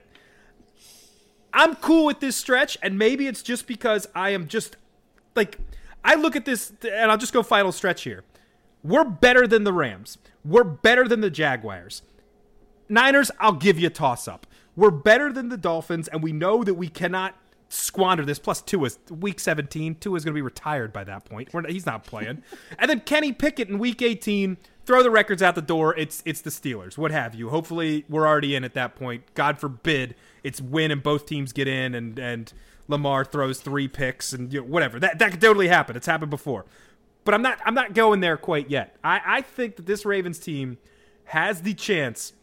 I'm 1.54 1.74
cool 1.78 2.06
with 2.06 2.20
this 2.20 2.36
stretch 2.36 2.78
and 2.84 3.00
maybe 3.00 3.26
it's 3.26 3.42
just 3.42 3.66
because 3.66 4.06
I 4.14 4.30
am 4.30 4.48
just 4.48 4.76
like 5.36 5.58
I 6.06 6.14
look 6.14 6.36
at 6.36 6.46
this 6.46 6.72
and 6.84 7.10
I'll 7.10 7.18
just 7.18 7.34
go 7.34 7.42
final 7.42 7.72
stretch 7.72 8.04
here 8.04 8.24
we're 8.84 9.06
better 9.06 9.48
than 9.48 9.64
the 9.64 9.74
Rams 9.74 10.18
we're 10.46 10.64
better 10.64 11.08
than 11.08 11.22
the 11.22 11.30
Jaguars 11.30 12.02
Niners, 12.90 13.32
I'll 13.40 13.54
give 13.54 13.80
you 13.80 13.88
a 13.88 13.92
toss 13.92 14.28
up. 14.28 14.46
We're 14.76 14.92
better 14.92 15.32
than 15.32 15.50
the 15.50 15.58
Dolphins, 15.58 16.08
and 16.08 16.22
we 16.22 16.32
know 16.32 16.64
that 16.64 16.76
we 16.76 16.90
cannot 16.90 17.36
squander 17.70 18.24
this. 18.24 18.40
Plus, 18.40 18.62
two 18.62 18.86
is 18.86 19.00
week 19.10 19.40
17. 19.40 19.96
Two 19.96 20.16
is 20.16 20.24
going 20.24 20.34
to 20.34 20.38
be 20.38 20.42
retired 20.42 20.94
by 20.94 21.04
that 21.04 21.26
point. 21.26 21.54
Not, 21.54 21.70
he's 21.70 21.86
not 21.86 22.04
playing. 22.04 22.44
and 22.80 22.90
then 22.90 23.00
Kenny 23.02 23.32
Pickett 23.32 23.70
in 23.70 23.80
week 23.80 24.02
18. 24.02 24.58
Throw 24.86 25.02
the 25.02 25.10
records 25.10 25.42
out 25.42 25.56
the 25.56 25.62
door. 25.62 25.98
It's 25.98 26.22
it's 26.26 26.42
the 26.42 26.50
Steelers. 26.50 26.98
What 26.98 27.12
have 27.12 27.34
you? 27.34 27.50
Hopefully, 27.50 28.04
we're 28.10 28.28
already 28.28 28.54
in 28.54 28.66
at 28.66 28.74
that 28.74 28.96
point. 28.96 29.34
God 29.34 29.58
forbid 29.58 30.14
it's 30.44 30.60
win 30.60 30.92
and 30.92 31.02
both 31.02 31.26
teams 31.26 31.54
get 31.54 31.70
in, 31.70 31.96
and 31.96 32.20
and 32.20 32.52
Lamar 32.90 33.24
throws 33.24 33.62
three 33.62 33.88
picks 33.88 34.34
and 34.34 34.52
you 34.52 34.60
know, 34.60 34.68
whatever. 34.68 35.00
That 35.00 35.20
that 35.20 35.32
could 35.32 35.42
totally 35.42 35.70
happen. 35.70 35.96
It's 35.96 36.06
happened 36.06 36.32
before. 36.32 36.66
But 37.26 37.34
I'm 37.34 37.42
not 37.42 37.60
I'm 37.66 37.74
not 37.74 37.94
going 37.94 38.20
there 38.20 38.38
quite 38.38 38.70
yet. 38.70 38.96
I, 39.04 39.22
I 39.26 39.42
think 39.42 39.78
that 39.78 39.86
this 39.86 40.06
Ravens 40.06 40.40
team 40.40 40.78
has 41.26 41.62
the 41.62 41.74
chance 41.74 42.34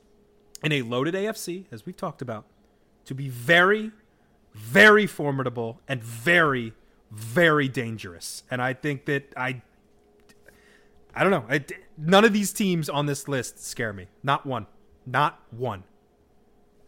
in 0.62 0.72
a 0.72 0.82
loaded 0.82 1.14
AFC, 1.14 1.66
as 1.70 1.86
we've 1.86 1.96
talked 1.96 2.22
about, 2.22 2.46
to 3.04 3.14
be 3.14 3.28
very, 3.28 3.92
very 4.54 5.06
formidable 5.06 5.80
and 5.88 6.02
very, 6.02 6.74
very 7.10 7.68
dangerous. 7.68 8.42
And 8.50 8.60
I 8.62 8.74
think 8.74 9.06
that 9.06 9.32
I, 9.36 9.62
I 11.14 11.22
don't 11.22 11.30
know. 11.30 11.44
I, 11.48 11.64
none 11.96 12.24
of 12.24 12.32
these 12.32 12.52
teams 12.52 12.88
on 12.88 13.06
this 13.06 13.28
list 13.28 13.64
scare 13.64 13.92
me. 13.92 14.06
Not 14.22 14.46
one. 14.46 14.66
Not 15.06 15.40
one. 15.50 15.84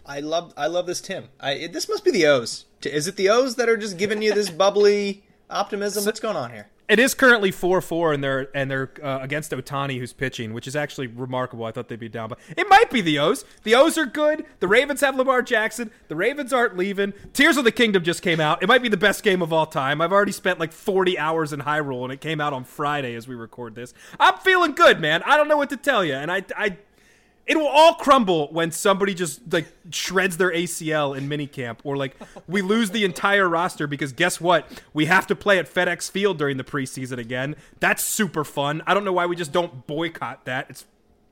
I 0.05 0.19
love 0.19 0.53
I 0.57 0.67
love 0.67 0.87
this 0.87 1.01
Tim. 1.01 1.29
I 1.39 1.69
this 1.69 1.89
must 1.89 2.05
be 2.05 2.11
the 2.11 2.27
O's. 2.27 2.65
Is 2.85 3.07
it 3.07 3.15
the 3.15 3.29
O's 3.29 3.55
that 3.55 3.69
are 3.69 3.77
just 3.77 3.97
giving 3.97 4.21
you 4.21 4.35
this 4.35 4.51
bubbly 4.51 5.25
optimism? 5.49 6.05
What's 6.05 6.19
going 6.19 6.37
on 6.37 6.51
here? 6.51 6.72
It 6.93 6.99
is 6.99 7.15
currently 7.15 7.51
four 7.51 7.81
four, 7.81 8.13
and 8.13 8.23
they're 8.23 8.55
and 8.55 8.71
they're 8.71 8.91
uh, 9.03 9.21
against 9.23 9.51
Ohtani, 9.51 9.99
who's 9.99 10.13
pitching, 10.13 10.53
which 10.53 10.69
is 10.69 10.77
actually 10.77 11.07
remarkable. 11.07 11.65
I 11.65 11.73
thought 11.73 11.89
they'd 11.89 11.99
be 11.99 12.11
down, 12.11 12.29
but 12.29 12.39
it 12.55 12.69
might 12.69 12.91
be 12.91 13.01
the 13.01 13.19
O's. 13.19 13.47
The 13.63 13.75
O's 13.75 13.97
are 13.97 14.05
good. 14.05 14.45
The 14.61 14.69
Ravens 14.69 15.01
have 15.01 15.17
Lamar 15.17 15.41
Jackson. 15.41 15.91
The 16.09 16.17
Ravens 16.17 16.53
aren't 16.53 16.77
leaving. 16.77 17.15
Tears 17.33 17.57
of 17.57 17.65
the 17.65 17.73
Kingdom 17.73 18.05
just 18.05 18.21
came 18.21 18.41
out. 18.41 18.63
It 18.63 18.67
might 18.67 18.83
be 18.83 18.91
the 18.91 18.99
best 18.99 19.23
game 19.23 19.41
of 19.41 19.55
all 19.55 19.65
time. 19.65 20.03
I've 20.03 20.13
already 20.13 20.33
spent 20.33 20.61
like 20.61 20.71
forty 20.71 21.19
hours 21.19 21.55
in 21.55 21.61
Hyrule, 21.61 22.05
and 22.05 22.13
it 22.13 22.21
came 22.21 22.43
out 22.43 22.53
on 22.53 22.63
Friday 22.63 23.15
as 23.15 23.27
we 23.27 23.37
record 23.37 23.75
this. 23.75 23.95
I'm 24.21 24.37
feeling 24.41 24.73
good, 24.73 25.01
man. 25.01 25.23
I 25.25 25.39
don't 25.39 25.49
know 25.49 25.57
what 25.57 25.71
to 25.71 25.79
tell 25.79 26.05
you, 26.05 26.13
and 26.13 26.31
I 26.31 26.45
I 26.55 26.77
it 27.47 27.57
will 27.57 27.69
all 27.69 27.95
crumble 27.95 28.49
when 28.53 28.71
somebody 28.71 29.15
just 29.15 29.53
like 29.53 29.67
shreds 29.91 30.37
their 30.37 30.53
ACL 30.53 31.17
in 31.17 31.29
minicamp 31.29 31.79
or 31.83 31.97
like 31.97 32.17
we 32.47 32.63
lose 32.63 32.91
the 32.91 33.05
entire 33.05 33.49
roster 33.49 33.87
because 33.87 34.13
guess 34.13 34.41
what? 34.41 34.69
We 34.93 35.07
have 35.07 35.27
to 35.27 35.35
play 35.35 35.59
at 35.59 35.73
FedEx 35.73 36.11
Field 36.11 36.39
during 36.39 36.57
the 36.57 36.65
preseason 36.65 37.19
again. 37.19 37.57
That's 37.81 38.05
super 38.05 38.45
fun. 38.45 38.83
I 38.87 38.95
don't 38.95 39.05
know 39.05 39.13
why 39.13 39.27
we 39.27 39.35
just 39.35 39.53
don't 39.53 39.87
boycott 39.87 40.45
that. 40.45 40.67
It's 40.71 40.85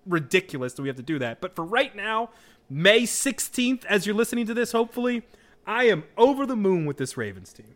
ridiculous 0.06 0.74
that 0.74 0.82
we 0.82 0.88
have 0.88 0.96
to 0.96 1.02
do 1.02 1.18
that. 1.20 1.40
But 1.40 1.54
for 1.54 1.64
right 1.64 1.94
now, 1.94 2.30
May 2.68 3.02
16th, 3.02 3.84
as 3.84 4.06
you're 4.06 4.14
listening 4.14 4.46
to 4.46 4.54
this, 4.54 4.72
hopefully, 4.72 5.22
I 5.66 5.84
am 5.84 6.04
over 6.16 6.46
the 6.46 6.56
moon 6.56 6.86
with 6.86 6.96
this 6.96 7.16
Ravens 7.16 7.52
team. 7.52 7.74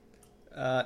Uh, 0.55 0.85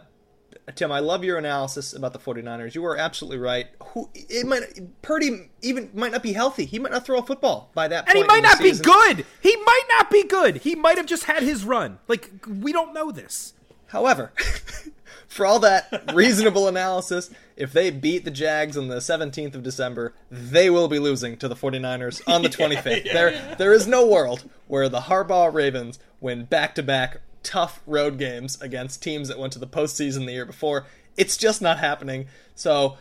Tim, 0.74 0.92
I 0.92 1.00
love 1.00 1.24
your 1.24 1.38
analysis 1.38 1.94
about 1.94 2.12
the 2.12 2.18
49ers. 2.18 2.74
You 2.74 2.84
are 2.84 2.96
absolutely 2.96 3.38
right. 3.38 3.68
Who 3.92 4.08
it 4.14 4.46
might 4.46 5.02
Purdy 5.02 5.50
even 5.62 5.90
might 5.94 6.12
not 6.12 6.22
be 6.22 6.32
healthy. 6.32 6.64
He 6.64 6.78
might 6.78 6.92
not 6.92 7.06
throw 7.06 7.18
a 7.18 7.22
football 7.22 7.70
by 7.74 7.88
that 7.88 8.06
and 8.06 8.06
point. 8.06 8.16
And 8.16 8.24
he 8.24 8.36
might 8.36 8.42
not 8.42 8.58
season. 8.58 8.82
be 8.82 8.90
good. 8.90 9.26
He 9.40 9.56
might 9.56 9.84
not 9.90 10.10
be 10.10 10.24
good. 10.24 10.58
He 10.58 10.74
might 10.74 10.96
have 10.96 11.06
just 11.06 11.24
had 11.24 11.42
his 11.42 11.64
run. 11.64 11.98
Like 12.06 12.30
we 12.46 12.72
don't 12.72 12.92
know 12.92 13.10
this. 13.10 13.54
However, 13.88 14.32
for 15.28 15.46
all 15.46 15.58
that 15.60 16.04
reasonable 16.12 16.68
analysis, 16.68 17.30
if 17.56 17.72
they 17.72 17.90
beat 17.90 18.24
the 18.24 18.30
Jags 18.30 18.76
on 18.76 18.88
the 18.88 18.96
17th 18.96 19.54
of 19.54 19.62
December, 19.62 20.14
they 20.30 20.68
will 20.68 20.88
be 20.88 20.98
losing 20.98 21.36
to 21.38 21.48
the 21.48 21.56
49ers 21.56 22.20
on 22.26 22.42
the 22.42 22.50
25th. 22.50 22.84
yeah, 22.84 23.00
yeah. 23.04 23.12
There 23.14 23.56
there 23.56 23.72
is 23.72 23.86
no 23.86 24.06
world 24.06 24.48
where 24.66 24.88
the 24.88 25.00
Harbaugh 25.00 25.52
Ravens 25.52 25.98
win 26.20 26.44
back-to-back 26.44 27.20
tough 27.42 27.80
road 27.86 28.18
games 28.18 28.60
against 28.60 29.02
teams 29.02 29.28
that 29.28 29.38
went 29.38 29.52
to 29.54 29.58
the 29.58 29.66
postseason 29.66 30.26
the 30.26 30.32
year 30.32 30.46
before. 30.46 30.86
It's 31.16 31.36
just 31.36 31.60
not 31.60 31.78
happening. 31.78 32.26
So 32.54 32.98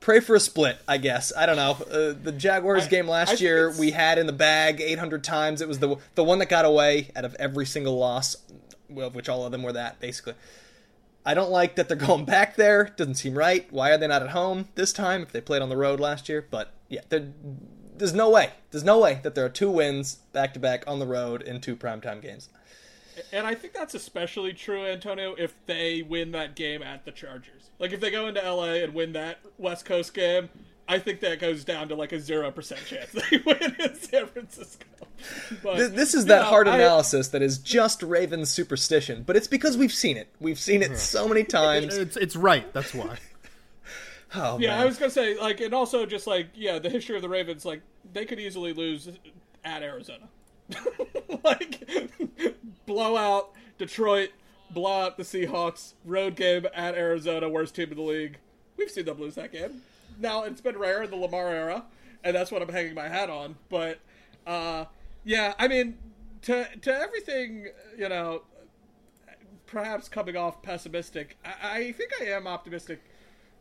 pray 0.00 0.20
for 0.20 0.36
a 0.36 0.40
split, 0.40 0.78
I 0.86 0.98
guess. 0.98 1.32
I 1.36 1.46
don't 1.46 1.56
know. 1.56 1.76
Uh, 1.90 2.14
the 2.20 2.32
Jaguars 2.32 2.84
I, 2.84 2.88
game 2.88 3.08
last 3.08 3.40
year 3.40 3.72
we 3.78 3.92
had 3.92 4.18
in 4.18 4.26
the 4.26 4.32
bag 4.32 4.80
800 4.80 5.24
times. 5.24 5.60
It 5.60 5.68
was 5.68 5.78
the 5.78 5.96
the 6.14 6.24
one 6.24 6.38
that 6.40 6.48
got 6.48 6.64
away 6.64 7.10
out 7.16 7.24
of 7.24 7.34
every 7.36 7.66
single 7.66 7.96
loss, 7.96 8.36
of 8.96 9.14
which 9.14 9.28
all 9.28 9.44
of 9.44 9.52
them 9.52 9.62
were 9.62 9.72
that 9.72 10.00
basically. 10.00 10.34
I 11.26 11.32
don't 11.32 11.50
like 11.50 11.76
that 11.76 11.88
they're 11.88 11.96
going 12.08 12.24
back 12.24 12.56
there. 12.56 12.92
Doesn't 12.96 13.14
seem 13.14 13.36
right. 13.36 13.66
Why 13.72 13.90
are 13.90 13.98
they 13.98 14.06
not 14.06 14.22
at 14.22 14.30
home 14.30 14.68
this 14.74 14.92
time 14.92 15.22
if 15.22 15.32
they 15.32 15.40
played 15.40 15.62
on 15.62 15.68
the 15.68 15.76
road 15.76 16.00
last 16.00 16.28
year? 16.28 16.46
But 16.50 16.72
yeah, 16.88 17.00
there's 17.08 18.14
no 18.14 18.30
way. 18.30 18.50
There's 18.70 18.84
no 18.84 18.98
way 18.98 19.20
that 19.22 19.34
there 19.34 19.44
are 19.44 19.50
two 19.50 19.70
wins 19.70 20.16
back 20.32 20.52
to 20.54 20.60
back 20.60 20.84
on 20.86 20.98
the 20.98 21.06
road 21.06 21.42
in 21.42 21.60
two 21.60 21.76
primetime 21.76 22.20
games. 22.20 22.48
And 23.32 23.46
I 23.46 23.54
think 23.54 23.72
that's 23.72 23.94
especially 23.94 24.52
true, 24.52 24.84
Antonio, 24.86 25.34
if 25.38 25.54
they 25.66 26.02
win 26.02 26.32
that 26.32 26.54
game 26.54 26.82
at 26.82 27.04
the 27.04 27.12
Chargers. 27.12 27.70
Like 27.78 27.92
if 27.92 28.00
they 28.00 28.10
go 28.10 28.26
into 28.26 28.40
LA 28.40 28.74
and 28.74 28.94
win 28.94 29.12
that 29.12 29.38
West 29.58 29.84
Coast 29.84 30.14
game, 30.14 30.48
I 30.86 30.98
think 30.98 31.20
that 31.20 31.40
goes 31.40 31.64
down 31.64 31.88
to 31.88 31.94
like 31.94 32.12
a 32.12 32.20
zero 32.20 32.50
percent 32.50 32.84
chance 32.86 33.10
they 33.30 33.38
win 33.38 33.76
in 33.78 33.94
San 33.94 34.26
Francisco. 34.26 34.86
But, 35.62 35.76
Th- 35.76 35.90
This 35.90 36.14
is 36.14 36.26
that 36.26 36.42
know, 36.42 36.48
hard 36.48 36.68
I- 36.68 36.76
analysis 36.76 37.28
that 37.28 37.42
is 37.42 37.58
just 37.58 38.02
Ravens 38.02 38.50
superstition, 38.50 39.22
but 39.22 39.36
it's 39.36 39.46
because 39.46 39.76
we've 39.76 39.92
seen 39.92 40.16
it. 40.16 40.28
We've 40.40 40.58
seen 40.58 40.82
it 40.82 40.86
mm-hmm. 40.88 40.96
so 40.96 41.28
many 41.28 41.44
times. 41.44 41.96
It's 41.96 42.16
it's 42.16 42.36
right. 42.36 42.72
That's 42.72 42.94
why. 42.94 43.18
Oh, 44.36 44.58
Yeah, 44.58 44.70
man. 44.70 44.80
I 44.80 44.84
was 44.84 44.98
gonna 44.98 45.12
say 45.12 45.38
like, 45.38 45.60
and 45.60 45.72
also 45.72 46.06
just 46.06 46.26
like 46.26 46.48
yeah, 46.56 46.80
the 46.80 46.90
history 46.90 47.14
of 47.14 47.22
the 47.22 47.28
Ravens, 47.28 47.64
like 47.64 47.82
they 48.12 48.24
could 48.24 48.40
easily 48.40 48.72
lose 48.72 49.08
at 49.64 49.82
Arizona, 49.84 50.28
like 51.44 51.88
blow 52.86 53.16
out 53.16 53.50
Detroit, 53.78 54.30
blow 54.70 55.04
out 55.04 55.16
the 55.16 55.22
Seahawks, 55.22 55.94
road 56.04 56.36
game 56.36 56.66
at 56.74 56.94
Arizona, 56.94 57.48
worst 57.48 57.74
team 57.74 57.90
in 57.90 57.96
the 57.96 58.02
league. 58.02 58.38
We've 58.76 58.90
seen 58.90 59.04
them 59.04 59.20
lose 59.20 59.34
that 59.34 59.52
game. 59.52 59.82
Now 60.18 60.44
it's 60.44 60.60
been 60.60 60.78
rare 60.78 61.02
in 61.02 61.10
the 61.10 61.16
Lamar 61.16 61.48
era, 61.48 61.84
and 62.22 62.34
that's 62.34 62.50
what 62.50 62.62
I'm 62.62 62.68
hanging 62.68 62.94
my 62.94 63.08
hat 63.08 63.30
on. 63.30 63.56
But 63.68 63.98
uh, 64.46 64.86
yeah, 65.24 65.54
I 65.58 65.68
mean, 65.68 65.98
to 66.42 66.66
to 66.82 66.94
everything 66.94 67.68
you 67.96 68.08
know, 68.08 68.42
perhaps 69.66 70.08
coming 70.08 70.36
off 70.36 70.62
pessimistic, 70.62 71.36
I, 71.44 71.78
I 71.78 71.92
think 71.92 72.12
I 72.20 72.26
am 72.26 72.46
optimistic 72.46 73.02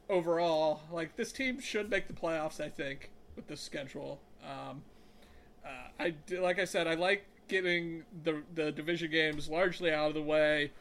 overall. 0.09 0.81
Like 0.91 1.15
this 1.15 1.31
team 1.31 1.59
should 1.59 1.89
make 1.89 2.07
the 2.07 2.13
playoffs. 2.13 2.59
I 2.59 2.69
think 2.69 3.11
with 3.35 3.47
the 3.47 3.57
schedule. 3.57 4.19
Um, 4.43 4.83
uh, 5.66 5.70
I 5.99 6.14
like 6.38 6.59
I 6.59 6.66
said, 6.66 6.88
I 6.88 6.95
like 6.95 7.26
getting 7.47 8.03
the 8.24 8.43
the 8.53 8.72
division 8.72 9.11
games 9.11 9.49
largely 9.49 9.91
out 9.91 10.09
of 10.09 10.14
the 10.14 10.22
way. 10.22 10.72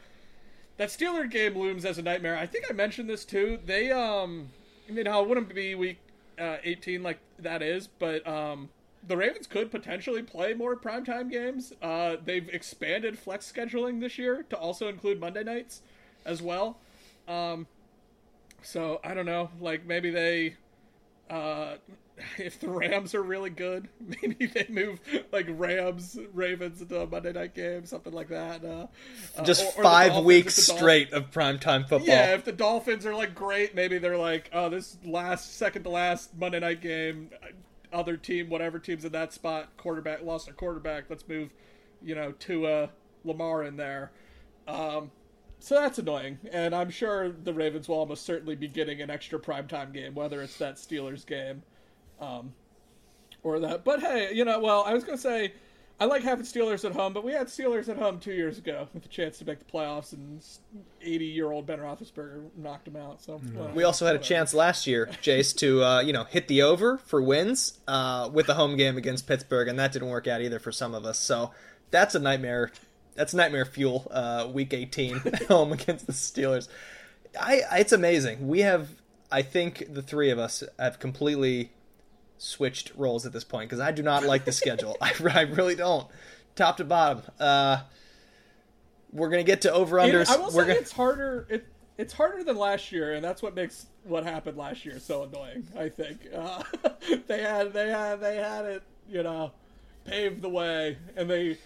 That 0.77 0.89
Steeler 0.89 1.29
game 1.29 1.55
looms 1.57 1.85
as 1.85 1.97
a 1.97 2.01
nightmare. 2.01 2.37
I 2.37 2.47
think 2.47 2.65
I 2.69 2.73
mentioned 2.73 3.09
this 3.09 3.25
too. 3.25 3.59
They 3.63 3.91
um, 3.91 4.49
I 4.87 4.91
mean, 4.91 5.05
how 5.05 5.23
it 5.23 5.29
wouldn't 5.29 5.53
be 5.53 5.75
week 5.75 5.99
uh, 6.39 6.57
18 6.63 7.03
like 7.03 7.19
that 7.39 7.61
is, 7.61 7.87
but 7.87 8.25
um, 8.27 8.69
the 9.07 9.17
Ravens 9.17 9.47
could 9.47 9.71
potentially 9.71 10.21
play 10.21 10.53
more 10.53 10.75
primetime 10.75 11.29
games. 11.29 11.73
Uh, 11.81 12.17
they've 12.23 12.47
expanded 12.49 13.17
flex 13.17 13.51
scheduling 13.51 13.99
this 13.99 14.17
year 14.17 14.43
to 14.49 14.57
also 14.57 14.87
include 14.87 15.19
Monday 15.19 15.43
nights 15.43 15.81
as 16.25 16.41
well. 16.41 16.77
Um, 17.27 17.67
so 18.61 18.99
I 19.03 19.13
don't 19.13 19.25
know, 19.25 19.49
like 19.59 19.85
maybe 19.85 20.09
they, 20.09 20.55
uh, 21.29 21.75
if 22.37 22.59
the 22.59 22.69
Rams 22.69 23.15
are 23.15 23.23
really 23.23 23.49
good, 23.49 23.87
maybe 24.21 24.45
they 24.45 24.67
move 24.69 24.99
like 25.31 25.47
Rams 25.49 26.17
Ravens 26.33 26.81
into 26.81 26.99
a 27.01 27.07
Monday 27.07 27.33
night 27.33 27.53
game, 27.53 27.85
something 27.85 28.13
like 28.13 28.29
that. 28.29 28.63
Uh, 28.63 28.87
uh, 29.37 29.43
just 29.43 29.65
or- 29.77 29.83
five 29.83 30.09
Dolphins 30.09 30.25
weeks 30.25 30.55
Dolphins- 30.67 30.77
straight 30.79 31.13
of 31.13 31.31
primetime 31.31 31.81
football. 31.87 32.07
yeah, 32.07 32.33
if 32.33 32.45
the 32.45 32.51
Dolphins 32.51 33.05
are 33.05 33.15
like 33.15 33.33
great, 33.35 33.75
maybe 33.75 33.97
they're 33.97 34.17
like, 34.17 34.49
oh, 34.53 34.69
this 34.69 34.97
last 35.03 35.55
second 35.57 35.83
to 35.83 35.89
last 35.89 36.37
Monday 36.37 36.59
night 36.59 36.81
game, 36.81 37.29
other 37.91 38.17
team, 38.17 38.49
whatever 38.49 38.79
team's 38.79 39.05
in 39.05 39.11
that 39.11 39.33
spot, 39.33 39.69
quarterback 39.77 40.23
lost 40.23 40.45
their 40.45 40.55
quarterback. 40.55 41.05
Let's 41.09 41.27
move, 41.27 41.49
you 42.01 42.15
know, 42.15 42.31
to 42.31 42.65
uh, 42.67 42.87
Lamar 43.23 43.63
in 43.63 43.77
there. 43.77 44.11
Um, 44.67 45.11
so 45.59 45.75
that's 45.75 45.97
annoying, 45.97 46.39
and 46.51 46.75
I'm 46.75 46.89
sure 46.89 47.31
the 47.31 47.53
Ravens 47.53 47.87
will 47.87 47.95
almost 47.97 48.25
certainly 48.25 48.55
be 48.55 48.67
getting 48.67 49.01
an 49.01 49.09
extra 49.09 49.39
primetime 49.39 49.93
game, 49.93 50.13
whether 50.13 50.41
it's 50.41 50.57
that 50.57 50.75
Steelers 50.75 51.25
game, 51.25 51.63
um, 52.19 52.53
or 53.43 53.59
that. 53.59 53.83
But 53.83 54.01
hey, 54.01 54.33
you 54.33 54.45
know, 54.45 54.59
well, 54.59 54.83
I 54.85 54.93
was 54.93 55.03
gonna 55.03 55.17
say. 55.17 55.53
I 55.99 56.05
like 56.05 56.23
having 56.23 56.43
Steelers 56.43 56.83
at 56.83 56.91
home, 56.91 57.13
but 57.13 57.23
we 57.23 57.31
had 57.31 57.47
Steelers 57.47 57.87
at 57.87 57.97
home 57.97 58.19
two 58.19 58.33
years 58.33 58.57
ago 58.57 58.89
with 58.93 59.05
a 59.05 59.07
chance 59.07 59.37
to 59.37 59.45
make 59.45 59.59
the 59.59 59.65
playoffs, 59.65 60.11
and 60.11 60.41
80-year-old 61.05 61.67
Ben 61.67 61.79
Roethlisberger 61.79 62.49
knocked 62.57 62.85
them 62.85 62.95
out. 62.95 63.21
So 63.21 63.39
well, 63.53 63.71
We 63.73 63.83
also 63.83 64.05
had 64.07 64.15
a 64.15 64.19
chance 64.19 64.55
last 64.55 64.87
year, 64.87 65.07
Jace, 65.21 65.55
to 65.57 65.83
uh, 65.83 66.01
you 66.01 66.11
know 66.11 66.23
hit 66.25 66.47
the 66.47 66.63
over 66.63 66.97
for 66.97 67.21
wins 67.21 67.79
uh, 67.87 68.29
with 68.33 68.47
the 68.47 68.55
home 68.55 68.75
game 68.75 68.97
against 68.97 69.27
Pittsburgh, 69.27 69.67
and 69.67 69.77
that 69.79 69.93
didn't 69.93 70.09
work 70.09 70.27
out 70.27 70.41
either 70.41 70.59
for 70.59 70.71
some 70.71 70.95
of 70.95 71.05
us. 71.05 71.19
So 71.19 71.51
that's 71.91 72.15
a 72.15 72.19
nightmare. 72.19 72.71
That's 73.15 73.33
nightmare 73.33 73.65
fuel. 73.65 74.07
Uh, 74.09 74.49
week 74.51 74.73
18 74.73 75.21
home 75.47 75.71
against 75.71 76.07
the 76.07 76.13
Steelers. 76.13 76.67
I, 77.39 77.61
I 77.71 77.79
it's 77.79 77.93
amazing. 77.93 78.47
We 78.47 78.61
have, 78.61 78.89
I 79.31 79.43
think, 79.43 79.93
the 79.93 80.01
three 80.01 80.31
of 80.31 80.39
us 80.39 80.63
have 80.79 80.99
completely 80.99 81.71
switched 82.43 82.91
roles 82.95 83.25
at 83.25 83.31
this 83.31 83.43
point 83.43 83.69
because 83.69 83.79
I 83.79 83.91
do 83.91 84.03
not 84.03 84.23
like 84.23 84.45
the 84.45 84.51
schedule. 84.51 84.97
I, 85.01 85.13
I 85.33 85.41
really 85.41 85.75
don't, 85.75 86.07
top 86.55 86.77
to 86.77 86.83
bottom. 86.83 87.23
Uh, 87.39 87.81
we're 89.11 89.29
gonna 89.29 89.43
get 89.43 89.61
to 89.61 89.71
over 89.71 89.97
unders. 89.97 90.29
I 90.29 90.37
will 90.37 90.51
say 90.51 90.57
gonna, 90.57 90.73
it's 90.73 90.91
harder. 90.91 91.47
It 91.49 91.67
it's 91.97 92.13
harder 92.13 92.43
than 92.43 92.57
last 92.57 92.91
year, 92.91 93.13
and 93.13 93.23
that's 93.23 93.41
what 93.41 93.55
makes 93.55 93.85
what 94.03 94.23
happened 94.23 94.57
last 94.57 94.85
year 94.85 94.99
so 94.99 95.23
annoying. 95.23 95.67
I 95.77 95.89
think 95.89 96.19
uh, 96.35 96.63
they 97.27 97.41
had 97.41 97.73
they 97.73 97.89
had 97.89 98.19
they 98.19 98.37
had 98.37 98.65
it, 98.65 98.83
you 99.07 99.23
know, 99.23 99.51
paved 100.05 100.41
the 100.41 100.49
way, 100.49 100.97
and 101.15 101.29
they 101.29 101.57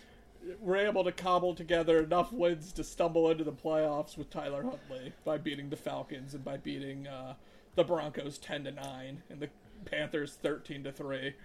were 0.60 0.78
able 0.78 1.04
to 1.06 1.12
cobble 1.12 1.56
together 1.56 2.04
enough 2.04 2.32
wins 2.32 2.72
to 2.74 2.84
stumble 2.84 3.32
into 3.32 3.44
the 3.44 3.52
playoffs 3.52 4.18
with 4.18 4.30
Tyler 4.30 4.64
Huntley 4.64 5.14
by 5.26 5.38
beating 5.38 5.70
the 5.70 5.76
Falcons 5.76 6.34
and 6.34 6.44
by 6.44 6.58
beating 6.58 7.08
uh, 7.08 7.34
the 7.76 7.84
Broncos 7.84 8.38
ten 8.38 8.66
to 8.66 8.72
nine 8.72 9.24
and 9.30 9.40
the 9.40 9.50
Panthers 9.90 10.34
thirteen 10.34 10.84
to 10.84 10.92
three. 10.92 11.36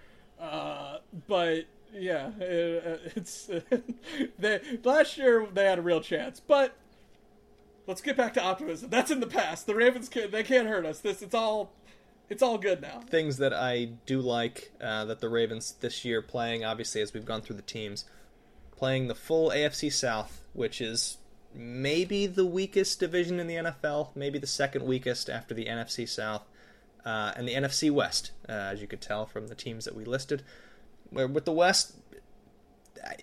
Uh, 0.41 0.99
but 1.29 1.65
yeah, 1.95 2.31
it, 2.41 3.13
it's 3.17 3.51
they, 4.39 4.61
last 4.83 5.19
year 5.19 5.47
they 5.53 5.65
had 5.65 5.79
a 5.79 5.83
real 5.83 6.01
chance, 6.01 6.41
but 6.41 6.75
let's 7.87 8.01
get 8.01 8.17
back 8.17 8.35
to 8.35 8.43
optimism. 8.43 8.91
That's 8.91 9.11
in 9.11 9.21
the 9.21 9.27
past. 9.27 9.67
The 9.67 9.75
Ravens 9.75 10.09
can 10.09 10.31
they 10.31 10.43
can't 10.43 10.69
hurt 10.69 10.87
us. 10.87 11.01
This 11.01 11.23
it's 11.23 11.35
all 11.35 11.73
it's 12.29 12.43
all 12.43 12.59
good 12.59 12.81
now. 12.81 13.01
things 13.09 13.37
that 13.39 13.53
I 13.53 13.91
do 14.07 14.21
like 14.21 14.73
uh, 14.81 15.05
that 15.05 15.21
the 15.21 15.29
Ravens 15.29 15.75
this 15.81 16.05
year 16.05 16.23
playing, 16.23 16.65
obviously, 16.65 17.03
as 17.03 17.13
we've 17.13 17.27
gone 17.27 17.43
through 17.43 17.57
the 17.57 17.63
teams, 17.63 18.05
playing 18.77 19.09
the 19.09 19.15
full 19.15 19.51
AFC 19.51 19.93
South, 19.93 20.43
which 20.55 20.81
is 20.81 21.19
maybe 21.55 22.27
the 22.27 22.47
weakest 22.47 22.99
division 23.01 23.39
in 23.39 23.47
the 23.47 23.57
NFL, 23.57 24.09
maybe 24.15 24.39
the 24.39 24.47
second 24.47 24.85
weakest 24.87 25.29
after 25.29 25.53
the 25.53 25.67
NFC 25.67 26.09
South, 26.09 26.43
uh, 27.05 27.33
and 27.37 27.49
the 27.49 27.55
NFC 27.55 27.91
West, 27.91 28.33
uh, 28.49 28.53
as 28.53 28.81
you 28.81 28.87
could 28.87 29.01
tell 29.01 29.27
from 29.27 29.49
the 29.49 29.55
teams 29.55 29.85
that 29.85 29.95
we 29.95 30.05
listed. 30.05 30.43
Where 31.11 31.27
with 31.27 31.45
the 31.45 31.53
West, 31.53 31.95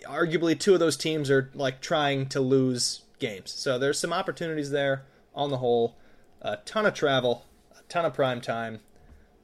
arguably 0.05 0.59
two 0.59 0.73
of 0.73 0.80
those 0.80 0.97
teams 0.97 1.30
are 1.30 1.49
like 1.53 1.82
trying 1.82 2.27
to 2.27 2.41
lose 2.41 3.01
games. 3.19 3.51
So 3.51 3.80
there's 3.80 3.99
some 3.99 4.13
opportunities 4.13 4.71
there 4.71 5.03
on 5.34 5.49
the 5.49 5.57
whole. 5.57 5.95
A 6.41 6.57
ton 6.57 6.86
of 6.86 6.93
travel, 6.93 7.45
a 7.77 7.82
ton 7.89 8.05
of 8.05 8.13
prime 8.13 8.39
time, 8.39 8.80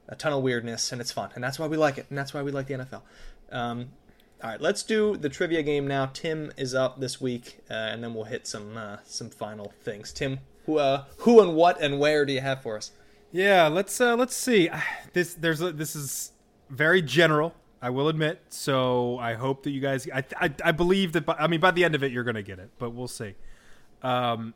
a 0.08 0.16
ton 0.16 0.32
of 0.32 0.42
weirdness, 0.42 0.92
and 0.92 1.00
it's 1.00 1.12
fun. 1.12 1.30
And 1.34 1.44
that's 1.44 1.58
why 1.58 1.66
we 1.66 1.76
like 1.76 1.98
it, 1.98 2.06
and 2.08 2.16
that's 2.16 2.32
why 2.32 2.42
we 2.42 2.50
like 2.52 2.66
the 2.66 2.74
NFL. 2.74 3.02
Um, 3.52 3.90
all 4.42 4.50
right, 4.50 4.60
let's 4.60 4.82
do 4.82 5.16
the 5.16 5.28
trivia 5.28 5.62
game 5.62 5.86
now. 5.86 6.06
Tim 6.06 6.52
is 6.56 6.74
up 6.74 7.00
this 7.00 7.20
week, 7.20 7.58
uh, 7.70 7.74
and 7.74 8.02
then 8.02 8.14
we'll 8.14 8.24
hit 8.24 8.46
some 8.46 8.76
uh, 8.76 8.98
some 9.04 9.30
final 9.30 9.72
things. 9.82 10.12
Tim, 10.12 10.40
who 10.66 10.78
uh, 10.78 11.04
who 11.18 11.40
and 11.40 11.54
what 11.54 11.80
and 11.80 11.98
where 11.98 12.24
do 12.24 12.32
you 12.32 12.40
have 12.40 12.62
for 12.62 12.76
us? 12.76 12.92
Yeah, 13.32 13.68
let's 13.68 14.00
uh, 14.00 14.16
let's 14.16 14.36
see. 14.36 14.70
This 15.12 15.32
there's 15.32 15.62
a, 15.62 15.72
this 15.72 15.96
is 15.96 16.32
very 16.68 17.00
general. 17.00 17.54
I 17.80 17.88
will 17.88 18.08
admit. 18.08 18.42
So 18.50 19.18
I 19.18 19.32
hope 19.34 19.62
that 19.62 19.70
you 19.70 19.80
guys. 19.80 20.06
I 20.12 20.24
I, 20.38 20.50
I 20.62 20.72
believe 20.72 21.12
that. 21.12 21.24
By, 21.24 21.36
I 21.38 21.46
mean, 21.46 21.60
by 21.60 21.70
the 21.70 21.84
end 21.84 21.94
of 21.94 22.02
it, 22.02 22.12
you're 22.12 22.24
gonna 22.24 22.42
get 22.42 22.58
it, 22.58 22.70
but 22.78 22.90
we'll 22.90 23.08
see. 23.08 23.34
Um, 24.02 24.52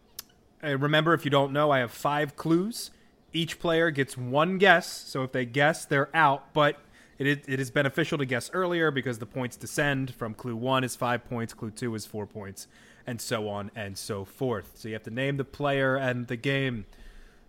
remember, 0.62 1.14
if 1.14 1.24
you 1.24 1.30
don't 1.30 1.52
know, 1.52 1.70
I 1.70 1.78
have 1.78 1.92
five 1.92 2.36
clues. 2.36 2.90
Each 3.32 3.58
player 3.58 3.90
gets 3.90 4.18
one 4.18 4.58
guess. 4.58 4.86
So 4.86 5.22
if 5.22 5.32
they 5.32 5.46
guess, 5.46 5.86
they're 5.86 6.14
out. 6.14 6.52
But 6.52 6.76
it 7.18 7.44
it 7.48 7.58
is 7.60 7.70
beneficial 7.70 8.18
to 8.18 8.26
guess 8.26 8.50
earlier 8.52 8.90
because 8.90 9.18
the 9.18 9.26
points 9.26 9.56
descend 9.56 10.14
from 10.14 10.34
clue 10.34 10.56
one 10.56 10.84
is 10.84 10.94
five 10.94 11.24
points, 11.24 11.54
clue 11.54 11.70
two 11.70 11.94
is 11.94 12.04
four 12.04 12.26
points, 12.26 12.66
and 13.06 13.18
so 13.18 13.48
on 13.48 13.70
and 13.74 13.96
so 13.96 14.26
forth. 14.26 14.72
So 14.74 14.88
you 14.88 14.94
have 14.94 15.04
to 15.04 15.10
name 15.10 15.38
the 15.38 15.44
player 15.44 15.96
and 15.96 16.26
the 16.26 16.36
game. 16.36 16.84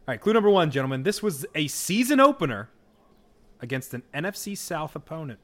All 0.07 0.14
right, 0.14 0.19
clue 0.19 0.34
number 0.34 0.49
one, 0.49 0.72
gentlemen. 0.72 1.03
This 1.03 1.22
was 1.22 1.45
a 1.53 1.68
season 1.68 2.19
opener 2.19 2.69
against 3.60 3.94
an 3.94 4.02
NFC 4.15 4.57
South 4.57 4.95
opponent. 4.95 5.40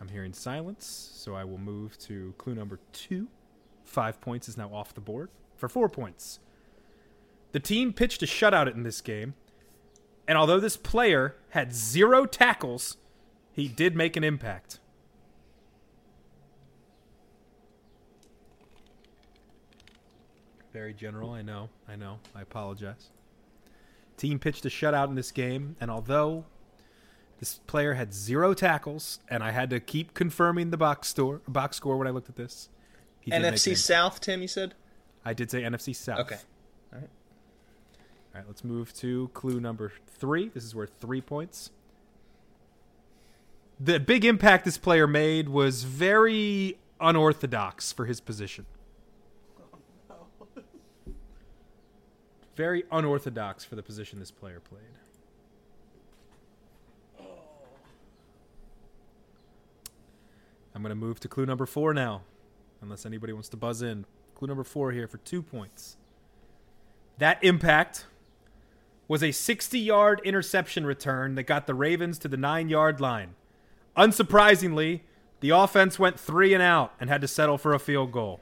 I'm 0.00 0.08
hearing 0.08 0.32
silence, 0.32 0.86
so 1.14 1.36
I 1.36 1.44
will 1.44 1.58
move 1.58 1.96
to 2.00 2.34
clue 2.36 2.56
number 2.56 2.80
two. 2.92 3.28
Five 3.84 4.20
points 4.20 4.48
is 4.48 4.56
now 4.56 4.74
off 4.74 4.92
the 4.92 5.00
board 5.00 5.28
for 5.56 5.68
four 5.68 5.88
points. 5.88 6.40
The 7.52 7.60
team 7.60 7.92
pitched 7.92 8.24
a 8.24 8.26
shutout 8.26 8.72
in 8.74 8.82
this 8.82 9.00
game, 9.00 9.34
and 10.26 10.36
although 10.36 10.58
this 10.58 10.76
player 10.76 11.36
had 11.50 11.72
zero 11.72 12.26
tackles, 12.26 12.96
he 13.52 13.68
did 13.68 13.94
make 13.94 14.16
an 14.16 14.24
impact. 14.24 14.80
Very 20.72 20.92
general, 20.94 21.30
I 21.32 21.42
know. 21.42 21.70
I 21.88 21.96
know. 21.96 22.18
I 22.34 22.42
apologize. 22.42 23.08
Team 24.16 24.38
pitched 24.38 24.66
a 24.66 24.68
shutout 24.68 25.08
in 25.08 25.14
this 25.14 25.30
game, 25.32 25.76
and 25.80 25.90
although 25.90 26.44
This 27.38 27.60
player 27.68 27.94
had 27.94 28.12
zero 28.12 28.52
tackles, 28.52 29.20
and 29.28 29.44
I 29.44 29.52
had 29.52 29.70
to 29.70 29.78
keep 29.78 30.12
confirming 30.12 30.70
the 30.70 30.76
box 30.76 31.08
store 31.08 31.40
box 31.46 31.76
score 31.76 31.96
when 31.96 32.08
I 32.08 32.10
looked 32.10 32.28
at 32.28 32.36
this. 32.36 32.68
NFC 33.28 33.76
South, 33.76 34.20
Tim, 34.20 34.42
you 34.42 34.48
said? 34.48 34.74
I 35.24 35.34
did 35.34 35.50
say 35.50 35.62
NFC 35.62 35.94
South. 35.94 36.20
Okay. 36.20 36.38
All 36.92 36.98
right. 36.98 37.10
All 38.34 38.40
right, 38.40 38.44
let's 38.46 38.64
move 38.64 38.92
to 38.94 39.28
clue 39.34 39.60
number 39.60 39.92
three. 40.06 40.48
This 40.48 40.64
is 40.64 40.74
worth 40.74 40.90
three 40.98 41.20
points. 41.20 41.70
The 43.78 44.00
big 44.00 44.24
impact 44.24 44.64
this 44.64 44.78
player 44.78 45.06
made 45.06 45.48
was 45.48 45.84
very 45.84 46.78
unorthodox 47.00 47.92
for 47.92 48.06
his 48.06 48.20
position. 48.20 48.66
Very 52.58 52.82
unorthodox 52.90 53.64
for 53.64 53.76
the 53.76 53.84
position 53.84 54.18
this 54.18 54.32
player 54.32 54.58
played. 54.58 54.82
I'm 60.74 60.82
going 60.82 60.90
to 60.90 60.96
move 60.96 61.20
to 61.20 61.28
clue 61.28 61.46
number 61.46 61.66
four 61.66 61.94
now, 61.94 62.22
unless 62.82 63.06
anybody 63.06 63.32
wants 63.32 63.48
to 63.50 63.56
buzz 63.56 63.80
in. 63.80 64.06
Clue 64.34 64.48
number 64.48 64.64
four 64.64 64.90
here 64.90 65.06
for 65.06 65.18
two 65.18 65.40
points. 65.40 65.98
That 67.18 67.38
impact 67.44 68.06
was 69.06 69.22
a 69.22 69.30
60 69.30 69.78
yard 69.78 70.20
interception 70.24 70.84
return 70.84 71.36
that 71.36 71.44
got 71.44 71.68
the 71.68 71.74
Ravens 71.74 72.18
to 72.18 72.26
the 72.26 72.36
nine 72.36 72.68
yard 72.68 73.00
line. 73.00 73.36
Unsurprisingly, 73.96 75.02
the 75.38 75.50
offense 75.50 75.96
went 75.96 76.18
three 76.18 76.54
and 76.54 76.62
out 76.62 76.92
and 76.98 77.08
had 77.08 77.20
to 77.20 77.28
settle 77.28 77.56
for 77.56 77.72
a 77.72 77.78
field 77.78 78.10
goal. 78.10 78.40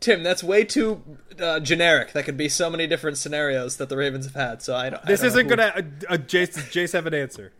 Tim, 0.00 0.22
that's 0.22 0.44
way 0.44 0.64
too 0.64 1.02
uh, 1.40 1.60
generic. 1.60 2.12
That 2.12 2.24
could 2.24 2.36
be 2.36 2.48
so 2.48 2.68
many 2.68 2.86
different 2.86 3.16
scenarios 3.16 3.78
that 3.78 3.88
the 3.88 3.96
Ravens 3.96 4.26
have 4.26 4.34
had. 4.34 4.62
So 4.62 4.76
I 4.76 4.90
don't. 4.90 5.04
This 5.04 5.20
I 5.20 5.24
don't 5.24 5.28
isn't 5.28 5.46
know 5.48 5.56
going 5.56 5.72
to. 5.72 6.10
Uh, 6.10 6.14
uh, 6.14 6.18
Jace, 6.18 6.56
Jace 6.70 6.92
have 6.92 7.06
an 7.06 7.14
answer? 7.14 7.52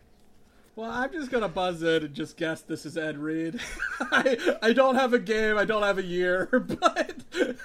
Well, 0.77 0.91
I'm 0.91 1.13
just 1.13 1.31
gonna 1.31 1.49
buzz 1.49 1.85
in 1.85 2.03
and 2.03 2.15
just 2.15 2.37
guess 2.37 2.61
this 2.63 2.85
is 2.85 2.97
Ed 2.99 3.17
Reed. 3.17 3.61
I 4.01 4.57
I 4.61 4.73
don't 4.73 4.97
have 4.97 5.13
a 5.13 5.21
game, 5.21 5.57
I 5.57 5.65
don't 5.65 5.85
have 5.85 5.99
a 5.99 6.03
year, 6.03 6.47
but 6.53 7.23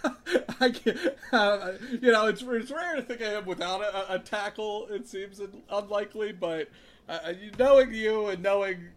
I 0.60 0.70
can 0.70 0.98
uh, 1.32 1.72
you 1.90 2.12
know 2.12 2.28
it's 2.28 2.44
it's 2.44 2.70
rare 2.70 2.98
to 2.98 3.02
think 3.02 3.22
of 3.22 3.28
him 3.28 3.46
without 3.46 3.82
a, 3.82 4.14
a 4.14 4.20
tackle. 4.20 4.88
It 4.92 5.08
seems 5.08 5.42
unlikely, 5.72 6.34
but 6.34 6.70
uh, 7.08 7.34
knowing 7.58 7.96
you 7.96 8.28
and 8.28 8.44
knowing 8.44 8.90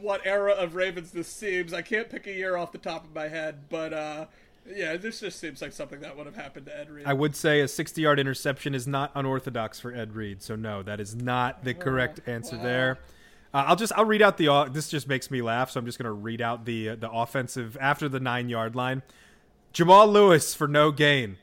what 0.00 0.20
era 0.24 0.52
of 0.52 0.76
Ravens 0.76 1.10
this 1.10 1.26
seems, 1.26 1.72
I 1.72 1.82
can't 1.82 2.08
pick 2.08 2.28
a 2.28 2.32
year 2.32 2.56
off 2.56 2.70
the 2.70 2.78
top 2.78 3.04
of 3.04 3.12
my 3.12 3.26
head, 3.26 3.64
but 3.68 3.92
uh, 3.92 4.26
yeah, 4.74 4.96
this 4.96 5.20
just 5.20 5.38
seems 5.38 5.62
like 5.62 5.72
something 5.72 6.00
that 6.00 6.16
would 6.16 6.26
have 6.26 6.36
happened 6.36 6.66
to 6.66 6.78
Ed 6.78 6.90
Reed. 6.90 7.06
I 7.06 7.12
would 7.12 7.36
say 7.36 7.60
a 7.60 7.68
60 7.68 8.00
yard 8.00 8.18
interception 8.18 8.74
is 8.74 8.86
not 8.86 9.12
unorthodox 9.14 9.80
for 9.80 9.94
Ed 9.94 10.14
Reed. 10.14 10.42
So, 10.42 10.56
no, 10.56 10.82
that 10.82 11.00
is 11.00 11.14
not 11.14 11.64
the 11.64 11.74
correct 11.74 12.20
answer 12.26 12.56
there. 12.56 12.98
Uh, 13.54 13.64
I'll 13.68 13.76
just 13.76 13.92
I'll 13.96 14.04
read 14.04 14.22
out 14.22 14.36
the 14.36 14.48
uh, 14.48 14.64
this 14.64 14.88
just 14.88 15.08
makes 15.08 15.30
me 15.30 15.40
laugh, 15.40 15.70
so 15.70 15.80
I'm 15.80 15.86
just 15.86 15.98
going 15.98 16.04
to 16.04 16.12
read 16.12 16.42
out 16.42 16.66
the 16.66 16.90
uh, 16.90 16.96
the 16.96 17.10
offensive 17.10 17.76
after 17.80 18.08
the 18.08 18.20
nine 18.20 18.48
yard 18.48 18.76
line. 18.76 19.02
Jamal 19.72 20.08
Lewis 20.08 20.54
for 20.54 20.68
no 20.68 20.90
gain. 20.90 21.38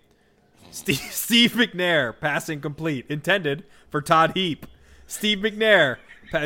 Steve, 0.70 0.98
Steve 1.12 1.54
McNair 1.54 2.14
passing 2.20 2.62
complete 2.62 3.06
intended 3.10 3.64
for 3.90 4.02
Todd 4.02 4.34
Heap. 4.36 4.68
Steve 5.08 5.40
McNair. 5.40 5.98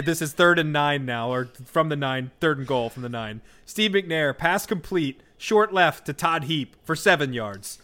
This 0.04 0.22
is 0.22 0.34
third 0.34 0.60
and 0.60 0.74
nine 0.74 1.06
now, 1.06 1.32
or 1.32 1.46
from 1.66 1.88
the 1.88 1.96
nine, 1.96 2.32
third 2.42 2.58
and 2.58 2.68
goal 2.68 2.90
from 2.90 3.04
the 3.04 3.10
nine. 3.10 3.40
Steve 3.66 3.92
McNair 3.92 4.38
pass 4.38 4.66
complete, 4.66 5.22
short 5.38 5.74
left 5.74 6.06
to 6.06 6.14
Todd 6.14 6.46
Heap 6.46 6.76
for 6.84 6.96
seven 6.96 7.34
yards. 7.34 7.80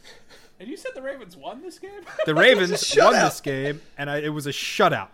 and 0.60 0.70
you 0.70 0.78
said 0.78 0.92
the 0.96 1.02
Ravens 1.02 1.38
won 1.38 1.62
this 1.62 1.80
game? 1.80 2.02
The 2.26 2.36
Ravens 2.36 2.96
won 2.98 3.14
this 3.14 3.42
game, 3.42 3.82
and 3.98 4.10
I, 4.10 4.18
it 4.18 4.30
was 4.30 4.48
a 4.48 4.52
shutout. 4.52 5.10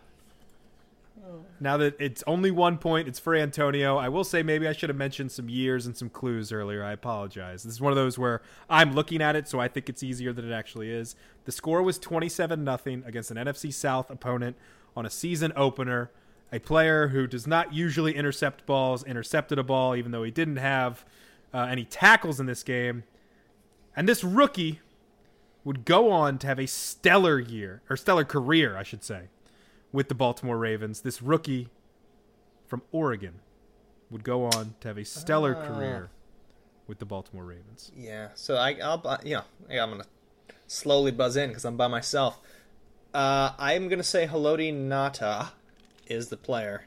Now 1.59 1.77
that 1.77 1.95
it's 1.99 2.23
only 2.25 2.51
one 2.51 2.77
point, 2.77 3.07
it's 3.07 3.19
for 3.19 3.35
Antonio. 3.35 3.97
I 3.97 4.07
will 4.07 4.23
say 4.23 4.43
maybe 4.43 4.67
I 4.67 4.71
should 4.71 4.89
have 4.89 4.97
mentioned 4.97 5.31
some 5.31 5.49
years 5.49 5.85
and 5.85 5.95
some 5.95 6.09
clues 6.09 6.51
earlier. 6.51 6.83
I 6.83 6.93
apologize. 6.93 7.63
This 7.63 7.73
is 7.73 7.81
one 7.81 7.91
of 7.91 7.97
those 7.97 8.17
where 8.17 8.41
I'm 8.69 8.93
looking 8.93 9.21
at 9.21 9.35
it, 9.35 9.47
so 9.47 9.59
I 9.59 9.67
think 9.67 9.89
it's 9.89 10.01
easier 10.01 10.31
than 10.31 10.49
it 10.49 10.53
actually 10.53 10.89
is. 10.89 11.15
The 11.45 11.51
score 11.51 11.83
was 11.83 11.99
27 11.99 12.63
nothing 12.63 13.03
against 13.05 13.29
an 13.31 13.37
NFC 13.37 13.73
South 13.73 14.09
opponent 14.09 14.55
on 14.95 15.05
a 15.05 15.09
season 15.09 15.51
opener. 15.55 16.11
A 16.51 16.59
player 16.59 17.09
who 17.09 17.27
does 17.27 17.45
not 17.45 17.73
usually 17.73 18.15
intercept 18.15 18.65
balls 18.65 19.03
intercepted 19.03 19.59
a 19.59 19.63
ball, 19.63 19.95
even 19.95 20.11
though 20.11 20.23
he 20.23 20.31
didn't 20.31 20.57
have 20.57 21.05
uh, 21.53 21.67
any 21.69 21.85
tackles 21.85 22.39
in 22.39 22.45
this 22.45 22.63
game. 22.63 23.03
And 23.95 24.07
this 24.07 24.23
rookie 24.23 24.79
would 25.63 25.85
go 25.85 26.11
on 26.11 26.37
to 26.39 26.47
have 26.47 26.59
a 26.59 26.67
stellar 26.67 27.39
year, 27.39 27.81
or 27.89 27.97
stellar 27.97 28.23
career, 28.23 28.77
I 28.77 28.83
should 28.83 29.03
say, 29.03 29.23
with 29.91 30.07
the 30.07 30.15
Baltimore 30.15 30.57
Ravens. 30.57 31.01
This 31.01 31.21
rookie 31.21 31.69
from 32.65 32.81
Oregon 32.91 33.41
would 34.09 34.23
go 34.23 34.45
on 34.45 34.75
to 34.79 34.87
have 34.87 34.97
a 34.97 35.05
stellar 35.05 35.53
career 35.55 36.09
with 36.87 36.99
the 36.99 37.05
Baltimore 37.05 37.45
Ravens. 37.45 37.91
Yeah, 37.95 38.29
so 38.35 38.55
I, 38.55 38.77
I'll, 38.81 39.19
you 39.23 39.35
know, 39.35 39.43
I'm 39.69 39.91
gonna 39.91 40.05
slowly 40.67 41.11
buzz 41.11 41.35
in 41.35 41.49
because 41.49 41.65
I'm 41.65 41.77
by 41.77 41.87
myself. 41.87 42.39
Uh, 43.13 43.51
I'm 43.59 43.89
gonna 43.89 44.03
say 44.03 44.27
Haloti 44.27 44.73
Ngata 44.73 45.49
is 46.07 46.29
the 46.29 46.37
player. 46.37 46.85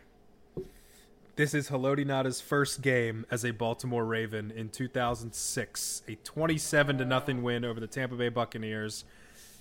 This 1.34 1.54
is 1.54 1.70
Haloti 1.70 2.04
Ngata's 2.04 2.42
first 2.42 2.82
game 2.82 3.24
as 3.30 3.42
a 3.42 3.52
Baltimore 3.52 4.04
Raven 4.04 4.50
in 4.50 4.68
2006, 4.68 6.02
a 6.06 6.14
27 6.16 6.98
to 6.98 7.06
nothing 7.06 7.42
win 7.42 7.64
over 7.64 7.80
the 7.80 7.86
Tampa 7.86 8.16
Bay 8.16 8.28
Buccaneers. 8.28 9.06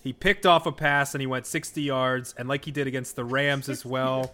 He 0.04 0.12
picked 0.12 0.46
off 0.46 0.66
a 0.66 0.74
pass 0.74 1.16
and 1.16 1.22
he 1.22 1.28
went 1.28 1.46
60 1.46 1.82
yards, 1.82 2.36
and 2.38 2.50
like 2.50 2.66
he 2.66 2.72
did 2.72 2.88
against 2.88 3.16
the 3.16 3.24
Rams 3.24 3.70
as 3.70 3.86
well, 3.86 4.34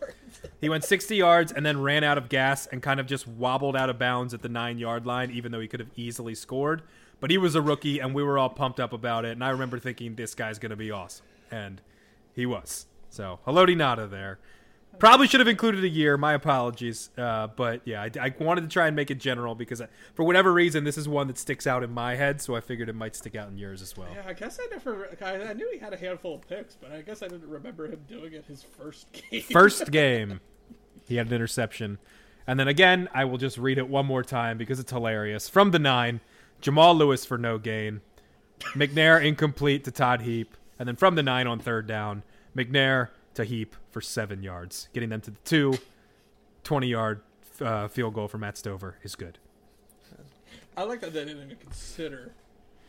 he 0.62 0.68
went 0.68 0.84
60 0.84 1.16
yards 1.16 1.52
and 1.52 1.64
then 1.64 1.80
ran 1.80 2.04
out 2.04 2.18
of 2.18 2.28
gas 2.28 2.66
and 2.66 2.82
kind 2.82 3.00
of 3.00 3.06
just 3.06 3.28
wobbled 3.28 3.76
out 3.76 3.92
of 3.92 4.00
bounds 4.00 4.34
at 4.34 4.42
the 4.42 4.50
nine 4.50 4.80
yard 4.80 5.06
line, 5.06 5.30
even 5.30 5.52
though 5.52 5.60
he 5.60 5.68
could 5.68 5.80
have 5.80 5.92
easily 5.96 6.34
scored. 6.34 6.82
But 7.20 7.30
he 7.30 7.38
was 7.38 7.54
a 7.54 7.62
rookie, 7.62 8.00
and 8.00 8.16
we 8.16 8.24
were 8.24 8.40
all 8.40 8.50
pumped 8.50 8.80
up 8.80 8.94
about 8.94 9.26
it. 9.26 9.34
And 9.34 9.44
I 9.44 9.52
remember 9.52 9.78
thinking 9.78 10.16
this 10.16 10.34
guy's 10.34 10.58
going 10.58 10.72
to 10.72 10.76
be 10.76 10.90
awesome, 10.90 11.28
and 11.52 11.82
he 12.34 12.48
was. 12.48 12.88
So 13.12 13.38
Haloti 13.46 13.78
Nada 13.78 14.08
there. 14.08 14.40
Probably 15.00 15.28
should 15.28 15.40
have 15.40 15.48
included 15.48 15.84
a 15.84 15.90
year. 15.90 16.18
My 16.18 16.34
apologies, 16.34 17.10
uh, 17.18 17.48
but 17.48 17.82
yeah, 17.86 18.02
I, 18.02 18.12
I 18.20 18.36
wanted 18.40 18.62
to 18.62 18.68
try 18.68 18.88
and 18.88 18.96
make 18.96 19.12
it 19.12 19.20
general 19.20 19.54
because 19.54 19.82
I, 19.82 19.88
for 20.16 20.24
whatever 20.24 20.52
reason, 20.52 20.84
this 20.84 20.98
is 20.98 21.08
one 21.08 21.28
that 21.28 21.38
sticks 21.38 21.68
out 21.68 21.84
in 21.84 21.92
my 21.92 22.16
head. 22.16 22.42
So 22.42 22.56
I 22.56 22.62
figured 22.62 22.90
it 22.90 22.96
might 22.96 23.16
stick 23.16 23.36
out 23.36 23.50
in 23.50 23.58
yours 23.58 23.82
as 23.82 23.96
well. 23.96 24.10
Yeah, 24.14 24.24
I 24.26 24.34
guess 24.34 24.60
I 24.60 24.68
never. 24.72 25.16
I, 25.22 25.50
I 25.50 25.54
knew 25.54 25.70
he 25.72 25.80
had 25.80 25.94
a 25.94 25.98
handful 25.98 26.36
of 26.36 26.48
picks, 26.48 26.76
but 26.76 26.92
I 26.92 27.02
guess 27.02 27.22
I 27.22 27.28
didn't 27.28 27.50
remember 27.50 27.86
him 27.86 28.00
doing 28.08 28.34
it 28.34 28.46
his 28.46 28.64
first 28.64 29.08
game. 29.12 29.42
First 29.42 29.92
game, 29.92 30.40
he 31.08 31.18
had 31.18 31.28
an 31.28 31.34
interception, 31.34 32.00
and 32.48 32.60
then 32.60 32.68
again, 32.68 33.10
I 33.14 33.26
will 33.26 33.38
just 33.38 33.58
read 33.58 33.78
it 33.78 33.88
one 33.88 34.06
more 34.06 34.24
time 34.24 34.58
because 34.58 34.80
it's 34.80 34.92
hilarious. 34.92 35.48
From 35.48 35.72
the 35.72 35.80
nine, 35.80 36.22
Jamal 36.62 36.96
Lewis 36.96 37.26
for 37.26 37.38
no 37.38 37.58
gain, 37.58 38.02
McNair 38.74 39.24
incomplete 39.24 39.84
to 39.84 39.92
Todd 39.92 40.22
Heap, 40.22 40.56
and 40.80 40.88
then 40.88 40.96
from 40.96 41.16
the 41.16 41.24
nine 41.24 41.46
on 41.46 41.60
third 41.60 41.88
down, 41.88 42.24
McNair 42.56 43.10
to 43.38 43.44
Heap 43.46 43.76
for 43.92 44.02
seven 44.02 44.44
yards, 44.44 44.90
getting 44.94 45.10
them 45.10 45.22
to 45.22 45.32
the 45.32 45.38
two. 45.46 45.78
20 46.64 46.88
yard 46.88 47.22
uh, 47.62 47.88
field 47.88 48.14
goal 48.14 48.28
for 48.28 48.38
Matt 48.38 48.58
Stover 48.58 48.98
is 49.04 49.16
good. 49.16 49.38
I 50.76 50.84
like 50.84 51.02
that 51.02 51.14
they 51.14 51.26
didn't 51.26 51.44
even 51.46 51.58
consider 51.58 52.34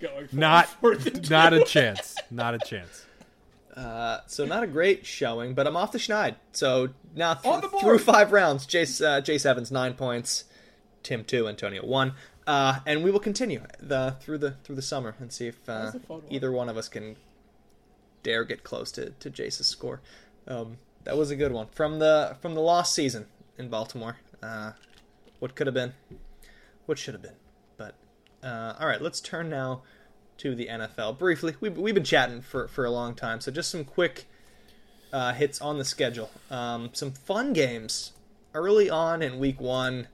going 0.01 0.27
for 0.29 0.37
Not, 0.37 0.66
fourth 0.81 1.07
and 1.07 1.31
not 1.31 1.53
a 1.55 1.65
chance. 1.65 2.16
Not 2.31 2.55
a 2.55 2.59
chance. 2.59 3.07
Uh, 3.75 4.20
so 4.27 4.45
not 4.45 4.62
a 4.62 4.66
great 4.66 5.07
showing, 5.07 5.55
but 5.55 5.66
I'm 5.66 5.77
off 5.77 5.93
the 5.93 5.99
schneid. 5.99 6.35
So 6.53 6.89
now 7.15 7.35
th- 7.35 7.47
On 7.55 7.61
the 7.61 7.69
board. 7.69 7.83
through 7.83 7.99
five 8.01 8.33
rounds, 8.33 8.66
Jace, 8.66 9.03
uh, 9.05 9.20
Jace 9.20 9.47
Evans 9.47 9.70
nine 9.70 9.95
points, 9.95 10.45
Tim 11.05 11.25
two, 11.25 11.47
Antonio 11.49 11.87
one, 11.87 12.15
uh, 12.47 12.81
and 12.87 13.05
we 13.05 13.11
will 13.12 13.20
continue 13.20 13.62
the 13.81 14.16
through 14.20 14.39
the 14.39 14.53
through 14.65 14.75
the 14.77 14.83
summer 14.83 15.15
and 15.20 15.33
see 15.33 15.47
if 15.47 15.69
uh, 15.69 15.83
was 15.85 15.95
a 15.95 16.01
fun 16.01 16.23
one. 16.23 16.33
either 16.33 16.51
one 16.51 16.69
of 16.69 16.77
us 16.77 16.89
can 16.89 17.16
dare 18.25 18.45
get 18.45 18.65
close 18.65 18.91
to 18.93 19.11
to 19.11 19.31
Jace's 19.31 19.66
score. 19.69 20.01
Um, 20.49 20.79
that 21.05 21.16
was 21.16 21.31
a 21.31 21.37
good 21.37 21.53
one 21.53 21.69
from 21.70 21.99
the 22.01 22.37
from 22.41 22.55
the 22.55 22.61
lost 22.61 22.95
season 22.95 23.27
in 23.57 23.69
Baltimore. 23.69 24.16
Uh, 24.43 24.73
what 25.39 25.55
could 25.55 25.66
have 25.66 25.75
been, 25.75 25.93
what 26.87 26.99
should 26.99 27.15
have 27.15 27.23
been, 27.23 27.37
but 27.77 27.95
uh, 28.43 28.75
all 28.81 28.87
right. 28.87 29.01
Let's 29.01 29.20
turn 29.20 29.49
now 29.49 29.83
to 30.39 30.55
the 30.55 30.66
NFL 30.66 31.19
briefly. 31.19 31.55
We've, 31.61 31.77
we've 31.77 31.95
been 31.95 32.05
chatting 32.05 32.41
for, 32.41 32.69
for 32.69 32.85
a 32.85 32.91
long 32.91 33.15
time, 33.15 33.41
so 33.41 33.51
just 33.51 33.70
some 33.70 33.85
quick 33.85 34.27
uh, 35.12 35.33
hits 35.33 35.61
on 35.61 35.79
the 35.79 35.85
schedule. 35.85 36.31
Um, 36.51 36.91
some 36.93 37.12
fun 37.12 37.53
games 37.53 38.12
early 38.55 38.89
on 38.89 39.23
in 39.23 39.39
week 39.39 39.61
one. 39.61 40.09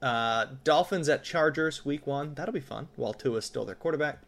Uh, 0.00 0.46
Dolphins 0.64 1.08
at 1.08 1.24
Chargers, 1.24 1.84
week 1.84 2.06
one. 2.06 2.34
That'll 2.34 2.54
be 2.54 2.60
fun 2.60 2.88
while 2.96 3.12
Tua's 3.12 3.44
still 3.44 3.64
their 3.64 3.74
quarterback. 3.74 4.20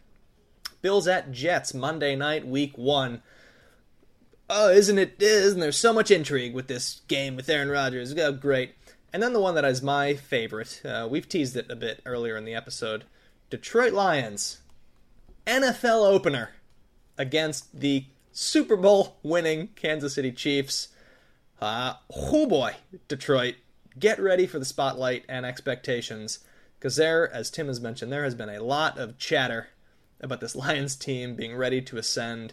Bills 0.81 1.07
at 1.07 1.31
Jets, 1.31 1.73
Monday 1.73 2.17
night, 2.17 2.47
week 2.47 2.77
one. 2.77 3.23
Oh, 4.55 4.69
isn't 4.69 4.99
it? 4.99 5.17
Isn't 5.19 5.61
there 5.61 5.73
so 5.73 5.95
much 5.95 6.11
intrigue 6.11 6.53
with 6.53 6.69
this 6.69 7.01
game 7.09 7.37
with 7.37 7.49
Aaron 7.49 7.71
Rodgers? 7.71 8.15
Oh, 8.19 8.33
great. 8.33 8.75
And 9.11 9.23
then 9.23 9.33
the 9.33 9.41
one 9.41 9.55
that 9.55 9.65
is 9.65 9.81
my 9.83 10.15
favorite. 10.15 10.83
Uh, 10.85 11.09
we've 11.11 11.27
teased 11.29 11.57
it 11.57 11.71
a 11.71 11.77
bit 11.77 12.03
earlier 12.05 12.37
in 12.37 12.45
the 12.45 12.55
episode. 12.55 13.05
Detroit 13.49 13.95
Lions 13.95 14.61
NFL 15.47 16.07
opener 16.07 16.51
against 17.17 17.81
the 17.81 18.05
Super 18.31 18.77
Bowl 18.77 19.17
winning 19.23 19.69
Kansas 19.69 20.15
City 20.15 20.33
Chiefs. 20.33 20.89
Uh, 21.61 21.95
oh 22.15 22.47
boy, 22.47 22.75
Detroit, 23.09 23.55
get 23.99 24.21
ready 24.21 24.47
for 24.47 24.59
the 24.59 24.65
spotlight 24.67 25.25
and 25.31 25.47
expectations 25.47 26.41
because 26.79 26.97
there, 26.97 27.33
as 27.33 27.51
Tim 27.51 27.69
has 27.69 27.81
mentioned, 27.81 28.13
there 28.13 28.25
has 28.25 28.35
been 28.35 28.49
a 28.51 28.63
lot 28.63 28.99
of 28.99 29.17
chatter 29.17 29.69
about 30.21 30.41
this 30.41 30.57
Lions 30.57 30.95
team 30.95 31.37
being 31.37 31.57
ready 31.57 31.81
to 31.81 31.97
ascend. 31.97 32.53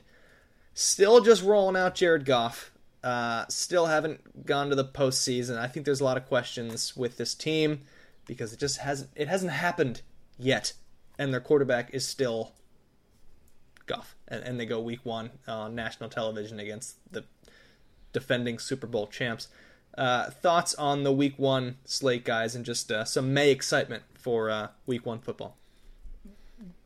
Still 0.79 1.19
just 1.19 1.43
rolling 1.43 1.75
out 1.75 1.93
Jared 1.93 2.23
Goff. 2.23 2.71
Uh, 3.03 3.45
still 3.49 3.87
haven't 3.87 4.45
gone 4.45 4.69
to 4.69 4.75
the 4.75 4.85
postseason. 4.85 5.57
I 5.57 5.67
think 5.67 5.85
there's 5.85 5.99
a 5.99 6.05
lot 6.05 6.15
of 6.15 6.25
questions 6.25 6.95
with 6.95 7.17
this 7.17 7.33
team 7.33 7.81
because 8.25 8.53
it 8.53 8.59
just 8.59 8.77
hasn't 8.77 9.09
it 9.13 9.27
hasn't 9.27 9.51
happened 9.51 10.03
yet, 10.37 10.71
and 11.17 11.33
their 11.33 11.41
quarterback 11.41 11.93
is 11.93 12.07
still 12.07 12.53
Goff, 13.87 14.15
and, 14.25 14.41
and 14.41 14.57
they 14.57 14.65
go 14.65 14.79
week 14.79 15.01
one 15.03 15.31
on 15.49 15.75
national 15.75 16.09
television 16.09 16.61
against 16.61 16.95
the 17.11 17.25
defending 18.13 18.57
Super 18.57 18.87
Bowl 18.87 19.07
champs. 19.07 19.49
Uh, 19.97 20.29
thoughts 20.29 20.75
on 20.75 21.03
the 21.03 21.11
week 21.11 21.33
one 21.35 21.75
slate, 21.83 22.23
guys, 22.23 22.55
and 22.55 22.63
just 22.63 22.89
uh, 22.89 23.03
some 23.03 23.33
May 23.33 23.51
excitement 23.51 24.03
for 24.13 24.49
uh, 24.49 24.69
week 24.85 25.05
one 25.05 25.19
football. 25.19 25.57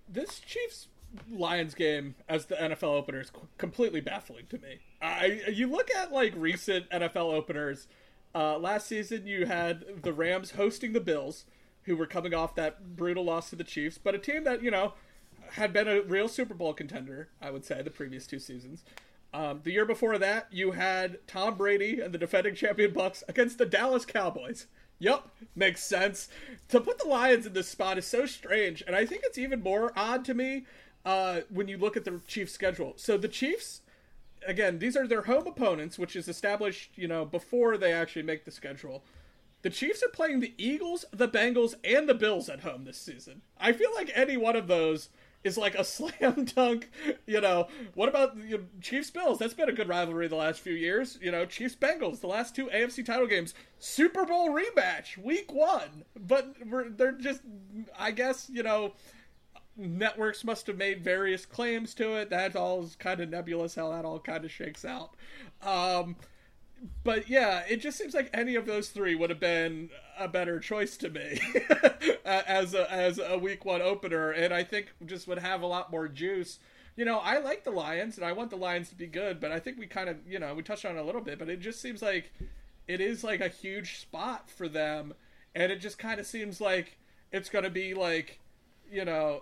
This 0.10 0.40
Chiefs 0.40 0.88
Lions 1.31 1.76
game 1.76 2.15
as 2.27 2.45
the 2.45 2.56
NFL 2.56 2.84
opener 2.84 3.22
is 3.22 3.31
completely 3.57 4.02
baffling 4.02 4.45
to 4.49 4.57
me. 4.57 4.80
I 5.02 5.41
you 5.52 5.68
look 5.68 5.90
at 5.95 6.11
like 6.11 6.34
recent 6.35 6.90
NFL 6.90 7.34
openers. 7.34 7.88
Uh, 8.35 8.57
last 8.57 8.88
season, 8.88 9.27
you 9.27 9.45
had 9.45 10.02
the 10.02 10.14
Rams 10.14 10.52
hosting 10.52 10.94
the 10.94 10.99
Bills, 10.99 11.45
who 11.84 11.95
were 11.95 12.07
coming 12.07 12.34
off 12.34 12.56
that 12.56 12.95
brutal 12.95 13.26
loss 13.26 13.52
to 13.52 13.56
the 13.56 13.64
Chiefs, 13.64 13.99
but 13.99 14.15
a 14.15 14.19
team 14.19 14.44
that 14.44 14.64
you 14.64 14.72
know 14.72 14.94
had 15.52 15.72
been 15.72 15.88
a 15.88 16.02
real 16.02 16.27
Super 16.27 16.53
Bowl 16.53 16.73
contender. 16.73 17.30
I 17.41 17.52
would 17.52 17.65
say 17.65 17.81
the 17.81 17.91
previous 17.91 18.26
two 18.26 18.40
seasons. 18.40 18.84
Um, 19.34 19.61
the 19.64 19.72
year 19.72 19.85
before 19.85 20.18
that, 20.19 20.48
you 20.52 20.72
had 20.72 21.18
Tom 21.27 21.56
Brady 21.56 21.99
and 21.99 22.14
the 22.14 22.19
defending 22.19 22.53
champion 22.53 22.91
Bucs 22.91 23.23
against 23.27 23.57
the 23.57 23.65
Dallas 23.65 24.06
Cowboys. 24.06 24.68
Yep, 24.99 25.27
makes 25.56 25.84
sense. 25.84 26.30
To 26.69 26.80
put 26.80 26.99
the 26.99 27.07
Lions 27.07 27.45
in 27.45 27.53
this 27.53 27.68
spot 27.68 27.98
is 27.98 28.06
so 28.06 28.26
strange, 28.26 28.84
and 28.85 28.95
I 28.95 29.06
think 29.06 29.23
it's 29.26 29.38
even 29.38 29.61
more 29.61 29.91
odd 29.95 30.23
to 30.26 30.34
me 30.34 30.65
uh, 31.05 31.41
when 31.49 31.67
you 31.67 31.77
look 31.77 31.97
at 31.97 32.05
the 32.05 32.21
Chiefs' 32.27 32.53
schedule. 32.53 32.93
So 32.95 33.17
the 33.17 33.27
Chiefs, 33.27 33.81
again, 34.47 34.80
these 34.80 34.95
are 34.95 35.07
their 35.07 35.23
home 35.23 35.47
opponents, 35.47 35.99
which 35.99 36.15
is 36.15 36.27
established, 36.27 36.91
you 36.95 37.07
know, 37.07 37.25
before 37.25 37.77
they 37.77 37.93
actually 37.93 38.23
make 38.23 38.45
the 38.45 38.51
schedule. 38.51 39.03
The 39.61 39.69
Chiefs 39.69 40.03
are 40.03 40.09
playing 40.09 40.41
the 40.41 40.53
Eagles, 40.57 41.05
the 41.11 41.27
Bengals, 41.27 41.75
and 41.84 42.07
the 42.07 42.13
Bills 42.13 42.49
at 42.49 42.61
home 42.61 42.84
this 42.84 42.97
season. 42.97 43.41
I 43.57 43.71
feel 43.71 43.93
like 43.95 44.11
any 44.13 44.35
one 44.35 44.57
of 44.57 44.67
those 44.67 45.09
is 45.43 45.57
like 45.57 45.75
a 45.75 45.84
slam 45.85 46.45
dunk. 46.45 46.89
You 47.25 47.41
know, 47.41 47.67
what 47.95 48.09
about 48.09 48.35
you 48.38 48.57
know, 48.57 48.63
Chiefs 48.81 49.09
Bills? 49.09 49.39
That's 49.39 49.53
been 49.53 49.69
a 49.69 49.73
good 49.73 49.88
rivalry 49.88 50.27
the 50.27 50.35
last 50.35 50.59
few 50.59 50.73
years. 50.73 51.17
You 51.21 51.31
know, 51.31 51.45
Chiefs 51.45 51.75
Bengals, 51.75 52.19
the 52.19 52.27
last 52.27 52.55
two 52.55 52.67
AFC 52.67 53.05
title 53.05 53.27
games, 53.27 53.53
Super 53.80 54.25
Bowl 54.25 54.49
rematch, 54.49 55.17
week 55.17 55.53
one. 55.53 56.03
But 56.19 56.55
they're 56.97 57.13
just, 57.13 57.41
I 57.97 58.11
guess, 58.11 58.49
you 58.51 58.63
know, 58.63 58.93
networks 59.75 60.43
must 60.43 60.67
have 60.67 60.77
made 60.77 61.03
various 61.03 61.45
claims 61.45 61.93
to 61.95 62.15
it. 62.15 62.29
That 62.29 62.55
all 62.55 62.83
is 62.83 62.95
kind 62.95 63.19
of 63.19 63.29
nebulous 63.29 63.75
how 63.75 63.89
that 63.91 64.05
all 64.05 64.19
kind 64.19 64.45
of 64.45 64.51
shakes 64.51 64.85
out. 64.85 65.15
Um, 65.61 66.15
but 67.03 67.29
yeah, 67.29 67.63
it 67.69 67.77
just 67.77 67.97
seems 67.97 68.13
like 68.13 68.29
any 68.33 68.55
of 68.55 68.65
those 68.65 68.89
three 68.89 69.15
would 69.15 69.29
have 69.29 69.39
been 69.39 69.89
a 70.19 70.27
better 70.27 70.59
choice 70.59 70.97
to 70.97 71.09
me 71.09 71.39
as 72.25 72.73
a 72.73 72.91
as 72.91 73.19
a 73.19 73.37
week 73.37 73.65
one 73.65 73.81
opener, 73.81 74.31
and 74.31 74.53
I 74.53 74.63
think 74.63 74.87
just 75.05 75.27
would 75.27 75.39
have 75.39 75.61
a 75.61 75.67
lot 75.67 75.91
more 75.91 76.07
juice. 76.07 76.59
You 76.95 77.05
know, 77.05 77.19
I 77.19 77.39
like 77.39 77.63
the 77.63 77.71
Lions, 77.71 78.17
and 78.17 78.25
I 78.25 78.33
want 78.33 78.51
the 78.51 78.55
Lions 78.55 78.89
to 78.89 78.95
be 78.95 79.07
good, 79.07 79.39
but 79.39 79.51
I 79.51 79.59
think 79.59 79.79
we 79.79 79.87
kind 79.87 80.09
of, 80.09 80.17
you 80.27 80.37
know, 80.37 80.53
we 80.53 80.61
touched 80.61 80.85
on 80.85 80.95
it 80.95 80.99
a 80.99 81.03
little 81.03 81.21
bit, 81.21 81.39
but 81.39 81.49
it 81.49 81.59
just 81.59 81.81
seems 81.81 82.03
like 82.03 82.31
it 82.87 83.01
is 83.01 83.23
like 83.23 83.41
a 83.41 83.47
huge 83.47 83.99
spot 83.99 84.49
for 84.51 84.67
them, 84.67 85.13
and 85.55 85.71
it 85.71 85.77
just 85.77 85.97
kind 85.97 86.19
of 86.19 86.27
seems 86.27 86.61
like 86.61 86.97
it's 87.31 87.49
going 87.49 87.63
to 87.63 87.71
be 87.71 87.95
like, 87.95 88.39
you 88.91 89.05
know, 89.05 89.41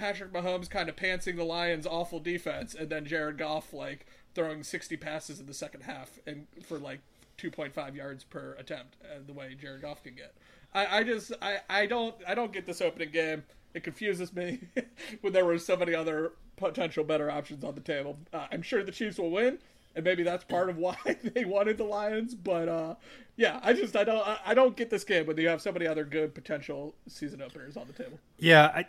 Patrick 0.00 0.32
Mahomes 0.32 0.70
kind 0.70 0.88
of 0.88 0.96
pantsing 0.96 1.36
the 1.36 1.44
Lions' 1.44 1.86
awful 1.86 2.20
defense, 2.20 2.74
and 2.74 2.88
then 2.88 3.04
Jared 3.04 3.36
Goff 3.36 3.74
like 3.74 4.06
throwing 4.34 4.62
60 4.62 4.96
passes 4.96 5.40
in 5.40 5.44
the 5.44 5.52
second 5.52 5.82
half 5.82 6.18
and 6.26 6.46
for 6.64 6.78
like 6.78 7.00
2.5 7.36 7.94
yards 7.94 8.24
per 8.24 8.56
attempt, 8.58 8.96
uh, 9.04 9.18
the 9.26 9.34
way 9.34 9.54
Jared 9.60 9.82
Goff 9.82 10.02
can 10.02 10.14
get. 10.14 10.34
I, 10.72 11.00
I 11.00 11.04
just 11.04 11.32
I, 11.42 11.58
I 11.68 11.84
don't 11.84 12.14
I 12.26 12.34
don't 12.34 12.50
get 12.50 12.64
this 12.64 12.80
opening 12.80 13.10
game. 13.10 13.44
It 13.74 13.84
confuses 13.84 14.32
me 14.32 14.60
when 15.20 15.34
there 15.34 15.44
were 15.44 15.58
so 15.58 15.76
many 15.76 15.94
other 15.94 16.32
potential 16.56 17.04
better 17.04 17.30
options 17.30 17.62
on 17.62 17.74
the 17.74 17.82
table. 17.82 18.16
Uh, 18.32 18.46
I'm 18.50 18.62
sure 18.62 18.82
the 18.82 18.92
Chiefs 18.92 19.18
will 19.18 19.30
win, 19.30 19.58
and 19.94 20.02
maybe 20.02 20.22
that's 20.22 20.44
part 20.44 20.70
of 20.70 20.78
why 20.78 20.96
they 21.34 21.44
wanted 21.44 21.76
the 21.76 21.84
Lions. 21.84 22.34
But 22.34 22.70
uh, 22.70 22.94
yeah, 23.36 23.60
I 23.62 23.74
just 23.74 23.94
I 23.94 24.04
don't 24.04 24.26
I 24.46 24.54
don't 24.54 24.76
get 24.78 24.88
this 24.88 25.04
game 25.04 25.26
when 25.26 25.36
you 25.36 25.48
have 25.48 25.60
so 25.60 25.72
many 25.72 25.86
other 25.86 26.04
good 26.04 26.34
potential 26.34 26.94
season 27.06 27.42
openers 27.42 27.76
on 27.76 27.86
the 27.86 28.02
table. 28.02 28.18
Yeah, 28.38 28.66
I 28.74 28.86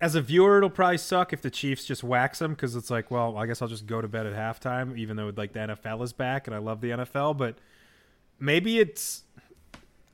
as 0.00 0.14
a 0.14 0.20
viewer, 0.20 0.58
it'll 0.58 0.70
probably 0.70 0.98
suck 0.98 1.32
if 1.32 1.40
the 1.40 1.50
Chiefs 1.50 1.84
just 1.84 2.04
wax 2.04 2.38
them 2.38 2.52
because 2.52 2.76
it's 2.76 2.90
like, 2.90 3.10
well, 3.10 3.36
I 3.36 3.46
guess 3.46 3.62
I'll 3.62 3.68
just 3.68 3.86
go 3.86 4.00
to 4.00 4.08
bed 4.08 4.26
at 4.26 4.34
halftime, 4.34 4.96
even 4.98 5.16
though 5.16 5.32
like 5.34 5.52
the 5.52 5.60
NFL 5.60 6.02
is 6.02 6.12
back 6.12 6.46
and 6.46 6.54
I 6.54 6.58
love 6.58 6.80
the 6.80 6.90
NFL. 6.90 7.36
But 7.38 7.56
maybe 8.38 8.78
it's 8.78 9.22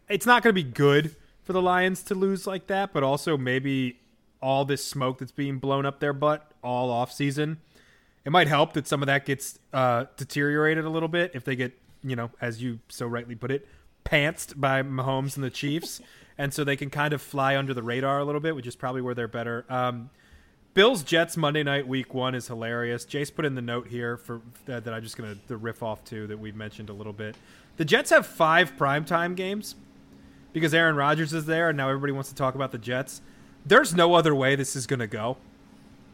it's 0.08 0.26
not 0.26 0.42
going 0.42 0.54
to 0.54 0.62
be 0.62 0.68
good 0.68 1.16
for 1.42 1.52
the 1.52 1.62
Lions 1.62 2.02
to 2.04 2.14
lose 2.14 2.46
like 2.46 2.68
that. 2.68 2.92
But 2.92 3.02
also 3.02 3.36
maybe 3.36 3.98
all 4.40 4.64
this 4.64 4.84
smoke 4.84 5.18
that's 5.18 5.32
being 5.32 5.58
blown 5.58 5.84
up 5.84 5.98
their 5.98 6.12
butt 6.12 6.52
all 6.62 6.90
off 6.90 7.12
season, 7.12 7.58
it 8.24 8.30
might 8.30 8.46
help 8.46 8.74
that 8.74 8.86
some 8.86 9.02
of 9.02 9.06
that 9.06 9.26
gets 9.26 9.58
uh, 9.72 10.04
deteriorated 10.16 10.84
a 10.84 10.90
little 10.90 11.08
bit 11.08 11.32
if 11.34 11.44
they 11.44 11.56
get, 11.56 11.76
you 12.04 12.14
know, 12.14 12.30
as 12.40 12.62
you 12.62 12.78
so 12.88 13.06
rightly 13.06 13.34
put 13.34 13.50
it, 13.50 13.66
pantsed 14.04 14.60
by 14.60 14.82
Mahomes 14.82 15.36
and 15.36 15.44
the 15.44 15.50
Chiefs 15.50 16.00
and 16.38 16.52
so 16.52 16.64
they 16.64 16.76
can 16.76 16.90
kind 16.90 17.12
of 17.12 17.22
fly 17.22 17.56
under 17.56 17.74
the 17.74 17.82
radar 17.82 18.18
a 18.18 18.24
little 18.24 18.40
bit, 18.40 18.56
which 18.56 18.66
is 18.66 18.76
probably 18.76 19.00
where 19.00 19.14
they're 19.14 19.28
better. 19.28 19.64
Um, 19.68 20.10
Bills 20.74 21.02
Jets 21.02 21.36
Monday 21.36 21.62
night 21.62 21.86
week 21.86 22.14
one 22.14 22.34
is 22.34 22.48
hilarious. 22.48 23.04
Jace 23.04 23.34
put 23.34 23.44
in 23.44 23.54
the 23.54 23.62
note 23.62 23.88
here 23.88 24.16
for 24.16 24.36
uh, 24.68 24.80
that 24.80 24.88
I'm 24.88 25.02
just 25.02 25.16
going 25.16 25.38
to 25.48 25.56
riff 25.56 25.82
off 25.82 26.02
to 26.06 26.26
that 26.28 26.38
we've 26.38 26.56
mentioned 26.56 26.88
a 26.88 26.94
little 26.94 27.12
bit. 27.12 27.36
The 27.76 27.84
Jets 27.84 28.10
have 28.10 28.26
five 28.26 28.76
primetime 28.76 29.36
games 29.36 29.74
because 30.52 30.72
Aaron 30.72 30.96
Rodgers 30.96 31.32
is 31.32 31.46
there, 31.46 31.68
and 31.68 31.76
now 31.76 31.88
everybody 31.88 32.12
wants 32.12 32.30
to 32.30 32.34
talk 32.34 32.54
about 32.54 32.72
the 32.72 32.78
Jets. 32.78 33.20
There's 33.66 33.94
no 33.94 34.14
other 34.14 34.34
way 34.34 34.56
this 34.56 34.74
is 34.74 34.86
going 34.86 35.00
to 35.00 35.06
go. 35.06 35.36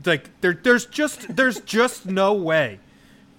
Like 0.04 0.40
there, 0.40 0.58
there's 0.60 0.86
just 0.86 1.36
there's 1.36 1.60
just 1.60 2.06
no 2.06 2.34
way 2.34 2.80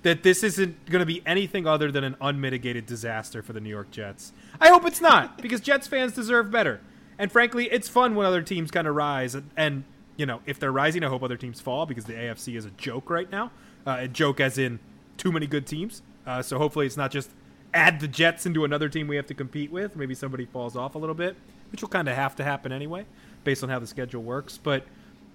that 0.01 0.23
this 0.23 0.43
isn't 0.43 0.85
going 0.85 1.01
to 1.01 1.05
be 1.05 1.21
anything 1.25 1.67
other 1.67 1.91
than 1.91 2.03
an 2.03 2.15
unmitigated 2.21 2.85
disaster 2.85 3.41
for 3.41 3.53
the 3.53 3.59
New 3.59 3.69
York 3.69 3.91
Jets. 3.91 4.31
I 4.59 4.69
hope 4.69 4.85
it's 4.85 5.01
not 5.01 5.37
because 5.41 5.61
Jets 5.61 5.87
fans 5.87 6.13
deserve 6.13 6.51
better. 6.51 6.81
And 7.17 7.31
frankly, 7.31 7.65
it's 7.65 7.89
fun 7.89 8.15
when 8.15 8.25
other 8.25 8.41
teams 8.41 8.71
kind 8.71 8.87
of 8.87 8.95
rise. 8.95 9.35
And, 9.35 9.49
and, 9.57 9.83
you 10.15 10.25
know, 10.25 10.41
if 10.45 10.59
they're 10.59 10.71
rising, 10.71 11.03
I 11.03 11.07
hope 11.07 11.21
other 11.21 11.35
teams 11.35 11.59
fall 11.59 11.85
because 11.85 12.05
the 12.05 12.13
AFC 12.13 12.55
is 12.55 12.65
a 12.65 12.71
joke 12.71 13.09
right 13.09 13.29
now. 13.29 13.51
Uh, 13.85 13.97
a 13.99 14.07
joke 14.07 14.39
as 14.39 14.57
in 14.57 14.79
too 15.17 15.31
many 15.31 15.47
good 15.47 15.67
teams. 15.67 16.01
Uh, 16.25 16.41
so 16.41 16.57
hopefully 16.57 16.85
it's 16.85 16.97
not 16.97 17.11
just 17.11 17.31
add 17.73 17.99
the 17.99 18.07
Jets 18.07 18.45
into 18.45 18.63
another 18.63 18.87
team 18.87 19.07
we 19.07 19.17
have 19.17 19.27
to 19.27 19.33
compete 19.33 19.71
with. 19.71 19.95
Maybe 19.97 20.15
somebody 20.15 20.45
falls 20.45 20.77
off 20.77 20.95
a 20.95 20.97
little 20.97 21.15
bit, 21.15 21.35
which 21.71 21.81
will 21.81 21.89
kind 21.89 22.07
of 22.07 22.15
have 22.15 22.35
to 22.37 22.43
happen 22.43 22.71
anyway, 22.71 23.05
based 23.43 23.63
on 23.63 23.69
how 23.69 23.79
the 23.79 23.87
schedule 23.87 24.23
works. 24.23 24.57
But 24.57 24.85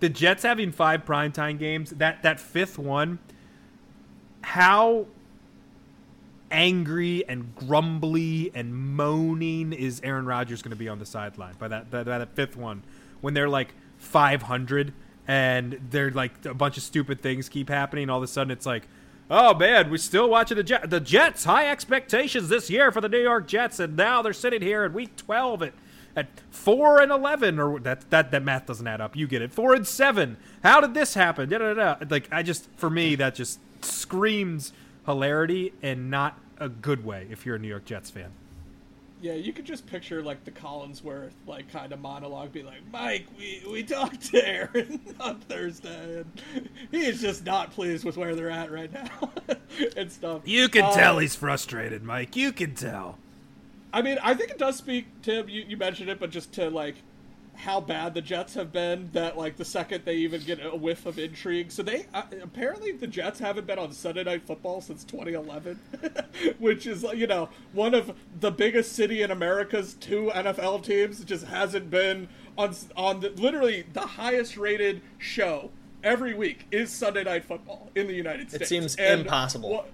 the 0.00 0.08
Jets 0.08 0.42
having 0.42 0.72
five 0.72 1.04
primetime 1.04 1.58
games, 1.58 1.90
that, 1.90 2.22
that 2.22 2.40
fifth 2.40 2.78
one– 2.78 3.18
how 4.44 5.06
angry 6.50 7.24
and 7.28 7.54
grumbly 7.56 8.50
and 8.54 8.74
moaning 8.74 9.72
is 9.72 10.00
Aaron 10.04 10.26
Rodgers 10.26 10.62
going 10.62 10.70
to 10.70 10.76
be 10.76 10.88
on 10.88 10.98
the 10.98 11.06
sideline 11.06 11.54
by 11.58 11.68
that, 11.68 11.90
that 11.90 12.04
that 12.04 12.34
fifth 12.36 12.56
one 12.56 12.82
when 13.20 13.34
they're 13.34 13.48
like 13.48 13.74
500 13.98 14.92
and 15.26 15.80
they're 15.90 16.10
like 16.10 16.44
a 16.44 16.54
bunch 16.54 16.76
of 16.76 16.82
stupid 16.82 17.20
things 17.20 17.48
keep 17.48 17.68
happening 17.68 18.10
all 18.10 18.18
of 18.18 18.22
a 18.22 18.28
sudden 18.28 18.50
it's 18.50 18.66
like 18.66 18.86
oh 19.30 19.54
man 19.54 19.90
we're 19.90 19.96
still 19.96 20.28
watching 20.28 20.56
the 20.56 20.62
Jets 20.62 20.86
the 20.88 21.00
Jets 21.00 21.44
high 21.44 21.68
expectations 21.68 22.48
this 22.48 22.68
year 22.70 22.92
for 22.92 23.00
the 23.00 23.08
New 23.08 23.22
York 23.22 23.48
Jets 23.48 23.80
and 23.80 23.96
now 23.96 24.22
they're 24.22 24.32
sitting 24.32 24.62
here 24.62 24.84
at 24.84 24.92
week 24.92 25.16
12 25.16 25.62
at 25.62 25.72
at 26.16 26.28
4 26.50 27.02
and 27.02 27.10
11 27.10 27.58
or 27.58 27.80
that 27.80 28.08
that 28.10 28.30
that 28.30 28.42
math 28.44 28.66
doesn't 28.66 28.86
add 28.86 29.00
up. 29.00 29.16
You 29.16 29.26
get 29.26 29.42
it. 29.42 29.52
4 29.52 29.74
and 29.74 29.86
7 29.86 30.36
how 30.62 30.80
did 30.80 30.94
this 30.94 31.14
happen? 31.14 31.48
Da, 31.48 31.58
da, 31.58 31.74
da. 31.74 31.96
like 32.08 32.28
I 32.30 32.42
just 32.42 32.68
for 32.76 32.90
me 32.90 33.14
that 33.16 33.34
just 33.34 33.58
screams 33.84 34.72
hilarity 35.06 35.72
and 35.82 36.10
not 36.10 36.38
a 36.58 36.68
good 36.68 37.04
way 37.04 37.26
if 37.30 37.44
you're 37.44 37.56
a 37.56 37.58
New 37.58 37.68
York 37.68 37.84
Jets 37.84 38.10
fan. 38.10 38.30
Yeah, 39.20 39.34
you 39.34 39.54
could 39.54 39.64
just 39.64 39.86
picture 39.86 40.22
like 40.22 40.44
the 40.44 40.50
Collinsworth 40.50 41.32
like 41.46 41.72
kind 41.72 41.92
of 41.92 42.00
monologue, 42.00 42.52
be 42.52 42.62
like, 42.62 42.82
"Mike, 42.92 43.26
we 43.38 43.62
we 43.70 43.82
talked 43.82 44.20
to 44.32 44.46
Aaron 44.46 45.00
on 45.20 45.40
Thursday, 45.40 46.20
and 46.20 46.68
he 46.90 47.06
is 47.06 47.22
just 47.22 47.44
not 47.46 47.70
pleased 47.70 48.04
with 48.04 48.18
where 48.18 48.34
they're 48.34 48.50
at 48.50 48.70
right 48.70 48.92
now 48.92 49.32
and 49.96 50.12
stuff." 50.12 50.42
You 50.44 50.68
can 50.68 50.84
um, 50.84 50.92
tell 50.92 51.18
he's 51.18 51.34
frustrated, 51.34 52.02
Mike. 52.02 52.36
You 52.36 52.52
can 52.52 52.74
tell. 52.74 53.16
I 53.94 54.02
mean, 54.02 54.18
I 54.22 54.34
think 54.34 54.50
it 54.50 54.58
does 54.58 54.76
speak 54.76 55.06
to 55.22 55.46
you. 55.48 55.64
You 55.68 55.78
mentioned 55.78 56.10
it, 56.10 56.20
but 56.20 56.28
just 56.28 56.52
to 56.54 56.68
like 56.68 56.96
how 57.56 57.80
bad 57.80 58.14
the 58.14 58.20
Jets 58.20 58.54
have 58.54 58.72
been 58.72 59.10
that 59.12 59.36
like 59.38 59.56
the 59.56 59.64
second 59.64 60.04
they 60.04 60.16
even 60.16 60.42
get 60.42 60.58
a 60.64 60.74
whiff 60.76 61.06
of 61.06 61.18
intrigue. 61.18 61.70
So 61.70 61.82
they 61.82 62.06
uh, 62.12 62.22
apparently 62.42 62.92
the 62.92 63.06
Jets 63.06 63.38
haven't 63.38 63.66
been 63.66 63.78
on 63.78 63.92
Sunday 63.92 64.24
Night 64.24 64.42
Football 64.46 64.80
since 64.80 65.04
2011, 65.04 65.78
which 66.58 66.86
is 66.86 67.04
you 67.14 67.26
know 67.26 67.48
one 67.72 67.94
of 67.94 68.12
the 68.40 68.50
biggest 68.50 68.92
city 68.92 69.22
in 69.22 69.30
America's 69.30 69.94
two 69.94 70.30
NFL 70.34 70.82
teams 70.84 71.24
just 71.24 71.44
hasn't 71.46 71.90
been 71.90 72.28
on 72.58 72.74
on 72.96 73.20
the, 73.20 73.30
literally 73.30 73.84
the 73.92 74.00
highest 74.00 74.56
rated 74.56 75.00
show 75.18 75.70
every 76.02 76.34
week 76.34 76.66
is 76.70 76.90
Sunday 76.90 77.24
Night 77.24 77.44
Football 77.44 77.90
in 77.94 78.06
the 78.06 78.14
United 78.14 78.48
States. 78.50 78.64
It 78.64 78.68
seems 78.68 78.96
And 78.96 79.22
impossible. 79.22 79.70
one- 79.70 79.86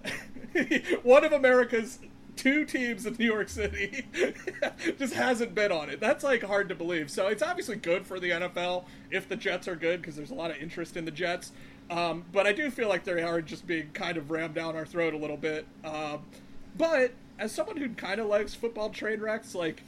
one 1.05 1.25
of 1.25 1.33
America's 1.33 2.01
two 2.37 2.65
teams 2.65 3.07
in 3.07 3.15
New 3.15 3.27
York 3.27 3.49
City 3.49 4.07
just 4.99 5.15
hasn't 5.15 5.55
been 5.55 5.73
on 5.73 5.91
it. 5.91 6.01
That's 6.01 6.25
like 6.25 6.43
hard 6.43 6.69
to 6.69 6.75
believe. 6.75 7.11
So 7.11 7.29
it's 7.29 7.43
obviously 7.43 7.77
good 7.77 8.07
for 8.07 8.21
the 8.21 8.31
NFL 8.31 8.85
if 9.11 9.29
the 9.29 9.37
Jets 9.37 9.69
are 9.69 9.77
good 9.77 10.01
because 10.01 10.17
there's 10.17 10.31
a 10.31 10.35
lot 10.35 10.51
of 10.51 10.57
interest 10.59 10.97
in 10.97 11.05
the 11.05 11.11
Jets. 11.11 11.53
Um, 11.91 12.25
but 12.33 12.47
I 12.47 12.53
do 12.53 12.71
feel 12.71 12.89
like 12.89 13.05
they 13.05 13.23
are 13.23 13.43
just 13.43 13.67
being 13.67 13.91
kind 13.93 14.17
of 14.17 14.31
rammed 14.31 14.55
down 14.55 14.77
our 14.77 14.87
throat 14.87 15.13
a 15.13 15.17
little 15.17 15.37
bit. 15.37 15.67
Um, 15.85 16.21
but 16.77 17.13
as 17.39 17.53
someone 17.53 17.77
who 17.77 17.89
kind 17.91 18.21
of 18.21 18.27
likes 18.29 18.55
football 18.55 18.91
train 18.91 19.21
wrecks, 19.21 19.55
like 19.55 19.83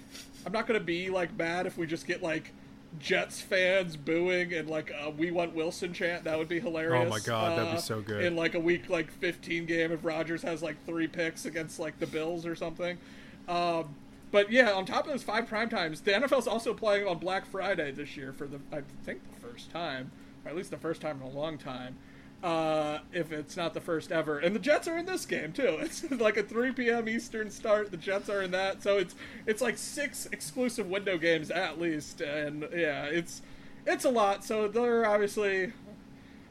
I'm 0.44 0.52
not 0.52 0.66
to 0.66 0.84
be 0.84 1.10
like 1.10 1.36
mad 1.36 1.66
if 1.66 1.78
we 1.78 1.86
just 1.86 2.06
get 2.06 2.22
like 2.22 2.52
Jets 2.98 3.40
fans 3.40 3.96
booing 3.96 4.52
and 4.52 4.68
like 4.68 4.90
a 5.02 5.10
"We 5.10 5.30
Want 5.30 5.54
Wilson" 5.54 5.92
chant. 5.92 6.24
That 6.24 6.38
would 6.38 6.48
be 6.48 6.60
hilarious. 6.60 7.04
Oh 7.06 7.08
my 7.10 7.20
God, 7.20 7.58
that'd 7.58 7.72
be 7.72 7.78
Uh, 7.78 7.80
so 7.80 8.00
good. 8.00 8.24
In 8.24 8.36
like 8.36 8.54
a 8.54 8.60
week 8.60 8.88
like 8.88 9.10
15 9.10 9.66
game 9.66 9.92
if 9.92 10.04
Rodgers 10.04 10.42
has 10.42 10.62
like 10.62 10.76
three 10.86 11.06
picks 11.08 11.44
against 11.46 11.78
like 11.78 11.98
the 11.98 12.06
Bills 12.06 12.44
or 12.46 12.54
something. 12.54 12.98
Um, 13.48 13.94
but 14.30 14.50
yeah, 14.52 14.72
on 14.72 14.86
top 14.86 15.04
of 15.06 15.10
those 15.12 15.22
five 15.22 15.46
prime 15.46 15.68
times, 15.68 16.00
the 16.02 16.12
NFL's 16.12 16.46
also 16.46 16.72
playing 16.74 17.06
on 17.06 17.18
Black 17.18 17.44
Friday 17.46 17.90
this 17.90 18.16
year 18.16 18.32
for 18.32 18.46
the 18.46 18.60
I 18.72 18.82
think 19.04 19.20
the 19.34 19.46
first 19.48 19.70
time, 19.70 20.10
or 20.44 20.50
at 20.50 20.56
least 20.56 20.70
the 20.70 20.76
first 20.78 21.00
time 21.00 21.20
in 21.20 21.26
a 21.26 21.30
long 21.30 21.58
time. 21.58 21.96
Uh, 22.42 22.98
if 23.12 23.30
it's 23.30 23.56
not 23.56 23.72
the 23.72 23.80
first 23.80 24.10
ever, 24.10 24.40
and 24.40 24.52
the 24.52 24.58
Jets 24.58 24.88
are 24.88 24.98
in 24.98 25.06
this 25.06 25.24
game 25.26 25.52
too. 25.52 25.78
It's 25.80 26.10
like 26.10 26.36
a 26.36 26.42
3 26.42 26.72
p.m. 26.72 27.08
Eastern 27.08 27.50
start. 27.50 27.92
The 27.92 27.96
Jets 27.96 28.28
are 28.28 28.42
in 28.42 28.50
that, 28.50 28.82
so 28.82 28.98
it's 28.98 29.14
it's 29.46 29.62
like 29.62 29.78
six 29.78 30.26
exclusive 30.32 30.88
window 30.88 31.18
games 31.18 31.52
at 31.52 31.80
least, 31.80 32.20
and 32.20 32.66
yeah, 32.74 33.04
it's 33.04 33.42
it's 33.86 34.04
a 34.04 34.10
lot. 34.10 34.44
So 34.44 34.66
they're 34.66 35.06
obviously 35.06 35.72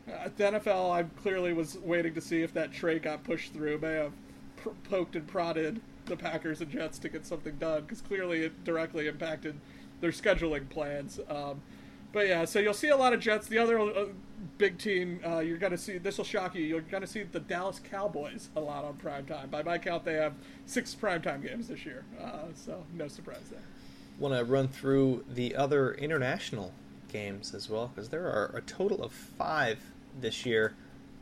at 0.08 0.38
the 0.38 0.44
NFL, 0.46 0.92
I 0.92 1.04
clearly 1.22 1.54
was 1.54 1.78
waiting 1.78 2.14
to 2.14 2.22
see 2.22 2.42
if 2.42 2.54
that 2.54 2.72
trade 2.72 3.04
got 3.04 3.24
pushed 3.24 3.54
through. 3.54 3.80
May 3.80 3.94
have 3.94 4.14
pr- 4.58 4.70
poked 4.90 5.16
and 5.16 5.28
prodded 5.28 5.82
the 6.06 6.16
Packers 6.16 6.62
and 6.62 6.72
Jets 6.72 7.00
to 7.00 7.10
get 7.10 7.26
something 7.26 7.56
done 7.58 7.82
because 7.82 8.02
clearly 8.02 8.44
it 8.44 8.64
directly 8.64 9.08
impacted 9.08 9.60
their 10.02 10.12
scheduling 10.12 10.68
plans. 10.70 11.20
Um, 11.30 11.62
but 12.14 12.28
yeah, 12.28 12.46
so 12.46 12.60
you'll 12.60 12.74
see 12.74 12.90
a 12.90 12.98
lot 12.98 13.14
of 13.14 13.20
Jets. 13.20 13.48
The 13.48 13.58
other 13.58 13.80
uh, 13.80 14.06
big 14.58 14.78
team 14.78 15.20
uh, 15.26 15.40
you're 15.40 15.58
going 15.58 15.72
to 15.72 15.78
see, 15.78 15.98
this 15.98 16.18
will 16.18 16.26
shock 16.26 16.56
you, 16.56 16.64
you're 16.64 16.82
going 16.82 17.02
to 17.02 17.08
see 17.08 17.24
the 17.24 17.40
Dallas 17.40 17.80
Cowboys 17.80 18.50
a 18.56 18.60
lot 18.60 18.84
on 18.84 18.96
prime 18.96 19.26
time. 19.26 19.50
By 19.50 19.64
my 19.64 19.78
count, 19.78 20.06
they 20.06 20.14
have 20.14 20.34
six 20.66 20.96
primetime 20.96 21.42
games 21.42 21.68
this 21.68 21.86
year. 21.86 22.04
Uh, 22.22 22.46
so 22.56 22.84
no 22.94 23.08
surprise 23.08 23.44
there. 23.50 23.62
Want 24.20 24.36
to 24.36 24.44
run 24.44 24.68
through 24.68 25.26
the 25.34 25.56
other 25.56 25.94
international 25.94 26.74
games 27.12 27.54
as 27.54 27.70
well 27.70 27.92
because 27.94 28.10
there 28.10 28.26
are 28.26 28.52
a 28.56 28.62
total 28.62 29.04
of 29.04 29.12
five 29.12 29.80
this 30.20 30.46
year, 30.46 30.74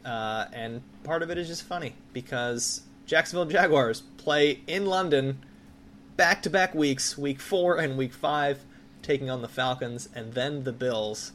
uh, 0.06 0.45
and 0.52 0.82
part 1.03 1.24
of 1.24 1.30
it 1.30 1.38
is 1.38 1.48
just 1.48 1.64
funny 1.64 1.94
because 2.14 2.82
Jacksonville 3.06 3.45
Jaguars 3.45 4.02
play 4.18 4.61
in 4.68 4.86
London 4.86 5.40
back-to-back 6.18 6.76
weeks, 6.76 7.18
week 7.18 7.40
four 7.40 7.78
and 7.78 7.98
week 7.98 8.14
five, 8.14 8.60
taking 9.10 9.27
on 9.31 9.41
the 9.41 9.48
Falcons 9.48 10.07
and 10.14 10.34
then 10.34 10.65
the 10.65 10.72
Bills. 10.72 11.31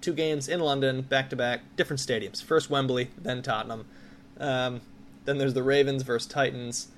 Two 0.00 0.14
games 0.14 0.48
in 0.48 0.60
London, 0.60 1.02
back-to-back, 1.02 1.60
different 1.76 2.00
stadiums. 2.00 2.42
First 2.42 2.70
Wembley, 2.70 3.10
then 3.18 3.42
Tottenham. 3.42 3.84
Um, 4.40 4.80
then 5.26 5.36
there's 5.36 5.52
the 5.52 5.62
Ravens 5.62 6.04
versus 6.04 6.26
Titans. 6.26 6.88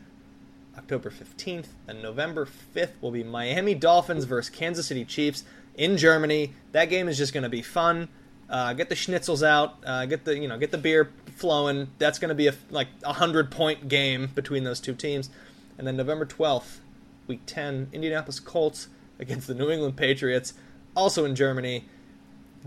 October 0.79 1.11
15th 1.11 1.67
and 1.89 2.01
November 2.01 2.47
5th 2.47 2.93
will 3.01 3.11
be 3.11 3.25
Miami 3.25 3.75
Dolphins 3.75 4.23
versus 4.23 4.55
Kansas 4.55 4.87
City 4.87 5.05
Chiefs 5.05 5.43
in 5.75 5.97
Germany. 5.97 6.53
That 6.71 6.85
game 6.85 7.09
is 7.09 7.19
just 7.19 7.35
going 7.35 7.43
to 7.43 7.49
be 7.49 7.63
fun. 7.63 8.09
Uh, 8.49 8.73
get 8.73 8.89
the 8.89 8.95
schnitzels 8.95 9.45
out, 9.45 9.79
uh, 9.85 10.07
get 10.07 10.25
the 10.25 10.39
you 10.39 10.47
know 10.47 10.59
get 10.59 10.71
the 10.71 10.79
beer 10.79 11.11
flowing. 11.37 11.89
That's 11.99 12.21
going 12.21 12.29
to 12.29 12.37
be 12.37 12.47
a 12.47 12.55
like 12.71 12.89
a 13.03 13.15
hundred 13.15 13.51
point 13.51 13.89
game 13.89 14.29
between 14.35 14.63
those 14.63 14.79
two 14.79 14.95
teams. 14.95 15.29
And 15.77 15.89
then 15.89 15.97
November 15.97 16.25
12th, 16.25 16.79
Week 17.27 17.41
10, 17.47 17.89
Indianapolis 17.93 18.39
Colts 18.39 18.89
against 19.21 19.47
the 19.47 19.55
New 19.55 19.71
England 19.71 19.97
Patriots, 19.97 20.55
also 20.97 21.25
in 21.25 21.37
Germany. 21.37 21.85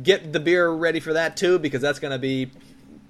Get 0.01 0.31
the 0.33 0.39
beer 0.39 0.69
ready 0.71 0.99
for 0.99 1.13
that 1.13 1.35
too 1.37 1.59
because 1.59 1.81
that's 1.81 1.99
going 1.99 2.11
to 2.13 2.19
be 2.19 2.49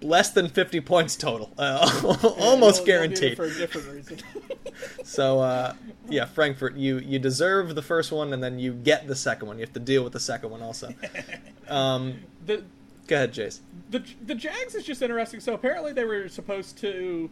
less 0.02 0.32
than 0.32 0.50
50 0.50 0.82
points 0.82 1.16
total, 1.16 1.52
uh, 1.58 2.18
almost 2.40 2.82
need 2.82 2.88
guaranteed. 2.88 3.38
for 3.38 3.46
a 3.46 3.54
different 3.54 3.88
reason. 3.90 4.18
So 5.04 5.40
uh, 5.40 5.76
yeah, 6.10 6.26
Frankfurt, 6.26 6.76
you 6.76 6.98
you 6.98 7.20
deserve 7.20 7.76
the 7.76 7.82
first 7.84 8.12
one, 8.12 8.34
and 8.34 8.44
then 8.44 8.58
you 8.60 8.74
get 8.74 9.08
the 9.08 9.16
second 9.16 9.48
one. 9.48 9.58
You 9.58 9.62
have 9.66 9.74
to 9.74 9.80
deal 9.80 10.04
with 10.04 10.14
the 10.14 10.20
second 10.20 10.50
one 10.50 10.62
also. 10.62 10.94
Um, 11.70 12.20
the 12.46 12.64
go 13.08 13.16
ahead, 13.16 13.34
Jace. 13.34 13.60
the 13.90 14.04
the 14.26 14.36
Jags 14.36 14.76
is 14.76 14.84
just 14.84 15.02
interesting. 15.02 15.40
So 15.40 15.54
apparently 15.54 15.94
they 15.94 16.04
were 16.04 16.28
supposed 16.28 16.78
to 16.80 17.30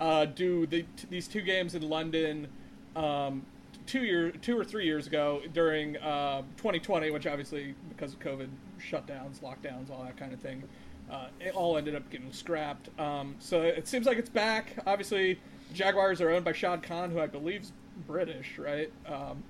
uh, 0.00 0.26
do 0.26 0.66
the, 0.66 0.82
t- 0.82 1.06
these 1.10 1.26
two 1.26 1.40
games 1.40 1.74
in 1.74 1.82
London 1.88 2.46
um, 2.94 3.44
two 3.86 4.04
year 4.04 4.30
two 4.30 4.58
or 4.58 4.64
three 4.64 4.84
years 4.84 5.06
ago 5.06 5.42
during 5.52 5.96
uh, 5.98 6.42
2020, 6.56 7.10
which 7.10 7.26
obviously 7.26 7.74
because 7.88 8.12
of 8.12 8.20
COVID 8.20 8.48
shutdowns, 8.80 9.40
lockdowns, 9.40 9.90
all 9.90 10.02
that 10.04 10.16
kind 10.16 10.32
of 10.32 10.40
thing, 10.40 10.62
uh, 11.10 11.26
it 11.40 11.54
all 11.54 11.76
ended 11.76 11.94
up 11.94 12.08
getting 12.10 12.32
scrapped. 12.32 12.88
Um, 12.98 13.36
so 13.38 13.62
it 13.62 13.86
seems 13.88 14.06
like 14.06 14.18
it's 14.18 14.30
back. 14.30 14.76
Obviously, 14.86 15.38
Jaguars 15.72 16.20
are 16.20 16.30
owned 16.30 16.44
by 16.44 16.52
Shad 16.52 16.82
Khan, 16.82 17.10
who 17.10 17.20
I 17.20 17.26
believe's 17.26 17.72
British, 18.06 18.58
right? 18.58 18.90
Um, 19.06 19.42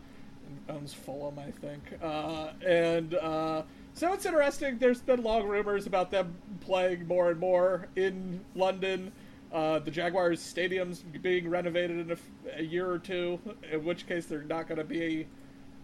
owns 0.69 0.93
Fulham, 0.93 1.39
I 1.39 1.51
think. 1.51 1.83
Uh, 2.03 2.51
and 2.67 3.15
uh, 3.15 3.63
so 3.95 4.13
it's 4.13 4.27
interesting. 4.27 4.79
There's 4.79 5.01
been 5.01 5.23
long 5.23 5.47
rumors 5.47 5.87
about 5.87 6.11
them 6.11 6.35
playing 6.61 7.07
more 7.07 7.31
and 7.31 7.39
more 7.39 7.89
in 7.97 8.41
London. 8.55 9.13
Uh, 9.53 9.79
the 9.79 9.91
Jaguars 9.91 10.41
stadium's 10.41 11.01
being 11.01 11.49
renovated 11.49 12.11
in 12.11 12.19
a 12.57 12.63
year 12.63 12.91
or 12.91 12.99
two, 12.99 13.39
in 13.71 13.85
which 13.85 14.07
case 14.07 14.27
they're 14.27 14.43
not 14.43 14.67
going 14.67 14.79
to 14.79 14.85
be 14.85 15.27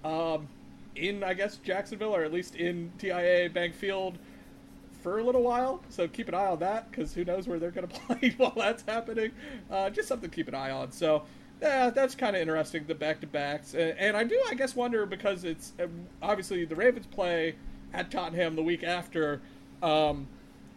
um, 0.04 0.48
in, 0.96 1.22
I 1.22 1.34
guess, 1.34 1.56
Jacksonville 1.56 2.14
or 2.14 2.24
at 2.24 2.32
least 2.32 2.54
in 2.54 2.90
TIAA 2.98 3.52
Bank 3.52 3.74
Field 3.74 4.18
for 5.02 5.18
a 5.18 5.22
little 5.22 5.42
while. 5.42 5.82
So 5.90 6.08
keep 6.08 6.28
an 6.28 6.34
eye 6.34 6.46
on 6.46 6.58
that 6.60 6.90
because 6.90 7.12
who 7.12 7.24
knows 7.24 7.46
where 7.46 7.58
they're 7.58 7.70
going 7.70 7.88
to 7.88 8.00
play 8.00 8.34
while 8.38 8.54
that's 8.56 8.82
happening. 8.86 9.32
Uh, 9.70 9.90
just 9.90 10.08
something 10.08 10.30
to 10.30 10.34
keep 10.34 10.48
an 10.48 10.54
eye 10.54 10.70
on. 10.70 10.90
So 10.92 11.24
yeah, 11.60 11.90
that's 11.90 12.14
kind 12.14 12.36
of 12.36 12.42
interesting. 12.42 12.84
The 12.86 12.94
back 12.94 13.20
to 13.20 13.26
backs, 13.26 13.74
and, 13.74 14.16
I 14.16 14.24
do, 14.24 14.40
I 14.48 14.54
guess, 14.54 14.76
wonder 14.76 15.06
because 15.06 15.44
it's 15.44 15.72
obviously 16.22 16.64
the 16.64 16.76
Ravens 16.76 17.06
play 17.06 17.56
at 17.92 18.10
Tottenham 18.10 18.56
the 18.56 18.62
week 18.62 18.84
after. 18.84 19.40
Um, 19.82 20.28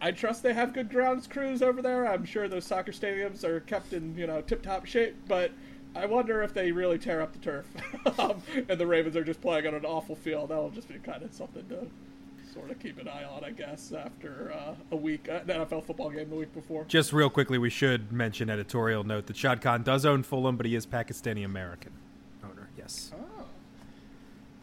I 0.02 0.10
trust 0.10 0.42
they 0.42 0.52
have 0.52 0.74
good 0.74 0.90
grounds 0.90 1.28
crews 1.28 1.62
over 1.62 1.80
there. 1.80 2.06
I'm 2.06 2.24
sure 2.24 2.48
those 2.48 2.66
soccer 2.66 2.92
stadiums 2.92 3.44
are 3.44 3.60
kept 3.60 3.92
in 3.92 4.16
you 4.18 4.26
know 4.26 4.42
tip 4.42 4.62
top 4.62 4.86
shape, 4.86 5.16
but. 5.26 5.52
I 5.94 6.06
wonder 6.06 6.42
if 6.42 6.54
they 6.54 6.72
really 6.72 6.98
tear 6.98 7.20
up 7.20 7.34
the 7.34 7.38
turf, 7.38 7.66
um, 8.18 8.42
and 8.66 8.80
the 8.80 8.86
Ravens 8.86 9.14
are 9.14 9.22
just 9.22 9.42
playing 9.42 9.66
on 9.66 9.74
an 9.74 9.84
awful 9.84 10.16
field. 10.16 10.48
That'll 10.48 10.70
just 10.70 10.88
be 10.88 10.94
kind 10.94 11.22
of 11.22 11.34
something 11.34 11.68
to 11.68 11.86
sort 12.52 12.70
of 12.70 12.78
keep 12.78 12.98
an 12.98 13.08
eye 13.08 13.24
on, 13.24 13.44
I 13.44 13.50
guess, 13.50 13.92
after 13.92 14.52
uh, 14.52 14.74
a 14.90 14.96
week, 14.96 15.28
uh, 15.28 15.40
an 15.46 15.48
NFL 15.48 15.84
football 15.84 16.10
game 16.10 16.30
the 16.30 16.36
week 16.36 16.54
before. 16.54 16.84
Just 16.84 17.12
real 17.12 17.30
quickly, 17.30 17.58
we 17.58 17.70
should 17.70 18.12
mention 18.12 18.50
editorial 18.50 19.04
note 19.04 19.26
that 19.26 19.36
Shad 19.36 19.60
Khan 19.60 19.82
does 19.82 20.04
own 20.04 20.22
Fulham, 20.22 20.56
but 20.56 20.66
he 20.66 20.74
is 20.74 20.86
Pakistani 20.86 21.44
American 21.44 21.92
owner. 22.44 22.68
Yes. 22.76 23.12
Oh, 23.14 23.44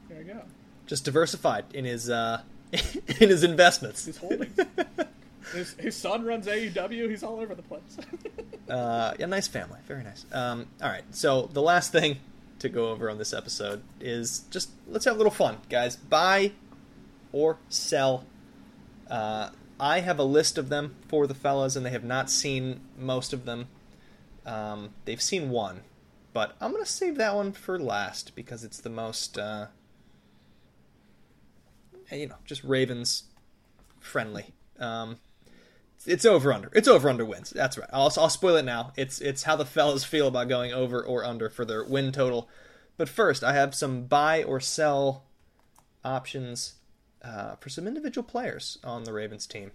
there 0.10 0.22
you 0.22 0.34
go. 0.34 0.42
Just 0.88 1.06
diversified 1.06 1.66
in 1.74 1.86
his 1.86 2.10
uh, 2.10 2.42
in 2.72 3.30
his 3.30 3.44
investments. 3.44 4.06
His 4.06 4.18
holdings. 4.18 4.58
his, 5.54 5.74
his 5.74 5.96
son 5.96 6.26
runs 6.26 6.48
AEW. 6.48 7.10
He's 7.10 7.24
all 7.24 7.40
over 7.40 7.56
the 7.56 7.64
place. 7.64 7.98
Uh, 8.70 9.16
yeah, 9.18 9.26
nice 9.26 9.48
family, 9.48 9.80
very 9.88 10.04
nice. 10.04 10.28
Um, 10.32 10.68
all 10.80 10.90
right, 10.90 11.04
so 11.10 11.50
the 11.54 11.62
last 11.62 11.92
thing 11.92 12.18
to 12.60 12.70
go 12.70 12.90
over 12.90 13.10
on 13.10 13.18
this 13.18 13.34
episode 13.34 13.82
is 14.00 14.42
just 14.52 14.70
let's 14.88 15.06
have 15.06 15.16
a 15.16 15.18
little 15.18 15.32
fun, 15.32 15.58
guys. 15.70 15.96
Buy 15.96 16.52
or 17.32 17.58
sell. 17.68 18.26
Uh, 19.10 19.50
I 19.80 20.02
have 20.02 20.20
a 20.20 20.24
list 20.24 20.60
of 20.60 20.70
them 20.70 20.96
for 21.08 21.26
the 21.26 21.34
fellas, 21.34 21.76
and 21.76 21.84
they 21.84 21.90
have 21.90 22.04
not 22.04 22.30
seen 22.30 22.82
most 22.96 23.34
of 23.34 23.46
them. 23.46 23.70
Um, 24.46 24.92
they've 25.06 25.22
seen 25.22 25.50
one, 25.50 25.82
but 26.32 26.56
I'm 26.62 26.72
gonna 26.72 26.86
save 26.86 27.18
that 27.18 27.34
one 27.34 27.54
for 27.54 27.80
last 27.80 28.36
because 28.36 28.64
it's 28.64 28.80
the 28.80 28.90
most, 28.92 29.40
uh, 29.40 29.68
you 32.12 32.28
know, 32.28 32.36
just 32.46 32.64
Ravens 32.64 33.24
friendly. 34.00 34.54
Um, 34.80 35.18
it's 36.06 36.26
over 36.26 36.54
under. 36.54 36.70
It's 36.74 36.88
over 36.88 37.10
under 37.10 37.26
wins. 37.26 37.50
That's 37.50 37.78
right. 37.78 37.90
I'll, 37.92 38.12
I'll 38.18 38.30
spoil 38.30 38.56
it 38.56 38.66
now. 38.66 38.94
It's 38.96 39.20
it's 39.20 39.44
how 39.44 39.56
the 39.56 39.66
fellas 39.66 40.04
feel 40.04 40.28
about 40.28 40.50
going 40.50 40.74
over 40.74 41.04
or 41.04 41.26
under 41.26 41.50
for 41.50 41.66
their 41.66 41.84
win 41.84 42.12
total. 42.12 42.50
But 42.98 43.10
first, 43.10 43.44
I 43.44 43.54
have 43.54 43.76
some 43.76 44.06
buy 44.06 44.44
or 44.44 44.60
sell 44.60 45.26
options 46.04 46.76
uh, 47.22 47.56
for 47.56 47.70
some 47.70 47.88
individual 47.88 48.28
players 48.28 48.78
on 48.84 49.04
the 49.04 49.14
Ravens 49.14 49.48
team. 49.48 49.72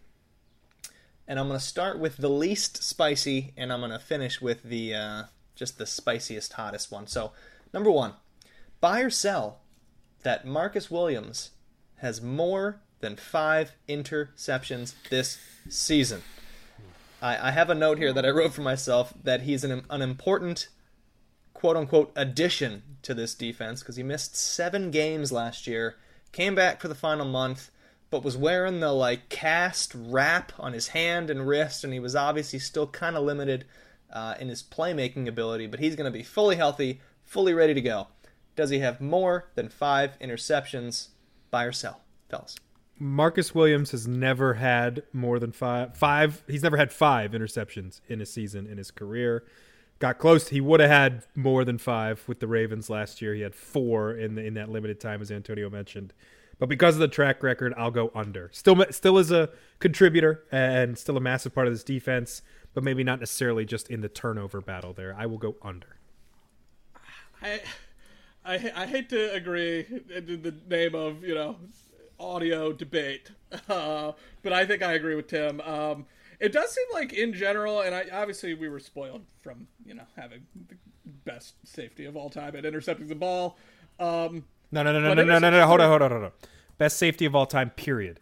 And 1.26 1.38
I'm 1.38 1.48
going 1.48 1.58
to 1.58 1.64
start 1.64 1.98
with 1.98 2.18
the 2.18 2.28
least 2.28 2.82
spicy, 2.82 3.54
and 3.56 3.72
I'm 3.72 3.80
going 3.80 3.92
to 3.92 3.98
finish 3.98 4.42
with 4.42 4.62
the 4.62 4.94
uh, 4.94 5.22
just 5.54 5.78
the 5.78 5.86
spiciest, 5.86 6.54
hottest 6.54 6.90
one. 6.90 7.06
So, 7.06 7.32
number 7.72 7.90
one, 7.90 8.14
buy 8.80 9.00
or 9.00 9.10
sell 9.10 9.60
that 10.22 10.46
Marcus 10.46 10.90
Williams 10.90 11.50
has 11.96 12.20
more 12.20 12.80
than 13.00 13.16
five 13.16 13.72
interceptions 13.88 14.94
this 15.10 15.38
season. 15.68 16.22
I, 17.22 17.48
I 17.48 17.50
have 17.52 17.70
a 17.70 17.74
note 17.74 17.98
here 17.98 18.12
that 18.12 18.26
I 18.26 18.30
wrote 18.30 18.52
for 18.52 18.62
myself 18.62 19.14
that 19.22 19.42
he's 19.42 19.64
an, 19.64 19.84
an 19.88 20.02
important 20.02 20.68
quote 21.52 21.76
unquote 21.76 22.12
addition 22.14 22.82
to 23.02 23.14
this 23.14 23.34
defense 23.34 23.80
because 23.80 23.96
he 23.96 24.02
missed 24.02 24.36
seven 24.36 24.90
games 24.90 25.32
last 25.32 25.66
year, 25.66 25.96
came 26.32 26.54
back 26.54 26.80
for 26.80 26.88
the 26.88 26.94
final 26.94 27.24
month, 27.24 27.70
but 28.10 28.22
was 28.22 28.36
wearing 28.36 28.80
the 28.80 28.92
like 28.92 29.28
cast 29.28 29.94
wrap 29.94 30.52
on 30.58 30.72
his 30.74 30.88
hand 30.88 31.30
and 31.30 31.48
wrist, 31.48 31.82
and 31.82 31.92
he 31.92 32.00
was 32.00 32.14
obviously 32.14 32.58
still 32.58 32.86
kind 32.86 33.16
of 33.16 33.24
limited 33.24 33.64
uh, 34.12 34.34
in 34.38 34.48
his 34.48 34.62
playmaking 34.62 35.26
ability. 35.26 35.66
But 35.66 35.80
he's 35.80 35.96
going 35.96 36.12
to 36.12 36.16
be 36.16 36.22
fully 36.22 36.56
healthy, 36.56 37.00
fully 37.22 37.54
ready 37.54 37.74
to 37.74 37.80
go. 37.80 38.08
Does 38.56 38.70
he 38.70 38.80
have 38.80 39.00
more 39.00 39.48
than 39.54 39.68
five 39.68 40.18
interceptions? 40.20 41.08
Buy 41.50 41.64
or 41.64 41.72
sell, 41.72 42.02
fellas? 42.28 42.56
Marcus 42.98 43.54
Williams 43.54 43.90
has 43.90 44.06
never 44.06 44.54
had 44.54 45.02
more 45.12 45.38
than 45.38 45.52
five. 45.52 45.96
Five. 45.96 46.44
He's 46.46 46.62
never 46.62 46.76
had 46.76 46.92
five 46.92 47.32
interceptions 47.32 48.00
in 48.08 48.20
a 48.20 48.26
season 48.26 48.66
in 48.66 48.78
his 48.78 48.90
career. 48.90 49.44
Got 49.98 50.18
close. 50.18 50.48
He 50.48 50.60
would 50.60 50.80
have 50.80 50.90
had 50.90 51.24
more 51.34 51.64
than 51.64 51.78
five 51.78 52.22
with 52.26 52.40
the 52.40 52.46
Ravens 52.46 52.90
last 52.90 53.22
year. 53.22 53.34
He 53.34 53.40
had 53.40 53.54
four 53.54 54.12
in 54.12 54.34
the, 54.34 54.44
in 54.44 54.54
that 54.54 54.68
limited 54.68 55.00
time, 55.00 55.22
as 55.22 55.30
Antonio 55.30 55.70
mentioned. 55.70 56.12
But 56.58 56.68
because 56.68 56.94
of 56.94 57.00
the 57.00 57.08
track 57.08 57.42
record, 57.42 57.74
I'll 57.76 57.90
go 57.90 58.10
under. 58.14 58.50
Still, 58.52 58.84
still 58.90 59.18
is 59.18 59.32
a 59.32 59.50
contributor 59.80 60.44
and 60.52 60.96
still 60.96 61.16
a 61.16 61.20
massive 61.20 61.54
part 61.54 61.66
of 61.66 61.72
this 61.72 61.82
defense, 61.82 62.42
but 62.74 62.84
maybe 62.84 63.02
not 63.02 63.20
necessarily 63.20 63.64
just 63.64 63.90
in 63.90 64.00
the 64.02 64.08
turnover 64.08 64.60
battle. 64.60 64.92
There, 64.92 65.14
I 65.18 65.26
will 65.26 65.38
go 65.38 65.56
under. 65.62 65.96
I, 67.42 67.60
I, 68.44 68.72
I 68.74 68.86
hate 68.86 69.08
to 69.10 69.32
agree 69.32 69.80
in 70.14 70.42
the 70.42 70.54
name 70.68 70.94
of 70.94 71.24
you 71.24 71.34
know 71.34 71.56
audio 72.24 72.72
debate, 72.72 73.30
uh, 73.68 74.12
but 74.42 74.52
I 74.52 74.66
think 74.66 74.82
I 74.82 74.92
agree 74.92 75.14
with 75.14 75.28
Tim. 75.28 75.60
Um, 75.60 76.06
it 76.40 76.52
does 76.52 76.70
seem 76.70 76.86
like 76.92 77.12
in 77.12 77.32
general, 77.32 77.80
and 77.80 77.94
I 77.94 78.06
obviously 78.12 78.54
we 78.54 78.68
were 78.68 78.80
spoiled 78.80 79.22
from 79.40 79.66
you 79.84 79.94
know 79.94 80.04
having 80.16 80.42
the 80.68 80.76
best 81.24 81.54
safety 81.64 82.04
of 82.04 82.16
all 82.16 82.30
time 82.30 82.56
at 82.56 82.64
intercepting 82.64 83.08
the 83.08 83.14
ball. 83.14 83.58
Um, 83.98 84.44
no, 84.72 84.82
no, 84.82 84.92
no, 84.92 85.00
no, 85.00 85.14
no, 85.14 85.24
no, 85.24 85.38
no, 85.38 85.50
no. 85.50 85.66
Hold 85.66 85.80
on, 85.80 85.88
hold 85.88 86.02
on, 86.02 86.10
hold 86.10 86.24
on. 86.24 86.32
Best 86.78 86.98
safety 86.98 87.24
of 87.24 87.34
all 87.34 87.46
time. 87.46 87.70
Period. 87.70 88.20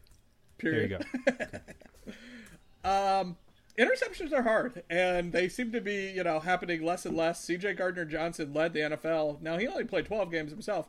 Period. 0.59 1.07
There 1.25 1.43
you 2.07 2.13
go. 2.85 2.89
um, 3.21 3.37
interceptions 3.79 4.33
are 4.33 4.43
hard, 4.43 4.83
and 4.91 5.33
they 5.33 5.49
seem 5.49 5.73
to 5.73 5.81
be 5.81 6.11
you 6.11 6.23
know 6.23 6.41
happening 6.41 6.85
less 6.85 7.07
and 7.07 7.17
less. 7.17 7.43
C.J. 7.43 7.75
Gardner 7.75 8.05
Johnson 8.05 8.53
led 8.53 8.73
the 8.73 8.81
NFL. 8.81 9.41
Now 9.41 9.59
he 9.59 9.67
only 9.67 9.85
played 9.85 10.07
12 10.07 10.31
games 10.31 10.51
himself, 10.51 10.89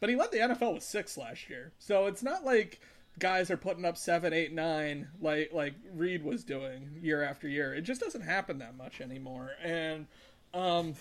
but 0.00 0.08
he 0.08 0.16
led 0.16 0.32
the 0.32 0.38
NFL 0.38 0.74
with 0.74 0.82
six 0.82 1.16
last 1.16 1.48
year. 1.48 1.72
So 1.78 2.06
it's 2.06 2.22
not 2.22 2.44
like 2.44 2.80
guys 3.18 3.50
are 3.50 3.56
putting 3.56 3.84
up 3.84 3.96
seven, 3.96 4.32
eight, 4.32 4.52
nine 4.52 5.08
like 5.20 5.50
like 5.52 5.74
Reed 5.92 6.24
was 6.24 6.44
doing 6.44 6.98
year 7.00 7.22
after 7.22 7.48
year. 7.48 7.74
It 7.74 7.82
just 7.82 8.00
doesn't 8.00 8.22
happen 8.22 8.58
that 8.58 8.76
much 8.76 9.00
anymore, 9.00 9.52
and 9.62 10.06
um, 10.52 10.94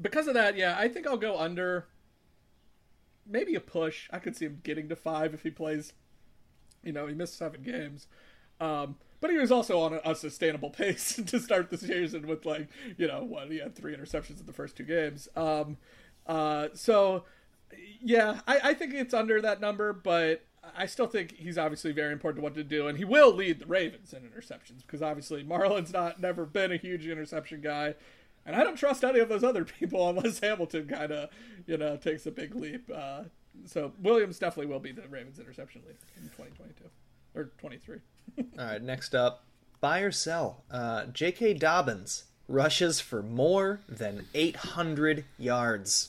because 0.00 0.26
of 0.26 0.34
that, 0.34 0.56
yeah, 0.56 0.76
I 0.78 0.88
think 0.88 1.06
I'll 1.06 1.16
go 1.16 1.38
under. 1.38 1.86
Maybe 3.24 3.54
a 3.54 3.60
push. 3.60 4.08
I 4.12 4.18
could 4.18 4.36
see 4.36 4.46
him 4.46 4.60
getting 4.64 4.88
to 4.88 4.96
five 4.96 5.32
if 5.32 5.42
he 5.42 5.50
plays. 5.50 5.92
You 6.82 6.92
know, 6.92 7.06
he 7.06 7.14
missed 7.14 7.38
seven 7.38 7.62
games. 7.62 8.08
Um, 8.60 8.96
but 9.20 9.30
he 9.30 9.38
was 9.38 9.50
also 9.50 9.78
on 9.80 9.94
a, 9.94 10.00
a, 10.04 10.14
sustainable 10.14 10.70
pace 10.78 11.20
to 11.24 11.40
start 11.40 11.70
the 11.70 11.78
season 11.78 12.26
with 12.26 12.44
like 12.44 12.68
you 12.98 13.06
know 13.06 13.24
what 13.24 13.50
he 13.50 13.58
had 13.58 13.74
three 13.74 13.96
interceptions 13.96 14.40
in 14.40 14.46
the 14.46 14.52
first 14.52 14.76
two 14.76 14.84
games 14.84 15.28
um, 15.34 15.78
uh, 16.26 16.68
so 16.74 17.24
yeah 18.00 18.40
I, 18.46 18.60
I, 18.70 18.74
think 18.74 18.94
it's 18.94 19.14
under 19.14 19.40
that 19.40 19.60
number 19.60 19.92
but 19.92 20.44
I 20.76 20.86
still 20.86 21.06
think 21.06 21.36
he's 21.36 21.58
obviously 21.58 21.92
very 21.92 22.12
important 22.12 22.38
to 22.38 22.42
what 22.42 22.54
to 22.54 22.64
do, 22.64 22.86
and 22.86 22.96
he 22.96 23.04
will 23.04 23.34
lead 23.34 23.58
the 23.58 23.66
Ravens 23.66 24.12
in 24.12 24.22
interceptions 24.22 24.82
because 24.82 25.02
obviously 25.02 25.42
Marlon's 25.42 25.92
not 25.92 26.20
never 26.20 26.46
been 26.46 26.72
a 26.72 26.76
huge 26.76 27.06
interception 27.06 27.60
guy, 27.60 27.94
and 28.46 28.54
I 28.54 28.62
don't 28.62 28.76
trust 28.76 29.04
any 29.04 29.18
of 29.18 29.28
those 29.28 29.44
other 29.44 29.64
people 29.64 30.08
unless 30.08 30.38
Hamilton 30.38 30.86
kind 30.86 31.12
of 31.12 31.30
you 31.66 31.76
know 31.76 31.96
takes 31.96 32.26
a 32.26 32.30
big 32.30 32.54
leap. 32.54 32.90
Uh, 32.94 33.24
so 33.66 33.92
Williams 34.00 34.38
definitely 34.38 34.72
will 34.72 34.80
be 34.80 34.92
the 34.92 35.02
Ravens 35.08 35.38
interception 35.38 35.82
leader 35.82 35.98
in 36.16 36.28
2022 36.30 36.84
or 37.34 37.50
23. 37.58 37.98
All 38.58 38.64
right, 38.64 38.82
next 38.82 39.14
up, 39.14 39.44
buy 39.80 40.00
or 40.00 40.12
sell. 40.12 40.64
Uh, 40.70 41.06
J.K. 41.06 41.54
Dobbins 41.54 42.24
rushes 42.48 43.00
for 43.00 43.22
more 43.22 43.80
than 43.88 44.26
800 44.34 45.24
yards. 45.38 46.08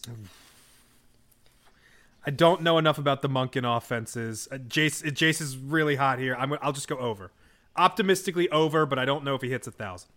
I 2.26 2.32
don't 2.32 2.62
know 2.62 2.78
enough 2.78 2.98
about 2.98 3.22
the 3.22 3.30
Monken 3.30 3.66
offenses. 3.66 4.48
Uh, 4.52 4.58
Jace, 4.58 5.04
Jace 5.12 5.42
is 5.42 5.58
really 5.58 5.96
hot 5.96 6.20
here. 6.20 6.36
I'm, 6.38 6.58
I'll 6.62 6.72
just 6.72 6.88
go 6.88 6.98
over. 6.98 7.32
Optimistically 7.76 8.50
over, 8.50 8.86
but 8.86 8.98
I 8.98 9.06
don't 9.06 9.24
know 9.24 9.36
if 9.36 9.42
he 9.42 9.50
hits 9.50 9.68
a 9.68 9.72
thousand. 9.72 10.10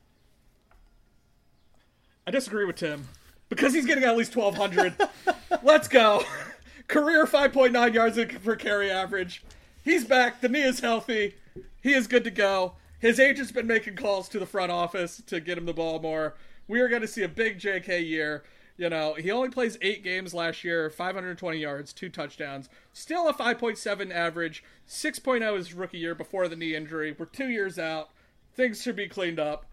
I 2.26 2.30
disagree 2.30 2.64
with 2.64 2.76
Tim 2.76 3.08
because 3.48 3.72
he's 3.72 3.86
getting 3.86 4.04
at 4.04 4.16
least 4.16 4.36
1,200. 4.36 4.94
Let's 5.62 5.88
go. 5.88 6.22
Career 6.88 7.26
5.9 7.26 7.94
yards 7.94 8.18
per 8.44 8.56
carry 8.56 8.90
average. 8.90 9.42
He's 9.84 10.04
back. 10.04 10.40
The 10.40 10.48
knee 10.48 10.62
is 10.62 10.80
healthy. 10.80 11.34
He 11.82 11.92
is 11.92 12.06
good 12.06 12.24
to 12.24 12.30
go. 12.30 12.74
His 12.98 13.20
agent's 13.20 13.52
been 13.52 13.66
making 13.66 13.96
calls 13.96 14.28
to 14.30 14.38
the 14.38 14.46
front 14.46 14.72
office 14.72 15.22
to 15.26 15.40
get 15.40 15.58
him 15.58 15.66
the 15.66 15.72
ball 15.72 16.00
more. 16.00 16.34
We 16.68 16.80
are 16.80 16.88
going 16.88 17.02
to 17.02 17.08
see 17.08 17.22
a 17.22 17.28
big 17.28 17.60
JK 17.60 18.06
year. 18.06 18.44
You 18.76 18.90
know, 18.90 19.14
he 19.14 19.30
only 19.30 19.48
plays 19.48 19.78
eight 19.80 20.04
games 20.04 20.34
last 20.34 20.62
year, 20.62 20.90
520 20.90 21.58
yards, 21.58 21.92
two 21.92 22.10
touchdowns, 22.10 22.68
still 22.92 23.28
a 23.28 23.32
5.7 23.32 24.12
average, 24.12 24.62
6.0 24.86 25.56
his 25.56 25.72
rookie 25.72 25.98
year 25.98 26.14
before 26.14 26.46
the 26.46 26.56
knee 26.56 26.74
injury. 26.74 27.14
We're 27.18 27.26
two 27.26 27.48
years 27.48 27.78
out. 27.78 28.10
Things 28.54 28.82
should 28.82 28.96
be 28.96 29.08
cleaned 29.08 29.40
up. 29.40 29.64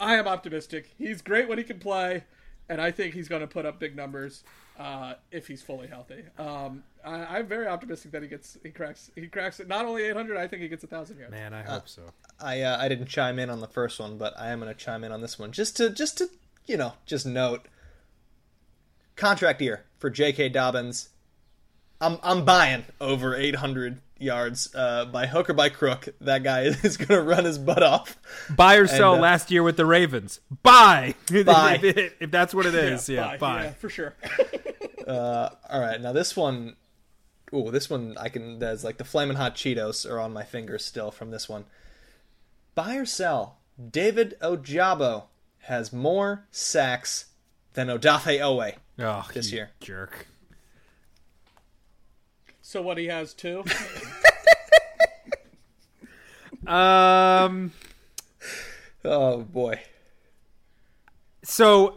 I 0.00 0.14
am 0.14 0.26
optimistic. 0.26 0.92
He's 0.98 1.22
great 1.22 1.48
when 1.48 1.58
he 1.58 1.64
can 1.64 1.78
play, 1.78 2.24
and 2.68 2.80
I 2.80 2.90
think 2.90 3.14
he's 3.14 3.28
going 3.28 3.42
to 3.42 3.46
put 3.46 3.64
up 3.64 3.78
big 3.78 3.96
numbers 3.96 4.42
uh, 4.78 5.14
if 5.30 5.46
he's 5.46 5.62
fully 5.62 5.88
healthy. 5.88 6.22
Um, 6.38 6.84
I, 7.04 7.38
am 7.38 7.46
very 7.46 7.66
optimistic 7.66 8.12
that 8.12 8.22
he 8.22 8.28
gets 8.28 8.58
he 8.62 8.70
cracks 8.70 9.10
he 9.14 9.26
cracks 9.26 9.60
it. 9.60 9.66
Not 9.66 9.86
only 9.86 10.04
800, 10.04 10.36
I 10.36 10.46
think 10.46 10.62
he 10.62 10.68
gets 10.68 10.84
a 10.84 10.86
thousand 10.86 11.18
yards. 11.18 11.32
Man, 11.32 11.52
I 11.52 11.62
hope 11.62 11.82
uh, 11.82 11.86
so. 11.86 12.02
I 12.40 12.62
uh, 12.62 12.78
I 12.78 12.88
didn't 12.88 13.06
chime 13.06 13.38
in 13.38 13.50
on 13.50 13.60
the 13.60 13.66
first 13.66 13.98
one, 13.98 14.18
but 14.18 14.38
I 14.38 14.50
am 14.50 14.60
going 14.60 14.72
to 14.72 14.78
chime 14.78 15.04
in 15.04 15.12
on 15.12 15.20
this 15.20 15.38
one 15.38 15.52
just 15.52 15.76
to 15.78 15.90
just 15.90 16.18
to 16.18 16.28
you 16.66 16.76
know 16.76 16.94
just 17.06 17.26
note 17.26 17.66
contract 19.18 19.60
year 19.60 19.84
for 19.98 20.08
J.K. 20.08 20.48
Dobbins. 20.48 21.10
I'm 22.00 22.18
I'm 22.22 22.44
buying 22.44 22.84
over 23.00 23.34
800 23.34 24.00
yards 24.18 24.74
uh, 24.74 25.04
by 25.06 25.26
hook 25.26 25.50
or 25.50 25.54
by 25.54 25.68
crook. 25.68 26.08
That 26.20 26.42
guy 26.42 26.62
is 26.82 26.96
going 26.96 27.08
to 27.08 27.22
run 27.22 27.44
his 27.44 27.58
butt 27.58 27.82
off. 27.82 28.16
Buy 28.48 28.76
or 28.76 28.86
sell 28.86 29.14
and, 29.14 29.20
uh, 29.20 29.22
last 29.22 29.50
year 29.50 29.62
with 29.62 29.76
the 29.76 29.86
Ravens. 29.86 30.40
Buy. 30.62 31.14
Buy. 31.44 31.80
if, 31.82 32.14
if, 32.20 32.30
that's 32.30 32.54
what 32.54 32.66
it 32.66 32.74
is, 32.74 33.08
yeah, 33.08 33.16
yeah 33.16 33.30
buy. 33.32 33.36
buy. 33.38 33.64
Yeah, 33.64 33.70
for 33.72 33.88
sure. 33.88 34.14
uh, 35.06 35.50
all 35.68 35.80
right, 35.80 36.00
now 36.00 36.12
this 36.12 36.36
one. 36.36 36.76
Oh, 37.52 37.70
this 37.70 37.88
one 37.88 38.16
I 38.18 38.28
can. 38.28 38.58
There's 38.58 38.84
like 38.84 38.98
the 38.98 39.04
flaming 39.04 39.36
hot 39.36 39.54
Cheetos 39.56 40.08
are 40.08 40.20
on 40.20 40.32
my 40.32 40.44
fingers 40.44 40.84
still 40.84 41.10
from 41.10 41.30
this 41.30 41.48
one. 41.48 41.64
Buy 42.74 42.96
or 42.96 43.06
sell. 43.06 43.56
David 43.90 44.36
Ojabo 44.40 45.24
has 45.62 45.92
more 45.92 46.46
sacks 46.50 47.26
than 47.74 47.88
Odafe 47.88 48.38
Oweh 48.38 48.74
oh, 48.98 49.28
this 49.32 49.52
year. 49.52 49.70
Jerk. 49.80 50.26
So 52.62 52.82
what 52.82 52.98
he 52.98 53.06
has 53.06 53.34
too? 53.34 53.64
um. 56.66 57.72
Oh 59.04 59.38
boy. 59.38 59.80
So 61.44 61.96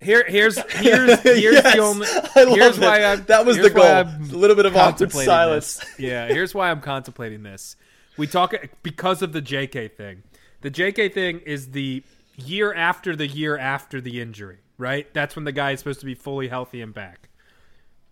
here, 0.00 0.24
here's 0.28 0.58
here's 0.70 1.20
here's 1.20 1.54
yes, 1.54 1.74
the 1.74 1.80
only. 1.80 2.06
here's 2.54 2.78
why 2.78 3.04
I'm. 3.04 3.24
That 3.24 3.44
was 3.44 3.58
the 3.58 3.70
goal. 3.70 3.84
A 3.84 4.18
little 4.30 4.56
bit 4.56 4.66
of 4.66 4.76
awkward 4.76 5.12
silence. 5.12 5.76
This. 5.78 5.88
Yeah, 5.98 6.28
here's 6.28 6.54
why 6.54 6.70
I'm 6.70 6.80
contemplating 6.80 7.42
this. 7.42 7.76
We 8.16 8.26
talk 8.26 8.54
because 8.82 9.22
of 9.22 9.32
the 9.32 9.40
J.K. 9.40 9.88
thing. 9.88 10.22
The 10.60 10.70
J.K. 10.70 11.08
thing 11.10 11.40
is 11.40 11.70
the 11.70 12.02
year 12.36 12.72
after 12.72 13.14
the 13.14 13.26
year 13.26 13.56
after 13.56 14.00
the 14.00 14.20
injury, 14.20 14.58
right? 14.78 15.12
That's 15.12 15.36
when 15.36 15.44
the 15.44 15.52
guy 15.52 15.72
is 15.72 15.80
supposed 15.80 16.00
to 16.00 16.06
be 16.06 16.14
fully 16.14 16.48
healthy 16.48 16.80
and 16.80 16.94
back. 16.94 17.28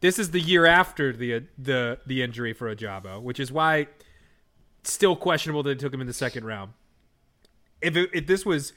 This 0.01 0.19
is 0.19 0.31
the 0.33 0.41
year 0.41 0.67
after 0.67 1.13
the 1.13 1.45
the 1.57 1.99
the 2.07 2.23
injury 2.23 2.53
for 2.53 2.75
Ojabo, 2.75 3.23
which 3.23 3.41
is 3.41 3.51
why 3.51 3.87
still 4.85 5.17
questionable 5.17 5.63
that 5.63 5.71
they 5.71 5.81
took 5.81 5.95
him 5.95 6.01
in 6.03 6.07
the 6.07 6.13
second 6.13 6.45
round. 6.45 6.73
If 7.81 7.97
it, 7.97 8.11
if 8.13 8.27
this 8.27 8.45
was 8.47 8.73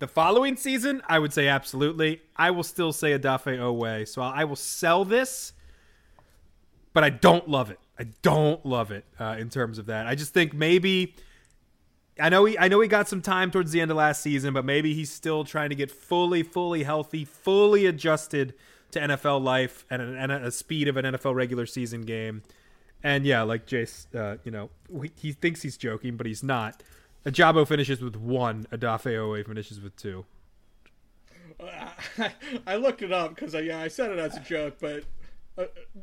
the 0.00 0.08
following 0.08 0.56
season, 0.56 1.02
I 1.08 1.18
would 1.18 1.32
say 1.32 1.48
absolutely. 1.48 2.22
I 2.36 2.50
will 2.50 2.62
still 2.64 2.92
say 2.92 3.18
Odafe 3.18 3.58
Oweh, 3.58 4.06
so 4.08 4.22
I 4.22 4.44
will 4.44 4.56
sell 4.56 5.04
this. 5.04 5.52
but 6.92 7.04
I 7.04 7.10
don't 7.10 7.48
love 7.48 7.70
it. 7.70 7.78
I 7.98 8.04
don't 8.22 8.64
love 8.66 8.90
it 8.90 9.04
uh, 9.18 9.36
in 9.38 9.50
terms 9.50 9.78
of 9.78 9.86
that. 9.86 10.06
I 10.06 10.14
just 10.14 10.34
think 10.34 10.54
maybe 10.54 11.14
I 12.20 12.28
know 12.28 12.44
he 12.44 12.58
I 12.58 12.68
know 12.68 12.80
he 12.80 12.88
got 12.88 13.08
some 13.08 13.22
time 13.22 13.50
towards 13.50 13.72
the 13.72 13.80
end 13.80 13.90
of 13.90 13.96
last 13.96 14.22
season, 14.22 14.54
but 14.54 14.64
maybe 14.64 14.94
he's 14.94 15.10
still 15.10 15.44
trying 15.44 15.70
to 15.70 15.74
get 15.74 15.90
fully, 15.90 16.42
fully 16.42 16.82
healthy, 16.82 17.24
fully 17.24 17.86
adjusted 17.86 18.54
to 18.90 19.00
NFL 19.00 19.42
life 19.42 19.84
and 19.90 20.02
a, 20.02 20.46
a 20.46 20.50
speed 20.50 20.88
of 20.88 20.96
an 20.96 21.04
NFL 21.04 21.34
regular 21.34 21.66
season 21.66 22.02
game. 22.02 22.42
And 23.02 23.24
yeah, 23.24 23.42
like 23.42 23.66
Jace, 23.66 24.06
uh, 24.14 24.38
you 24.44 24.50
know, 24.50 24.70
he, 25.02 25.12
he, 25.14 25.32
thinks 25.32 25.62
he's 25.62 25.76
joking, 25.76 26.16
but 26.16 26.26
he's 26.26 26.42
not. 26.42 26.82
Ojabo 27.24 27.66
finishes 27.66 28.00
with 28.00 28.16
one. 28.16 28.66
Odafe 28.72 29.12
Oweh 29.12 29.46
finishes 29.46 29.80
with 29.80 29.94
two. 29.96 30.24
I 32.66 32.76
looked 32.76 33.02
it 33.02 33.12
up 33.12 33.34
because 33.34 33.54
yeah, 33.54 33.80
I 33.80 33.88
said 33.88 34.10
it 34.10 34.18
as 34.18 34.36
a 34.36 34.40
joke, 34.40 34.76
but 34.80 35.04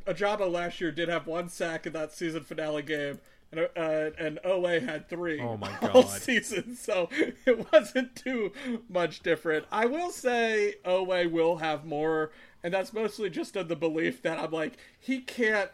Ojabo 0.05 0.51
last 0.51 0.79
year 0.79 0.91
did 0.91 1.09
have 1.09 1.27
one 1.27 1.49
sack 1.49 1.85
in 1.85 1.93
that 1.93 2.13
season 2.13 2.43
finale 2.43 2.81
game, 2.81 3.19
and 3.57 3.69
uh, 3.75 4.11
and 4.17 4.39
Oweh 4.45 4.83
had 4.87 5.09
three. 5.09 5.39
Oh 5.39 5.57
my 5.57 5.71
god! 5.81 5.91
All 5.91 6.03
season, 6.03 6.75
so 6.79 7.09
it 7.45 7.71
wasn't 7.71 8.15
too 8.15 8.51
much 8.89 9.21
different. 9.21 9.65
I 9.71 9.85
will 9.85 10.11
say 10.11 10.75
Oweh 10.85 11.29
will 11.29 11.57
have 11.57 11.85
more, 11.85 12.31
and 12.63 12.73
that's 12.73 12.93
mostly 12.93 13.29
just 13.29 13.55
of 13.55 13.67
the 13.67 13.75
belief 13.75 14.21
that 14.23 14.39
I'm 14.39 14.51
like 14.51 14.77
he 14.99 15.21
can't 15.21 15.71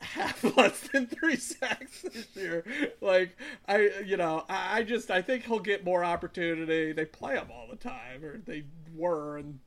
have 0.00 0.44
less 0.56 0.80
than 0.88 1.06
three 1.06 1.36
sacks 1.36 2.02
this 2.02 2.28
year. 2.34 2.64
Like 3.00 3.36
I, 3.66 3.90
you 4.04 4.16
know, 4.16 4.44
I, 4.48 4.78
I 4.78 4.82
just 4.82 5.10
I 5.10 5.22
think 5.22 5.44
he'll 5.44 5.58
get 5.58 5.84
more 5.84 6.04
opportunity. 6.04 6.92
They 6.92 7.04
play 7.04 7.34
him 7.34 7.48
all 7.52 7.66
the 7.68 7.76
time, 7.76 8.24
or 8.24 8.38
they 8.38 8.64
were, 8.94 9.38
and 9.38 9.58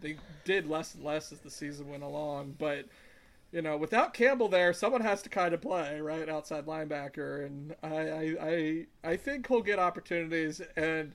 they 0.00 0.16
did 0.44 0.68
less 0.68 0.94
and 0.94 1.04
less 1.04 1.32
as 1.32 1.38
the 1.40 1.50
season 1.50 1.88
went 1.88 2.02
along. 2.02 2.56
But 2.58 2.86
you 3.52 3.60
know, 3.60 3.76
without 3.76 4.14
Campbell 4.14 4.48
there, 4.48 4.72
someone 4.72 5.02
has 5.02 5.22
to 5.22 5.28
kind 5.28 5.52
of 5.52 5.60
play 5.60 6.00
right 6.00 6.28
outside 6.28 6.66
linebacker, 6.66 7.44
and 7.44 7.76
I 7.82 7.96
I 7.96 8.36
I, 8.40 8.86
I 9.12 9.16
think 9.16 9.46
he'll 9.46 9.60
get 9.60 9.78
opportunities, 9.78 10.62
and 10.74 11.14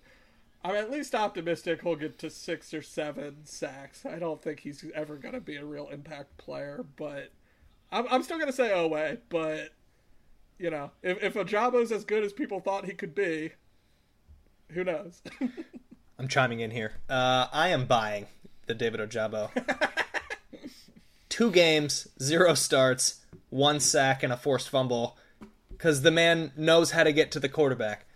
I'm 0.64 0.76
at 0.76 0.92
least 0.92 1.16
optimistic 1.16 1.82
he'll 1.82 1.96
get 1.96 2.20
to 2.20 2.30
six 2.30 2.74
or 2.74 2.84
seven 2.84 3.38
sacks. 3.46 4.06
I 4.06 4.20
don't 4.20 4.42
think 4.42 4.60
he's 4.60 4.86
ever 4.94 5.16
going 5.16 5.34
to 5.34 5.42
be 5.42 5.56
a 5.56 5.66
real 5.66 5.90
impact 5.90 6.38
player, 6.38 6.86
but 6.96 7.32
I'm, 7.92 8.06
I'm 8.10 8.24
still 8.24 8.38
going 8.38 8.52
to 8.52 8.56
say 8.56 8.70
Oweh, 8.70 9.18
but 9.30 9.70
you 10.60 10.70
know, 10.70 10.92
if 11.02 11.22
if 11.24 11.34
Ojabo's 11.34 11.92
as 11.92 12.06
good 12.06 12.24
as 12.24 12.34
people 12.34 12.60
thought 12.60 12.86
he 12.86 12.94
could 12.94 13.16
be, 13.16 13.54
who 14.70 14.84
knows? 14.84 15.24
I'm 16.20 16.28
chiming 16.28 16.60
in 16.60 16.70
here. 16.70 16.94
Uh, 17.10 17.48
I 17.52 17.70
am 17.70 17.86
buying 17.86 18.28
the 18.68 18.76
David 18.76 19.00
Ojabo. 19.00 19.50
Two 21.38 21.52
games, 21.52 22.08
zero 22.20 22.56
starts, 22.56 23.20
one 23.52 23.80
sack, 23.80 24.24
and 24.24 24.34
a 24.34 24.38
forced 24.38 24.70
fumble, 24.70 25.20
because 25.70 26.02
the 26.02 26.10
man 26.10 26.52
knows 26.58 26.90
how 26.90 27.04
to 27.04 27.14
get 27.14 27.30
to 27.30 27.40
the 27.40 27.48
quarterback. 27.48 28.08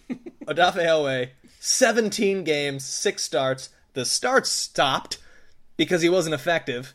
Odafe 0.44 0.84
Oweh, 0.84 1.30
17 1.58 2.44
games, 2.44 2.84
six 2.84 3.22
starts. 3.22 3.70
The 3.94 4.04
starts 4.04 4.50
stopped 4.50 5.16
because 5.78 6.02
he 6.02 6.10
wasn't 6.10 6.34
effective. 6.34 6.92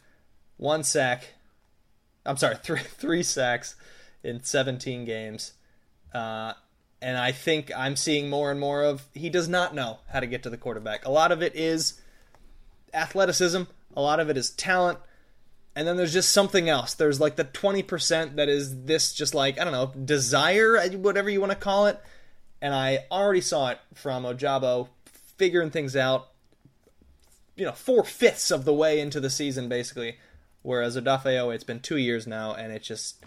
One 0.58 0.84
sack. 0.84 1.30
I'm 2.28 2.38
sorry, 2.38 2.58
three 2.64 2.82
three 2.82 3.24
sacks 3.24 3.76
in 4.24 4.44
17 4.44 5.04
games. 5.04 5.54
Uh, 6.14 6.54
and 7.02 7.18
I 7.18 7.32
think 7.32 7.72
I'm 7.76 7.96
seeing 7.96 8.30
more 8.30 8.52
and 8.52 8.60
more 8.60 8.84
of 8.84 9.08
he 9.16 9.32
does 9.32 9.50
not 9.50 9.74
know 9.74 9.98
how 10.10 10.20
to 10.20 10.28
get 10.28 10.44
to 10.44 10.52
the 10.52 10.58
quarterback. 10.58 11.06
A 11.06 11.12
lot 11.12 11.32
of 11.32 11.42
it 11.42 11.56
is 11.56 12.00
athleticism, 12.94 13.64
a 13.96 14.02
lot 14.02 14.20
of 14.20 14.30
it 14.30 14.38
is 14.38 14.52
talent, 14.52 15.00
and 15.76 15.88
then 15.88 15.98
there's 15.98 16.14
just 16.14 16.32
something 16.32 16.68
else. 16.68 16.94
There's 16.94 17.20
like 17.20 17.36
the 17.38 17.46
20% 17.46 18.36
that 18.36 18.50
is 18.50 18.84
this 18.84 19.14
just 19.14 19.34
like, 19.34 19.60
I 19.60 19.64
don't 19.64 19.74
know, 19.74 19.92
desire, 20.06 20.82
whatever 20.98 21.30
you 21.30 21.40
want 21.40 21.52
to 21.52 21.58
call 21.58 21.88
it. 21.88 22.00
And 22.62 22.74
I 22.74 23.06
already 23.10 23.42
saw 23.42 23.70
it 23.70 23.80
from 23.94 24.24
Ojabo 24.24 24.90
figuring 25.38 25.72
things 25.72 25.96
out, 25.96 26.28
you 27.56 27.66
know, 27.66 27.72
four 27.72 28.04
fifths 28.04 28.52
of 28.52 28.66
the 28.66 28.74
way 28.74 29.00
into 29.00 29.20
the 29.20 29.30
season, 29.30 29.70
basically. 29.70 30.18
Whereas 30.62 30.98
Odafeo, 30.98 31.54
it's 31.54 31.64
been 31.64 31.80
two 31.80 31.98
years 31.98 32.28
now, 32.28 32.54
and 32.54 32.72
it 32.72 32.84
just. 32.84 33.24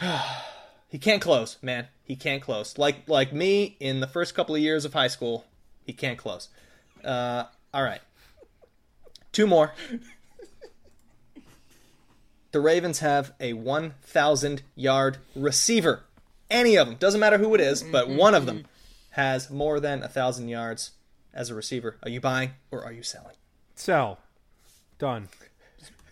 he 0.88 0.98
can't 0.98 1.22
close, 1.22 1.56
man. 1.60 1.88
He 2.04 2.16
can't 2.16 2.42
close. 2.42 2.78
Like 2.78 3.08
like 3.08 3.32
me 3.32 3.76
in 3.80 4.00
the 4.00 4.06
first 4.06 4.34
couple 4.34 4.54
of 4.54 4.60
years 4.60 4.84
of 4.84 4.92
high 4.92 5.08
school, 5.08 5.44
he 5.84 5.92
can't 5.92 6.18
close. 6.18 6.48
Uh, 7.02 7.44
all 7.72 7.82
right. 7.82 8.00
Two 9.32 9.46
more. 9.48 9.72
The 12.54 12.60
Ravens 12.60 13.00
have 13.00 13.32
a 13.40 13.52
1,000 13.52 14.62
yard 14.76 15.18
receiver. 15.34 16.04
Any 16.48 16.76
of 16.76 16.86
them, 16.86 16.94
doesn't 16.94 17.18
matter 17.18 17.36
who 17.36 17.52
it 17.56 17.60
is, 17.60 17.82
but 17.82 18.08
one 18.08 18.32
of 18.32 18.46
them 18.46 18.66
has 19.10 19.50
more 19.50 19.80
than 19.80 19.98
a 19.98 20.02
1,000 20.02 20.48
yards 20.48 20.92
as 21.32 21.50
a 21.50 21.54
receiver. 21.56 21.96
Are 22.04 22.08
you 22.08 22.20
buying 22.20 22.52
or 22.70 22.84
are 22.84 22.92
you 22.92 23.02
selling? 23.02 23.34
Sell. 23.74 24.20
Done. 25.00 25.30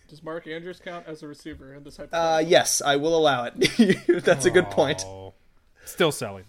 Does 0.09 0.25
Mark 0.25 0.49
Andrews 0.49 0.81
count 0.85 1.07
as 1.07 1.23
a 1.23 1.29
receiver 1.29 1.75
in 1.75 1.85
this 1.85 1.97
hypothetical? 1.97 2.35
Uh, 2.35 2.39
yes, 2.41 2.83
I 2.85 2.97
will 2.97 3.17
allow 3.17 3.45
it. 3.45 4.05
That's 4.25 4.45
a 4.45 4.51
good 4.51 4.69
point. 4.69 5.05
Still 5.85 6.11
selling. 6.11 6.47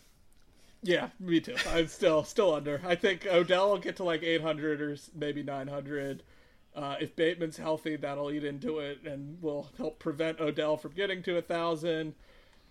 Yeah, 0.82 1.10
me 1.20 1.40
too. 1.40 1.56
I'm 1.70 1.88
still 1.88 2.24
still 2.24 2.56
under. 2.56 2.82
I 2.84 2.95
think 2.95 3.28
Odell 3.28 3.70
will 3.70 3.78
get 3.78 3.98
to 3.98 4.03
like 4.03 4.24
800 4.24 4.82
or 4.82 4.98
maybe 5.15 5.44
900. 5.44 6.24
Uh, 6.76 6.95
if 7.00 7.16
Bateman's 7.16 7.58
healthy, 7.58 7.95
that'll 7.95 8.32
eat 8.32 8.44
into 8.44 8.80
it 8.80 9.00
and 9.06 9.41
will 9.41 9.70
help 9.78 10.00
prevent 10.00 10.40
Odell 10.40 10.76
from 10.78 10.91
getting 10.94 11.22
to 11.24 11.38
a 11.38 11.41
thousand. 11.41 12.16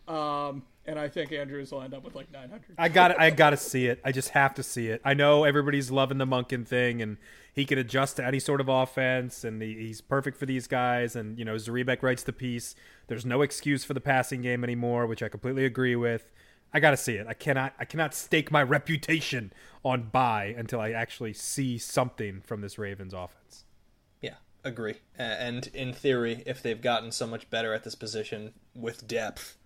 Um, 0.09 0.65
and 0.85 0.99
I 0.99 1.09
think 1.09 1.31
Andrews 1.33 1.71
will 1.71 1.83
end 1.83 1.95
up 1.95 2.03
with 2.03 2.17
like 2.17 2.33
900. 2.33 2.63
I 2.77 2.89
got 2.89 3.19
I 3.21 3.31
got 3.31 3.51
to 3.51 3.57
see 3.57 3.87
it. 3.87 4.01
I 4.05 4.11
just 4.11 4.31
have 4.31 4.55
to 4.55 4.63
see 4.63 4.89
it. 4.89 5.01
I 5.05 5.15
know 5.15 5.45
everybody's 5.45 5.91
loving 5.93 6.19
the 6.19 6.27
Monken 6.27 6.67
thing, 6.67 7.01
and 7.01 7.19
he 7.53 7.65
can 7.65 7.79
adjust 7.79 8.17
to 8.17 8.27
any 8.27 8.41
sort 8.41 8.61
of 8.61 8.69
offense, 8.69 9.45
and 9.45 9.63
he, 9.63 9.75
he's 9.75 10.01
perfect 10.01 10.37
for 10.37 10.47
these 10.47 10.67
guys. 10.67 11.15
And 11.15 11.39
you 11.39 11.45
know, 11.45 11.55
Zrebiec 11.55 12.03
writes 12.03 12.25
the 12.25 12.33
piece. 12.33 12.75
There's 13.07 13.25
no 13.25 13.43
excuse 13.43 13.85
for 13.85 13.95
the 13.95 14.01
passing 14.01 14.43
game 14.43 14.65
anymore, 14.65 15.07
which 15.07 15.23
I 15.23 15.29
completely 15.29 15.65
agree 15.65 15.95
with. 15.95 16.33
I 16.75 16.81
got 16.81 16.93
to 16.93 16.97
see 16.97 17.15
it. 17.15 17.27
I 17.29 17.35
cannot 17.35 17.75
I 17.79 17.85
cannot 17.85 18.13
stake 18.13 18.51
my 18.51 18.63
reputation 18.63 19.53
on 19.85 20.09
buy 20.11 20.55
until 20.57 20.81
I 20.81 20.91
actually 20.91 21.33
see 21.33 21.79
something 21.79 22.41
from 22.41 22.61
this 22.61 22.77
Ravens 22.77 23.15
offense. 23.15 23.62
Agree. 24.65 24.97
And 25.19 25.67
in 25.75 25.93
theory, 25.93 26.43
if 26.47 26.63
they've 26.63 26.81
gotten 26.81 27.11
so 27.11 27.27
much 27.27 27.51
better 27.51 27.75
at 27.75 27.83
this 27.83 27.95
position 27.95 28.53
with 28.75 29.07
depth, 29.07 29.57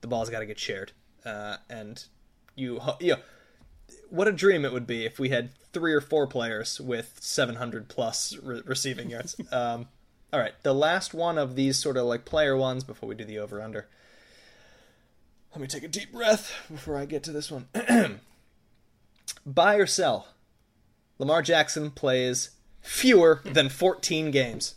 the 0.00 0.08
ball's 0.08 0.30
got 0.30 0.40
to 0.40 0.46
get 0.46 0.58
shared. 0.58 0.92
Uh, 1.24 1.56
and 1.70 2.04
you, 2.56 2.80
you 3.00 3.12
know, 3.12 3.20
what 4.10 4.28
a 4.28 4.32
dream 4.32 4.64
it 4.64 4.72
would 4.72 4.86
be 4.86 5.04
if 5.04 5.18
we 5.18 5.28
had 5.28 5.50
three 5.72 5.92
or 5.92 6.00
four 6.00 6.26
players 6.26 6.80
with 6.80 7.18
700 7.20 7.88
plus 7.88 8.36
re- 8.42 8.62
receiving 8.64 9.10
yards. 9.10 9.36
um, 9.52 9.86
all 10.32 10.40
right, 10.40 10.54
the 10.62 10.74
last 10.74 11.14
one 11.14 11.38
of 11.38 11.54
these 11.54 11.78
sort 11.78 11.96
of 11.96 12.06
like 12.06 12.24
player 12.24 12.56
ones 12.56 12.82
before 12.82 13.08
we 13.08 13.14
do 13.14 13.24
the 13.24 13.38
over 13.38 13.62
under. 13.62 13.88
Let 15.52 15.60
me 15.60 15.68
take 15.68 15.84
a 15.84 15.88
deep 15.88 16.12
breath 16.12 16.52
before 16.68 16.96
I 16.96 17.04
get 17.04 17.22
to 17.24 17.32
this 17.32 17.48
one. 17.48 17.68
Buy 19.46 19.76
or 19.76 19.86
sell? 19.86 20.28
Lamar 21.18 21.42
Jackson 21.42 21.92
plays 21.92 22.50
fewer 22.84 23.40
than 23.44 23.70
14 23.70 24.30
games. 24.30 24.74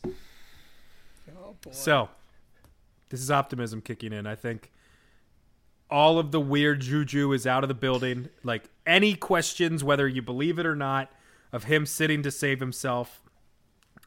Oh, 1.38 1.55
so, 1.71 2.09
this 3.09 3.19
is 3.19 3.29
optimism 3.29 3.81
kicking 3.81 4.13
in. 4.13 4.25
I 4.25 4.35
think 4.35 4.71
all 5.91 6.17
of 6.17 6.31
the 6.31 6.39
weird 6.39 6.81
juju 6.81 7.34
is 7.34 7.45
out 7.45 7.63
of 7.63 7.67
the 7.67 7.73
building. 7.73 8.29
Like 8.43 8.69
any 8.85 9.13
questions, 9.13 9.84
whether 9.84 10.07
you 10.07 10.21
believe 10.21 10.57
it 10.57 10.65
or 10.65 10.75
not, 10.75 11.11
of 11.51 11.65
him 11.65 11.85
sitting 11.85 12.23
to 12.23 12.31
save 12.31 12.59
himself, 12.61 13.21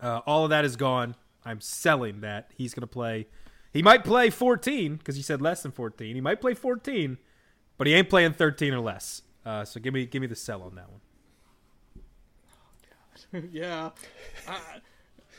uh, 0.03 0.21
all 0.27 0.45
of 0.45 0.51
that 0.51 0.65
is 0.65 0.77
gone. 0.77 1.15
I'm 1.45 1.61
selling 1.61 2.21
that 2.23 2.51
he's 2.57 2.75
going 2.75 2.83
to 2.83 2.87
play. 2.87 3.27
He 3.73 3.83
might 3.83 4.05
play 4.05 4.31
14 4.31 4.97
because 4.97 5.17
he 5.17 5.23
said 5.23 5.41
less 5.41 5.63
than 5.63 5.73
14. 5.73 6.15
He 6.15 6.21
might 6.21 6.41
play 6.41 6.55
14, 6.55 7.19
but 7.77 7.87
he 7.87 7.93
ain't 7.95 8.09
playing 8.09 8.33
13 8.33 8.73
or 8.73 8.81
less. 8.81 9.23
Uh, 9.45 9.65
so 9.65 9.79
give 9.79 9.95
me 9.95 10.07
give 10.07 10.21
me 10.21 10.27
the 10.27 10.37
sell 10.37 10.63
on 10.63 10.75
that 10.75 10.91
one. 10.91 11.01
yeah, 13.53 13.91
I, 14.49 14.61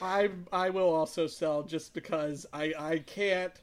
I 0.01 0.29
I 0.51 0.69
will 0.69 0.93
also 0.93 1.27
sell 1.27 1.63
just 1.63 1.93
because 1.93 2.45
I 2.53 2.73
I 2.77 2.99
can't 2.99 3.53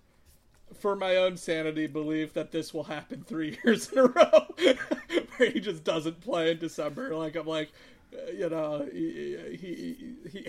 for 0.75 0.95
my 0.97 1.17
own 1.17 1.37
sanity 1.37 1.87
believe 1.87 2.35
that 2.35 2.53
this 2.53 2.75
will 2.75 2.85
happen 2.85 3.25
three 3.25 3.59
years 3.65 3.91
in 3.91 3.99
a 3.99 4.05
row 4.07 4.47
where 5.37 5.51
he 5.51 5.61
just 5.61 5.85
doesn't 5.85 6.21
play 6.21 6.51
in 6.51 6.59
December. 6.59 7.15
Like 7.15 7.37
I'm 7.37 7.47
like, 7.47 7.73
uh, 8.13 8.33
you 8.33 8.49
know, 8.49 8.87
he 8.93 9.37
he 9.61 10.15
he, 10.31 10.47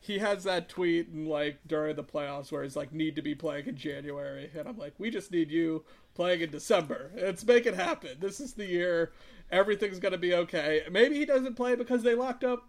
he 0.00 0.18
has 0.18 0.44
that 0.44 0.68
tweet 0.68 1.08
and 1.08 1.28
like 1.28 1.58
during 1.66 1.96
the 1.96 2.04
playoffs 2.04 2.52
where 2.52 2.62
he's 2.62 2.76
like 2.76 2.92
need 2.92 3.16
to 3.16 3.22
be 3.22 3.34
playing 3.34 3.66
in 3.66 3.76
January, 3.76 4.50
and 4.56 4.68
I'm 4.68 4.78
like, 4.78 4.94
we 4.98 5.10
just 5.10 5.30
need 5.32 5.50
you 5.50 5.84
playing 6.14 6.40
in 6.40 6.50
December. 6.50 7.10
Let's 7.16 7.44
make 7.44 7.66
it 7.66 7.74
happen. 7.74 8.10
This 8.20 8.40
is 8.40 8.54
the 8.54 8.66
year. 8.66 9.12
Everything's 9.50 9.98
gonna 10.00 10.18
be 10.18 10.34
okay. 10.34 10.82
Maybe 10.90 11.16
he 11.16 11.24
doesn't 11.24 11.54
play 11.54 11.76
because 11.76 12.02
they 12.02 12.14
locked 12.14 12.44
up 12.44 12.68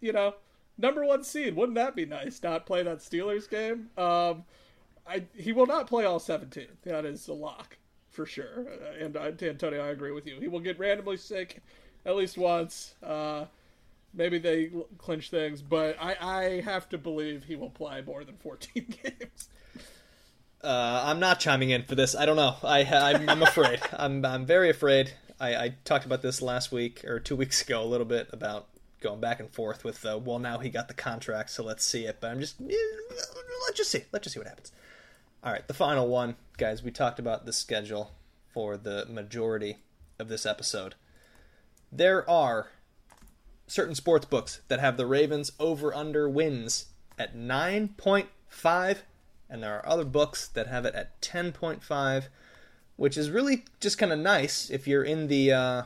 you 0.00 0.12
know, 0.12 0.34
number 0.78 1.04
one 1.04 1.24
seed. 1.24 1.56
Wouldn't 1.56 1.76
that 1.76 1.96
be 1.96 2.06
nice? 2.06 2.42
Not 2.42 2.66
play 2.66 2.82
that 2.82 2.98
Steelers 2.98 3.48
game. 3.48 3.90
Um, 3.96 4.44
I 5.06 5.24
he 5.34 5.52
will 5.52 5.66
not 5.66 5.86
play 5.86 6.04
all 6.04 6.18
17. 6.18 6.66
That 6.82 7.04
is 7.04 7.28
a 7.28 7.34
lock 7.34 7.76
for 8.10 8.26
sure. 8.26 8.66
Uh, 8.68 9.04
and 9.04 9.16
uh, 9.16 9.30
Antonio, 9.42 9.84
I 9.84 9.88
agree 9.88 10.12
with 10.12 10.26
you. 10.26 10.40
He 10.40 10.48
will 10.48 10.60
get 10.60 10.78
randomly 10.78 11.16
sick 11.16 11.62
at 12.04 12.16
least 12.16 12.38
once. 12.38 12.94
Uh, 13.02 13.44
maybe 14.14 14.38
they 14.38 14.70
clinch 14.98 15.30
things, 15.30 15.62
but 15.62 15.96
I, 16.00 16.16
I 16.20 16.60
have 16.62 16.88
to 16.90 16.98
believe 16.98 17.44
he 17.44 17.56
will 17.56 17.70
play 17.70 18.02
more 18.02 18.24
than 18.24 18.36
14 18.36 18.94
games. 19.02 19.48
Uh, 20.64 21.02
I'm 21.04 21.20
not 21.20 21.38
chiming 21.38 21.70
in 21.70 21.84
for 21.84 21.94
this. 21.94 22.16
I 22.16 22.26
don't 22.26 22.36
know. 22.36 22.56
I, 22.64 22.82
I'm, 22.84 23.28
I'm 23.28 23.42
afraid. 23.42 23.80
I'm, 23.92 24.24
I'm 24.24 24.46
very 24.46 24.70
afraid. 24.70 25.12
I, 25.38 25.54
I 25.56 25.74
talked 25.84 26.06
about 26.06 26.22
this 26.22 26.40
last 26.40 26.72
week 26.72 27.04
or 27.04 27.20
two 27.20 27.36
weeks 27.36 27.60
ago 27.62 27.82
a 27.82 27.84
little 27.84 28.06
bit 28.06 28.28
about 28.32 28.68
going 29.06 29.20
back 29.20 29.38
and 29.38 29.50
forth 29.50 29.84
with 29.84 30.04
uh, 30.04 30.18
well 30.22 30.40
now 30.40 30.58
he 30.58 30.68
got 30.68 30.88
the 30.88 30.94
contract 30.94 31.50
so 31.50 31.62
let's 31.62 31.84
see 31.84 32.06
it. 32.06 32.18
But 32.20 32.32
i'm 32.32 32.40
just 32.40 32.60
let's 32.60 33.76
just 33.76 33.90
see. 33.90 34.02
Let's 34.12 34.24
just 34.24 34.34
see 34.34 34.40
what 34.40 34.48
happens. 34.48 34.72
All 35.44 35.52
right 35.52 35.66
the 35.66 35.74
final 35.74 36.08
one 36.08 36.34
guys. 36.56 36.82
We 36.82 36.90
talked 36.90 37.18
about 37.18 37.46
the 37.46 37.52
schedule 37.52 38.12
for 38.52 38.76
the 38.76 39.06
majority 39.08 39.78
of 40.18 40.28
this 40.28 40.44
episode. 40.44 40.96
There 41.92 42.28
are 42.28 42.68
certain 43.68 43.94
sports 43.94 44.26
books 44.26 44.60
that 44.68 44.80
have 44.80 44.96
the 44.96 45.06
ravens 45.06 45.52
over 45.60 45.94
under 45.94 46.28
wins 46.28 46.86
at 47.18 47.36
9.5 47.36 48.98
and 49.48 49.62
there 49.62 49.74
are 49.76 49.88
other 49.88 50.04
books 50.04 50.48
that 50.48 50.66
have 50.66 50.84
it 50.84 50.94
at 50.94 51.20
10.5 51.20 52.24
which 52.96 53.16
is 53.16 53.30
really 53.30 53.64
just 53.80 53.98
kind 53.98 54.12
of 54.12 54.18
nice 54.18 54.70
if 54.70 54.88
you're 54.88 55.04
in 55.04 55.28
the 55.28 55.52
uh, 55.52 55.82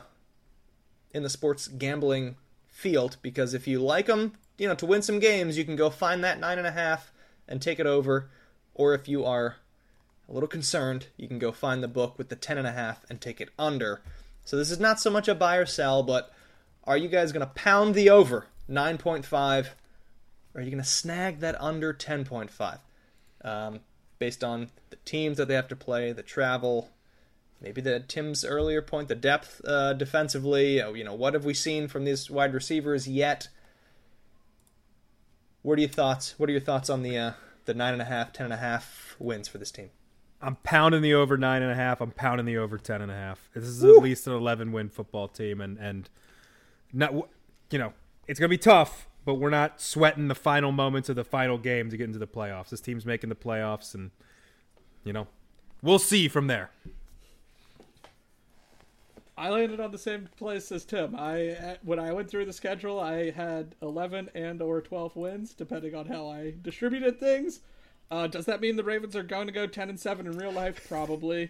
in 1.11 1.23
the 1.23 1.29
sports 1.29 1.67
gambling 1.67 2.35
field 2.81 3.17
because 3.21 3.53
if 3.53 3.67
you 3.67 3.79
like 3.79 4.07
them, 4.07 4.33
you 4.57 4.67
know, 4.67 4.75
to 4.75 4.85
win 4.85 5.01
some 5.01 5.19
games, 5.19 5.57
you 5.57 5.63
can 5.63 5.75
go 5.75 5.89
find 5.89 6.23
that 6.23 6.39
nine 6.39 6.57
and 6.57 6.67
a 6.67 6.71
half 6.71 7.11
and 7.47 7.61
take 7.61 7.79
it 7.79 7.85
over, 7.85 8.29
or 8.73 8.93
if 8.93 9.07
you 9.07 9.23
are 9.23 9.57
a 10.27 10.33
little 10.33 10.47
concerned, 10.49 11.07
you 11.17 11.27
can 11.27 11.39
go 11.39 11.51
find 11.51 11.83
the 11.83 11.87
book 11.87 12.17
with 12.17 12.29
the 12.29 12.35
ten 12.35 12.57
and 12.57 12.67
a 12.67 12.71
half 12.71 13.05
and 13.09 13.21
take 13.21 13.39
it 13.39 13.49
under. 13.59 14.01
So 14.43 14.57
this 14.57 14.71
is 14.71 14.79
not 14.79 14.99
so 14.99 15.09
much 15.11 15.27
a 15.27 15.35
buy 15.35 15.57
or 15.57 15.65
sell, 15.65 16.03
but 16.03 16.33
are 16.83 16.97
you 16.97 17.07
guys 17.07 17.31
going 17.31 17.45
to 17.45 17.53
pound 17.53 17.93
the 17.93 18.09
over 18.09 18.47
9.5? 18.69 19.67
Or 20.53 20.59
are 20.59 20.61
you 20.61 20.71
going 20.71 20.83
to 20.83 20.89
snag 20.89 21.39
that 21.39 21.61
under 21.61 21.93
10.5? 21.93 22.79
Um, 23.43 23.79
based 24.19 24.43
on 24.43 24.69
the 24.89 24.95
teams 24.97 25.37
that 25.37 25.47
they 25.47 25.53
have 25.53 25.67
to 25.67 25.75
play, 25.75 26.11
the 26.11 26.23
travel, 26.23 26.89
maybe 27.61 27.81
the 27.81 27.99
Tim's 27.99 28.43
earlier 28.43 28.81
point, 28.81 29.07
the 29.07 29.15
depth 29.15 29.61
uh, 29.65 29.93
defensively. 29.93 30.81
Uh, 30.81 30.91
you 30.93 31.03
know, 31.03 31.13
what 31.13 31.33
have 31.33 31.45
we 31.45 31.53
seen 31.53 31.87
from 31.87 32.05
these 32.05 32.29
wide 32.29 32.53
receivers 32.53 33.07
yet? 33.07 33.47
What 35.61 35.77
are 35.77 35.81
your 35.81 35.89
thoughts? 35.89 36.35
What 36.37 36.49
are 36.49 36.51
your 36.51 36.61
thoughts 36.61 36.89
on 36.89 37.03
the 37.03 37.17
uh, 37.17 37.31
the 37.65 37.73
nine 37.73 37.93
and 37.93 38.01
a 38.01 38.05
half, 38.05 38.33
ten 38.33 38.45
and 38.45 38.53
a 38.53 38.57
half 38.57 39.15
wins 39.19 39.47
for 39.47 39.57
this 39.57 39.71
team? 39.71 39.91
I'm 40.41 40.55
pounding 40.63 41.03
the 41.03 41.13
over 41.13 41.37
nine 41.37 41.61
and 41.61 41.71
a 41.71 41.75
half. 41.75 42.01
I'm 42.01 42.11
pounding 42.11 42.47
the 42.47 42.57
over 42.57 42.77
ten 42.77 43.01
and 43.01 43.11
a 43.11 43.15
half. 43.15 43.49
This 43.53 43.65
is 43.65 43.83
Woo! 43.83 43.97
at 43.97 44.03
least 44.03 44.25
an 44.25 44.33
11 44.33 44.71
win 44.71 44.89
football 44.89 45.27
team, 45.27 45.61
and 45.61 45.77
and 45.77 46.09
not 46.91 47.13
you 47.69 47.77
know 47.77 47.93
it's 48.27 48.39
gonna 48.39 48.49
be 48.49 48.57
tough, 48.57 49.07
but 49.23 49.35
we're 49.35 49.51
not 49.51 49.79
sweating 49.79 50.27
the 50.27 50.35
final 50.35 50.71
moments 50.71 51.09
of 51.09 51.15
the 51.15 51.23
final 51.23 51.59
game 51.59 51.91
to 51.91 51.97
get 51.97 52.05
into 52.05 52.19
the 52.19 52.27
playoffs. 52.27 52.69
This 52.69 52.81
team's 52.81 53.05
making 53.05 53.29
the 53.29 53.35
playoffs, 53.35 53.93
and 53.93 54.09
you 55.03 55.13
know 55.13 55.27
we'll 55.83 55.99
see 55.99 56.27
from 56.27 56.47
there. 56.47 56.71
I 59.41 59.49
landed 59.49 59.79
on 59.79 59.89
the 59.89 59.97
same 59.97 60.29
place 60.37 60.71
as 60.71 60.85
Tim. 60.85 61.15
I 61.17 61.77
when 61.81 61.97
I 61.97 62.13
went 62.13 62.29
through 62.29 62.45
the 62.45 62.53
schedule, 62.53 62.99
I 62.99 63.31
had 63.31 63.73
11 63.81 64.29
and 64.35 64.61
or 64.61 64.81
12 64.81 65.15
wins, 65.15 65.55
depending 65.55 65.95
on 65.95 66.05
how 66.05 66.29
I 66.29 66.53
distributed 66.61 67.19
things. 67.19 67.61
Uh, 68.11 68.27
does 68.27 68.45
that 68.45 68.61
mean 68.61 68.75
the 68.75 68.83
Ravens 68.83 69.15
are 69.15 69.23
going 69.23 69.47
to 69.47 69.51
go 69.51 69.65
10 69.65 69.89
and 69.89 69.99
7 69.99 70.27
in 70.27 70.37
real 70.37 70.51
life? 70.51 70.87
Probably. 70.87 71.49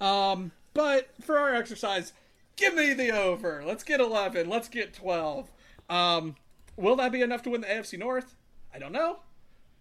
Um, 0.00 0.50
but 0.74 1.10
for 1.20 1.38
our 1.38 1.54
exercise, 1.54 2.12
give 2.56 2.74
me 2.74 2.92
the 2.92 3.16
over. 3.16 3.62
Let's 3.64 3.84
get 3.84 4.00
11. 4.00 4.48
Let's 4.48 4.68
get 4.68 4.92
12. 4.92 5.48
Um, 5.88 6.34
will 6.76 6.96
that 6.96 7.12
be 7.12 7.22
enough 7.22 7.44
to 7.44 7.50
win 7.50 7.60
the 7.60 7.68
AFC 7.68 8.00
North? 8.00 8.34
I 8.74 8.80
don't 8.80 8.90
know. 8.90 9.20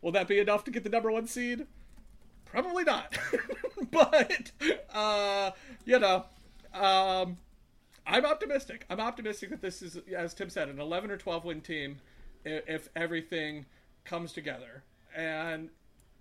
Will 0.04 0.12
that 0.12 0.28
be 0.28 0.38
enough 0.38 0.64
to 0.66 0.72
get 0.72 0.84
the 0.84 0.92
number 0.92 1.10
one 1.10 1.26
seed? 1.26 1.66
Probably 2.46 2.84
not. 2.84 3.18
but 3.92 4.52
uh, 4.94 5.50
you 5.86 5.98
know, 5.98 6.26
um, 6.76 7.38
I'm 8.08 8.26
optimistic. 8.26 8.86
I'm 8.90 9.00
optimistic 9.00 9.50
that 9.50 9.62
this 9.62 9.82
is, 9.82 10.00
as 10.16 10.34
Tim 10.34 10.50
said, 10.50 10.70
an 10.70 10.80
11 10.80 11.12
or 11.12 11.18
12 11.18 11.44
win 11.44 11.62
team 11.62 12.00
if 12.46 12.88
everything 12.96 13.66
comes 14.06 14.32
together. 14.32 14.84
And, 15.16 15.70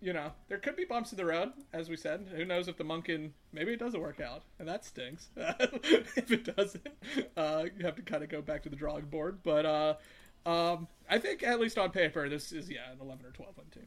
you 0.00 0.12
know, 0.12 0.32
there 0.48 0.58
could 0.58 0.74
be 0.74 0.84
bumps 0.84 1.12
in 1.12 1.16
the 1.16 1.24
road, 1.24 1.52
as 1.72 1.88
we 1.88 1.96
said. 1.96 2.26
Who 2.34 2.44
knows 2.44 2.66
if 2.66 2.76
the 2.76 2.84
Monken, 2.84 3.30
maybe 3.52 3.72
it 3.72 3.78
doesn't 3.78 4.00
work 4.00 4.20
out, 4.20 4.42
and 4.58 4.66
that 4.66 4.84
stinks. 4.84 5.28
if 5.36 6.32
it 6.32 6.56
doesn't, 6.56 6.88
uh, 7.36 7.64
you 7.78 7.84
have 7.84 7.94
to 7.96 8.02
kind 8.02 8.24
of 8.24 8.28
go 8.28 8.42
back 8.42 8.64
to 8.64 8.68
the 8.68 8.76
drawing 8.76 9.04
board. 9.04 9.38
But 9.44 9.64
uh, 9.64 9.94
um, 10.44 10.88
I 11.08 11.18
think, 11.18 11.44
at 11.44 11.60
least 11.60 11.78
on 11.78 11.90
paper, 11.90 12.28
this 12.28 12.50
is, 12.50 12.68
yeah, 12.68 12.90
an 12.92 12.98
11 13.00 13.24
or 13.24 13.30
12 13.30 13.56
win 13.56 13.66
team. 13.72 13.86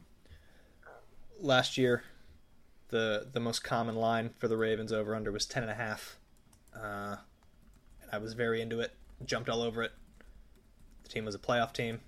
Last 1.38 1.78
year, 1.78 2.04
the 2.88 3.28
the 3.32 3.40
most 3.40 3.64
common 3.64 3.94
line 3.94 4.30
for 4.36 4.46
the 4.46 4.58
Ravens 4.58 4.92
over 4.92 5.14
under 5.14 5.32
was 5.32 5.46
10.5. 5.46 6.16
Uh, 6.78 7.16
I 8.12 8.18
was 8.18 8.34
very 8.34 8.60
into 8.60 8.80
it, 8.80 8.94
jumped 9.24 9.48
all 9.48 9.62
over 9.62 9.82
it. 9.82 9.92
The 11.02 11.08
team 11.08 11.24
was 11.24 11.34
a 11.34 11.38
playoff 11.38 11.72
team. 11.72 12.00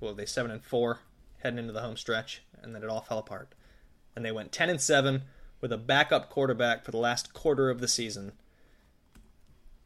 Well, 0.00 0.14
they 0.14 0.26
seven 0.26 0.50
and 0.50 0.64
four 0.64 1.00
heading 1.38 1.58
into 1.58 1.72
the 1.72 1.82
home 1.82 1.96
stretch, 1.96 2.42
and 2.62 2.74
then 2.74 2.82
it 2.82 2.88
all 2.88 3.00
fell 3.00 3.18
apart. 3.18 3.54
And 4.14 4.24
they 4.24 4.32
went 4.32 4.52
ten 4.52 4.70
and 4.70 4.80
seven 4.80 5.22
with 5.60 5.72
a 5.72 5.78
backup 5.78 6.30
quarterback 6.30 6.84
for 6.84 6.90
the 6.90 6.98
last 6.98 7.32
quarter 7.32 7.70
of 7.70 7.80
the 7.80 7.88
season. 7.88 8.32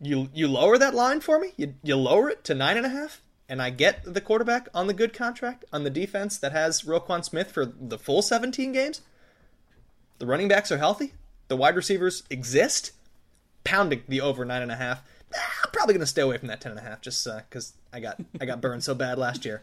You 0.00 0.28
you 0.34 0.48
lower 0.48 0.78
that 0.78 0.94
line 0.94 1.20
for 1.20 1.38
me? 1.38 1.52
You 1.56 1.74
you 1.82 1.96
lower 1.96 2.30
it 2.30 2.44
to 2.44 2.54
nine 2.54 2.76
and 2.76 2.86
a 2.86 2.90
half, 2.90 3.22
and 3.48 3.62
I 3.62 3.70
get 3.70 4.02
the 4.04 4.20
quarterback 4.20 4.68
on 4.74 4.86
the 4.86 4.94
good 4.94 5.12
contract 5.12 5.64
on 5.72 5.84
the 5.84 5.90
defense 5.90 6.38
that 6.38 6.52
has 6.52 6.82
Roquan 6.82 7.24
Smith 7.24 7.50
for 7.50 7.64
the 7.64 7.98
full 7.98 8.22
seventeen 8.22 8.72
games. 8.72 9.00
The 10.18 10.26
running 10.26 10.48
backs 10.48 10.70
are 10.70 10.78
healthy. 10.78 11.14
The 11.48 11.56
wide 11.56 11.76
receivers 11.76 12.22
exist. 12.30 12.92
Pounding 13.64 14.02
the 14.06 14.20
over 14.20 14.44
nine 14.44 14.60
and 14.60 14.70
a 14.70 14.76
half 14.76 15.02
I'm 15.34 15.70
probably 15.72 15.94
gonna 15.94 16.06
stay 16.06 16.22
away 16.22 16.38
from 16.38 16.48
that 16.48 16.60
ten 16.60 16.72
and 16.72 16.80
a 16.80 16.82
half 16.82 17.00
just 17.00 17.26
because 17.48 17.72
uh, 17.92 17.96
I 17.96 18.00
got 18.00 18.20
I 18.40 18.46
got 18.46 18.60
burned 18.60 18.84
so 18.84 18.94
bad 18.94 19.18
last 19.18 19.44
year. 19.44 19.62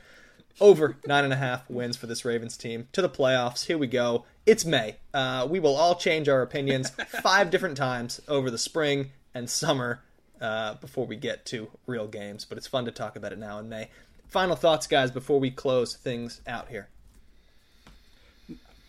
Over 0.59 0.97
nine 1.05 1.23
and 1.23 1.31
a 1.31 1.37
half 1.37 1.69
wins 1.69 1.95
for 1.95 2.07
this 2.07 2.25
Ravens 2.25 2.57
team 2.57 2.87
to 2.91 3.01
the 3.01 3.09
playoffs. 3.09 3.65
Here 3.65 3.77
we 3.77 3.87
go. 3.87 4.25
It's 4.45 4.65
May. 4.65 4.97
Uh, 5.13 5.47
we 5.49 5.59
will 5.59 5.75
all 5.75 5.95
change 5.95 6.27
our 6.27 6.41
opinions 6.41 6.89
five 7.23 7.49
different 7.49 7.77
times 7.77 8.19
over 8.27 8.51
the 8.51 8.57
spring 8.57 9.11
and 9.33 9.49
summer 9.49 10.01
uh, 10.41 10.73
before 10.75 11.05
we 11.05 11.15
get 11.15 11.45
to 11.47 11.69
real 11.87 12.07
games. 12.07 12.43
But 12.43 12.57
it's 12.57 12.67
fun 12.67 12.85
to 12.85 12.91
talk 12.91 13.15
about 13.15 13.31
it 13.31 13.39
now 13.39 13.59
in 13.59 13.69
May. 13.69 13.89
Final 14.27 14.55
thoughts, 14.55 14.87
guys, 14.87 15.11
before 15.11 15.39
we 15.39 15.51
close 15.51 15.95
things 15.95 16.41
out 16.47 16.69
here. 16.69 16.89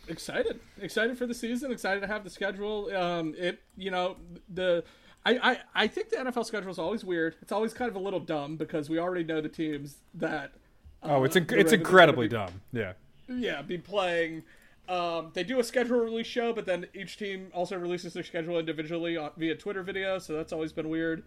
Excited, 0.09 0.59
excited 0.80 1.16
for 1.16 1.26
the 1.26 1.34
season. 1.34 1.70
Excited 1.70 2.00
to 2.00 2.06
have 2.09 2.24
the 2.24 2.30
schedule. 2.30 2.94
Um, 2.94 3.34
it, 3.38 3.60
you 3.76 3.90
know, 3.90 4.16
the 4.52 4.82
I, 5.24 5.39
I, 5.53 5.59
I 5.74 5.86
think 5.86 6.11
the 6.11 6.16
NFL 6.16 6.44
schedule 6.44 6.70
is 6.70 6.78
always 6.78 7.05
weird. 7.05 7.36
It's 7.43 7.53
always 7.53 7.73
kind 7.73 7.89
of 7.89 7.97
a 7.97 8.01
little 8.01 8.20
dumb 8.20 8.57
because 8.57 8.90
we 8.90 8.99
already 8.99 9.24
know 9.24 9.40
the 9.40 9.49
teams 9.49 9.97
that. 10.15 10.53
Uh, 11.03 11.16
oh, 11.16 11.24
it's 11.24 11.36
inc- 11.36 11.53
it's 11.53 11.73
incredibly 11.73 12.27
be, 12.27 12.36
dumb. 12.36 12.61
Yeah. 12.73 12.94
Yeah, 13.28 13.62
be 13.62 13.78
playing. 13.78 14.43
Um, 14.89 15.31
they 15.32 15.44
do 15.44 15.61
a 15.61 15.65
schedule 15.65 15.99
release 16.01 16.27
show, 16.27 16.53
but 16.53 16.66
then 16.66 16.86
each 16.93 17.16
team 17.16 17.51
also 17.55 17.77
releases 17.77 18.15
their 18.15 18.24
schedule 18.24 18.59
individually 18.59 19.16
on, 19.16 19.31
via 19.36 19.55
Twitter 19.55 19.82
video, 19.82 20.19
so 20.19 20.32
that's 20.32 20.53
always 20.53 20.73
been 20.73 20.89
weird. 20.89 21.23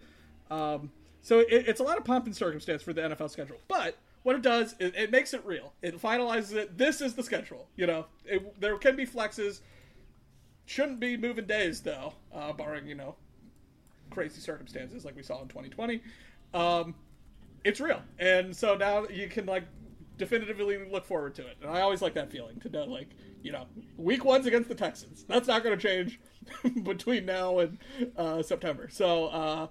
Um, 0.51 0.91
so 1.21 1.39
it, 1.39 1.47
it's 1.49 1.79
a 1.79 1.83
lot 1.83 1.97
of 1.97 2.03
pomp 2.03 2.25
and 2.25 2.35
circumstance 2.35 2.83
for 2.83 2.91
the 2.91 3.01
NFL 3.01 3.29
schedule, 3.29 3.57
but 3.67 3.97
what 4.23 4.35
it 4.35 4.41
does 4.41 4.75
is 4.79 4.91
it 4.93 5.09
makes 5.09 5.33
it 5.33 5.43
real. 5.45 5.71
It 5.81 5.99
finalizes 6.01 6.53
it. 6.53 6.77
This 6.77 6.99
is 6.99 7.13
the 7.13 7.23
schedule. 7.23 7.67
You 7.77 7.87
know, 7.87 8.05
it, 8.25 8.59
there 8.59 8.77
can 8.77 8.95
be 8.95 9.05
flexes. 9.05 9.61
Shouldn't 10.65 10.99
be 10.99 11.15
moving 11.15 11.45
days 11.45 11.81
though, 11.81 12.13
uh, 12.33 12.51
barring 12.51 12.87
you 12.87 12.95
know 12.95 13.15
crazy 14.15 14.41
circumstances 14.41 15.05
like 15.05 15.15
we 15.15 15.21
saw 15.21 15.41
in 15.41 15.47
2020. 15.47 16.01
Um, 16.53 16.95
it's 17.63 17.79
real, 17.79 18.01
and 18.17 18.55
so 18.55 18.75
now 18.75 19.05
you 19.07 19.27
can 19.27 19.45
like 19.45 19.65
definitively 20.17 20.77
look 20.89 21.05
forward 21.05 21.35
to 21.35 21.45
it. 21.45 21.57
And 21.61 21.69
I 21.69 21.81
always 21.81 22.01
like 22.01 22.13
that 22.13 22.31
feeling 22.31 22.59
to 22.61 22.69
know, 22.69 22.85
like, 22.85 23.09
you 23.43 23.51
know, 23.51 23.65
week 23.97 24.23
one's 24.25 24.45
against 24.45 24.69
the 24.69 24.75
Texans. 24.75 25.25
That's 25.27 25.47
not 25.47 25.63
going 25.63 25.77
to 25.77 25.81
change 25.87 26.19
between 26.83 27.25
now 27.25 27.59
and 27.59 27.77
uh, 28.17 28.41
September. 28.41 28.87
So, 28.89 29.27
uh, 29.27 29.67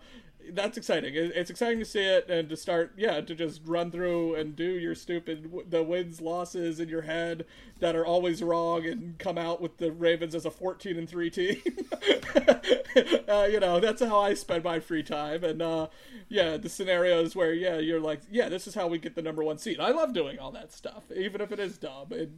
that's 0.52 0.76
exciting. 0.76 1.12
It's 1.14 1.50
exciting 1.50 1.78
to 1.78 1.84
see 1.84 2.02
it 2.02 2.28
and 2.28 2.48
to 2.48 2.56
start, 2.56 2.92
yeah, 2.96 3.20
to 3.20 3.34
just 3.34 3.62
run 3.64 3.90
through 3.90 4.34
and 4.34 4.54
do 4.54 4.64
your 4.64 4.94
stupid 4.94 5.50
the 5.68 5.82
wins 5.82 6.20
losses 6.20 6.80
in 6.80 6.88
your 6.88 7.02
head 7.02 7.44
that 7.80 7.96
are 7.96 8.04
always 8.06 8.42
wrong 8.42 8.86
and 8.86 9.18
come 9.18 9.38
out 9.38 9.60
with 9.60 9.78
the 9.78 9.92
Ravens 9.92 10.34
as 10.34 10.44
a 10.44 10.50
fourteen 10.50 10.96
and 10.98 11.08
three 11.08 11.30
team. 11.30 11.60
uh, 13.28 13.48
you 13.50 13.60
know, 13.60 13.80
that's 13.80 14.02
how 14.02 14.20
I 14.20 14.34
spend 14.34 14.64
my 14.64 14.80
free 14.80 15.02
time. 15.02 15.44
And 15.44 15.62
uh, 15.62 15.88
yeah, 16.28 16.56
the 16.56 16.68
scenarios 16.68 17.34
where 17.34 17.52
yeah, 17.52 17.78
you're 17.78 18.00
like, 18.00 18.20
yeah, 18.30 18.48
this 18.48 18.66
is 18.66 18.74
how 18.74 18.86
we 18.86 18.98
get 18.98 19.14
the 19.14 19.22
number 19.22 19.42
one 19.42 19.58
seed. 19.58 19.80
I 19.80 19.90
love 19.90 20.12
doing 20.12 20.38
all 20.38 20.52
that 20.52 20.72
stuff, 20.72 21.04
even 21.14 21.40
if 21.40 21.52
it 21.52 21.60
is 21.60 21.78
dumb. 21.78 22.12
And, 22.12 22.32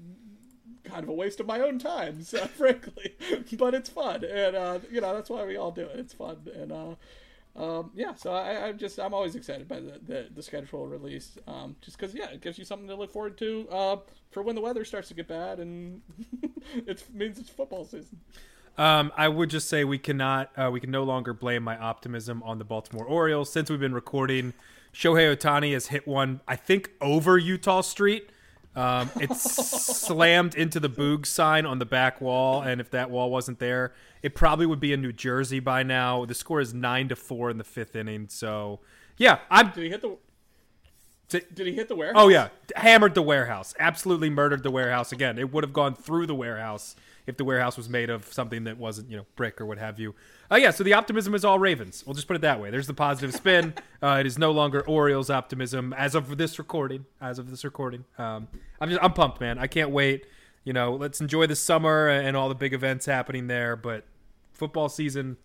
kind 0.86 1.02
of 1.02 1.08
a 1.08 1.12
waste 1.12 1.40
of 1.40 1.46
my 1.46 1.60
own 1.60 1.78
time, 1.78 2.22
so, 2.22 2.46
frankly. 2.46 3.16
but 3.52 3.74
it's 3.74 3.90
fun, 3.90 4.24
and 4.24 4.56
uh, 4.56 4.78
you 4.90 5.00
know 5.00 5.14
that's 5.14 5.28
why 5.28 5.44
we 5.44 5.56
all 5.56 5.72
do 5.72 5.82
it. 5.82 5.98
It's 5.98 6.14
fun, 6.14 6.48
and 6.54 6.72
uh, 6.72 6.94
um, 7.56 7.90
yeah, 7.94 8.14
so 8.14 8.32
I, 8.32 8.68
am 8.68 8.78
just 8.78 8.98
I'm 8.98 9.14
always 9.14 9.34
excited 9.34 9.66
by 9.66 9.80
the 9.80 9.98
the, 10.02 10.26
the 10.34 10.42
schedule 10.42 10.86
release, 10.86 11.38
um, 11.46 11.76
just 11.80 11.98
because 11.98 12.14
yeah, 12.14 12.30
it 12.30 12.42
gives 12.42 12.58
you 12.58 12.64
something 12.64 12.88
to 12.88 12.94
look 12.94 13.12
forward 13.12 13.38
to 13.38 13.66
uh, 13.70 13.96
for 14.30 14.42
when 14.42 14.54
the 14.54 14.60
weather 14.60 14.84
starts 14.84 15.08
to 15.08 15.14
get 15.14 15.26
bad 15.26 15.58
and 15.58 16.02
it 16.74 17.02
means 17.12 17.38
it's 17.38 17.48
football 17.48 17.84
season. 17.84 18.20
Um, 18.78 19.10
I 19.16 19.28
would 19.28 19.48
just 19.48 19.70
say 19.70 19.84
we 19.84 19.96
cannot, 19.96 20.50
uh, 20.54 20.68
we 20.70 20.80
can 20.80 20.90
no 20.90 21.02
longer 21.02 21.32
blame 21.32 21.62
my 21.62 21.78
optimism 21.78 22.42
on 22.42 22.58
the 22.58 22.64
Baltimore 22.64 23.06
Orioles 23.06 23.50
since 23.50 23.70
we've 23.70 23.80
been 23.80 23.94
recording. 23.94 24.52
Shohei 24.92 25.34
Ohtani 25.34 25.72
has 25.72 25.86
hit 25.86 26.06
one, 26.06 26.42
I 26.46 26.56
think, 26.56 26.90
over 27.00 27.40
Eutaw 27.40 27.82
Street 27.82 28.28
um, 28.76 29.10
it's 29.18 29.40
slammed 30.06 30.54
into 30.54 30.78
the 30.78 30.90
Boog 30.90 31.24
sign 31.24 31.64
on 31.64 31.78
the 31.78 31.86
back 31.86 32.20
wall, 32.20 32.60
and 32.60 32.80
if 32.80 32.90
that 32.90 33.10
wall 33.10 33.30
wasn't 33.30 33.58
there, 33.58 33.94
it 34.26 34.34
probably 34.34 34.66
would 34.66 34.80
be 34.80 34.92
in 34.92 35.00
New 35.00 35.12
Jersey 35.12 35.60
by 35.60 35.84
now. 35.84 36.24
The 36.24 36.34
score 36.34 36.60
is 36.60 36.74
nine 36.74 37.08
to 37.10 37.14
four 37.14 37.48
in 37.48 37.58
the 37.58 37.64
fifth 37.64 37.94
inning. 37.94 38.26
So, 38.28 38.80
yeah, 39.16 39.38
I'm. 39.48 39.70
Did 39.70 39.84
he 39.84 39.88
hit 39.88 40.02
the? 40.02 40.16
Did 41.28 41.66
he 41.68 41.74
hit 41.74 41.86
the 41.86 41.94
warehouse? 41.94 42.20
Oh 42.20 42.26
yeah, 42.26 42.48
hammered 42.74 43.14
the 43.14 43.22
warehouse. 43.22 43.72
Absolutely 43.78 44.28
murdered 44.28 44.64
the 44.64 44.70
warehouse. 44.72 45.12
Again, 45.12 45.38
it 45.38 45.52
would 45.52 45.62
have 45.62 45.72
gone 45.72 45.94
through 45.94 46.26
the 46.26 46.34
warehouse 46.34 46.96
if 47.28 47.36
the 47.36 47.44
warehouse 47.44 47.76
was 47.76 47.88
made 47.88 48.10
of 48.10 48.32
something 48.32 48.64
that 48.64 48.78
wasn't, 48.78 49.08
you 49.08 49.16
know, 49.16 49.26
brick 49.36 49.60
or 49.60 49.66
what 49.66 49.78
have 49.78 50.00
you. 50.00 50.12
Uh, 50.50 50.56
yeah, 50.56 50.72
so 50.72 50.82
the 50.82 50.92
optimism 50.92 51.32
is 51.32 51.44
all 51.44 51.60
Ravens. 51.60 52.02
We'll 52.04 52.14
just 52.14 52.26
put 52.26 52.34
it 52.34 52.42
that 52.42 52.60
way. 52.60 52.70
There's 52.70 52.88
the 52.88 52.94
positive 52.94 53.32
spin. 53.32 53.74
Uh, 54.02 54.18
it 54.20 54.26
is 54.26 54.38
no 54.38 54.52
longer 54.52 54.82
Orioles 54.82 55.30
optimism 55.30 55.94
as 55.94 56.14
of 56.14 56.36
this 56.36 56.58
recording. 56.58 57.06
As 57.18 57.38
of 57.38 57.50
this 57.50 57.64
recording, 57.64 58.04
um, 58.18 58.46
I'm 58.78 58.90
just 58.90 59.02
I'm 59.02 59.14
pumped, 59.14 59.40
man. 59.40 59.58
I 59.58 59.66
can't 59.68 59.90
wait. 59.90 60.26
You 60.64 60.74
know, 60.74 60.94
let's 60.94 61.20
enjoy 61.20 61.46
the 61.46 61.56
summer 61.56 62.08
and 62.08 62.36
all 62.36 62.50
the 62.50 62.54
big 62.54 62.74
events 62.74 63.06
happening 63.06 63.46
there. 63.46 63.74
But 63.74 64.04
football 64.56 64.88
season, 64.88 65.36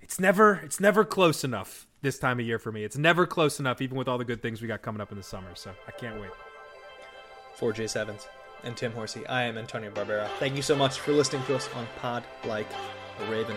it's 0.00 0.18
never 0.18 0.60
it's 0.64 0.80
never 0.80 1.04
close 1.04 1.44
enough 1.44 1.86
this 2.02 2.18
time 2.18 2.40
of 2.40 2.46
year 2.46 2.58
for 2.58 2.72
me. 2.72 2.84
It's 2.84 2.96
never 2.96 3.26
close 3.26 3.60
enough, 3.60 3.80
even 3.80 3.96
with 3.96 4.08
all 4.08 4.18
the 4.18 4.24
good 4.24 4.42
things 4.42 4.60
we 4.60 4.68
got 4.68 4.82
coming 4.82 5.00
up 5.00 5.12
in 5.12 5.18
the 5.18 5.24
summer. 5.24 5.54
So 5.54 5.70
I 5.86 5.90
can't 5.92 6.20
wait. 6.20 6.30
For 7.54 7.72
J 7.72 7.86
Sevens 7.86 8.26
and 8.64 8.76
Tim 8.76 8.92
Horsey, 8.92 9.26
I 9.26 9.42
am 9.42 9.58
Antonio 9.58 9.90
Barbera. 9.90 10.28
Thank 10.38 10.56
you 10.56 10.62
so 10.62 10.74
much 10.74 10.98
for 10.98 11.12
listening 11.12 11.44
to 11.44 11.56
us 11.56 11.68
on 11.74 11.86
Pod 12.00 12.24
Like 12.44 12.68
a 13.20 13.30
Raven. 13.30 13.56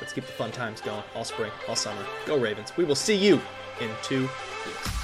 Let's 0.00 0.12
keep 0.12 0.26
the 0.26 0.32
fun 0.32 0.50
times 0.50 0.80
going 0.80 1.02
all 1.14 1.24
spring, 1.24 1.52
all 1.68 1.76
summer. 1.76 2.04
Go 2.26 2.38
Ravens. 2.38 2.76
We 2.76 2.84
will 2.84 2.96
see 2.96 3.16
you 3.16 3.40
in 3.80 3.90
two 4.02 4.22
weeks. 4.66 5.03